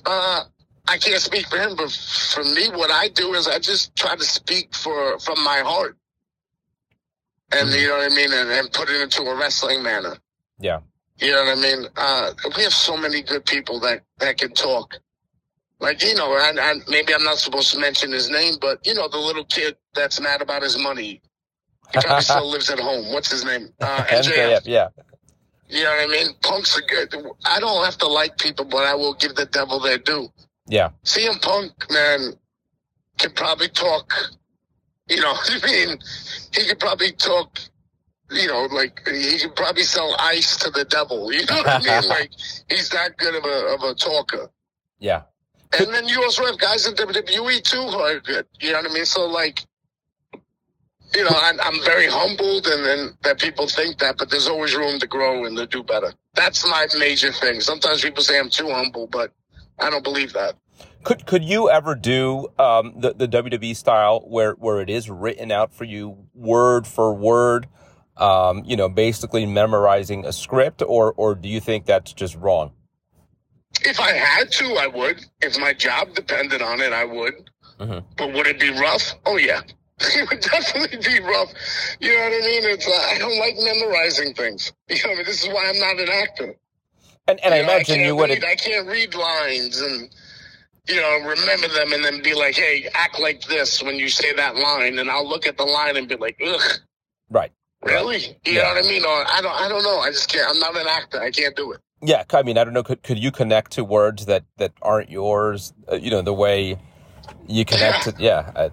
uh, 0.05 0.45
I 0.87 0.99
can't 0.99 1.21
speak 1.21 1.49
for 1.49 1.59
him. 1.59 1.75
But 1.75 1.91
for 1.91 2.45
me, 2.45 2.69
what 2.69 2.93
I 2.93 3.09
do 3.09 3.35
is 3.35 3.49
I 3.49 3.59
just 3.59 3.97
try 3.97 4.15
to 4.15 4.23
speak 4.25 4.73
for 4.73 5.19
from 5.19 5.43
my 5.43 5.63
heart, 5.65 5.97
and 7.51 7.71
you 7.71 7.89
know 7.89 7.97
what 7.97 8.13
I 8.13 8.15
mean, 8.15 8.33
and, 8.33 8.51
and 8.51 8.73
put 8.73 8.89
it 8.89 9.01
into 9.01 9.23
a 9.23 9.37
wrestling 9.37 9.83
manner. 9.83 10.17
Yeah. 10.61 10.79
You 11.19 11.33
know 11.33 11.45
what 11.45 11.59
I 11.59 11.61
mean? 11.61 11.87
Uh, 11.97 12.33
we 12.57 12.63
have 12.63 12.73
so 12.73 12.97
many 12.97 13.23
good 13.23 13.45
people 13.45 13.81
that 13.81 14.03
that 14.19 14.39
can 14.39 14.53
talk. 14.53 14.95
Like 15.81 16.03
you 16.05 16.15
know, 16.15 16.39
and, 16.39 16.59
and 16.59 16.83
maybe 16.89 17.13
I'm 17.15 17.25
not 17.25 17.39
supposed 17.39 17.73
to 17.73 17.81
mention 17.81 18.13
his 18.13 18.31
name, 18.31 18.55
but 18.61 18.87
you 18.87 18.95
know, 18.95 19.09
the 19.09 19.19
little 19.19 19.45
kid 19.45 19.77
that's 19.95 20.21
mad 20.21 20.41
about 20.41 20.63
his 20.63 20.79
money. 20.79 21.21
He 21.93 22.01
probably 22.01 22.23
still 22.23 22.49
lives 22.49 22.71
at 22.71 22.79
home. 22.79 23.13
What's 23.13 23.31
his 23.31 23.45
name? 23.45 23.71
Uh, 23.81 24.05
MJF, 24.05 24.63
yeah. 24.67 24.89
You 25.69 25.83
know 25.83 25.91
what 25.91 26.09
I 26.09 26.13
mean? 26.13 26.27
Punk's 26.43 26.77
a 26.77 26.83
good. 26.83 27.15
I 27.45 27.59
don't 27.61 27.85
have 27.85 27.99
to 27.99 28.07
like 28.07 28.39
people, 28.39 28.65
but 28.65 28.85
I 28.85 28.95
will 28.95 29.15
give 29.15 29.35
the 29.35 29.47
devil 29.47 29.81
their 29.81 29.99
due. 29.99 30.29
Yeah. 30.69 30.91
CM 31.05 31.41
Punk, 31.43 31.73
man, 31.91 32.35
can 33.19 33.33
probably 33.33 33.69
talk. 33.69 34.13
You 35.09 35.21
know, 35.21 35.33
I 35.37 35.67
mean, 35.67 35.99
he 36.55 36.67
could 36.67 36.81
probably 36.81 37.13
talk. 37.13 37.59
You 38.31 38.49
know, 38.49 38.67
like 38.73 39.07
he 39.07 39.39
could 39.39 39.55
probably 39.55 39.85
sell 39.85 40.17
ice 40.19 40.57
to 40.59 40.71
the 40.71 40.85
devil. 40.85 41.33
You 41.33 41.47
know 41.47 41.59
what 41.59 41.69
I 41.69 42.01
mean? 42.01 42.09
Like 42.09 42.31
he's 42.69 42.89
that 42.91 43.17
good 43.17 43.37
of 43.37 43.45
a 43.45 43.75
of 43.75 43.83
a 43.83 43.95
talker. 43.95 44.51
Yeah. 44.99 45.23
And 45.79 45.93
then 45.93 46.09
you 46.09 46.23
also 46.23 46.45
have 46.45 46.59
guys 46.59 46.87
in 46.87 46.95
WWE 46.95 47.63
too 47.63 47.83
who 47.83 47.99
are 47.99 48.21
good. 48.21 48.47
You 48.61 48.73
know 48.73 48.79
what 48.79 48.91
I 48.91 48.95
mean? 48.95 49.05
So 49.05 49.27
like, 49.27 49.65
you 51.15 51.25
know, 51.25 51.31
I'm, 51.35 51.61
I'm 51.61 51.83
very 51.85 52.07
humbled, 52.07 52.67
and 52.67 52.85
then 52.85 53.19
that 53.23 53.39
people 53.39 53.67
think 53.67 53.99
that, 53.99 54.19
but 54.19 54.31
there's 54.31 54.49
always 54.49 54.75
room 54.75 54.99
to 54.99 55.07
grow 55.07 55.45
and 55.45 55.57
to 55.57 55.67
do 55.67 55.83
better. 55.83 56.13
That's 56.35 56.67
my 56.67 56.87
major 56.99 57.33
thing. 57.33 57.61
Sometimes 57.61 58.03
people 58.03 58.23
say 58.23 58.39
I'm 58.39 58.51
too 58.51 58.69
humble, 58.71 59.07
but 59.07 59.33
I 59.79 59.91
don't 59.91 60.05
believe 60.05 60.33
that. 60.33 60.55
Could 61.05 61.25
could 61.25 61.45
you 61.45 61.71
ever 61.71 61.95
do 61.95 62.49
um, 62.59 62.95
the 62.99 63.15
the 63.15 63.29
WWE 63.29 63.77
style 63.77 64.25
where 64.27 64.53
where 64.53 64.81
it 64.81 64.91
is 64.91 65.09
written 65.09 65.53
out 65.53 65.73
for 65.73 65.85
you 65.85 66.17
word 66.35 66.87
for 66.87 67.15
word, 67.15 67.69
um, 68.17 68.65
you 68.67 68.77
know, 68.77 68.89
basically 68.89 69.47
memorizing 69.47 70.27
a 70.27 70.33
script, 70.33 70.83
or 70.83 71.15
or 71.17 71.35
do 71.35 71.49
you 71.49 71.61
think 71.61 71.87
that's 71.87 72.13
just 72.13 72.35
wrong? 72.37 72.73
If 73.83 74.01
I 74.01 74.13
had 74.13 74.51
to, 74.53 74.75
I 74.75 74.89
would. 74.89 75.25
If 75.41 75.59
my 75.59 75.73
job 75.73 76.15
depended 76.15 76.61
on 76.61 76.81
it, 76.81 76.93
I 76.93 77.05
would. 77.05 77.35
Mhm. 77.79 78.05
But 78.17 78.33
would 78.33 78.47
it 78.47 78.59
be 78.59 78.71
rough? 78.71 79.15
Oh 79.27 79.37
yeah, 79.37 79.61
it 80.01 80.29
would 80.31 80.41
definitely 80.41 80.99
be 80.99 81.21
rough. 81.21 81.53
You 82.01 82.11
know 82.15 82.21
what 82.25 82.33
I 82.33 82.47
mean? 82.47 82.65
It's 82.65 82.87
uh, 82.87 82.93
I 82.93 83.19
don't 83.19 83.39
like 83.39 83.57
memorizing 83.59 84.35
things. 84.35 84.73
You 84.89 84.97
know, 85.05 85.13
I 85.13 85.17
mean, 85.17 85.25
this 85.25 85.43
is 85.43 85.49
why 85.49 85.67
I'm 85.69 85.79
not 85.81 85.99
an 86.01 86.09
actor. 86.11 86.55
And 87.29 87.41
and 87.45 87.55
I 87.55 87.59
know, 87.59 87.65
imagine 87.65 87.97
can't 87.97 88.07
you 88.07 88.17
would 88.17 88.45
I 88.45 88.55
can't 88.57 88.87
read 88.87 89.15
lines 89.15 89.81
and 89.81 90.09
you 90.87 90.97
know 90.97 91.19
remember 91.29 91.69
them 91.69 91.93
and 91.93 92.05
then 92.05 92.23
be 92.23 92.35
like, 92.35 92.55
hey, 92.55 92.89
act 92.95 93.19
like 93.19 93.43
this 93.43 93.83
when 93.83 93.97
you 93.97 94.09
say 94.09 94.33
that 94.35 94.57
line, 94.57 94.99
and 94.99 95.11
I'll 95.11 95.29
look 95.29 95.47
at 95.47 95.57
the 95.57 95.65
line 95.65 95.97
and 95.97 96.09
be 96.09 96.17
like, 96.17 96.41
ugh, 96.47 96.63
right. 97.31 97.51
really? 97.85 98.39
You 98.45 98.53
Yeah. 98.55 98.63
know 98.63 98.69
what 98.75 98.85
I 98.85 98.89
mean? 98.89 99.05
Or 99.05 99.25
I 99.33 99.41
don't, 99.43 99.61
I 99.61 99.69
don't 99.69 99.83
know. 99.83 99.99
I 99.99 100.11
just 100.11 100.31
can't. 100.31 100.49
I'm 100.51 100.59
not 100.61 100.77
an 100.77 100.87
actor. 100.87 101.21
I 101.21 101.31
can't 101.31 101.57
do 101.57 101.73
it. 101.73 101.81
Yeah, 102.03 102.23
I 102.33 102.43
mean, 102.43 102.59
I 102.59 102.65
don't 102.65 102.75
know. 102.75 102.83
Could 102.85 103.03
could 103.03 103.19
you 103.19 103.33
connect 103.33 103.73
to 103.73 103.83
words 103.85 104.27
that 104.27 104.45
that 104.59 104.73
aren't 104.83 105.11
yours? 105.11 105.73
Uh, 105.91 105.97
you 105.97 106.11
know, 106.11 106.23
the 106.23 106.35
way 106.35 106.79
you 107.49 107.65
connect 107.65 108.05
to. 108.05 108.15
Yeah, 108.19 108.53
I, 108.55 108.71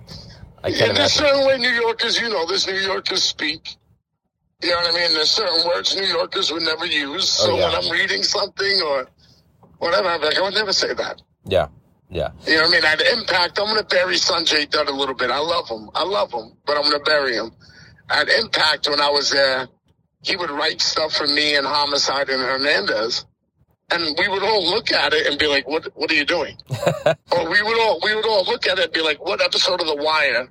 I 0.63 0.69
Yeah, 0.69 0.77
can't 0.77 0.95
there's 0.95 1.19
imagine. 1.19 1.35
certain 1.35 1.47
way 1.47 1.57
New 1.57 1.81
Yorkers, 1.81 2.19
you 2.19 2.29
know, 2.29 2.45
there's 2.45 2.67
New 2.67 2.75
Yorkers 2.79 3.23
speak. 3.23 3.75
You 4.61 4.69
know 4.69 4.77
what 4.77 4.95
I 4.95 4.97
mean? 4.97 5.13
There's 5.13 5.29
certain 5.29 5.67
words 5.67 5.95
New 5.95 6.05
Yorkers 6.05 6.51
would 6.51 6.63
never 6.63 6.85
use. 6.85 7.37
Oh, 7.41 7.45
so 7.45 7.51
Oh, 7.51 7.57
yeah. 7.57 7.67
when 7.67 7.75
I'm 7.85 7.91
reading 7.91 8.23
something 8.23 8.81
or 8.87 9.07
whatever, 9.79 10.07
I'm 10.07 10.21
like, 10.21 10.37
I 10.37 10.41
would 10.41 10.53
never 10.53 10.71
say 10.71 10.93
that. 10.93 11.21
Yeah, 11.45 11.67
yeah, 12.09 12.29
You 12.47 12.55
know 12.55 12.61
what 12.61 12.69
I 12.69 12.71
mean? 12.75 12.85
At 12.85 13.01
Impact, 13.01 13.59
I'm 13.59 13.65
going 13.65 13.77
to 13.79 13.83
bury 13.83 14.15
Sanjay 14.15 14.69
Dutt 14.69 14.87
a 14.87 14.93
little 14.93 15.15
bit. 15.15 15.29
I 15.29 15.39
love 15.39 15.67
him. 15.67 15.89
I 15.93 16.03
love 16.03 16.31
him, 16.31 16.53
but 16.65 16.77
I'm 16.77 16.83
going 16.83 16.97
to 16.97 17.03
bury 17.03 17.35
him. 17.35 17.51
At 18.09 18.29
Impact, 18.29 18.87
when 18.89 19.01
I 19.01 19.09
was 19.09 19.31
there, 19.31 19.67
he 20.21 20.37
would 20.37 20.49
write 20.51 20.79
stuff 20.79 21.11
for 21.13 21.27
me 21.27 21.55
and 21.57 21.67
Homicide 21.67 22.29
and 22.29 22.41
Hernandez. 22.41 23.25
And 23.91 24.17
we 24.17 24.27
would 24.27 24.43
all 24.43 24.63
look 24.65 24.91
at 24.91 25.13
it 25.13 25.27
and 25.27 25.37
be 25.37 25.47
like, 25.47 25.67
what, 25.67 25.85
what 25.95 26.09
are 26.11 26.15
you 26.15 26.25
doing? 26.25 26.57
or 27.05 27.49
we 27.49 27.61
would 27.61 27.79
all, 27.79 27.99
we 28.03 28.15
would 28.15 28.25
all 28.25 28.43
look 28.45 28.65
at 28.67 28.79
it 28.79 28.85
and 28.85 28.93
be 28.93 29.01
like, 29.01 29.23
what 29.23 29.41
episode 29.41 29.81
of 29.81 29.87
The 29.87 29.95
Wire 29.95 30.49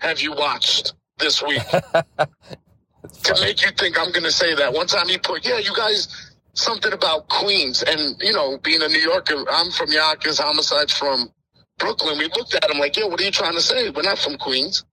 have 0.00 0.20
you 0.20 0.32
watched 0.32 0.94
this 1.18 1.42
week? 1.42 1.62
to 1.68 3.34
make 3.40 3.62
you 3.62 3.70
think 3.76 3.98
I'm 3.98 4.12
going 4.12 4.24
to 4.24 4.32
say 4.32 4.54
that. 4.54 4.72
One 4.72 4.86
time 4.86 5.08
he 5.08 5.18
put, 5.18 5.44
yeah, 5.46 5.58
you 5.58 5.74
guys, 5.74 6.32
something 6.54 6.92
about 6.92 7.28
Queens. 7.28 7.82
And, 7.82 8.16
you 8.20 8.32
know, 8.32 8.58
being 8.58 8.82
a 8.82 8.88
New 8.88 9.00
Yorker, 9.00 9.44
I'm 9.50 9.70
from 9.70 9.90
Yonkers, 9.90 10.38
Homicide's 10.38 10.92
from 10.92 11.30
Brooklyn. 11.78 12.18
We 12.18 12.24
looked 12.24 12.54
at 12.54 12.70
him 12.70 12.78
like, 12.78 12.96
yo, 12.96 13.06
what 13.08 13.20
are 13.20 13.24
you 13.24 13.30
trying 13.30 13.54
to 13.54 13.60
say? 13.60 13.90
We're 13.90 14.02
not 14.02 14.18
from 14.18 14.36
Queens. 14.36 14.84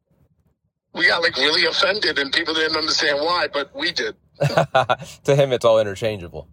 We 0.93 1.07
got 1.07 1.21
like 1.21 1.35
really 1.35 1.65
offended 1.65 2.17
and 2.19 2.31
people 2.31 2.53
didn't 2.53 2.77
understand 2.77 3.19
why, 3.19 3.47
but 3.51 3.75
we 3.75 3.91
did. 3.91 4.15
to 5.23 5.35
him, 5.35 5.51
it's 5.51 5.65
all 5.65 5.79
interchangeable. 5.79 6.47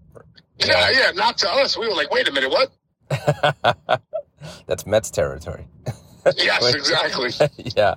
Yeah, 0.66 0.90
yeah, 0.90 1.10
not 1.12 1.38
to 1.38 1.50
us. 1.50 1.76
We 1.76 1.86
were 1.88 1.94
like, 1.94 2.10
wait 2.10 2.28
a 2.28 2.32
minute, 2.32 2.50
what? 2.50 2.70
That's 4.66 4.86
Mets 4.86 5.10
territory. 5.10 5.66
Yes, 6.36 6.72
exactly. 6.72 7.30
yeah. 7.76 7.94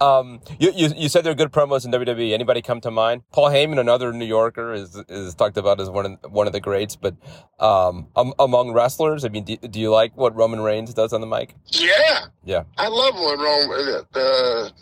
Um, 0.00 0.40
you, 0.58 0.72
you 0.74 0.88
you 0.96 1.08
said 1.10 1.22
they're 1.22 1.34
good 1.34 1.52
promos 1.52 1.84
in 1.84 1.90
WWE. 1.92 2.32
Anybody 2.32 2.62
come 2.62 2.80
to 2.80 2.90
mind? 2.90 3.24
Paul 3.30 3.50
Heyman, 3.50 3.78
another 3.78 4.10
New 4.10 4.24
Yorker, 4.24 4.72
is 4.72 4.96
is 5.06 5.34
talked 5.34 5.58
about 5.58 5.78
as 5.78 5.90
one 5.90 6.06
of 6.22 6.32
one 6.32 6.46
of 6.46 6.54
the 6.54 6.60
greats. 6.60 6.96
But 6.96 7.14
um, 7.60 8.08
um, 8.16 8.32
among 8.38 8.72
wrestlers, 8.72 9.26
I 9.26 9.28
mean, 9.28 9.44
do, 9.44 9.58
do 9.58 9.78
you 9.80 9.90
like 9.90 10.16
what 10.16 10.34
Roman 10.34 10.60
Reigns 10.62 10.94
does 10.94 11.12
on 11.12 11.20
the 11.20 11.26
mic? 11.26 11.54
Yeah. 11.66 12.24
Yeah. 12.42 12.62
I 12.78 12.88
love 12.88 13.14
when 13.16 13.38
Rome, 13.38 13.70
uh, 13.70 14.02
the, 14.12 14.72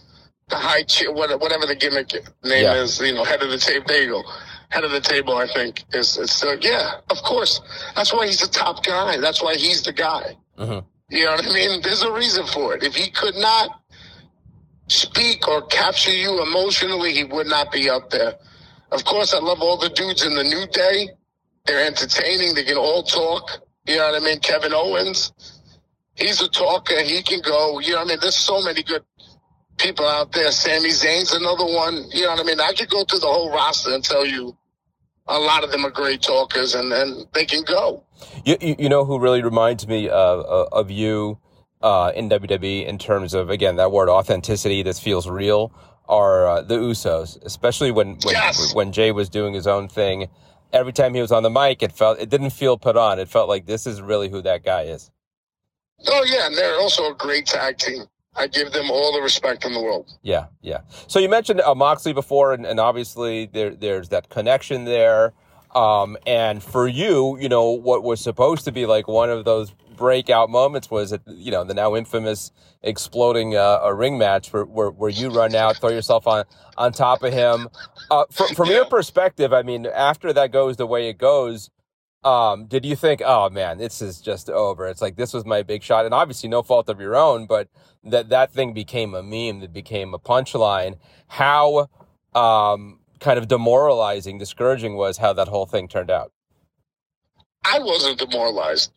the 0.49 0.57
high, 0.57 0.85
chair, 0.85 1.11
whatever 1.11 1.67
the 1.67 1.75
gimmick 1.75 2.13
name 2.45 2.63
Yeah. 2.67 2.75
is, 2.81 3.01
you 3.01 3.13
know, 3.13 3.25
head 3.25 3.43
of 3.43 3.51
the 3.51 3.59
table. 3.59 3.87
There 3.89 4.03
you 4.05 4.11
go. 4.11 4.23
Head 4.71 4.85
of 4.85 4.93
the 4.93 5.01
table, 5.01 5.37
I 5.37 5.47
think, 5.53 5.83
is, 5.93 6.17
is 6.17 6.45
yeah, 6.61 6.93
of 7.11 7.19
course. 7.23 7.61
That's 7.97 8.13
why 8.13 8.27
he's 8.27 8.41
the 8.41 8.47
top 8.47 8.85
guy. 8.85 9.19
That's 9.19 9.43
why 9.43 9.57
he's 9.57 9.83
the 9.83 9.93
guy. 9.93 10.37
Mhm. 10.59 10.85
You 11.11 11.25
know 11.25 11.33
what 11.33 11.47
I 11.47 11.53
mean? 11.53 11.83
There's 11.83 12.03
a 12.03 12.13
reason 12.13 12.47
for 12.47 12.77
it. 12.77 12.85
If 12.85 12.95
he 12.95 13.11
could 13.11 13.35
not 13.35 13.81
speak 14.89 15.49
or 15.49 15.63
capture 15.67 16.13
you 16.13 16.41
emotionally, 16.43 17.13
he 17.13 17.25
would 17.25 17.49
not 17.49 17.73
be 17.73 17.91
up 17.91 18.11
there. 18.11 18.35
Of 18.93 19.05
course, 19.05 19.35
I 19.35 19.39
love 19.39 19.61
all 19.61 19.77
the 19.77 19.89
dudes 19.89 20.25
in 20.25 20.35
the 20.35 20.45
New 20.45 20.67
Day. 20.69 21.09
They're 21.67 21.87
entertaining. 21.87 22.55
They 22.55 22.65
can 22.65 22.77
all 22.77 23.03
talk. 23.03 23.51
You 23.87 23.97
know 23.97 24.11
what 24.13 24.23
I 24.23 24.25
mean? 24.25 24.39
Kevin 24.41 24.73
Owens, 24.73 25.33
he's 26.15 26.41
a 26.41 26.49
talker. 26.49 27.01
He 27.03 27.23
can 27.23 27.41
go. 27.41 27.81
You 27.81 27.93
know 27.93 27.99
what 27.99 28.07
I 28.07 28.09
mean? 28.11 28.19
There's 28.21 28.37
so 28.37 28.63
many 28.63 28.83
good 28.85 29.03
people 29.79 30.07
out 30.07 30.33
there. 30.33 30.51
Sami 30.53 30.91
Zayn's 30.91 31.33
another 31.33 31.65
one. 31.65 32.05
You 32.13 32.23
know 32.23 32.31
what 32.31 32.41
I 32.41 32.45
mean? 32.45 32.61
I 32.61 32.73
could 32.73 32.89
go 32.91 33.05
through 33.05 33.21
the 33.21 33.27
whole 33.27 33.51
roster 33.53 33.93
and 33.95 34.05
tell 34.05 34.25
you 34.27 34.57
a 35.31 35.39
lot 35.39 35.65
of 35.65 35.71
them 35.71 35.85
are 35.87 35.91
great 35.91 36.23
talkers 36.23 36.75
and, 36.75 36.93
and 36.93 37.27
they 37.35 37.45
can 37.47 37.63
go. 37.65 38.03
You, 38.45 38.57
you 38.61 38.77
you 38.79 38.89
know 38.89 39.05
who 39.05 39.19
really 39.19 39.43
reminds 39.43 39.87
me 39.87 40.09
of 40.09 40.41
of, 40.45 40.69
of 40.73 40.91
you 40.91 41.39
uh, 41.81 42.13
in 42.15 42.29
WWE 42.29 42.85
in 42.87 42.99
terms 42.99 43.33
of 43.35 43.49
again 43.51 43.77
that 43.77 43.93
word 43.93 44.09
authenticity. 44.09 44.83
This 44.83 44.99
feels 45.01 45.29
real. 45.29 45.73
Are 46.09 46.47
uh, 46.49 46.63
the 46.63 46.77
Usos, 46.77 47.39
especially 47.45 47.93
when 47.93 48.19
when 48.25 48.35
Yes. 48.35 48.75
when 48.75 48.93
Jay 48.93 49.13
was 49.13 49.29
doing 49.29 49.55
his 49.55 49.67
own 49.67 49.89
thing. 49.89 50.29
Every 50.73 50.93
time 50.93 51.15
he 51.15 51.21
was 51.21 51.33
on 51.33 51.43
the 51.43 51.51
mic, 51.51 51.83
it 51.83 51.93
felt 51.93 52.21
it 52.21 52.29
didn't 52.29 52.51
feel 52.51 52.77
put 52.79 52.97
on. 52.97 53.19
It 53.19 53.29
felt 53.29 53.49
like 53.49 53.67
this 53.67 53.87
is 53.87 54.01
really 54.03 54.29
who 54.29 54.41
that 54.43 54.65
guy 54.65 54.83
is. 54.83 55.11
Oh, 56.07 56.25
yeah. 56.25 56.47
And 56.47 56.57
they're 56.57 56.79
also 56.81 57.11
a 57.11 57.15
great 57.15 57.47
tag 57.47 57.79
team. 57.79 58.05
I 58.37 58.47
give 58.47 58.73
them 58.73 58.91
all 58.91 59.13
the 59.13 59.21
respect 59.21 59.65
in 59.65 59.73
the 59.73 59.81
world. 59.81 60.11
Yeah, 60.23 60.47
yeah. 60.63 60.81
So 61.09 61.19
you 61.19 61.29
mentioned 61.29 61.61
uh, 61.61 61.75
Moxley 61.75 62.13
before, 62.13 62.53
and, 62.53 62.65
and 62.65 62.79
obviously 62.79 63.47
there 63.47 63.75
there's 63.75 64.09
that 64.11 64.29
connection 64.29 64.85
there. 64.85 65.33
Um, 65.75 66.17
and 66.27 66.63
for 66.63 66.89
you, 66.89 67.39
you 67.39 67.49
know, 67.49 67.71
what 67.71 68.03
was 68.03 68.21
supposed 68.21 68.65
to 68.65 68.73
be 68.73 68.87
like 68.87 69.07
one 69.07 69.31
of 69.31 69.45
those 69.45 69.71
breakout 69.97 70.51
moments 70.51 70.91
was, 70.91 71.13
it, 71.13 71.23
you 71.27 71.53
know, 71.53 71.63
the 71.63 71.75
now 71.75 71.95
infamous 71.95 72.51
exploding 72.83 73.55
uh, 73.57 73.81
a 73.83 73.95
ring 73.95 74.19
match 74.19 74.53
where, 74.53 74.65
where 74.65 74.91
where 74.91 75.11
you 75.11 75.29
run 75.31 75.55
out, 75.55 75.77
throw 75.77 75.91
yourself 75.91 76.27
on 76.27 76.45
on 76.77 76.93
top 76.93 77.23
of 77.23 77.33
him. 77.33 77.69
Uh, 78.11 78.25
from 78.31 78.49
from 78.55 78.69
your 78.69 78.85
perspective, 78.85 79.53
I 79.53 79.63
mean, 79.63 79.87
after 79.87 80.33
that 80.33 80.51
goes 80.51 80.77
the 80.77 80.87
way 80.87 81.09
it 81.09 81.19
goes, 81.19 81.71
um, 82.23 82.67
did 82.67 82.85
you 82.85 82.97
think, 82.97 83.23
oh 83.25 83.49
man, 83.51 83.79
this 83.79 84.03
is 84.03 84.21
just 84.21 84.51
over? 84.51 84.87
It's 84.87 85.01
like 85.01 85.17
this 85.17 85.33
was 85.33 85.45
my 85.47 85.63
big 85.63 85.83
shot, 85.83 86.05
and 86.05 86.13
obviously 86.15 86.49
no 86.49 86.63
fault 86.63 86.89
of 86.89 87.01
your 87.01 87.17
own, 87.17 87.47
but 87.47 87.69
that 88.05 88.29
that 88.29 88.53
thing 88.53 88.73
became 88.73 89.15
a 89.15 89.23
meme, 89.23 89.61
that 89.61 89.73
became 89.73 90.13
a 90.15 90.19
punchline. 90.19 90.99
How 91.29 91.89
um, 92.35 93.01
kind 93.21 93.39
of 93.39 93.49
demoralizing, 93.49 94.39
discouraging 94.39 94.97
was 94.97 95.19
how 95.19 95.33
that 95.33 95.49
whole 95.49 95.67
thing 95.67 95.89
turned 95.89 96.11
out. 96.11 96.33
I 97.65 97.79
wasn't 97.79 98.19
demoralized 98.19 98.93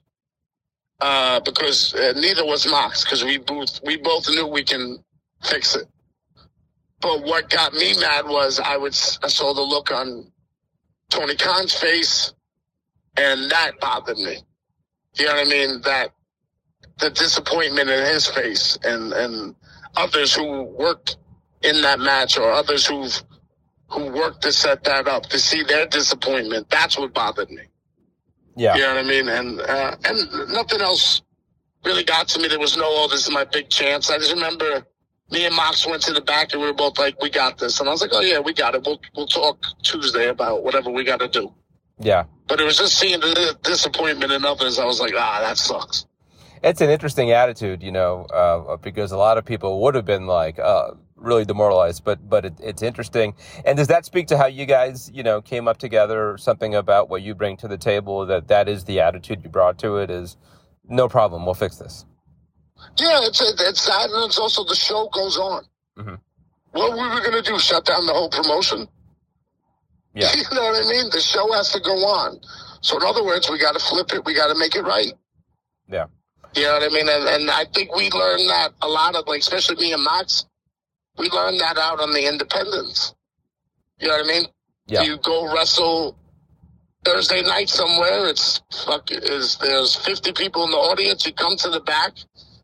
uh, 1.01 1.39
because 1.41 1.93
uh, 1.93 2.13
neither 2.15 2.45
was 2.45 2.65
Mox 2.65 3.03
because 3.03 3.23
we 3.23 3.37
both 3.37 3.81
we 3.83 3.97
both 3.97 4.29
knew 4.29 4.47
we 4.47 4.63
can 4.63 5.03
fix 5.43 5.75
it. 5.75 5.87
But 7.01 7.23
what 7.23 7.49
got 7.49 7.73
me 7.73 7.97
mad 7.99 8.25
was 8.27 8.59
I 8.59 8.77
would 8.77 8.93
I 8.93 9.27
saw 9.27 9.53
the 9.53 9.61
look 9.61 9.91
on 9.91 10.31
Tony 11.09 11.35
Khan's 11.35 11.73
face, 11.73 12.33
and 13.17 13.51
that 13.51 13.79
bothered 13.79 14.17
me. 14.17 14.37
You 15.15 15.25
know 15.25 15.33
what 15.33 15.47
I 15.47 15.49
mean? 15.49 15.81
That 15.83 16.11
the 16.99 17.09
disappointment 17.09 17.89
in 17.89 18.05
his 18.05 18.27
face, 18.27 18.77
and 18.83 19.13
and 19.13 19.55
others 19.95 20.33
who 20.33 20.63
worked 20.63 21.17
in 21.61 21.81
that 21.81 21.99
match, 21.99 22.37
or 22.37 22.51
others 22.51 22.85
who've 22.85 23.23
who 23.89 24.11
worked 24.11 24.41
to 24.43 24.51
set 24.51 24.83
that 24.85 25.07
up, 25.07 25.27
to 25.27 25.39
see 25.39 25.63
their 25.63 25.85
disappointment. 25.85 26.69
That's 26.69 26.97
what 26.97 27.13
bothered 27.13 27.49
me. 27.49 27.63
Yeah. 28.55 28.75
You 28.75 28.81
know 28.81 28.95
what 28.95 29.05
I 29.05 29.07
mean? 29.07 29.29
And 29.29 29.61
uh, 29.61 29.95
and 30.05 30.49
nothing 30.49 30.81
else 30.81 31.21
really 31.85 32.03
got 32.03 32.27
to 32.29 32.39
me. 32.39 32.47
There 32.47 32.59
was 32.59 32.77
no, 32.77 32.85
oh, 32.85 33.07
this 33.09 33.27
is 33.27 33.31
my 33.31 33.43
big 33.45 33.69
chance. 33.69 34.09
I 34.09 34.17
just 34.17 34.33
remember 34.33 34.85
me 35.31 35.45
and 35.45 35.55
Mox 35.55 35.85
went 35.87 36.01
to 36.03 36.13
the 36.13 36.21
back 36.21 36.53
and 36.53 36.61
we 36.61 36.67
were 36.67 36.73
both 36.73 36.97
like, 36.97 37.21
we 37.21 37.29
got 37.29 37.57
this. 37.57 37.79
And 37.79 37.89
I 37.89 37.91
was 37.91 38.01
like, 38.01 38.11
oh 38.13 38.21
yeah, 38.21 38.39
we 38.39 38.53
got 38.53 38.75
it. 38.75 38.83
We'll 38.85 39.01
we'll 39.15 39.27
talk 39.27 39.63
Tuesday 39.81 40.29
about 40.29 40.63
whatever 40.63 40.89
we 40.89 41.03
got 41.03 41.19
to 41.19 41.27
do. 41.27 41.53
Yeah. 41.99 42.25
But 42.47 42.59
it 42.59 42.65
was 42.65 42.77
just 42.77 42.97
seeing 42.97 43.19
the 43.19 43.57
disappointment 43.63 44.31
in 44.31 44.45
others. 44.45 44.79
I 44.79 44.85
was 44.85 44.99
like, 44.99 45.13
ah, 45.15 45.39
that 45.41 45.57
sucks. 45.57 46.05
It's 46.61 46.81
an 46.81 46.89
interesting 46.89 47.31
attitude, 47.31 47.83
you 47.83 47.91
know, 47.91 48.25
uh, 48.25 48.77
because 48.77 49.11
a 49.11 49.17
lot 49.17 49.37
of 49.37 49.45
people 49.45 49.81
would 49.81 49.95
have 49.95 50.05
been 50.05 50.27
like, 50.27 50.59
uh, 50.59 50.91
really 51.15 51.45
demoralized, 51.45 52.03
but 52.03 52.29
but 52.29 52.45
it, 52.45 52.53
it's 52.61 52.81
interesting. 52.81 53.33
And 53.65 53.77
does 53.77 53.87
that 53.87 54.05
speak 54.05 54.27
to 54.27 54.37
how 54.37 54.45
you 54.47 54.65
guys, 54.65 55.09
you 55.13 55.23
know, 55.23 55.41
came 55.41 55.67
up 55.67 55.77
together? 55.77 56.31
or 56.31 56.37
Something 56.37 56.75
about 56.75 57.09
what 57.09 57.21
you 57.21 57.33
bring 57.33 57.57
to 57.57 57.67
the 57.67 57.77
table 57.77 58.25
that 58.25 58.47
that 58.49 58.67
is 58.67 58.83
the 58.85 58.99
attitude 58.99 59.41
you 59.43 59.49
brought 59.49 59.77
to 59.79 59.97
it 59.97 60.09
is 60.09 60.37
no 60.87 61.07
problem. 61.07 61.45
We'll 61.45 61.53
fix 61.55 61.77
this. 61.77 62.05
Yeah, 62.97 63.19
it's 63.23 63.41
it's 63.41 63.85
that, 63.87 64.09
and 64.09 64.25
it's 64.25 64.37
also 64.37 64.65
the 64.65 64.75
show 64.75 65.07
goes 65.13 65.37
on. 65.37 65.63
Mhm. 65.97 66.19
What 66.71 66.91
were 66.91 67.15
we 67.15 67.21
gonna 67.23 67.41
do? 67.41 67.57
Shut 67.59 67.85
down 67.85 68.05
the 68.05 68.13
whole 68.13 68.29
promotion? 68.29 68.87
Yeah. 70.13 70.29
You 70.35 70.43
know 70.55 70.63
what 70.63 70.85
I 70.85 70.89
mean? 70.89 71.09
The 71.11 71.21
show 71.21 71.51
has 71.53 71.71
to 71.73 71.79
go 71.79 71.91
on. 71.91 72.39
So 72.81 72.97
in 72.97 73.03
other 73.03 73.23
words, 73.23 73.49
we 73.49 73.57
got 73.57 73.73
to 73.73 73.79
flip 73.79 74.13
it. 74.13 74.25
We 74.25 74.33
got 74.33 74.47
to 74.47 74.59
make 74.59 74.75
it 74.75 74.83
right. 74.83 75.13
Yeah. 75.87 76.05
You 76.55 76.63
know 76.63 76.73
what 76.73 76.83
I 76.83 76.89
mean? 76.89 77.09
And, 77.09 77.27
and 77.27 77.51
I 77.51 77.65
think 77.65 77.95
we 77.95 78.11
learned 78.11 78.47
that 78.49 78.73
a 78.81 78.87
lot 78.87 79.15
of 79.15 79.25
like, 79.27 79.39
especially 79.39 79.77
me 79.77 79.93
and 79.93 80.03
Max, 80.03 80.45
we 81.17 81.29
learned 81.29 81.59
that 81.59 81.77
out 81.77 81.99
on 81.99 82.11
the 82.11 82.27
independents. 82.27 83.15
You 83.99 84.07
know 84.07 84.17
what 84.17 84.25
I 84.25 84.27
mean? 84.27 84.43
Yeah. 84.87 85.01
You 85.03 85.17
go 85.17 85.53
wrestle 85.53 86.17
Thursday 87.05 87.41
night 87.41 87.69
somewhere. 87.69 88.27
It's 88.27 88.61
fuck. 88.85 89.11
Is 89.11 89.57
there's 89.57 89.95
50 89.95 90.33
people 90.33 90.63
in 90.65 90.71
the 90.71 90.77
audience? 90.77 91.25
You 91.25 91.33
come 91.33 91.55
to 91.57 91.69
the 91.69 91.79
back, 91.81 92.13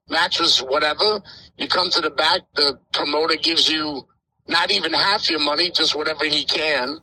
matches 0.09 0.59
whatever. 0.59 1.21
You 1.57 1.67
come 1.67 1.89
to 1.91 2.01
the 2.01 2.09
back. 2.09 2.41
The 2.55 2.79
promoter 2.93 3.35
gives 3.35 3.69
you 3.69 4.07
not 4.47 4.71
even 4.71 4.93
half 4.93 5.29
your 5.29 5.39
money, 5.39 5.71
just 5.71 5.95
whatever 5.95 6.25
he 6.25 6.43
can. 6.43 6.99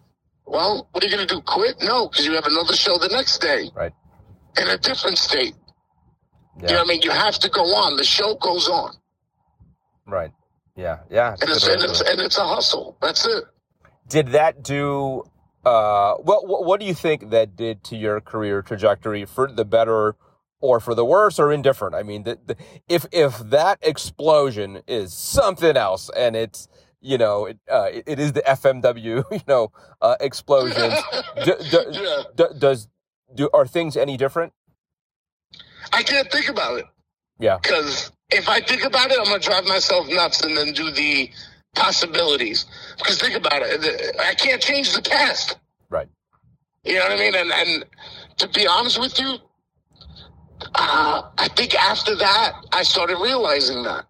Well, 0.47 0.89
what 0.93 1.05
are 1.05 1.09
you 1.09 1.14
going 1.16 1.27
to 1.28 1.35
do? 1.36 1.43
Quit? 1.43 1.77
No, 1.82 2.09
because 2.09 2.27
you 2.27 2.35
have 2.35 2.47
another 2.47 2.74
show 2.74 2.98
the 2.98 3.09
next 3.09 3.40
day. 3.40 3.70
Right. 3.74 3.93
In 4.60 4.68
a 4.68 4.78
different 4.78 5.18
state. 5.18 5.55
Yeah. 6.60 6.68
You 6.68 6.74
know 6.74 6.81
what 6.82 6.86
I 6.86 6.89
mean? 6.89 7.02
You 7.02 7.12
have 7.12 7.39
to 7.40 7.51
go 7.51 7.62
on. 7.62 7.97
The 7.97 8.05
show 8.05 8.36
goes 8.36 8.68
on. 8.68 8.94
Right. 10.06 10.32
Yeah. 10.77 11.01
Yeah. 11.10 11.32
And 11.40 11.51
it's, 11.51 11.66
and 11.68 11.82
it's, 11.82 12.01
and 12.02 12.20
it's 12.20 12.39
a 12.39 12.47
hustle. 12.47 12.97
That's 13.02 13.27
it. 13.27 13.44
did 14.09 14.28
that 14.28 14.62
do 14.62 15.24
uh 15.64 16.14
what 16.16 16.47
what 16.48 16.64
what 16.66 16.81
do 16.81 16.86
you 16.86 16.94
think 16.94 17.31
that 17.31 17.56
did 17.56 17.85
to 17.85 17.97
your 17.97 18.20
career 18.20 18.62
trajectory 18.62 19.24
for 19.24 19.51
the 19.52 19.64
better 19.64 20.16
or 20.60 20.81
for 20.81 20.94
the 20.94 21.05
worse 21.05 21.39
or 21.40 21.52
indifferent 21.52 21.94
i 21.94 22.02
mean 22.05 22.23
the, 22.24 22.39
the, 22.47 22.56
if 22.89 23.06
if 23.12 23.39
that 23.39 23.78
explosion 23.82 24.82
is 24.86 25.12
something 25.14 25.77
else 25.77 26.10
and 26.16 26.36
it's 26.36 26.68
you 27.07 27.19
know 27.19 27.47
it, 27.47 27.59
uh, 27.70 27.89
it, 27.93 28.05
it 28.07 28.19
is 28.19 28.33
the 28.33 28.43
fmw 28.43 29.24
you 29.31 29.41
know 29.47 29.70
uh, 30.03 30.16
explosions 30.20 30.95
d- 31.45 31.53
d- 31.70 31.78
Yeah. 31.93 32.23
d- 32.35 32.55
does 32.59 32.89
do 33.35 33.49
are 33.55 33.66
things 33.66 33.97
any 33.97 34.16
different 34.16 34.53
I 35.93 36.03
can't 36.03 36.31
think 36.31 36.49
about 36.49 36.78
it. 36.81 36.87
yeah 37.39 37.59
Because 37.62 38.11
if 38.31 38.49
I 38.49 38.61
think 38.61 38.83
about 38.85 39.11
it, 39.12 39.19
I'm 39.20 39.27
going 39.27 39.41
to 39.41 39.47
drive 39.49 39.66
myself 39.66 40.09
nuts 40.09 40.41
and 40.43 40.57
then 40.57 40.73
do 40.73 40.91
the 40.91 41.31
possibilities. 41.77 42.66
Because 42.99 43.20
think 43.20 43.37
about 43.37 43.62
it. 43.62 44.16
I 44.19 44.35
can't 44.35 44.61
change 44.61 44.93
the 44.95 45.03
past. 45.03 45.57
right 45.89 46.09
You 46.85 46.95
know 46.95 47.03
what 47.05 47.12
I 47.12 47.16
mean? 47.16 47.35
And, 47.37 47.53
and 47.53 47.85
to 48.39 48.49
be 48.49 48.66
honest 48.66 48.99
with 49.01 49.19
you, 49.20 49.37
uh, 50.74 51.23
I 51.39 51.49
think 51.57 51.74
after 51.77 52.16
that, 52.16 52.53
I 52.73 52.83
started 52.83 53.19
realizing 53.23 53.83
that. 53.85 54.07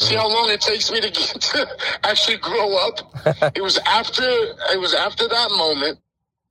See 0.00 0.14
how 0.14 0.28
long 0.28 0.48
it 0.50 0.62
takes 0.62 0.90
me 0.90 1.00
to 1.00 1.10
get 1.10 1.40
to 1.40 1.68
actually 2.04 2.38
grow 2.38 2.76
up? 2.76 3.52
it 3.54 3.62
was 3.62 3.78
after 3.86 4.22
it 4.22 4.80
was 4.80 4.94
after 4.94 5.28
that 5.28 5.50
moment, 5.50 5.98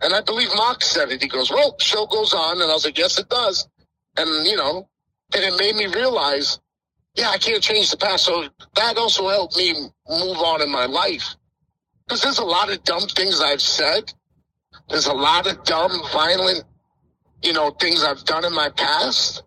and 0.02 0.14
I 0.14 0.22
believe 0.22 0.50
Mark 0.56 0.84
said 0.84 1.12
it. 1.12 1.22
He 1.22 1.28
goes, 1.28 1.52
"Well, 1.52 1.76
show 1.80 2.06
goes 2.06 2.34
on," 2.34 2.62
and 2.62 2.70
I 2.70 2.74
was 2.74 2.86
like, 2.86 2.98
"Yes, 2.98 3.18
it 3.18 3.28
does." 3.28 3.68
And 4.18 4.46
you 4.46 4.56
know, 4.56 4.88
and 5.34 5.44
it 5.44 5.54
made 5.60 5.76
me 5.76 5.88
realize, 5.88 6.60
yeah, 7.16 7.30
I 7.30 7.38
can't 7.38 7.62
change 7.62 7.90
the 7.92 7.98
past. 7.98 8.26
So 8.26 8.46
that 8.76 8.98
also 8.98 9.28
helped 9.30 9.58
me 9.58 9.74
move 10.08 10.38
on 10.38 10.62
in 10.62 10.72
my 10.72 10.86
life. 10.86 11.36
Because 12.06 12.22
there's 12.22 12.40
a 12.40 12.46
lot 12.46 12.72
of 12.72 12.84
dumb 12.84 13.08
things 13.08 13.42
I've 13.42 13.62
said. 13.62 14.14
There's 14.90 15.08
a 15.08 15.14
lot 15.14 15.48
of 15.48 15.64
dumb, 15.64 15.92
violent, 16.12 16.64
you 17.44 17.54
know, 17.54 17.72
things 17.72 18.04
I've 18.04 18.24
done 18.26 18.46
in 18.46 18.54
my 18.54 18.70
past 18.70 19.44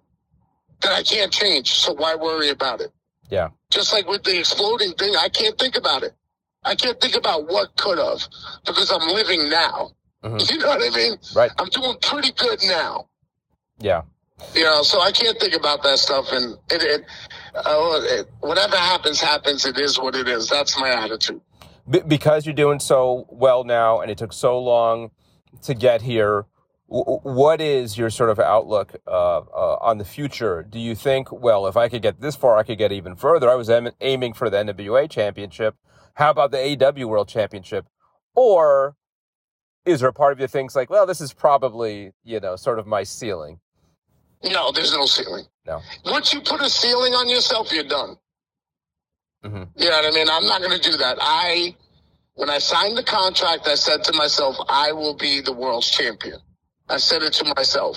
that 0.83 0.93
I 0.93 1.03
can't 1.03 1.33
change. 1.33 1.73
So 1.73 1.93
why 1.93 2.15
worry 2.15 2.51
about 2.51 2.81
it? 2.81 2.93
Yeah 3.33 3.49
Just 3.71 3.93
like 3.95 4.07
with 4.07 4.23
the 4.25 4.39
exploding 4.39 4.93
thing, 5.01 5.13
I 5.27 5.29
can't 5.29 5.57
think 5.59 5.77
about 5.77 6.03
it. 6.03 6.13
I 6.65 6.75
can't 6.83 7.01
think 7.01 7.17
about 7.17 7.49
what 7.49 7.75
could 7.83 7.99
have 7.99 8.21
because 8.67 8.89
I'm 8.93 9.09
living 9.09 9.49
now. 9.49 9.77
Mhm. 10.23 10.39
You 10.51 10.59
know 10.59 10.69
what 10.69 10.83
I 10.93 10.95
mean? 11.01 11.15
right 11.35 11.51
I'm 11.59 11.69
doing 11.79 11.97
pretty 12.11 12.33
good 12.45 12.61
now. 12.79 13.09
yeah 13.81 14.03
You 14.55 14.65
know, 14.69 14.83
so 14.83 15.01
I 15.01 15.11
can't 15.13 15.39
think 15.41 15.55
about 15.63 15.83
that 15.83 15.99
stuff. 15.99 16.27
And 16.31 16.47
it, 16.71 16.83
it, 16.95 17.01
uh, 17.55 18.01
it 18.17 18.27
whatever 18.41 18.77
happens, 18.77 19.19
happens. 19.21 19.65
It 19.65 19.79
is 19.79 19.99
what 19.99 20.15
it 20.15 20.29
is. 20.29 20.49
That's 20.49 20.79
my 20.79 20.91
attitude. 21.05 21.41
Be- 21.89 22.01
because 22.17 22.45
you're 22.47 22.55
doing 22.65 22.81
so 22.81 23.27
well 23.31 23.65
now 23.65 24.01
and 24.01 24.11
it 24.11 24.19
took 24.19 24.33
so 24.33 24.59
long 24.61 25.11
to 25.63 25.73
get 25.75 26.03
here 26.03 26.45
what 26.95 27.61
is 27.61 27.97
your 27.97 28.11
sort 28.11 28.29
of 28.29 28.39
outlook 28.39 28.95
uh, 29.07 29.39
uh, 29.39 29.79
on 29.81 29.97
the 29.99 30.05
future 30.05 30.63
do 30.63 30.79
you 30.79 30.95
think 30.95 31.33
well 31.33 31.67
if 31.67 31.77
i 31.77 31.89
could 31.89 32.03
get 32.03 32.21
this 32.21 32.37
far 32.37 32.59
i 32.59 32.63
could 32.63 32.77
get 32.77 32.93
even 32.93 33.17
further 33.17 33.49
i 33.49 33.55
was 33.55 33.71
aim- 33.71 33.91
aiming 34.03 34.35
for 34.35 34.51
the 34.51 34.59
nwa 34.59 35.09
championship 35.09 35.75
how 36.15 36.31
about 36.31 36.51
the 36.51 36.59
AEW 36.59 37.07
world 37.07 37.29
championship 37.29 37.87
or 38.35 38.95
is 39.87 40.01
there 40.01 40.11
a 40.11 40.13
part 40.13 40.33
of 40.33 40.39
you 40.39 40.45
that 40.47 40.51
thinks 40.51 40.77
like 40.77 40.91
well 40.91 41.07
this 41.07 41.21
is 41.23 41.33
probably 41.33 42.13
you 42.25 42.39
know 42.41 42.57
sort 42.57 42.79
of 42.79 42.87
my 42.87 43.03
ceiling 43.05 43.59
No, 44.45 44.73
there's 44.73 44.93
no 44.93 45.07
ceiling. 45.07 45.45
No. 45.65 45.81
Once 46.05 46.33
you 46.35 46.41
put 46.41 46.61
a 46.61 46.69
ceiling 46.69 47.13
on 47.15 47.29
yourself, 47.29 47.73
you're 47.73 47.85
done. 47.99 48.17
Mhm. 49.45 49.69
You 49.77 49.89
know 49.89 49.97
what 49.97 50.07
I 50.07 50.11
mean? 50.11 50.29
I'm 50.29 50.47
not 50.47 50.61
going 50.61 50.77
to 50.81 50.91
do 50.91 50.97
that. 50.97 51.17
I, 51.21 51.77
when 52.35 52.51
I 52.51 52.59
signed 52.59 52.97
the 52.99 53.05
contract, 53.05 53.69
I 53.69 53.77
said 53.77 54.03
to 54.05 54.13
myself, 54.13 54.57
I 54.69 54.91
will 54.91 55.15
be 55.15 55.41
the 55.41 55.53
world's 55.53 55.89
champion. 55.89 56.41
I 56.93 56.99
said 56.99 57.23
it 57.23 57.33
to 57.35 57.55
myself. 57.57 57.97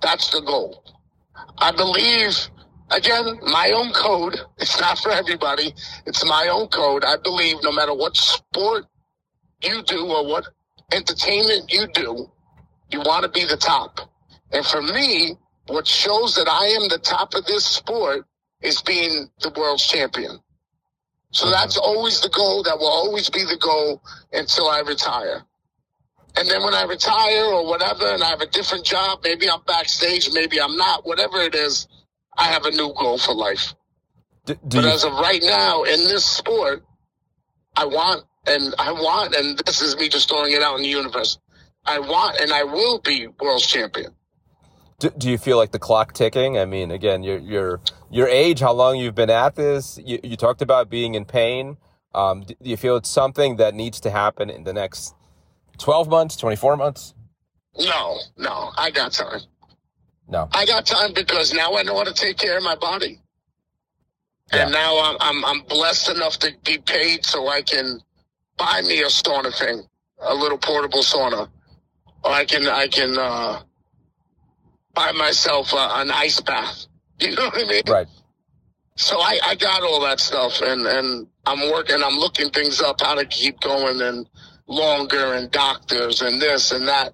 That's 0.00 0.30
the 0.30 0.40
goal. 0.40 0.84
I 1.58 1.72
believe, 1.72 2.32
again, 2.92 3.40
my 3.42 3.72
own 3.74 3.92
code. 3.92 4.38
It's 4.58 4.80
not 4.80 5.00
for 5.00 5.10
everybody. 5.10 5.74
It's 6.06 6.24
my 6.24 6.46
own 6.46 6.68
code. 6.68 7.04
I 7.04 7.16
believe 7.16 7.56
no 7.64 7.72
matter 7.72 7.92
what 7.92 8.16
sport 8.16 8.84
you 9.64 9.82
do 9.82 10.06
or 10.06 10.24
what 10.28 10.44
entertainment 10.92 11.72
you 11.72 11.88
do, 11.92 12.30
you 12.92 13.00
want 13.00 13.24
to 13.24 13.30
be 13.30 13.44
the 13.44 13.56
top. 13.56 13.98
And 14.52 14.64
for 14.64 14.80
me, 14.80 15.36
what 15.66 15.88
shows 15.88 16.36
that 16.36 16.48
I 16.48 16.66
am 16.66 16.88
the 16.88 16.98
top 16.98 17.34
of 17.34 17.44
this 17.46 17.66
sport 17.66 18.26
is 18.62 18.80
being 18.80 19.28
the 19.40 19.52
world's 19.56 19.84
champion. 19.84 20.38
So 21.32 21.46
mm-hmm. 21.46 21.52
that's 21.52 21.76
always 21.76 22.20
the 22.20 22.28
goal. 22.28 22.62
That 22.62 22.78
will 22.78 22.94
always 23.02 23.28
be 23.28 23.42
the 23.42 23.58
goal 23.58 24.00
until 24.32 24.68
I 24.68 24.80
retire. 24.80 25.42
And 26.36 26.48
then 26.48 26.62
when 26.62 26.74
I 26.74 26.84
retire 26.84 27.44
or 27.46 27.66
whatever, 27.66 28.06
and 28.06 28.22
I 28.22 28.28
have 28.28 28.40
a 28.40 28.46
different 28.46 28.84
job, 28.84 29.20
maybe 29.24 29.50
I'm 29.50 29.62
backstage, 29.66 30.30
maybe 30.32 30.60
I'm 30.60 30.76
not, 30.76 31.06
whatever 31.06 31.38
it 31.40 31.54
is, 31.54 31.88
I 32.36 32.44
have 32.44 32.66
a 32.66 32.70
new 32.70 32.94
goal 32.94 33.18
for 33.18 33.34
life. 33.34 33.74
D- 34.46 34.54
do 34.68 34.82
But 34.82 34.84
you, 34.84 34.90
as 34.90 35.04
of 35.04 35.12
right 35.14 35.42
now, 35.42 35.84
in 35.84 36.00
this 36.04 36.24
sport, 36.26 36.84
I 37.76 37.86
want, 37.86 38.24
and 38.46 38.74
I 38.78 38.92
want, 38.92 39.34
and 39.34 39.58
this 39.66 39.82
is 39.82 39.96
me 39.96 40.08
just 40.08 40.28
throwing 40.28 40.52
it 40.52 40.62
out 40.62 40.76
in 40.76 40.82
the 40.82 40.88
universe. 40.88 41.38
I 41.86 41.98
want, 42.00 42.40
and 42.40 42.52
I 42.52 42.64
will 42.64 43.00
be 43.00 43.28
world 43.40 43.62
champion. 43.62 44.12
do, 45.00 45.10
do 45.16 45.30
you 45.30 45.38
feel 45.38 45.56
like 45.56 45.72
the 45.72 45.78
clock 45.78 46.12
ticking? 46.14 46.58
I 46.58 46.64
mean, 46.66 46.90
again, 46.90 47.22
your 47.22 47.38
your 47.38 47.80
your 48.10 48.28
age, 48.28 48.60
how 48.60 48.72
long 48.72 48.96
you've 48.98 49.14
been 49.14 49.30
at 49.30 49.56
this. 49.56 49.98
You, 50.04 50.20
you 50.22 50.36
talked 50.36 50.62
about 50.62 50.90
being 50.90 51.14
in 51.14 51.24
pain. 51.24 51.78
Um, 52.14 52.42
do 52.42 52.54
you 52.60 52.76
feel 52.76 52.96
it's 52.96 53.10
something 53.10 53.56
that 53.56 53.74
needs 53.74 54.00
to 54.00 54.10
happen 54.10 54.50
in 54.50 54.64
the 54.64 54.72
next 54.72 55.14
twelve 55.80 56.08
months, 56.08 56.36
twenty 56.36 56.56
four 56.56 56.76
months? 56.76 57.14
No, 57.78 58.18
no, 58.36 58.70
I 58.76 58.90
got 58.90 59.12
time. 59.12 59.40
No. 60.28 60.48
I 60.52 60.64
got 60.66 60.86
time 60.86 61.12
because 61.12 61.52
now 61.52 61.74
I 61.76 61.82
know 61.82 61.96
how 61.96 62.04
to 62.04 62.14
take 62.14 62.36
care 62.36 62.56
of 62.56 62.62
my 62.62 62.76
body. 62.76 63.20
And 64.52 64.72
now 64.72 65.00
I'm, 65.00 65.16
I'm 65.20 65.44
I'm 65.44 65.60
blessed 65.62 66.10
enough 66.10 66.38
to 66.40 66.52
be 66.64 66.78
paid 66.78 67.24
so 67.24 67.48
I 67.48 67.62
can 67.62 68.00
buy 68.56 68.82
me 68.82 69.00
a 69.00 69.06
sauna 69.06 69.56
thing, 69.56 69.82
a 70.20 70.34
little 70.34 70.58
portable 70.58 71.00
sauna, 71.00 71.48
or 72.24 72.30
I 72.30 72.44
can 72.44 72.66
I 72.66 72.88
can 72.88 73.16
uh, 73.16 73.62
buy 74.94 75.12
myself 75.12 75.72
uh, 75.72 75.90
an 75.96 76.10
ice 76.10 76.40
bath. 76.40 76.86
You 77.20 77.36
know 77.36 77.44
what 77.44 77.62
I 77.62 77.68
mean? 77.68 77.82
Right. 77.86 78.06
So 78.96 79.18
I, 79.20 79.38
I 79.44 79.54
got 79.54 79.82
all 79.82 80.00
that 80.00 80.20
stuff 80.20 80.62
and, 80.62 80.86
and 80.86 81.26
I'm 81.44 81.70
working, 81.70 82.02
I'm 82.02 82.16
looking 82.16 82.48
things 82.48 82.80
up, 82.80 83.00
how 83.02 83.14
to 83.14 83.26
keep 83.26 83.60
going 83.60 84.00
and 84.00 84.26
longer 84.70 85.34
and 85.34 85.50
doctors 85.50 86.22
and 86.22 86.40
this 86.40 86.72
and 86.72 86.88
that. 86.88 87.12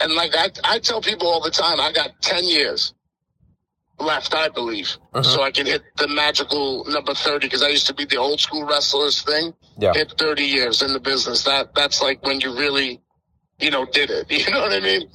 And 0.00 0.12
like 0.14 0.34
I, 0.34 0.48
I 0.64 0.78
tell 0.78 1.02
people 1.02 1.28
all 1.28 1.40
the 1.42 1.50
time, 1.50 1.80
I 1.80 1.92
got 1.92 2.10
10 2.22 2.44
years 2.44 2.94
left, 3.98 4.34
I 4.34 4.48
believe. 4.48 4.96
Mhm. 5.14 5.24
So 5.24 5.42
I 5.42 5.50
can 5.50 5.66
hit 5.66 5.82
the 5.98 6.08
magical 6.08 6.84
number 6.86 7.12
30 7.14 7.46
because 7.46 7.62
I 7.62 7.68
used 7.68 7.86
to 7.88 7.94
be 7.94 8.04
the 8.04 8.16
old 8.16 8.40
school 8.40 8.64
wrestlers 8.64 9.20
thing. 9.22 9.52
Yeah. 9.78 9.92
Hit 9.94 10.14
30 10.16 10.44
years 10.44 10.80
in 10.82 10.92
the 10.92 11.00
business. 11.00 11.44
That, 11.44 11.74
that's 11.74 12.00
like 12.00 12.24
when 12.24 12.40
you 12.40 12.56
really, 12.56 13.00
you 13.58 13.70
know, 13.70 13.84
did 13.84 14.10
it. 14.10 14.26
You 14.30 14.50
know 14.52 14.60
what 14.60 14.72
I 14.72 14.80
mean? 14.80 15.08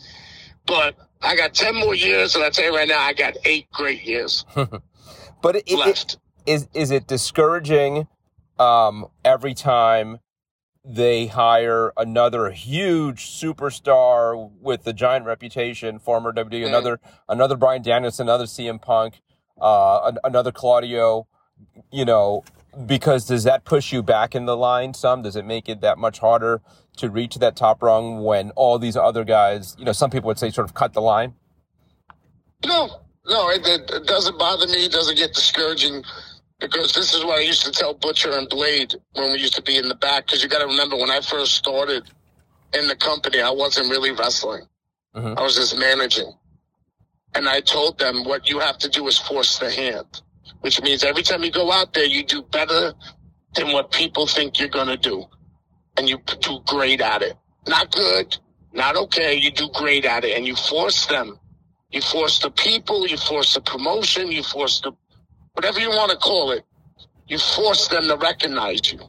But 0.65 0.95
I 1.21 1.35
got 1.35 1.53
10 1.53 1.75
more 1.75 1.95
years 1.95 2.35
and 2.35 2.43
I 2.43 2.49
tell 2.49 2.65
you 2.65 2.75
right 2.75 2.87
now, 2.87 2.99
I 2.99 3.13
got 3.13 3.35
eight 3.45 3.71
great 3.71 4.03
years 4.03 4.45
But 5.41 5.55
it, 5.57 5.63
it, 5.67 5.77
left. 5.77 6.17
is 6.45 6.67
is 6.73 6.91
it 6.91 7.07
discouraging 7.07 8.07
um, 8.59 9.05
every 9.23 9.53
time 9.53 10.19
they 10.89 11.27
hire 11.27 11.91
another 11.97 12.51
huge 12.51 13.25
superstar 13.25 14.49
with 14.61 14.87
a 14.87 14.93
giant 14.93 15.25
reputation, 15.25 15.99
former 15.99 16.31
WWE, 16.31 16.63
Mhm. 16.63 16.67
another 16.67 16.99
another 17.27 17.55
Bryan 17.57 17.81
Danielson, 17.81 18.27
another 18.27 18.45
CM 18.45 18.79
Punk, 18.79 19.21
uh, 19.61 20.01
an, 20.05 20.17
another 20.23 20.51
Claudio, 20.53 21.27
you 21.91 22.05
know, 22.05 22.43
because 22.85 23.25
does 23.25 23.43
that 23.43 23.65
push 23.65 23.91
you 23.91 24.01
back 24.01 24.33
in 24.33 24.45
the 24.45 24.55
line 24.55 24.93
some? 24.93 25.23
Does 25.23 25.35
it 25.35 25.45
make 25.45 25.67
it 25.67 25.81
that 25.81 25.97
much 25.97 26.19
harder 26.19 26.61
to 26.97 27.09
reach 27.09 27.35
that 27.35 27.55
top 27.57 27.83
rung 27.83 28.23
when 28.23 28.51
all 28.51 28.79
these 28.79 28.95
other 28.95 29.23
guys, 29.25 29.75
you 29.77 29.83
know, 29.85 29.91
some 29.91 30.09
people 30.09 30.27
would 30.27 30.39
say 30.39 30.49
sort 30.51 30.67
of 30.67 30.73
cut 30.73 30.93
the 30.93 31.01
line? 31.01 31.35
No, 32.65 33.01
no, 33.25 33.49
it, 33.49 33.67
it, 33.67 33.89
it 33.91 34.07
doesn't 34.07 34.37
bother 34.39 34.67
me. 34.67 34.85
It 34.85 34.91
doesn't 34.91 35.15
get 35.17 35.33
discouraging 35.33 36.03
because 36.59 36.93
this 36.93 37.13
is 37.13 37.23
what 37.23 37.37
I 37.37 37.41
used 37.41 37.63
to 37.65 37.71
tell 37.71 37.93
Butcher 37.93 38.31
and 38.31 38.49
Blade 38.49 38.95
when 39.13 39.31
we 39.31 39.39
used 39.39 39.55
to 39.55 39.61
be 39.61 39.77
in 39.77 39.87
the 39.87 39.95
back. 39.95 40.25
Because 40.25 40.41
you 40.43 40.49
got 40.49 40.59
to 40.59 40.67
remember, 40.67 40.95
when 40.97 41.11
I 41.11 41.21
first 41.21 41.55
started 41.55 42.09
in 42.73 42.87
the 42.87 42.95
company, 42.95 43.41
I 43.41 43.51
wasn't 43.51 43.89
really 43.89 44.11
wrestling. 44.11 44.67
Mhm. 45.15 45.37
I 45.37 45.41
was 45.41 45.55
just 45.55 45.77
managing. 45.77 46.33
And 47.35 47.47
I 47.47 47.61
told 47.61 47.99
them 47.99 48.23
what 48.23 48.49
you 48.49 48.59
have 48.59 48.77
to 48.79 48.89
do 48.89 49.07
is 49.07 49.17
force 49.17 49.59
the 49.59 49.69
hand, 49.69 50.21
which 50.61 50.81
means 50.81 51.03
every 51.03 51.23
time 51.23 51.43
you 51.43 51.51
go 51.51 51.71
out 51.71 51.93
there, 51.93 52.05
you 52.05 52.23
do 52.23 52.41
better 52.41 52.93
than 53.53 53.71
what 53.71 53.91
people 53.91 54.25
think 54.25 54.59
you're 54.59 54.67
going 54.69 54.87
to 54.87 54.97
do. 54.97 55.25
And 55.97 56.09
you 56.09 56.19
do 56.41 56.59
great 56.65 57.01
at 57.01 57.21
it. 57.21 57.35
Not 57.67 57.91
good, 57.91 58.37
not 58.73 58.95
okay. 58.95 59.35
You 59.35 59.51
do 59.51 59.69
great 59.73 60.05
at 60.05 60.23
it 60.23 60.37
and 60.37 60.47
you 60.47 60.55
force 60.55 61.05
them. 61.05 61.39
You 61.91 62.01
force 62.01 62.39
the 62.39 62.51
people, 62.51 63.07
you 63.07 63.17
force 63.17 63.53
the 63.53 63.61
promotion, 63.61 64.31
you 64.31 64.43
force 64.43 64.81
the 64.81 64.91
whatever 65.57 65.79
you 65.79 65.89
want 65.89 66.11
to 66.11 66.17
call 66.17 66.51
it. 66.51 66.63
You 67.27 67.39
force 67.39 67.87
them 67.87 68.07
to 68.07 68.15
recognize 68.15 68.93
you. 68.93 68.99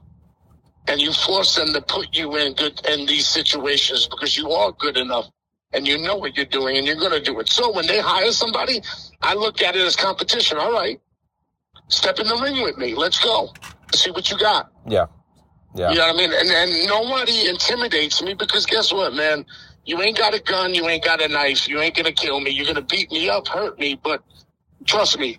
And 0.89 0.99
you 0.99 1.13
force 1.13 1.55
them 1.55 1.75
to 1.75 1.83
put 1.83 2.17
you 2.17 2.37
in 2.37 2.55
good 2.55 2.81
in 2.89 3.05
these 3.05 3.27
situations 3.27 4.09
because 4.11 4.35
you 4.35 4.51
are 4.51 4.73
good 4.73 4.97
enough 4.97 5.27
and 5.75 5.87
you 5.87 5.99
know 5.99 6.17
what 6.17 6.35
you're 6.35 6.47
doing 6.47 6.79
and 6.79 6.87
you're 6.87 6.97
gonna 6.97 7.21
do 7.21 7.39
it. 7.41 7.51
So 7.51 7.71
when 7.71 7.87
they 7.87 8.01
hire 8.01 8.33
somebody, 8.33 8.81
I 9.21 9.35
look 9.35 9.61
at 9.61 9.77
it 9.77 9.83
as 9.83 9.95
competition. 9.95 10.57
All 10.57 10.73
right. 10.73 10.99
Step 11.89 12.19
in 12.19 12.27
the 12.27 12.37
ring 12.37 12.63
with 12.63 12.79
me. 12.79 12.95
Let's 12.95 13.23
go. 13.23 13.53
See 13.95 14.11
what 14.11 14.31
you 14.31 14.39
got. 14.39 14.73
Yeah, 14.87 15.07
yeah. 15.75 15.91
You 15.91 15.99
know 15.99 16.07
what 16.07 16.15
I 16.15 16.19
mean? 16.19 16.33
And 16.33 16.49
and 16.49 16.89
nobody 16.89 17.49
intimidates 17.51 18.23
me 18.23 18.33
because 18.33 18.65
guess 18.65 18.91
what, 18.91 19.13
man? 19.13 19.45
You 19.85 20.01
ain't 20.01 20.17
got 20.17 20.33
a 20.35 20.41
gun, 20.41 20.73
you 20.73 20.89
ain't 20.89 21.05
got 21.05 21.23
a 21.23 21.29
knife, 21.29 21.69
you 21.69 21.79
ain't 21.81 21.95
gonna 21.95 22.13
kill 22.13 22.41
me, 22.41 22.51
you're 22.51 22.67
gonna 22.67 22.83
beat 22.83 23.11
me 23.11 23.29
up, 23.29 23.49
hurt 23.49 23.79
me, 23.79 23.99
but 24.03 24.23
trust 24.87 25.19
me, 25.19 25.39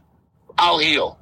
I'll 0.60 0.78
heal. 0.80 1.18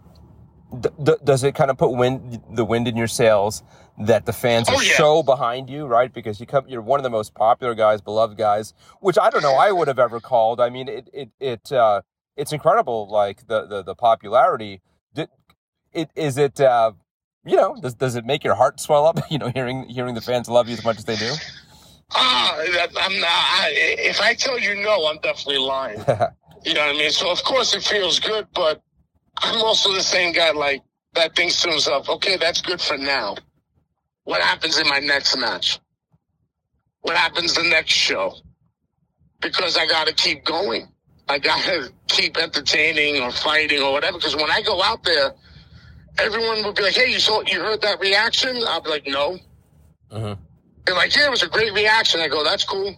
D- 0.80 0.90
d- 1.02 1.14
does 1.24 1.44
it 1.44 1.56
kind 1.56 1.72
of 1.72 1.78
put 1.78 1.92
wind 1.92 2.42
the 2.52 2.66
wind 2.66 2.88
in 2.88 2.98
your 2.98 3.08
sails 3.08 3.64
that 4.00 4.26
the 4.26 4.34
fans 4.34 4.68
Oh, 4.70 4.76
are 4.76 4.84
yeah. 4.84 4.98
so 4.98 5.24
behind 5.24 5.70
you, 5.70 5.86
right? 5.86 6.14
Because 6.14 6.40
you 6.42 6.46
come, 6.46 6.66
you're 6.68 6.82
one 6.82 7.00
of 7.00 7.04
the 7.04 7.10
most 7.10 7.34
popular 7.34 7.74
guys, 7.74 8.02
beloved 8.02 8.38
guys, 8.38 8.74
which 9.00 9.18
I 9.18 9.30
don't 9.30 9.42
know 9.42 9.56
I 9.56 9.72
would 9.72 9.88
have 9.88 9.98
ever 10.00 10.20
called. 10.20 10.60
I 10.60 10.70
mean, 10.70 10.90
it 10.90 11.10
it 11.14 11.30
it 11.40 11.72
uh, 11.72 12.02
it's 12.36 12.52
incredible, 12.52 13.08
like 13.10 13.48
the 13.48 13.66
the, 13.66 13.82
the 13.82 13.96
popularity. 13.96 14.82
Did, 15.14 15.30
it 15.94 16.10
is 16.16 16.38
it 16.38 16.60
uh, 16.60 16.92
you 17.46 17.56
know 17.56 17.78
does 17.82 17.94
does 17.94 18.16
it 18.16 18.26
make 18.26 18.44
your 18.44 18.56
heart 18.56 18.80
swell 18.82 19.06
up? 19.06 19.20
You 19.32 19.38
know, 19.38 19.50
hearing 19.50 19.88
hearing 19.88 20.16
the 20.16 20.22
fans 20.22 20.50
love 20.50 20.68
you 20.68 20.74
as 20.74 20.84
much 20.84 20.98
as 20.98 21.06
they 21.06 21.16
do. 21.16 21.34
Ah, 22.12 22.58
I'm 23.02 23.20
not. 23.20 23.30
I, 23.30 23.72
if 24.00 24.20
I 24.22 24.34
tell 24.34 24.60
you 24.60 24.76
no, 24.76 25.08
I'm 25.08 25.20
definitely 25.20 25.60
lying. 25.60 26.04
You 26.66 26.74
know 26.74 26.82
what 26.88 26.96
I 26.96 27.00
mean? 27.00 27.12
So 27.12 27.32
of 27.32 27.42
course 27.44 27.74
it 27.74 27.84
feels 27.84 28.20
good, 28.20 28.46
but 28.54 28.82
I'm 29.42 29.62
also 29.62 29.94
the 29.94 30.02
same 30.02 30.34
guy 30.34 30.52
like 30.52 30.82
that 31.14 31.36
thinks 31.36 31.62
to 31.62 31.70
himself, 31.70 32.10
okay, 32.10 32.38
that's 32.38 32.62
good 32.62 32.82
for 32.82 32.98
now. 32.98 33.36
What 34.24 34.42
happens 34.42 34.78
in 34.78 34.88
my 34.88 35.00
next 35.00 35.38
match? 35.38 35.80
What 37.02 37.16
happens 37.16 37.54
the 37.54 37.64
next 37.64 37.94
show? 37.94 38.34
Because 39.42 39.78
I 39.78 39.86
gotta 39.88 40.14
keep 40.14 40.44
going. 40.44 40.88
I 41.30 41.40
gotta 41.40 41.92
keep 42.08 42.38
entertaining 42.38 43.22
or 43.22 43.32
fighting 43.32 43.82
or 43.82 43.94
whatever. 43.94 44.18
Because 44.18 44.36
when 44.36 44.52
I 44.52 44.62
go 44.62 44.82
out 44.82 45.04
there, 45.04 45.34
everyone 46.18 46.64
will 46.64 46.74
be 46.74 46.84
like, 46.84 46.96
"Hey, 46.96 47.12
you 47.12 47.20
saw, 47.20 47.42
you 47.46 47.62
heard 47.62 47.82
that 47.82 48.00
reaction?" 48.00 48.62
I'll 48.68 48.82
be 48.82 48.90
like, 48.90 49.08
"No." 49.08 49.38
Mhm. 50.12 50.38
They're 50.86 50.96
like, 50.96 51.16
"Yeah, 51.16 51.28
it 51.28 51.32
was 51.32 51.44
a 51.44 51.48
great 51.48 51.74
reaction." 51.74 52.20
I 52.20 52.28
go, 52.28 52.44
"That's 52.44 52.64
cool." 52.64 52.96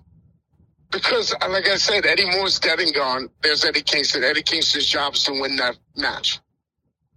Because, 0.91 1.33
like 1.49 1.67
I 1.67 1.75
said, 1.75 2.05
Eddie 2.05 2.25
Moore's 2.25 2.59
dead 2.59 2.79
and 2.79 2.93
gone. 2.93 3.29
There's 3.43 3.63
Eddie 3.63 3.81
Kingston. 3.83 4.23
Eddie 4.23 4.41
Kingston's 4.41 4.87
job 4.87 5.13
is 5.13 5.23
to 5.23 5.39
win 5.39 5.55
that 5.57 5.77
match, 5.95 6.39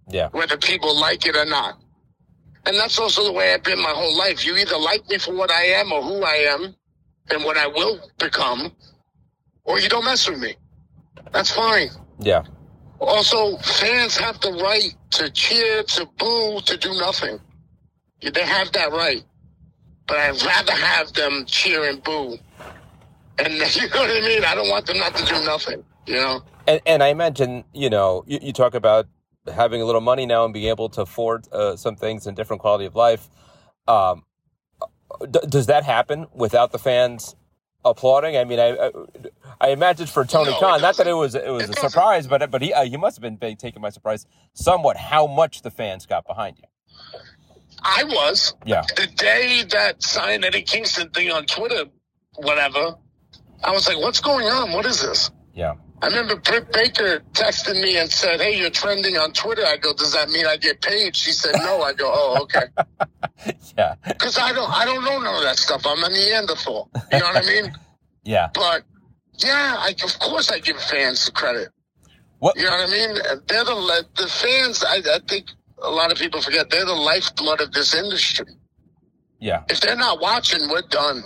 Yeah, 0.09 0.29
whether 0.29 0.57
people 0.57 0.99
like 0.99 1.25
it 1.25 1.35
or 1.35 1.45
not. 1.45 1.79
And 2.65 2.77
that's 2.77 2.99
also 2.99 3.23
the 3.23 3.31
way 3.33 3.53
I've 3.53 3.63
been 3.63 3.81
my 3.81 3.89
whole 3.93 4.15
life. 4.17 4.45
You 4.45 4.55
either 4.57 4.77
like 4.77 5.09
me 5.09 5.17
for 5.17 5.33
what 5.33 5.51
I 5.51 5.63
am 5.63 5.91
or 5.91 6.01
who 6.03 6.23
I 6.23 6.35
am 6.53 6.75
and 7.29 7.43
what 7.43 7.57
I 7.57 7.67
will 7.67 7.99
become, 8.19 8.71
or 9.63 9.79
you 9.79 9.89
don't 9.89 10.05
mess 10.05 10.29
with 10.29 10.39
me. 10.39 10.55
That's 11.31 11.51
fine. 11.51 11.89
yeah, 12.19 12.43
Also, 12.99 13.57
fans 13.57 14.15
have 14.17 14.39
the 14.41 14.51
right 14.63 14.93
to 15.11 15.31
cheer, 15.31 15.83
to 15.83 16.05
boo, 16.17 16.59
to 16.65 16.77
do 16.77 16.93
nothing. 16.99 17.39
They 18.21 18.43
have 18.43 18.71
that 18.73 18.91
right. 18.91 19.23
But 20.07 20.17
I'd 20.17 20.41
rather 20.43 20.73
have 20.73 21.11
them 21.13 21.45
cheer 21.47 21.89
and 21.89 22.03
boo. 22.03 22.37
And 23.39 23.53
you 23.75 23.89
know 23.89 24.01
what 24.01 24.11
I 24.11 24.21
mean? 24.21 24.45
I 24.45 24.55
don't 24.55 24.69
want 24.69 24.85
them 24.87 24.99
not 24.99 25.15
to 25.15 25.25
do 25.25 25.45
nothing, 25.45 25.83
you 26.07 26.15
know? 26.15 26.41
and 26.67 26.81
and 26.85 27.03
I 27.03 27.07
imagine 27.09 27.65
you 27.73 27.89
know 27.89 28.23
you, 28.27 28.39
you 28.41 28.53
talk 28.53 28.73
about 28.75 29.07
having 29.53 29.81
a 29.81 29.85
little 29.85 30.01
money 30.01 30.25
now 30.25 30.45
and 30.45 30.53
being 30.53 30.69
able 30.69 30.89
to 30.89 31.01
afford 31.01 31.47
uh, 31.51 31.75
some 31.75 31.95
things 31.95 32.27
and 32.27 32.35
different 32.37 32.61
quality 32.61 32.85
of 32.85 32.95
life. 32.95 33.29
Um, 33.87 34.23
d- 35.29 35.39
does 35.49 35.67
that 35.67 35.83
happen 35.83 36.27
without 36.33 36.71
the 36.71 36.79
fans 36.79 37.35
applauding? 37.85 38.37
I 38.37 38.45
mean, 38.45 38.59
I 38.59 38.69
I, 38.77 38.91
I 39.61 39.69
imagine 39.71 40.07
for 40.07 40.25
Tony 40.25 40.51
No, 40.51 40.59
Khan, 40.59 40.81
not 40.81 40.97
that 40.97 41.07
it 41.07 41.13
was 41.13 41.35
it 41.35 41.49
was 41.49 41.65
It 41.65 41.71
a 41.71 41.73
surprise, 41.81 42.27
but 42.27 42.51
but 42.51 42.61
he 42.61 42.73
uh, 42.73 42.85
he 42.85 42.97
must 42.97 43.21
have 43.21 43.39
been 43.39 43.57
taken 43.57 43.81
by 43.81 43.89
surprise 43.89 44.25
somewhat 44.53 44.97
how 44.97 45.27
much 45.27 45.61
the 45.61 45.71
fans 45.71 46.05
got 46.05 46.25
behind 46.27 46.57
you. 46.57 46.65
I 47.83 48.03
was. 48.05 48.55
Yeah, 48.65 48.83
The 48.95 49.07
day 49.07 49.63
that 49.71 50.03
signed 50.03 50.45
Eddie 50.45 50.63
Kingston 50.63 51.09
thing 51.09 51.31
on 51.31 51.45
Twitter, 51.45 51.85
whatever, 52.35 52.95
I 53.63 53.71
was 53.71 53.87
like, 53.87 53.97
what's 53.99 54.19
going 54.19 54.47
on? 54.47 54.71
What 54.71 54.85
is 54.85 55.01
this? 55.01 55.31
yeah, 55.53 55.75
I 56.01 56.07
remember 56.07 56.35
Britt 56.35 56.73
Baker 56.73 57.21
texted 57.31 57.79
me 57.79 57.97
and 57.97 58.09
said, 58.11 58.41
"Hey, 58.41 58.59
you're 58.59 58.69
trending 58.69 59.17
on 59.17 59.31
Twitter." 59.31 59.63
I 59.65 59.77
go, 59.77 59.93
"Does 59.93 60.11
that 60.13 60.29
mean 60.29 60.45
I 60.45 60.57
get 60.57 60.81
paid?" 60.81 61.15
She 61.15 61.31
said, 61.31 61.55
"No." 61.57 61.81
I 61.81 61.93
go, 61.93 62.11
"Oh, 62.13 62.41
okay." 62.41 62.65
yeah, 63.77 63.95
Because 64.05 64.37
I 64.37 64.51
don't, 64.51 64.69
I 64.69 64.83
don't 64.83 65.03
know 65.05 65.19
none 65.19 65.35
of 65.35 65.43
that 65.43 65.57
stuff. 65.57 65.83
I'm 65.85 66.03
a 66.03 66.09
Neanderthal. 66.09 66.89
You 67.11 67.19
know 67.19 67.25
what 67.25 67.37
I 67.37 67.47
mean? 67.47 67.71
yeah. 68.23 68.49
But 68.53 68.83
yeah, 69.37 69.77
I, 69.79 69.95
of 70.03 70.19
course 70.19 70.51
I 70.51 70.59
give 70.59 70.81
fans 70.81 71.25
the 71.25 71.31
credit. 71.31 71.69
What? 72.39 72.57
You 72.57 72.63
know 72.65 72.71
what 72.71 72.89
I 72.89 72.91
mean? 72.91 73.15
They're 73.47 73.63
the 73.63 74.05
the 74.17 74.27
fans. 74.27 74.83
I, 74.83 74.97
I 74.97 75.19
think 75.27 75.47
a 75.81 75.89
lot 75.89 76.11
of 76.11 76.17
people 76.17 76.41
forget 76.41 76.69
they're 76.69 76.85
the 76.85 76.93
lifeblood 76.93 77.61
of 77.61 77.71
this 77.71 77.93
industry. 77.93 78.47
Yeah. 79.39 79.63
If 79.69 79.79
they're 79.79 79.95
not 79.95 80.19
watching, 80.19 80.67
we're 80.69 80.81
done. 80.89 81.23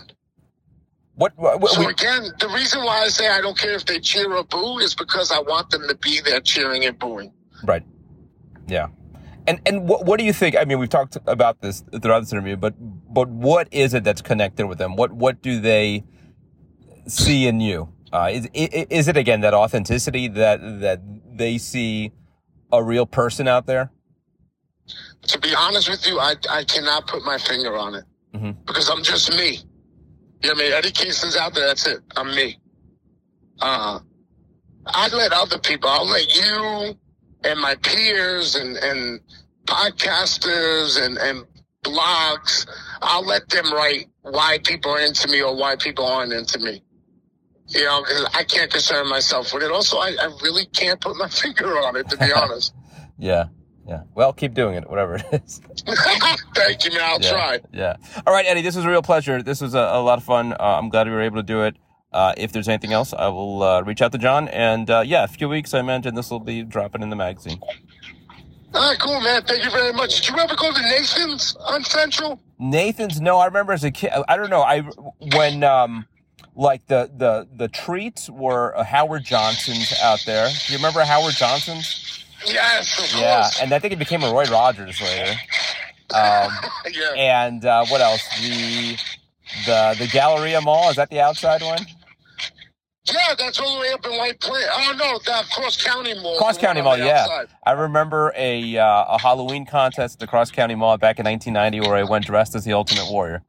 What? 1.18 1.34
what, 1.36 1.68
So 1.72 1.80
we, 1.80 1.88
again, 1.88 2.26
the 2.40 2.48
reason 2.50 2.84
why 2.84 3.00
I 3.02 3.08
say 3.08 3.28
I 3.28 3.42
don't 3.42 3.58
care 3.58 3.74
if 3.74 3.86
they 3.86 4.00
cheer 4.00 4.32
or 4.34 4.44
boo 4.44 4.78
is 4.80 4.94
because 4.94 5.32
I 5.32 5.40
want 5.40 5.72
them 5.72 5.88
to 5.88 5.96
be 5.96 6.22
there 6.22 6.40
cheering 6.42 6.86
and 6.86 6.98
booing. 6.98 7.34
Right. 7.64 7.84
Yeah. 8.68 8.88
And 9.48 9.60
and 9.66 9.88
what 9.90 10.06
what 10.06 10.20
do 10.20 10.26
you 10.26 10.34
think? 10.34 10.56
I 10.56 10.66
mean, 10.66 10.78
we've 10.78 10.90
talked 10.90 11.18
about 11.26 11.62
this 11.62 11.84
throughout 12.02 12.20
this 12.20 12.32
interview, 12.34 12.56
but 12.56 12.76
but 13.12 13.30
what 13.30 13.68
is 13.72 13.94
it 13.96 14.04
that's 14.04 14.22
connected 14.22 14.68
with 14.68 14.78
them? 14.78 14.96
What 14.96 15.12
what 15.12 15.42
do 15.42 15.60
they 15.60 16.04
see 17.08 17.48
in 17.48 17.62
you? 17.62 17.90
Uh, 18.14 18.30
is 18.32 18.48
is 18.54 19.08
it 19.08 19.18
again 19.18 19.42
that 19.42 19.54
authenticity 19.54 20.28
that 20.28 20.60
that 20.82 21.02
they 21.36 21.58
see 21.58 22.12
a 22.72 22.84
real 22.84 23.06
person 23.06 23.48
out 23.48 23.66
there? 23.66 23.90
To 25.24 25.40
be 25.40 25.56
honest 25.56 25.90
with 25.90 26.06
you, 26.06 26.20
I 26.20 26.36
I 26.50 26.64
cannot 26.66 27.08
put 27.08 27.24
my 27.24 27.38
finger 27.38 27.76
on 27.76 27.96
it 27.96 28.04
Mhm. 28.36 28.56
because 28.66 28.90
I'm 28.90 29.02
just 29.02 29.32
me. 29.36 29.60
You 30.42 30.50
know 30.50 30.54
what 30.56 30.62
I 30.62 30.64
mean? 30.66 30.74
Eddie 30.74 30.92
Kingston's 30.92 31.36
out 31.36 31.54
there. 31.54 31.68
That's 31.68 31.88
it. 31.88 32.00
I'm 32.16 32.34
me. 32.36 32.60
Uh, 33.60 34.00
I 34.86 35.08
let 35.10 35.34
other 35.34 35.58
people. 35.60 35.90
I'll 35.90 36.06
let 36.08 36.34
you 36.36 36.98
and 37.44 37.60
my 37.60 37.76
peers 37.76 38.56
and 38.56 38.78
and 38.78 39.20
podcasters 39.66 41.04
and 41.04 41.18
and 41.18 41.46
blogs. 41.84 42.68
I'll 43.02 43.26
let 43.26 43.48
them 43.50 43.72
write 43.74 44.08
why 44.22 44.60
people 44.64 44.92
are 44.92 45.00
into 45.00 45.28
me 45.28 45.42
or 45.42 45.56
why 45.56 45.76
people 45.76 46.06
aren't 46.06 46.34
into 46.34 46.60
me. 46.60 46.84
You 47.70 47.84
know, 47.84 48.02
'cause 48.04 48.26
I 48.34 48.44
can't 48.44 48.72
concern 48.72 49.10
myself 49.10 49.54
with 49.54 49.64
it. 49.64 49.72
Also, 49.72 49.98
I, 49.98 50.16
I 50.20 50.26
really 50.42 50.66
can't 50.68 51.02
put 51.02 51.18
my 51.18 51.28
finger 51.42 51.68
on 51.80 51.96
it, 51.96 52.08
to 52.10 52.18
be 52.18 52.32
honest. 52.36 52.74
Yeah. 53.18 53.46
Yeah. 53.88 54.02
Well, 54.16 54.34
keep 54.34 54.54
doing 54.54 54.76
it, 54.76 54.90
whatever 54.90 55.16
it 55.16 55.26
is. 55.44 55.62
Thank 56.56 56.84
you, 56.84 56.92
man. 56.92 57.02
I'll 57.04 57.22
yeah. 57.22 57.30
try. 57.30 57.60
Yeah. 57.72 57.96
All 58.26 58.34
right, 58.34 58.46
Eddie. 58.46 58.62
This 58.62 58.76
was 58.76 58.86
a 58.86 58.90
real 58.90 59.02
pleasure. 59.02 59.42
This 59.42 59.62
was 59.62 59.74
a, 59.76 59.80
a 59.80 60.02
lot 60.02 60.18
of 60.18 60.24
fun. 60.26 60.54
Uh, 60.54 60.58
I'm 60.60 60.90
glad 60.90 61.08
we 61.08 61.14
were 61.14 61.22
able 61.22 61.38
to 61.38 61.44
do 61.44 61.64
it. 61.64 61.78
Uh, 62.12 62.34
if 62.38 62.52
there's 62.52 62.68
anything 62.68 62.94
else, 62.94 63.14
I 63.14 63.28
will 63.28 63.64
uh, 63.64 63.82
reach 63.82 64.02
out 64.02 64.12
to 64.12 64.18
Jon. 64.18 64.48
And 64.50 64.90
uh, 64.90 65.04
yeah, 65.06 65.24
a 65.24 65.28
few 65.28 65.48
weeks, 65.48 65.74
I 65.74 65.80
imagine 65.80 66.16
this 66.16 66.30
will 66.30 66.40
be 66.40 66.64
dropping 66.64 67.02
in 67.02 67.10
the 67.10 67.16
magazine. 67.16 67.60
All 68.74 68.90
right, 68.90 69.00
cool, 69.00 69.22
man. 69.22 69.44
Thank 69.44 69.64
you 69.64 69.72
very 69.72 69.94
much. 69.94 70.22
Did 70.22 70.36
you 70.36 70.38
ever 70.38 70.56
go 70.56 70.72
to 70.72 70.82
Nathan's 70.82 71.56
on 71.56 71.84
Central? 71.84 72.42
Nathan's. 72.60 73.22
No, 73.22 73.38
I 73.38 73.46
remember 73.46 73.72
as 73.72 73.84
a 73.84 73.92
kid. 73.92 74.12
I 74.28 74.36
don't 74.36 74.50
know. 74.50 74.62
I 74.62 74.82
when 75.36 75.64
um 75.64 76.06
like 76.56 76.86
the 76.88 77.10
the 77.16 77.48
the 77.56 77.68
treats 77.68 78.30
were 78.30 78.78
uh, 78.78 78.84
Howard 78.84 79.24
Johnson's 79.24 79.94
out 80.02 80.24
there. 80.26 80.48
Do 80.48 80.74
you 80.74 80.78
remember 80.80 81.02
Howard 81.02 81.36
Johnson's? 81.36 82.17
Yes, 82.48 83.14
Yeah, 83.16 83.42
course. 83.42 83.62
and 83.62 83.74
I 83.74 83.80
think 83.80 83.94
it 83.94 84.00
became 84.00 84.24
a 84.24 84.32
Roy 84.32 84.46
Rogers 84.46 85.00
later. 85.02 85.32
Um, 86.14 86.52
yeah. 86.92 87.14
and 87.16 87.66
uh, 87.66 87.86
what 87.88 88.02
else? 88.02 88.24
The 88.42 88.98
the 89.66 89.96
the 90.00 90.08
Galleria 90.08 90.62
Mall 90.62 90.90
is 90.90 90.96
that 90.98 91.10
the 91.10 91.20
outside 91.22 91.62
one? 91.62 91.86
Yeah, 93.14 93.36
that's 93.38 93.60
all 93.60 93.76
the 93.76 93.82
way 93.82 93.92
up 93.94 94.06
in 94.06 94.18
White 94.18 94.40
Plains. 94.40 94.68
Oh 94.72 94.94
no, 94.98 95.18
the 95.20 95.46
Cross 95.54 95.82
County 95.84 96.14
Mall. 96.22 96.38
Cross 96.38 96.58
County 96.58 96.82
Mall, 96.82 96.98
yeah. 96.98 97.22
outside. 97.22 97.48
I 97.66 97.72
remember 97.72 98.34
a 98.36 98.78
uh, 98.78 99.06
a 99.16 99.18
Halloween 99.20 99.66
contest 99.66 100.16
at 100.16 100.20
the 100.20 100.28
Cross 100.28 100.52
County 100.52 100.76
Mall 100.76 100.98
back 100.98 101.20
in 101.20 101.26
1990 101.26 101.88
where 101.90 101.98
I 101.98 102.04
went 102.04 102.26
dressed 102.26 102.56
as 102.56 102.66
the 102.66 102.74
Ultimate 102.74 103.10
Warrior. 103.10 103.44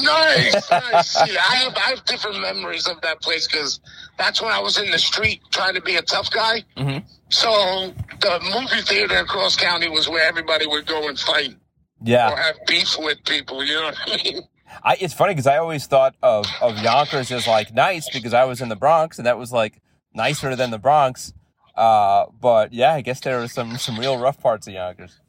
Nice, 0.00 0.70
nice. 0.70 1.08
See, 1.10 1.36
I 1.36 1.54
have 1.56 1.76
I 1.76 1.90
have 1.90 2.04
different 2.04 2.40
memories 2.40 2.86
of 2.86 3.00
that 3.00 3.20
place 3.20 3.46
because 3.48 3.80
that's 4.16 4.40
when 4.40 4.52
I 4.52 4.60
was 4.60 4.78
in 4.78 4.90
the 4.90 4.98
street 4.98 5.40
trying 5.50 5.74
to 5.74 5.80
be 5.80 5.96
a 5.96 6.02
tough 6.02 6.30
guy. 6.30 6.62
Mhm. 6.76 7.02
So 7.30 7.92
the 8.20 8.40
movie 8.54 8.82
theater 8.82 9.18
in 9.18 9.26
Cross 9.26 9.56
County 9.56 9.88
was 9.88 10.08
where 10.08 10.26
everybody 10.28 10.66
would 10.66 10.86
go 10.86 11.08
and 11.08 11.18
fight 11.18 11.56
Yeah, 12.02 12.32
or 12.32 12.36
have 12.36 12.56
beef 12.66 12.96
with 12.98 13.24
people. 13.24 13.64
You 13.64 13.74
know 13.74 13.84
what 13.86 13.96
I 14.06 14.16
mean? 14.22 14.42
I, 14.82 14.96
it's 15.00 15.14
funny 15.14 15.32
because 15.34 15.46
I 15.46 15.58
always 15.58 15.86
thought 15.86 16.14
of 16.22 16.46
of 16.60 16.78
Yonkers 16.78 17.30
as 17.32 17.46
like 17.46 17.74
nice 17.74 18.08
because 18.10 18.34
I 18.34 18.44
was 18.44 18.60
in 18.60 18.68
the 18.68 18.76
Bronx 18.76 19.18
and 19.18 19.26
that 19.26 19.38
was 19.38 19.52
like 19.52 19.80
nicer 20.14 20.54
than 20.56 20.70
the 20.70 20.78
Bronx. 20.78 21.32
Uh, 21.74 22.26
but 22.40 22.72
yeah, 22.72 22.94
I 22.94 23.00
guess 23.02 23.20
there 23.20 23.38
were 23.38 23.48
some 23.48 23.76
some 23.78 23.98
real 23.98 24.18
rough 24.18 24.40
parts 24.40 24.66
of 24.66 24.74
Yonkers. 24.74 25.20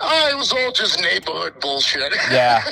Oh, 0.00 0.28
it 0.32 0.36
was 0.36 0.52
all 0.52 0.72
just 0.72 1.00
neighborhood 1.00 1.60
bullshit. 1.60 2.12
Yeah. 2.30 2.64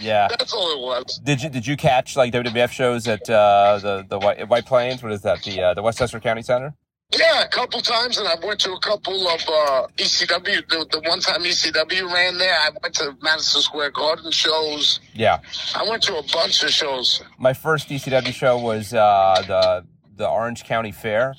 Yeah. 0.00 0.28
That's 0.28 0.52
all 0.54 0.70
it 0.72 0.80
was. 0.80 1.20
Did 1.22 1.42
you 1.42 1.50
did 1.50 1.66
you 1.66 1.76
catch 1.76 2.16
like 2.16 2.32
WWF 2.32 2.70
shows 2.70 3.06
at 3.06 3.28
uh, 3.28 3.78
the 3.82 4.06
the 4.08 4.18
White, 4.18 4.48
White 4.48 4.64
Plains? 4.66 5.02
What 5.02 5.12
is 5.12 5.22
that? 5.22 5.42
The 5.42 5.60
uh, 5.62 5.74
the 5.74 5.82
Westchester 5.82 6.18
County 6.20 6.42
Center? 6.42 6.74
Yeah, 7.12 7.42
a 7.42 7.48
couple 7.48 7.80
times, 7.80 8.18
and 8.18 8.28
I 8.28 8.36
went 8.46 8.60
to 8.60 8.72
a 8.72 8.78
couple 8.78 9.26
of 9.28 9.40
uh, 9.48 9.86
ECW. 9.96 10.68
The, 10.68 10.86
the 10.92 11.00
one 11.08 11.18
time 11.20 11.42
ECW 11.42 12.12
ran 12.12 12.38
there, 12.38 12.54
I 12.54 12.70
went 12.80 12.94
to 12.96 13.16
Madison 13.20 13.62
Square 13.62 13.90
Garden 13.90 14.30
shows. 14.30 15.00
Yeah. 15.12 15.40
I 15.74 15.82
went 15.88 16.04
to 16.04 16.16
a 16.18 16.22
bunch 16.32 16.62
of 16.62 16.70
shows. 16.70 17.20
My 17.36 17.52
first 17.52 17.88
ECW 17.88 18.32
show 18.32 18.58
was 18.58 18.94
uh, 18.94 19.42
the 19.46 19.86
the 20.16 20.28
Orange 20.28 20.62
County 20.64 20.92
Fair, 20.92 21.34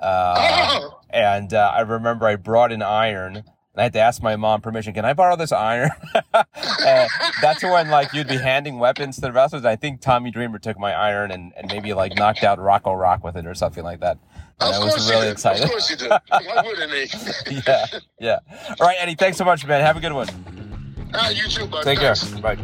uh, 0.00 0.34
Oh, 0.80 1.00
and 1.10 1.52
uh, 1.52 1.72
I 1.74 1.80
remember 1.80 2.26
I 2.26 2.36
brought 2.36 2.70
an 2.72 2.82
iron. 2.82 3.36
And 3.36 3.82
I 3.82 3.82
had 3.84 3.92
to 3.94 4.00
ask 4.00 4.22
my 4.22 4.36
mom 4.36 4.60
permission. 4.60 4.92
Can 4.92 5.04
I 5.04 5.12
borrow 5.14 5.36
this 5.36 5.52
iron? 5.52 5.90
that's 7.42 7.62
when 7.62 7.90
like 7.90 8.12
you'd 8.12 8.28
be 8.28 8.36
handing 8.36 8.78
weapons 8.78 9.16
to 9.16 9.20
the 9.22 9.32
wrestlers. 9.32 9.64
I 9.64 9.76
think 9.76 10.00
Tommy 10.00 10.30
Dreamer 10.30 10.58
took 10.58 10.78
my 10.78 10.92
iron 10.92 11.30
and, 11.30 11.52
and 11.56 11.68
maybe 11.68 11.92
like 11.92 12.14
knocked 12.16 12.42
out 12.44 12.58
Rocco 12.58 12.92
Rock 12.92 13.22
with 13.24 13.36
it 13.36 13.46
or 13.46 13.54
something 13.54 13.84
like 13.84 14.00
that. 14.00 14.18
And 14.60 14.74
of 14.74 14.80
I 14.82 14.84
was 14.84 14.94
course 14.94 15.10
really 15.10 15.28
excited. 15.28 15.64
Of 15.64 15.70
course 15.70 15.90
you 15.90 15.96
did. 15.96 16.10
Why 16.28 16.62
wouldn't 16.64 16.92
he? 16.92 17.60
yeah, 17.66 17.86
yeah. 18.18 18.38
All 18.80 18.86
right, 18.86 18.96
Eddie. 18.98 19.14
Thanks 19.14 19.38
so 19.38 19.44
much, 19.44 19.64
man. 19.66 19.80
Have 19.80 19.96
a 19.96 20.00
good 20.00 20.12
one. 20.12 20.28
Ah, 21.14 21.30
you 21.30 21.48
too, 21.48 21.66
bud. 21.66 21.84
Take 21.84 22.00
care. 22.00 22.14
Bye. 22.42 22.58